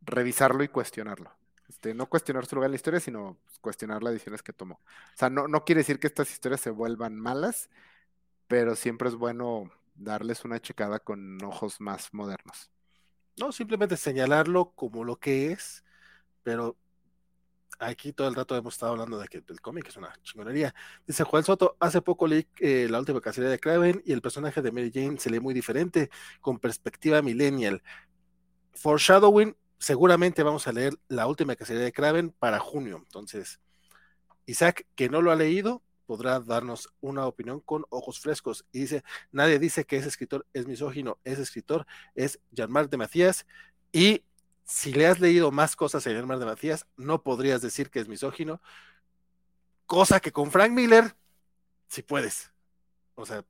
revisarlo 0.03 0.63
y 0.65 0.69
cuestionarlo. 0.69 1.31
Este, 1.69 1.95
no 1.95 2.09
cuestionar 2.09 2.47
su 2.47 2.57
lugar 2.57 2.69
en 2.69 2.73
la 2.73 2.77
historia, 2.77 3.01
sino 3.01 3.39
cuestionar 3.61 4.03
las 4.03 4.13
decisiones 4.13 4.43
que 4.43 4.53
tomó. 4.53 4.75
O 4.75 5.17
sea, 5.17 5.31
no, 5.31 5.49
no 5.49 5.65
quiere 5.65 5.81
decir 5.81 5.99
que 5.99 6.07
estas 6.07 6.31
historias 6.31 6.61
se 6.61 6.71
vuelvan 6.71 7.19
malas, 7.19 7.71
pero 8.47 8.77
siempre 8.77 9.09
es 9.09 9.15
bueno 9.15 9.71
darles 9.95 10.45
una 10.45 10.61
checada 10.61 10.99
con 10.99 11.43
ojos 11.43 11.81
más 11.81 12.13
modernos. 12.13 12.71
No, 13.37 13.51
simplemente 13.53 13.97
señalarlo 13.97 14.73
como 14.75 15.05
lo 15.05 15.17
que 15.17 15.53
es, 15.53 15.85
pero 16.43 16.77
aquí 17.79 18.13
todo 18.13 18.29
el 18.29 18.35
rato 18.35 18.57
hemos 18.57 18.75
estado 18.75 18.93
hablando 18.93 19.19
de 19.19 19.29
que 19.29 19.43
el 19.47 19.61
cómic 19.61 19.89
es 19.89 19.97
una 19.97 20.13
chingonería. 20.23 20.75
Dice 21.07 21.25
Juan 21.25 21.45
Soto, 21.45 21.77
hace 21.81 22.01
poco 22.03 22.27
leí 22.27 22.47
eh, 22.61 22.87
la 22.91 22.99
última 22.99 23.21
cacería 23.21 23.51
de 23.51 23.59
Kraven 23.59 24.03
y 24.05 24.13
el 24.13 24.23
personaje 24.23 24.63
de 24.63 24.73
Mary 24.73 24.91
Jane 24.93 25.19
se 25.19 25.31
lee 25.31 25.41
muy 25.41 25.55
diferente, 25.55 26.11
con 26.41 26.59
perspectiva 26.59 27.23
millennial. 27.23 27.83
Foreshadowing, 28.75 29.57
seguramente 29.79 30.43
vamos 30.43 30.67
a 30.67 30.73
leer 30.73 30.95
la 31.09 31.27
última 31.27 31.57
cacería 31.57 31.83
de 31.83 31.93
Kraven 31.93 32.31
para 32.31 32.59
junio. 32.59 32.99
Entonces, 32.99 33.61
Isaac, 34.47 34.87
que 34.95 35.09
no 35.09 35.23
lo 35.23 35.31
ha 35.31 35.37
leído, 35.37 35.83
podrá 36.07 36.41
darnos 36.41 36.93
una 37.01 37.27
opinión 37.27 37.61
con 37.61 37.85
ojos 37.89 38.21
frescos. 38.21 38.65
Y 38.73 38.81
dice, 38.81 39.05
nadie 39.33 39.59
dice 39.59 39.85
que 39.85 39.97
ese 39.97 40.09
escritor 40.09 40.47
es 40.53 40.67
misógino, 40.67 41.19
ese 41.25 41.43
escritor 41.43 41.87
es 42.15 42.41
Jean-Marc 42.51 42.91
de 42.91 42.97
Matías 42.97 43.47
y 43.93 44.23
si 44.65 44.93
le 44.93 45.07
has 45.07 45.21
leído 45.21 45.51
más 45.51 45.77
cosas 45.77 46.07
a 46.07 46.11
Jean-Marc 46.11 46.41
de 46.41 46.47
Matías, 46.47 46.87
no 46.97 47.23
podrías 47.23 47.61
decir 47.63 47.91
que 47.91 48.01
es 48.01 48.09
misógino, 48.09 48.61
cosa 49.87 50.21
que 50.21 50.33
con 50.33 50.51
Frank 50.51 50.73
Miller, 50.73 51.17
si 51.89 52.03
puedes. 52.03 52.51
O 53.15 53.27
sea, 53.27 53.45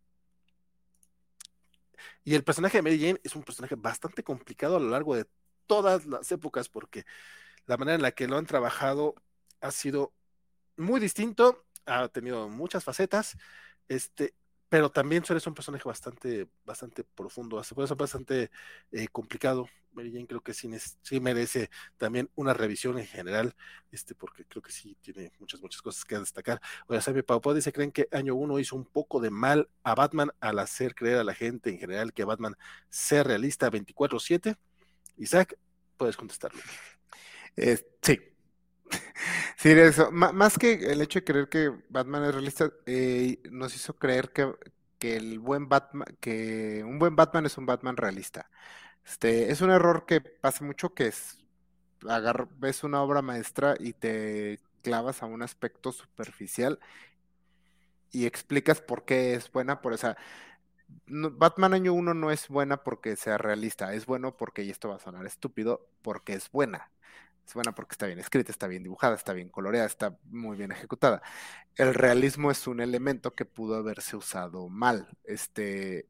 y 2.25 2.35
el 2.35 2.45
personaje 2.45 2.79
de 2.79 2.83
Mary 2.83 2.99
Jane 2.99 3.21
es 3.23 3.37
un 3.37 3.43
personaje 3.43 3.75
bastante 3.77 4.23
complicado 4.25 4.77
a 4.77 4.81
lo 4.81 4.89
largo 4.89 5.15
de 5.15 5.27
todas 5.67 6.07
las 6.07 6.31
épocas 6.33 6.69
porque 6.69 7.05
la 7.67 7.77
manera 7.77 7.97
en 7.97 8.03
la 8.03 8.13
que 8.13 8.27
lo 8.27 8.37
han 8.37 8.47
trabajado 8.47 9.15
ha 9.61 9.71
sido 9.71 10.13
muy 10.77 11.01
distinto 11.01 11.65
ha 11.87 12.09
tenido 12.09 12.49
muchas 12.49 12.85
facetas, 12.85 13.37
este, 13.89 14.35
pero 14.69 14.91
también 14.91 15.25
suele 15.25 15.43
un 15.47 15.55
personaje 15.55 15.85
bastante, 15.85 16.49
bastante 16.65 17.05
profundo, 17.05 17.63
puede 17.75 17.89
ser 17.89 17.97
bastante 17.97 18.51
eh, 18.93 19.09
complicado. 19.09 19.69
Mary 19.93 20.13
Jane 20.13 20.27
creo 20.27 20.41
que 20.41 20.53
sí, 20.55 20.69
sí, 21.03 21.21
merece 21.21 21.71
también 21.97 22.29
una 22.35 22.53
revisión 22.53 22.99
en 22.99 23.07
general, 23.07 23.55
este, 23.93 24.17
porque 24.17 24.45
creo 24.45 24.61
que 24.61 24.73
sí 24.73 24.97
tiene 25.01 25.31
muchas, 25.39 25.61
muchas 25.61 25.81
cosas 25.81 26.05
que 26.05 26.19
destacar. 26.19 26.61
Oye, 26.89 27.01
Sabi 27.01 27.23
Pau 27.23 27.41
dice, 27.55 27.73
¿creen 27.73 27.93
que 27.93 28.09
Año 28.11 28.35
1 28.35 28.59
hizo 28.59 28.75
un 28.75 28.85
poco 28.85 29.21
de 29.21 29.31
mal 29.31 29.69
a 29.85 29.95
Batman 29.95 30.33
al 30.41 30.59
hacer 30.59 30.97
creer 30.97 31.19
a 31.19 31.25
la 31.25 31.35
gente 31.35 31.71
en 31.71 31.79
general 31.79 32.13
que 32.13 32.25
Batman 32.25 32.57
sea 32.89 33.23
realista 33.23 33.71
24-7? 33.71 34.57
Isaac, 35.19 35.57
puedes 35.97 36.17
contestarlo. 36.17 36.61
sí, 38.03 38.34
Sí, 39.57 39.71
eso. 39.71 40.11
más 40.13 40.59
que 40.59 40.73
el 40.75 41.01
hecho 41.01 41.21
de 41.21 41.25
creer 41.25 41.49
que 41.49 41.73
Batman 41.89 42.25
es 42.25 42.33
realista, 42.35 42.71
eh, 42.87 43.41
nos 43.51 43.75
hizo 43.75 43.95
creer 43.97 44.33
que, 44.33 44.53
el 45.01 45.39
buen 45.39 45.69
Batman, 45.69 46.07
que 46.21 46.83
un 46.85 46.99
buen 46.99 47.15
Batman 47.17 47.45
es 47.47 47.59
un 47.59 47.67
Batman 47.67 47.97
realista. 47.97 48.49
Este, 49.05 49.51
es 49.53 49.61
un 49.63 49.71
error 49.71 50.07
que 50.07 50.21
pasa 50.23 50.65
mucho 50.65 50.95
que 50.95 51.09
es 51.09 51.39
ves 52.59 52.85
una 52.85 53.03
obra 53.03 53.23
maestra 53.23 53.77
y 53.81 53.93
te 53.95 54.61
clavas 54.83 55.23
a 55.23 55.27
un 55.27 55.43
aspecto 55.43 55.93
superficial 55.93 56.79
y 58.13 58.27
explicas 58.27 58.81
por 58.81 59.05
qué 59.05 59.35
es 59.35 59.51
buena, 59.51 59.81
por 59.81 59.93
esa 59.93 60.17
Batman 61.07 61.75
año 61.75 61.95
1 61.95 62.15
no 62.15 62.31
es 62.31 62.49
buena 62.49 62.79
porque 62.85 63.17
sea 63.17 63.39
realista, 63.39 63.95
es 63.95 64.07
bueno 64.07 64.37
porque, 64.37 64.63
y 64.65 64.71
esto 64.71 64.89
va 64.91 64.97
a 64.97 65.01
sonar 65.01 65.27
estúpido, 65.27 65.87
porque 66.03 66.35
es 66.35 66.51
buena. 66.53 66.91
Es 67.47 67.55
buena 67.55 67.75
porque 67.75 67.95
está 67.95 68.07
bien 68.07 68.19
escrita, 68.19 68.51
está 68.53 68.67
bien 68.67 68.83
dibujada, 68.83 69.15
está 69.15 69.33
bien 69.33 69.49
coloreada, 69.49 69.87
está 69.87 70.17
muy 70.31 70.57
bien 70.57 70.73
ejecutada. 70.73 71.23
El 71.77 71.95
realismo 71.95 72.51
es 72.51 72.67
un 72.67 72.81
elemento 72.81 73.35
que 73.35 73.45
pudo 73.45 73.77
haberse 73.77 74.17
usado 74.17 74.69
mal. 74.69 75.09
Este, 75.25 76.09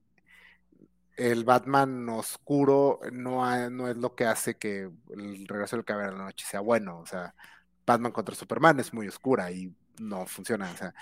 el 1.17 1.45
Batman 1.45 2.09
oscuro 2.09 3.01
no, 3.13 3.71
no 3.71 3.89
es 3.89 3.97
lo 3.97 4.15
que 4.15 4.27
hace 4.27 4.57
que 4.57 4.91
el 5.11 5.47
regreso 5.49 5.77
del 5.77 5.85
caballero 5.85 6.13
de 6.13 6.19
la 6.19 6.25
noche 6.27 6.47
sea 6.49 6.61
bueno. 6.61 6.99
O 7.01 7.07
sea, 7.07 7.35
Batman 7.87 8.13
contra 8.13 8.35
Superman 8.35 8.81
es 8.81 8.93
muy 8.93 9.09
oscura 9.09 9.51
y 9.51 9.75
no 9.99 10.27
funciona. 10.27 10.71
O 10.73 10.77
sea, 10.77 10.95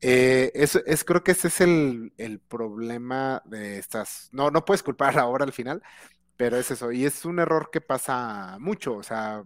eh, 0.00 0.52
es, 0.54 1.04
creo 1.04 1.24
que 1.24 1.32
ese 1.32 1.48
es 1.48 1.60
el, 1.60 2.12
el, 2.18 2.40
problema 2.40 3.42
de 3.46 3.78
estas. 3.78 4.28
No, 4.32 4.50
no 4.50 4.64
puedes 4.64 4.82
culpar 4.82 5.18
ahora 5.18 5.44
al 5.44 5.52
final, 5.52 5.82
pero 6.36 6.56
es 6.56 6.70
eso. 6.70 6.92
Y 6.92 7.04
es 7.06 7.24
un 7.24 7.40
error 7.40 7.70
que 7.72 7.80
pasa 7.80 8.58
mucho. 8.60 8.96
O 8.96 9.02
sea, 9.02 9.44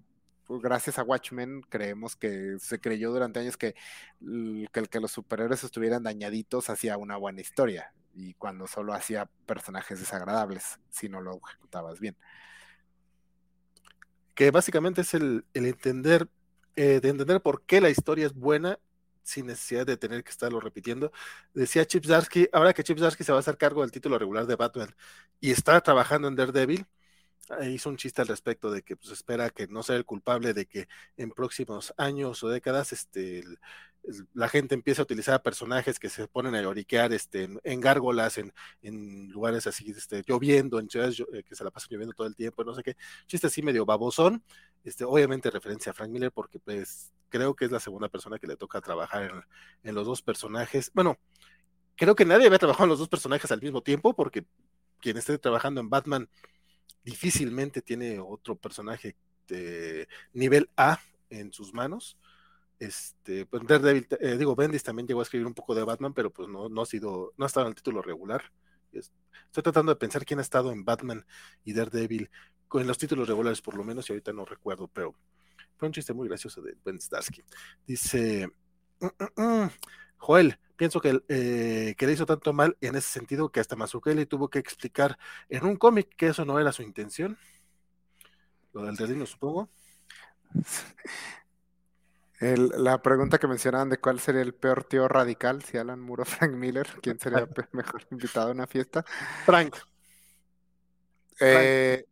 gracias 0.61 0.99
a 0.99 1.03
Watchmen 1.03 1.63
creemos 1.69 2.17
que 2.17 2.57
se 2.59 2.81
creyó 2.81 3.11
durante 3.11 3.41
años 3.41 3.57
que, 3.57 3.75
el 4.21 4.89
que 4.91 5.01
los 5.01 5.13
superhéroes 5.13 5.65
estuvieran 5.65 6.03
dañaditos 6.03 6.71
hacía 6.71 6.97
una 6.97 7.17
buena 7.17 7.41
historia 7.41 7.93
y 8.15 8.35
cuando 8.35 8.67
solo 8.67 8.93
hacía 8.93 9.29
personajes 9.47 10.01
desagradables 10.01 10.79
si 10.91 11.09
no 11.09 11.21
lo 11.21 11.41
ejecutabas 11.47 12.01
bien. 12.01 12.17
Que 14.35 14.51
básicamente 14.51 15.03
es 15.03 15.15
el, 15.15 15.45
entender, 15.55 16.29
eh, 16.77 17.01
de 17.01 17.09
entender 17.09 17.41
por 17.43 17.63
qué 17.65 17.81
la 17.81 17.91
historia 17.91 18.27
es 18.27 18.35
buena 18.35 18.79
sin 19.23 19.47
necesidad 19.47 19.87
de 19.87 19.97
tener 19.97 20.25
que 20.25 20.31
estarlo 20.31 20.61
repitiendo. 20.61 21.13
Decía 21.55 21.87
Chip 21.87 22.05
Zarsky, 22.05 22.49
ahora 22.53 22.73
que 22.73 22.83
Chip 22.83 22.99
Zarsky 22.99 23.25
se 23.25 23.33
va 23.33 23.39
a 23.39 23.41
hacer 23.41 23.57
cargo 23.57 23.83
del 23.83 23.93
título 23.93 24.19
regular 24.19 24.47
de 24.47 24.57
Batman 24.57 24.95
y 25.41 25.51
está 25.51 25.81
trabajando 25.81 26.29
en 26.29 26.37
Daredevil, 26.37 26.87
hizo 27.65 27.89
un 27.89 27.97
chiste 27.97 28.23
al 28.23 28.29
respecto 28.29 28.71
de 28.71 28.83
que 28.83 28.97
pues, 28.97 29.13
espera 29.13 29.51
que 29.51 29.67
no 29.67 29.83
sea 29.83 29.97
el 29.97 30.05
culpable 30.05 30.55
de 30.55 30.67
que 30.67 30.89
en 31.17 31.31
próximos 31.31 31.93
años 31.97 32.43
o 32.43 32.49
décadas 32.49 32.93
este, 32.93 33.45
la 34.35 34.49
gente 34.49 34.75
empiece 34.75 35.01
a 35.01 35.05
utilizar 35.05 35.43
personajes 35.43 35.99
que 35.99 36.09
se 36.09 36.27
ponen 36.27 36.55
a 36.55 36.63
lloriquear 36.63 37.13
este, 37.13 37.49
en, 37.63 37.81
gárgolas, 37.81 38.39
en, 38.39 38.53
en, 38.83 39.29
lugares 39.31 39.67
así, 39.67 39.91
este, 39.91 40.23
lloviendo, 40.27 40.79
en 40.79 40.89
ciudades 40.89 41.21
eh, 41.33 41.43
que 41.43 41.55
se 41.55 41.65
la 41.65 41.71
pasan 41.71 41.91
lloviendo 41.91 42.15
todo 42.15 42.27
el 42.27 42.35
tiempo, 42.35 42.65
no 42.65 42.75
sé 42.75 42.83
qué, 42.83 42.97
chiste 43.27 43.47
así 43.47 43.63
medio 43.63 43.85
babosón, 43.87 44.43
este, 44.85 45.05
obviamente 45.05 45.51
referencia 45.51 45.93
a 45.93 45.95
Frank 45.95 46.11
Miller 46.11 46.33
porque 46.33 46.59
pues 46.59 47.13
creo 47.29 47.55
que 47.55 47.65
es 47.65 47.71
la 47.71 47.81
segunda 47.81 48.09
persona 48.09 48.39
que 48.39 48.47
le 48.47 48.57
toca 48.57 48.81
trabajar 48.81 49.23
en, 49.23 49.43
en 49.89 49.95
los 49.95 50.07
dos 50.07 50.23
personajes, 50.23 50.91
bueno, 50.95 51.19
creo 51.95 52.15
que 52.15 52.25
nadie 52.25 52.47
había 52.47 52.59
trabajado 52.59 52.85
en 52.85 52.91
los 52.91 52.99
dos 52.99 53.09
personajes 53.09 53.51
al 53.53 53.63
mismo 53.63 53.83
tiempo 53.83 54.15
porque 54.15 54.45
quien 55.01 55.17
esté 55.17 55.39
trabajando 55.39 55.81
en 55.81 55.91
Batman 55.91 56.29
difícilmente 57.05 57.83
tiene 57.83 58.21
otro 58.21 58.57
personaje 58.57 59.17
de 59.49 60.09
nivel 60.33 60.71
A 60.77 61.01
en 61.31 61.53
sus 61.53 61.73
manos. 61.73 62.19
Este, 62.79 63.47
pues 63.47 63.63
Daredevil, 63.67 64.09
eh, 64.21 64.37
digo, 64.37 64.57
Bendis 64.57 64.83
también 64.83 65.07
llegó 65.07 65.21
a 65.21 65.23
escribir 65.23 65.47
un 65.47 65.55
poco 65.55 65.75
de 65.75 65.85
Batman, 65.85 66.13
pero 66.15 66.33
pues 66.33 66.49
no, 66.49 66.69
no 66.69 66.83
ha 66.83 66.87
sido, 66.87 67.33
no 67.37 67.45
ha 67.45 67.47
estado 67.47 67.67
en 67.67 67.71
el 67.71 67.77
título 67.77 68.03
regular. 68.03 68.43
Estoy 68.93 69.63
tratando 69.63 69.93
de 69.93 69.97
pensar 69.97 70.25
quién 70.25 70.39
ha 70.39 70.43
estado 70.43 70.73
en 70.73 70.85
Batman 70.85 71.25
y 71.65 71.73
Daredevil, 71.73 72.31
con 72.69 72.87
los 72.87 72.99
títulos 72.99 73.29
regulares 73.29 73.61
por 73.61 73.77
lo 73.77 73.85
menos, 73.85 74.09
y 74.09 74.13
ahorita 74.13 74.33
no 74.33 74.45
recuerdo, 74.45 74.89
pero 74.89 75.15
fue 75.77 75.89
un 75.89 75.93
chiste 75.93 76.13
muy 76.13 76.29
gracioso 76.29 76.61
de 76.61 76.77
Ben 76.85 77.01
Starsky. 77.01 77.43
Dice, 77.87 78.51
Joel, 80.23 80.61
pienso 80.77 81.01
que, 81.01 81.21
eh, 81.29 81.97
que 81.99 82.07
le 82.07 82.13
hizo 82.13 82.27
tanto 82.27 82.53
mal 82.53 82.77
en 82.81 82.95
ese 82.95 83.11
sentido 83.11 83.51
que 83.51 83.59
hasta 83.59 83.75
Mazukeli 83.75 84.25
tuvo 84.25 84.49
que 84.49 84.61
explicar 84.61 85.19
en 85.49 85.67
un 85.67 85.77
cómic 85.77 86.15
que 86.17 86.29
eso 86.29 86.45
no 86.45 86.61
era 86.61 86.71
su 86.71 86.85
intención. 86.85 87.37
Lo 88.73 88.85
del 88.85 88.97
redino, 88.97 89.27
supongo. 89.27 89.69
la 92.39 93.03
pregunta 93.03 93.39
que 93.39 93.49
mencionaban 93.49 93.91
de 93.91 93.99
cuál 93.99 94.21
sería 94.21 94.43
el 94.43 94.55
peor 94.55 94.85
tío 94.85 95.09
radical, 95.09 95.65
si 95.65 95.77
Alan 95.77 95.99
Moore 95.99 96.23
o 96.23 96.25
Frank 96.25 96.53
Miller, 96.53 96.87
¿quién 97.03 97.19
sería 97.19 97.41
el 97.41 97.49
mejor 97.73 98.07
invitado 98.13 98.51
a 98.51 98.53
una 98.53 98.69
fiesta? 98.69 99.05
Frank. 99.45 99.75
Eh, 101.41 102.07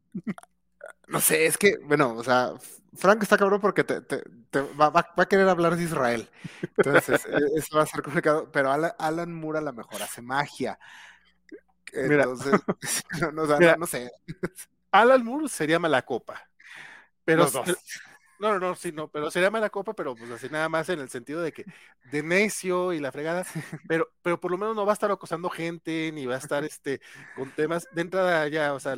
no 1.06 1.20
sé, 1.20 1.46
es 1.46 1.56
que, 1.56 1.78
bueno, 1.84 2.16
o 2.16 2.24
sea, 2.24 2.54
Frank 2.94 3.22
está 3.22 3.38
cabrón 3.38 3.60
porque 3.60 3.84
te, 3.84 4.22
va, 4.80 4.92
a 5.16 5.26
querer 5.26 5.48
hablar 5.48 5.76
de 5.76 5.84
Israel. 5.84 6.28
Entonces, 6.76 7.24
e, 7.26 7.58
eso 7.58 7.76
va 7.76 7.82
a 7.82 7.86
ser 7.86 8.02
complicado. 8.02 8.50
Pero 8.52 8.70
Alan, 8.70 9.34
Moore 9.34 9.58
a 9.58 9.62
lo 9.62 9.72
mejor 9.72 10.02
hace 10.02 10.22
magia. 10.22 10.78
Entonces, 11.92 12.60
no, 13.32 13.86
sé. 13.86 14.10
Alan 14.90 15.24
Moore 15.24 15.48
sería 15.48 15.78
mala 15.78 16.02
copa. 16.02 16.42
Pero, 17.24 17.48
no, 18.40 18.52
no, 18.52 18.58
no, 18.58 18.74
sí, 18.74 18.90
no, 18.90 19.08
pero 19.08 19.30
sería 19.30 19.50
mala 19.50 19.68
copa, 19.68 19.92
pero 19.92 20.16
pues 20.16 20.30
así 20.30 20.48
nada 20.48 20.70
más 20.70 20.88
en 20.88 20.98
el 20.98 21.10
sentido 21.10 21.42
de 21.42 21.52
que 21.52 21.66
de 22.10 22.22
necio 22.22 22.94
y 22.94 22.98
la 22.98 23.12
fregada, 23.12 23.44
pero, 23.86 24.10
pero 24.22 24.40
por 24.40 24.50
lo 24.50 24.56
menos 24.56 24.74
no 24.74 24.86
va 24.86 24.92
a 24.92 24.94
estar 24.94 25.10
acosando 25.10 25.50
gente, 25.50 26.10
ni 26.12 26.24
va 26.24 26.36
a 26.36 26.38
estar 26.38 26.64
este 26.64 27.02
con 27.36 27.50
temas 27.50 27.86
de 27.92 28.00
entrada 28.00 28.48
ya, 28.48 28.72
o 28.72 28.80
sea, 28.80 28.96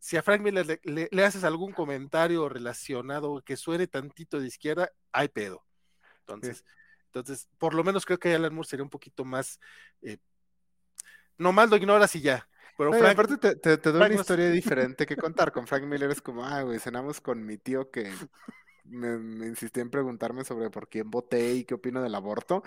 si 0.00 0.16
a 0.16 0.22
Frank 0.22 0.40
Miller 0.40 0.80
le, 0.82 1.24
haces 1.24 1.44
algún 1.44 1.72
comentario 1.72 2.48
relacionado 2.48 3.42
que 3.42 3.56
suene 3.56 3.86
tantito 3.86 4.40
de 4.40 4.46
izquierda, 4.46 4.90
hay 5.12 5.28
pedo. 5.28 5.62
Entonces, 6.20 6.64
entonces 7.06 7.48
por 7.58 7.74
lo 7.74 7.84
menos 7.84 8.06
creo 8.06 8.18
que 8.18 8.34
Alan 8.34 8.54
Moore 8.54 8.68
sería 8.68 8.82
un 8.82 8.90
poquito 8.90 9.26
más. 9.26 9.60
Eh, 10.00 10.16
nomás 11.36 11.68
lo 11.68 11.76
ignoras 11.76 12.16
y 12.16 12.22
ya. 12.22 12.48
Pero 12.78 12.94
Frank, 12.94 13.12
aparte 13.12 13.36
te, 13.36 13.76
te, 13.76 13.92
doy 13.92 14.06
una 14.06 14.14
historia 14.14 14.50
diferente 14.50 15.04
que 15.04 15.16
contar. 15.16 15.52
Con 15.52 15.66
Frank 15.66 15.84
Miller 15.84 16.10
es 16.10 16.22
como, 16.22 16.46
ah, 16.46 16.62
güey, 16.62 16.78
cenamos 16.78 17.20
con 17.20 17.44
mi 17.44 17.58
tío 17.58 17.90
que 17.90 18.10
me, 18.84 19.18
me, 19.18 19.46
insistí 19.48 19.80
en 19.80 19.90
preguntarme 19.90 20.44
sobre 20.44 20.70
por 20.70 20.88
quién 20.88 21.10
voté 21.10 21.52
y 21.56 21.64
qué 21.64 21.74
opino 21.74 22.00
del 22.00 22.14
aborto. 22.14 22.62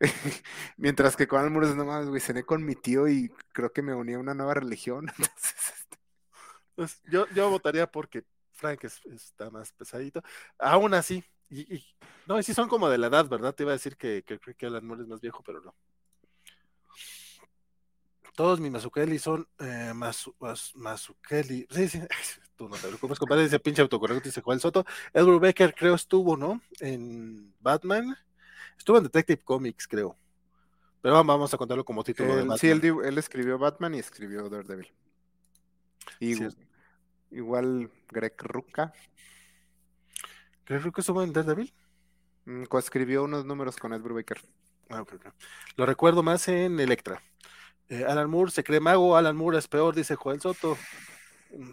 Mientras 0.78 1.16
que 1.16 1.28
con 1.28 1.40
Alan 1.40 1.52
Moore 1.52 1.68
es 1.68 1.76
nomás, 1.76 2.06
güey, 2.06 2.22
cené 2.22 2.44
con 2.44 2.64
mi 2.64 2.76
tío 2.76 3.08
y 3.08 3.30
creo 3.52 3.70
que 3.72 3.82
me 3.82 3.94
uní 3.94 4.14
a 4.14 4.18
una 4.18 4.32
nueva 4.32 4.54
religión. 4.54 5.08
Entonces, 5.18 5.77
pues 6.78 7.02
yo, 7.10 7.26
yo 7.34 7.50
votaría 7.50 7.90
porque 7.90 8.22
Frank 8.52 8.84
está 8.84 9.50
más 9.50 9.72
pesadito. 9.72 10.22
Aún 10.60 10.94
así, 10.94 11.24
y, 11.50 11.84
no, 12.24 12.38
y 12.38 12.44
sí 12.44 12.54
son 12.54 12.68
como 12.68 12.88
de 12.88 12.98
la 12.98 13.08
edad, 13.08 13.28
¿verdad? 13.28 13.52
Te 13.52 13.64
iba 13.64 13.72
a 13.72 13.74
decir 13.74 13.96
que, 13.96 14.22
que, 14.22 14.38
que 14.38 14.66
Alan 14.66 14.86
Moore 14.86 15.02
es 15.02 15.08
más 15.08 15.20
viejo, 15.20 15.42
pero 15.44 15.60
no. 15.60 15.74
Todos 18.36 18.60
mis 18.60 18.70
Mazukeli 18.70 19.18
son 19.18 19.48
eh, 19.58 19.92
Mazukeli. 19.92 21.66
Sí, 21.68 21.88
sí, 21.88 22.00
tú 22.56 22.68
no 22.68 22.76
te 22.76 22.86
preocupes, 22.86 23.18
compadre. 23.18 23.42
Dice 23.42 23.58
pinche 23.58 23.82
autocorrecto, 23.82 24.28
dice 24.28 24.40
Juan 24.40 24.60
Soto. 24.60 24.86
Edward 25.12 25.40
Becker, 25.40 25.74
creo, 25.74 25.96
estuvo, 25.96 26.36
¿no? 26.36 26.62
En 26.78 27.52
Batman. 27.58 28.16
Estuvo 28.78 28.98
en 28.98 29.02
Detective 29.02 29.42
Comics, 29.42 29.88
creo. 29.88 30.16
Pero 31.02 31.24
vamos 31.24 31.52
a 31.52 31.56
contarlo 31.56 31.84
como 31.84 32.04
título. 32.04 32.36
de 32.36 32.42
Batman. 32.42 32.58
Sí, 32.58 32.68
él, 32.68 32.80
él, 33.04 33.18
escribió 33.18 33.58
Batman 33.58 33.96
y 33.96 33.98
escribió 33.98 34.48
Daredevil. 34.48 34.92
Y 36.20 36.36
Igual 37.30 37.90
Greg 38.10 38.34
Rucka. 38.38 38.92
¿Greg 40.66 40.82
Rucka 40.82 41.00
estuvo 41.00 41.22
en 41.22 41.32
Daredevil? 41.32 41.72
Mm, 42.44 42.64
escribió 42.78 43.24
unos 43.24 43.44
números 43.44 43.76
con 43.76 43.92
Ed 43.92 44.00
Brubaker. 44.00 44.40
Ah, 44.90 45.04
Lo 45.76 45.86
recuerdo 45.86 46.22
más 46.22 46.48
en 46.48 46.80
Electra. 46.80 47.22
Eh, 47.88 48.04
Alan 48.06 48.28
Moore 48.30 48.50
se 48.50 48.64
cree 48.64 48.80
mago, 48.80 49.16
Alan 49.16 49.36
Moore 49.36 49.58
es 49.58 49.68
peor, 49.68 49.94
dice 49.94 50.14
Joel 50.14 50.40
Soto. 50.40 50.76
Mm, 51.50 51.70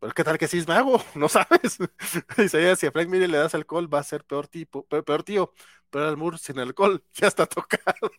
pero 0.00 0.14
qué 0.14 0.22
tal 0.24 0.38
que 0.38 0.46
sí 0.48 0.58
es 0.58 0.68
mago, 0.68 1.02
no 1.14 1.28
sabes. 1.28 1.78
dice 2.36 2.76
si 2.76 2.86
a 2.86 2.92
Frank 2.92 3.08
Miller 3.08 3.30
le 3.30 3.38
das 3.38 3.54
alcohol 3.54 3.92
va 3.92 4.00
a 4.00 4.04
ser 4.04 4.24
peor 4.24 4.46
tipo, 4.48 4.86
peor 4.86 5.22
tío, 5.22 5.52
pero 5.90 6.04
Alan 6.04 6.18
Moore 6.18 6.38
sin 6.38 6.58
alcohol 6.58 7.04
ya 7.14 7.26
está 7.28 7.46
tocado. 7.46 8.10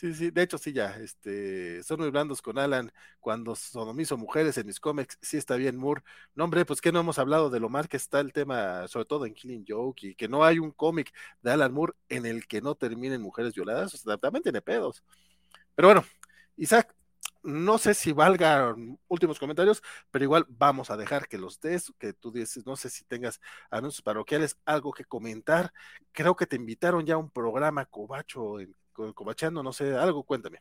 Sí, 0.00 0.14
sí, 0.14 0.30
de 0.30 0.42
hecho 0.42 0.56
sí 0.56 0.72
ya, 0.72 0.96
este, 0.96 1.82
son 1.82 2.00
muy 2.00 2.08
blandos 2.10 2.40
con 2.40 2.58
Alan 2.58 2.90
cuando 3.18 3.54
sodomizo 3.54 4.16
mujeres 4.16 4.56
en 4.56 4.66
mis 4.66 4.80
cómics, 4.80 5.18
sí 5.20 5.36
está 5.36 5.56
bien 5.56 5.76
Moore. 5.76 6.02
No 6.34 6.44
hombre, 6.44 6.64
pues 6.64 6.80
que 6.80 6.90
no 6.90 7.00
hemos 7.00 7.18
hablado 7.18 7.50
de 7.50 7.60
lo 7.60 7.68
mal 7.68 7.86
que 7.86 7.98
está 7.98 8.20
el 8.20 8.32
tema, 8.32 8.88
sobre 8.88 9.04
todo 9.04 9.26
en 9.26 9.34
Killing 9.34 9.66
Joke, 9.68 10.06
y 10.06 10.14
que 10.14 10.26
no 10.26 10.42
hay 10.42 10.58
un 10.58 10.70
cómic 10.70 11.12
de 11.42 11.50
Alan 11.50 11.74
Moore 11.74 11.92
en 12.08 12.24
el 12.24 12.46
que 12.46 12.62
no 12.62 12.76
terminen 12.76 13.20
mujeres 13.20 13.54
violadas, 13.54 13.92
o 13.92 13.98
sea, 13.98 14.16
también 14.16 14.42
tiene 14.42 14.62
pedos. 14.62 15.04
Pero 15.74 15.88
bueno, 15.88 16.04
Isaac, 16.56 16.94
no 17.42 17.78
sé 17.78 17.94
si 17.94 18.12
valga 18.12 18.74
últimos 19.08 19.38
comentarios, 19.38 19.82
pero 20.10 20.24
igual 20.24 20.46
vamos 20.48 20.90
a 20.90 20.96
dejar 20.96 21.28
que 21.28 21.38
los 21.38 21.60
des, 21.60 21.92
que 21.98 22.14
tú 22.14 22.32
dices, 22.32 22.66
no 22.66 22.76
sé 22.76 22.90
si 22.90 23.04
tengas 23.04 23.40
anuncios 23.70 24.02
parroquiales, 24.02 24.56
algo 24.64 24.92
que 24.92 25.04
comentar. 25.04 25.72
Creo 26.12 26.36
que 26.36 26.46
te 26.46 26.56
invitaron 26.56 27.04
ya 27.06 27.14
a 27.14 27.18
un 27.18 27.30
programa 27.30 27.84
cobacho 27.86 28.60
en 28.60 28.74
cobachando, 29.14 29.62
no 29.62 29.72
sé, 29.72 29.94
algo, 29.94 30.24
cuéntame. 30.24 30.60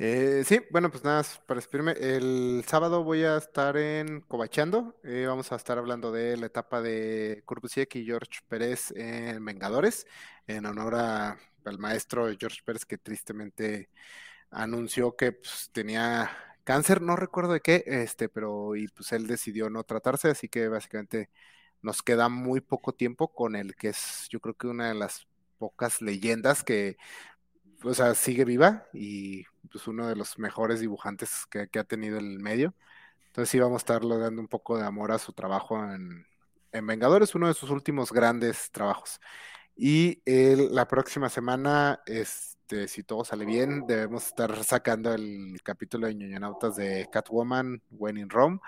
Eh, 0.00 0.44
sí, 0.46 0.60
bueno, 0.70 0.90
pues 0.92 1.02
nada, 1.02 1.24
para 1.46 1.58
despedirme, 1.58 1.90
el 1.98 2.62
sábado 2.68 3.02
voy 3.02 3.24
a 3.24 3.36
estar 3.36 3.76
en 3.76 4.20
Cobachando, 4.20 4.96
eh, 5.02 5.24
vamos 5.26 5.50
a 5.50 5.56
estar 5.56 5.76
hablando 5.76 6.12
de 6.12 6.36
la 6.36 6.46
etapa 6.46 6.80
de 6.80 7.42
Corbusiek 7.44 7.96
y 7.96 8.04
George 8.04 8.40
Pérez 8.46 8.92
en 8.92 9.44
Vengadores, 9.44 10.06
en 10.46 10.66
honor 10.66 10.94
al 10.94 11.78
maestro 11.78 12.28
George 12.38 12.60
Pérez 12.64 12.84
que 12.86 12.96
tristemente 12.96 13.90
anunció 14.50 15.16
que 15.16 15.32
pues, 15.32 15.70
tenía 15.72 16.30
cáncer, 16.62 17.02
no 17.02 17.16
recuerdo 17.16 17.54
de 17.54 17.60
qué, 17.60 17.82
este, 17.86 18.28
pero 18.28 18.76
y 18.76 18.86
pues 18.88 19.10
él 19.12 19.26
decidió 19.26 19.68
no 19.68 19.82
tratarse, 19.82 20.28
así 20.28 20.48
que 20.48 20.68
básicamente 20.68 21.28
nos 21.82 22.02
queda 22.02 22.28
muy 22.28 22.60
poco 22.60 22.92
tiempo 22.92 23.32
con 23.32 23.56
el 23.56 23.74
que 23.74 23.88
es, 23.88 24.28
yo 24.30 24.38
creo 24.40 24.54
que 24.54 24.68
una 24.68 24.88
de 24.88 24.94
las 24.94 25.26
pocas 25.58 26.00
leyendas 26.02 26.62
que 26.62 26.96
o 27.82 27.94
sea, 27.94 28.14
sigue 28.14 28.44
viva 28.44 28.86
y 28.92 29.44
pues 29.70 29.86
uno 29.86 30.08
de 30.08 30.16
los 30.16 30.38
mejores 30.38 30.80
dibujantes 30.80 31.46
que, 31.50 31.68
ha 31.78 31.84
tenido 31.84 32.18
el 32.18 32.38
medio. 32.38 32.74
Entonces 33.26 33.50
sí 33.50 33.58
vamos 33.58 33.76
a 33.76 33.84
estarle 33.84 34.18
dando 34.18 34.40
un 34.40 34.48
poco 34.48 34.78
de 34.78 34.84
amor 34.84 35.12
a 35.12 35.18
su 35.18 35.32
trabajo 35.32 35.82
en, 35.84 36.26
en 36.72 36.86
Vengadores, 36.86 37.34
uno 37.34 37.48
de 37.48 37.54
sus 37.54 37.70
últimos 37.70 38.12
grandes 38.12 38.70
trabajos. 38.70 39.20
Y 39.76 40.22
la 40.26 40.88
próxima 40.88 41.28
semana, 41.28 42.00
este, 42.06 42.88
si 42.88 43.04
todo 43.04 43.24
sale 43.24 43.44
bien, 43.44 43.86
debemos 43.86 44.26
estar 44.26 44.64
sacando 44.64 45.14
el 45.14 45.60
capítulo 45.62 46.08
de 46.08 46.16
ñoñonautas 46.16 46.74
de 46.74 47.08
Catwoman, 47.12 47.80
When 47.90 48.16
in 48.16 48.28
Rome. 48.28 48.58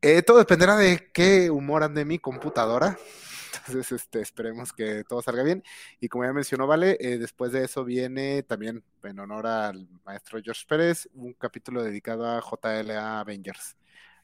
Eh, 0.00 0.22
todo 0.22 0.38
dependerá 0.38 0.74
de 0.74 1.12
qué 1.12 1.48
humor 1.48 1.84
ande 1.84 2.04
mi 2.04 2.18
computadora. 2.18 2.98
Entonces, 3.56 3.92
este, 3.92 4.20
esperemos 4.20 4.72
que 4.72 5.04
todo 5.04 5.22
salga 5.22 5.42
bien. 5.42 5.62
Y 6.00 6.08
como 6.08 6.24
ya 6.24 6.32
mencionó, 6.32 6.66
Vale, 6.66 6.96
eh, 7.00 7.18
después 7.18 7.52
de 7.52 7.64
eso 7.64 7.84
viene 7.84 8.42
también, 8.42 8.84
en 9.02 9.18
honor 9.18 9.46
al 9.46 9.88
maestro 10.04 10.40
George 10.42 10.64
Pérez, 10.68 11.08
un 11.14 11.32
capítulo 11.34 11.82
dedicado 11.82 12.26
a 12.26 12.40
JLA 12.40 13.20
Avengers. 13.20 13.76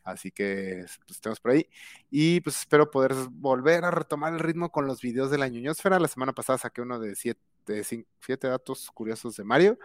Así 0.04 0.30
que 0.30 0.84
pues, 1.06 1.16
estamos 1.16 1.40
por 1.40 1.52
ahí. 1.52 1.68
Y 2.10 2.40
pues 2.40 2.60
espero 2.60 2.90
poder 2.90 3.14
volver 3.30 3.84
a 3.84 3.90
retomar 3.90 4.32
el 4.32 4.40
ritmo 4.40 4.70
con 4.70 4.86
los 4.86 5.02
videos 5.02 5.30
de 5.30 5.38
la 5.38 5.48
ñoñosfera. 5.48 5.98
La 5.98 6.08
semana 6.08 6.32
pasada 6.32 6.58
saqué 6.58 6.80
uno 6.80 6.98
de 6.98 7.14
siete, 7.14 7.84
siete 7.84 8.48
datos 8.48 8.90
curiosos 8.92 9.36
de 9.36 9.44
Mario. 9.44 9.78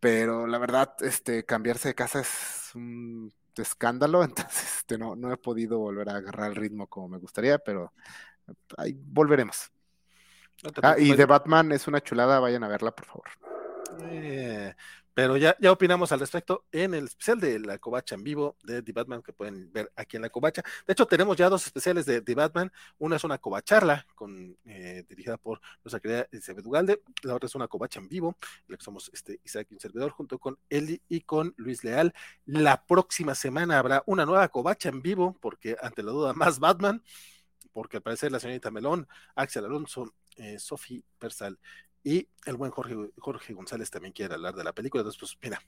Pero 0.00 0.46
la 0.46 0.58
verdad, 0.58 0.94
este, 1.00 1.44
cambiarse 1.44 1.88
de 1.88 1.94
casa 1.94 2.20
es 2.20 2.70
un 2.74 3.32
escándalo. 3.56 4.24
Entonces, 4.24 4.78
este, 4.78 4.98
no, 4.98 5.16
no 5.16 5.32
he 5.32 5.36
podido 5.36 5.78
volver 5.78 6.08
a 6.10 6.16
agarrar 6.16 6.50
el 6.50 6.56
ritmo 6.56 6.86
como 6.88 7.08
me 7.08 7.18
gustaría, 7.18 7.58
pero 7.58 7.92
ahí 8.76 8.96
volveremos. 8.98 9.70
ah, 10.82 10.96
y 10.98 11.14
de 11.14 11.26
Batman 11.26 11.72
es 11.72 11.86
una 11.86 12.00
chulada, 12.00 12.40
vayan 12.40 12.64
a 12.64 12.68
verla, 12.68 12.94
por 12.94 13.06
favor. 13.06 13.28
Eh, 14.10 14.74
pero 15.14 15.36
ya, 15.36 15.56
ya 15.60 15.70
opinamos 15.70 16.10
al 16.10 16.18
respecto 16.18 16.64
en 16.72 16.92
el 16.92 17.04
especial 17.04 17.38
de 17.38 17.60
la 17.60 17.78
Covacha 17.78 18.16
en 18.16 18.24
vivo 18.24 18.56
de 18.64 18.82
The 18.82 18.92
Batman 18.92 19.22
que 19.22 19.32
pueden 19.32 19.72
ver 19.72 19.92
aquí 19.94 20.16
en 20.16 20.22
la 20.22 20.28
Covacha. 20.28 20.62
De 20.86 20.92
hecho, 20.92 21.06
tenemos 21.06 21.36
ya 21.36 21.48
dos 21.48 21.64
especiales 21.64 22.04
de 22.04 22.20
The 22.20 22.34
Batman. 22.34 22.72
Una 22.98 23.14
es 23.14 23.22
una 23.22 23.38
Covacharla 23.38 24.04
con, 24.16 24.56
eh, 24.64 25.04
dirigida 25.08 25.36
por 25.36 25.60
nuestra 25.84 26.00
querida 26.00 26.26
Isabel 26.32 26.66
Ugalde. 26.66 27.00
La 27.22 27.36
otra 27.36 27.46
es 27.46 27.54
una 27.54 27.68
Covacha 27.68 28.00
en 28.00 28.08
vivo, 28.08 28.36
la 28.66 28.76
que 28.76 28.82
somos 28.82 29.08
este, 29.14 29.40
Isaac 29.44 29.68
y 29.70 29.74
un 29.74 29.80
servidor, 29.80 30.10
junto 30.10 30.40
con 30.40 30.58
Eli 30.68 31.00
y 31.08 31.20
con 31.20 31.54
Luis 31.58 31.84
Leal. 31.84 32.12
La 32.44 32.84
próxima 32.84 33.36
semana 33.36 33.78
habrá 33.78 34.02
una 34.06 34.26
nueva 34.26 34.48
Covacha 34.48 34.88
en 34.88 35.00
vivo, 35.00 35.38
porque 35.40 35.76
ante 35.80 36.02
la 36.02 36.10
duda, 36.10 36.32
más 36.34 36.58
Batman 36.58 37.04
porque 37.74 37.98
al 37.98 38.02
parecer 38.02 38.32
la 38.32 38.40
señorita 38.40 38.70
Melón, 38.70 39.06
Axel 39.34 39.66
Alonso, 39.66 40.14
eh, 40.36 40.58
Sofi 40.58 41.04
Persal 41.18 41.58
y 42.02 42.28
el 42.46 42.56
buen 42.56 42.70
Jorge, 42.70 43.52
González 43.52 43.90
también 43.90 44.12
quiere 44.12 44.34
hablar 44.34 44.54
de 44.54 44.64
la 44.64 44.72
película. 44.72 45.00
Entonces, 45.00 45.20
pues 45.20 45.36
mira, 45.42 45.60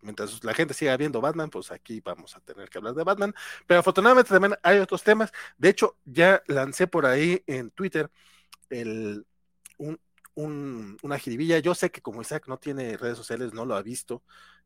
mientras 0.00 0.42
la 0.42 0.54
gente 0.54 0.72
siga 0.72 0.96
viendo 0.96 1.20
Batman, 1.20 1.50
pues 1.50 1.70
aquí 1.70 2.00
vamos 2.00 2.34
a 2.36 2.40
tener 2.40 2.70
que 2.70 2.78
hablar 2.78 2.94
de 2.94 3.04
Batman. 3.04 3.34
Pero 3.66 3.80
afortunadamente 3.80 4.30
también 4.30 4.56
hay 4.62 4.78
otros 4.78 5.02
temas. 5.02 5.32
De 5.58 5.68
hecho, 5.68 5.96
ya 6.04 6.42
lancé 6.46 6.86
por 6.86 7.06
ahí 7.06 7.42
en 7.46 7.70
Twitter 7.70 8.10
el, 8.70 9.26
un, 9.76 10.96
una 11.02 11.18
jiribilla. 11.18 11.58
Yo 11.58 11.74
sé 11.74 11.90
que 11.90 12.00
como 12.00 12.22
Isaac 12.22 12.46
no 12.48 12.58
tiene 12.58 12.96
redes 12.96 13.18
sociales, 13.18 13.52
no 13.52 13.66
lo 13.66 13.74
ha 13.74 13.82
visto, 13.82 14.22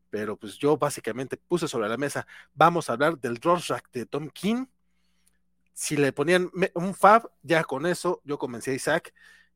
pero 0.09 0.37
pues 0.37 0.57
yo 0.57 0.77
básicamente 0.77 1.37
puse 1.37 1.67
sobre 1.67 1.89
la 1.89 1.97
mesa, 1.97 2.27
vamos 2.53 2.89
a 2.89 2.93
hablar 2.93 3.19
del 3.19 3.37
Rorschach 3.37 3.83
de 3.91 4.05
Tom 4.05 4.29
King 4.29 4.67
si 5.77 5.95
le 5.95 6.11
ponían 6.11 6.49
un 6.73 6.95
fab, 6.95 7.29
ya 7.43 7.63
con 7.63 7.85
eso 7.85 8.19
yo 8.23 8.39
convencí 8.39 8.71
a 8.71 8.73
Isaac 8.73 9.13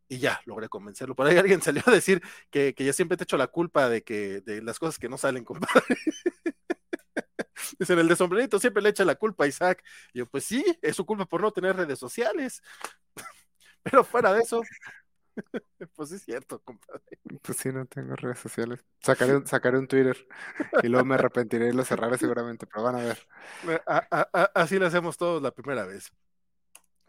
y 0.07 0.19
ya 0.19 0.39
logré 0.45 0.69
convencerlo. 0.69 1.15
Por 1.15 1.25
ahí 1.25 1.35
alguien 1.35 1.61
salió 1.63 1.81
a 1.87 1.91
decir 1.91 2.21
que, 2.51 2.75
que 2.75 2.85
yo 2.85 2.93
siempre 2.93 3.17
te 3.17 3.23
echo 3.23 3.37
la 3.37 3.47
culpa 3.47 3.89
de 3.89 4.03
que 4.03 4.41
de 4.41 4.61
las 4.61 4.77
cosas 4.77 4.99
que 4.99 5.09
no 5.09 5.17
salen, 5.17 5.43
compadre. 5.45 5.97
Dicen, 7.79 7.97
el 7.97 8.07
de 8.07 8.15
sombrerito 8.15 8.59
siempre 8.59 8.83
le 8.83 8.89
echa 8.89 9.03
la 9.03 9.15
culpa 9.15 9.45
a 9.45 9.47
Isaac. 9.47 9.83
Y 10.13 10.19
yo, 10.19 10.27
pues 10.27 10.45
sí, 10.45 10.63
es 10.83 10.95
su 10.95 11.07
culpa 11.07 11.25
por 11.25 11.41
no 11.41 11.51
tener 11.51 11.75
redes 11.75 11.97
sociales. 11.97 12.61
Pero 13.81 14.03
fuera 14.03 14.31
de 14.31 14.41
eso, 14.41 14.61
pues 15.95 16.11
es 16.11 16.23
cierto, 16.23 16.59
compadre. 16.59 17.19
Pues 17.41 17.57
sí, 17.57 17.69
no 17.69 17.85
tengo 17.85 18.15
redes 18.15 18.39
sociales. 18.39 18.85
Sacaré 18.99 19.35
un, 19.35 19.47
sacaré 19.47 19.77
un 19.77 19.87
Twitter 19.87 20.27
y 20.83 20.87
luego 20.87 21.05
me 21.05 21.15
arrepentiré 21.15 21.69
y 21.69 21.73
lo 21.73 21.83
cerraré 21.83 22.17
seguramente, 22.17 22.67
pero 22.67 22.83
van 22.83 22.95
a 22.95 23.03
ver. 23.03 23.27
así 24.53 24.79
lo 24.79 24.87
hacemos 24.87 25.17
todos 25.17 25.41
la 25.41 25.51
primera 25.51 25.85
vez. 25.85 26.11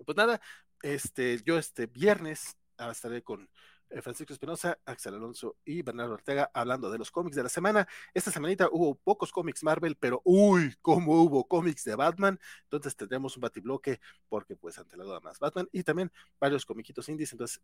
Pues 0.05 0.17
nada, 0.17 0.41
este, 0.83 1.41
yo 1.45 1.59
este 1.59 1.87
viernes 1.87 2.57
estaré 2.91 3.23
con 3.23 3.49
eh, 3.93 4.01
Francisco 4.01 4.33
Espinosa, 4.33 4.79
Axel 4.87 5.15
Alonso 5.15 5.57
y 5.65 5.83
Bernardo 5.83 6.15
Ortega 6.15 6.51
hablando 6.55 6.91
de 6.91 6.99
los 6.99 7.11
cómics 7.11 7.37
de 7.37 7.43
la 7.43 7.49
semana. 7.49 7.87
Esta 8.15 8.31
semanita 8.31 8.69
hubo 8.73 8.95
pocos 8.95 9.31
cómics 9.31 9.63
Marvel, 9.63 9.97
pero 9.97 10.23
uy, 10.25 10.75
cómo 10.81 11.23
hubo 11.23 11.47
cómics 11.47 11.85
de 11.85 11.95
Batman. 11.95 12.41
Entonces 12.65 12.97
tendremos 12.97 13.37
un 13.37 13.43
batibloque 13.43 14.01
porque 14.29 14.57
pues 14.57 14.79
ante 14.79 14.97
la 14.97 15.05
duda 15.05 15.21
más 15.21 15.39
Batman 15.39 15.69
y 15.73 15.83
también 15.83 16.11
varios 16.41 16.65
comiquitos 16.65 17.09
indies. 17.09 17.33
Entonces 17.33 17.61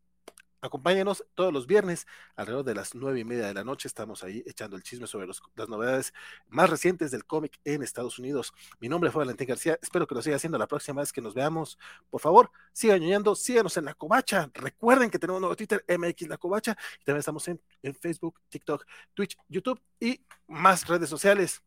Acompáñenos 0.61 1.25
todos 1.35 1.53
los 1.53 1.67
viernes 1.67 2.07
alrededor 2.35 2.65
de 2.65 2.75
las 2.75 2.95
nueve 2.95 3.21
y 3.21 3.25
media 3.25 3.47
de 3.47 3.55
la 3.55 3.63
noche. 3.63 3.87
Estamos 3.87 4.25
ahí 4.25 4.43
echando 4.47 4.77
el 4.77 4.83
chisme 4.83 5.07
sobre 5.07 5.27
las 5.27 5.69
novedades 5.69 6.13
más 6.49 6.69
recientes 6.69 7.11
del 7.13 7.25
cómic 7.25 7.61
en 7.65 7.83
Estados 7.83 8.19
Unidos. 8.19 8.53
Mi 8.81 8.89
nombre 8.89 9.11
fue 9.11 9.21
Valentín 9.21 9.47
García. 9.47 9.79
Espero 9.81 10.07
que 10.07 10.15
lo 10.17 10.23
siga 10.23 10.37
haciendo 10.37 10.59
la 10.59 10.67
próxima 10.67 11.01
vez 11.01 11.13
que 11.13 11.21
nos 11.21 11.35
veamos. 11.35 11.79
Por 12.11 12.21
favor, 12.21 12.51
sigan 12.73 13.01
ñoñando, 13.01 13.37
síganos 13.37 13.77
en 13.77 13.85
la 13.85 13.95
covacha. 13.95 14.51
Recuerden 14.53 15.11
que 15.11 15.19
tenemos 15.19 15.39
un 15.39 15.43
nuevo 15.43 15.57
Twitter, 15.57 15.85
MX 15.89 16.29
La 16.29 16.39
Covacha. 16.39 16.77
Y 17.01 17.05
también 17.05 17.21
estamos 17.21 17.47
en, 17.49 17.61
Facebook, 18.01 18.41
TikTok, 18.49 18.85
Twitch, 19.15 19.39
YouTube 19.49 19.81
y 20.01 20.21
más 20.49 20.87
redes 20.87 21.09
sociales. 21.09 21.63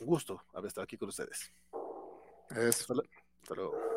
Un 0.00 0.06
gusto 0.06 0.42
haber 0.52 0.68
estado 0.68 0.84
aquí 0.84 0.96
con 0.96 1.08
ustedes. 1.08 1.52
Hasta 2.50 3.54
luego. 3.54 3.95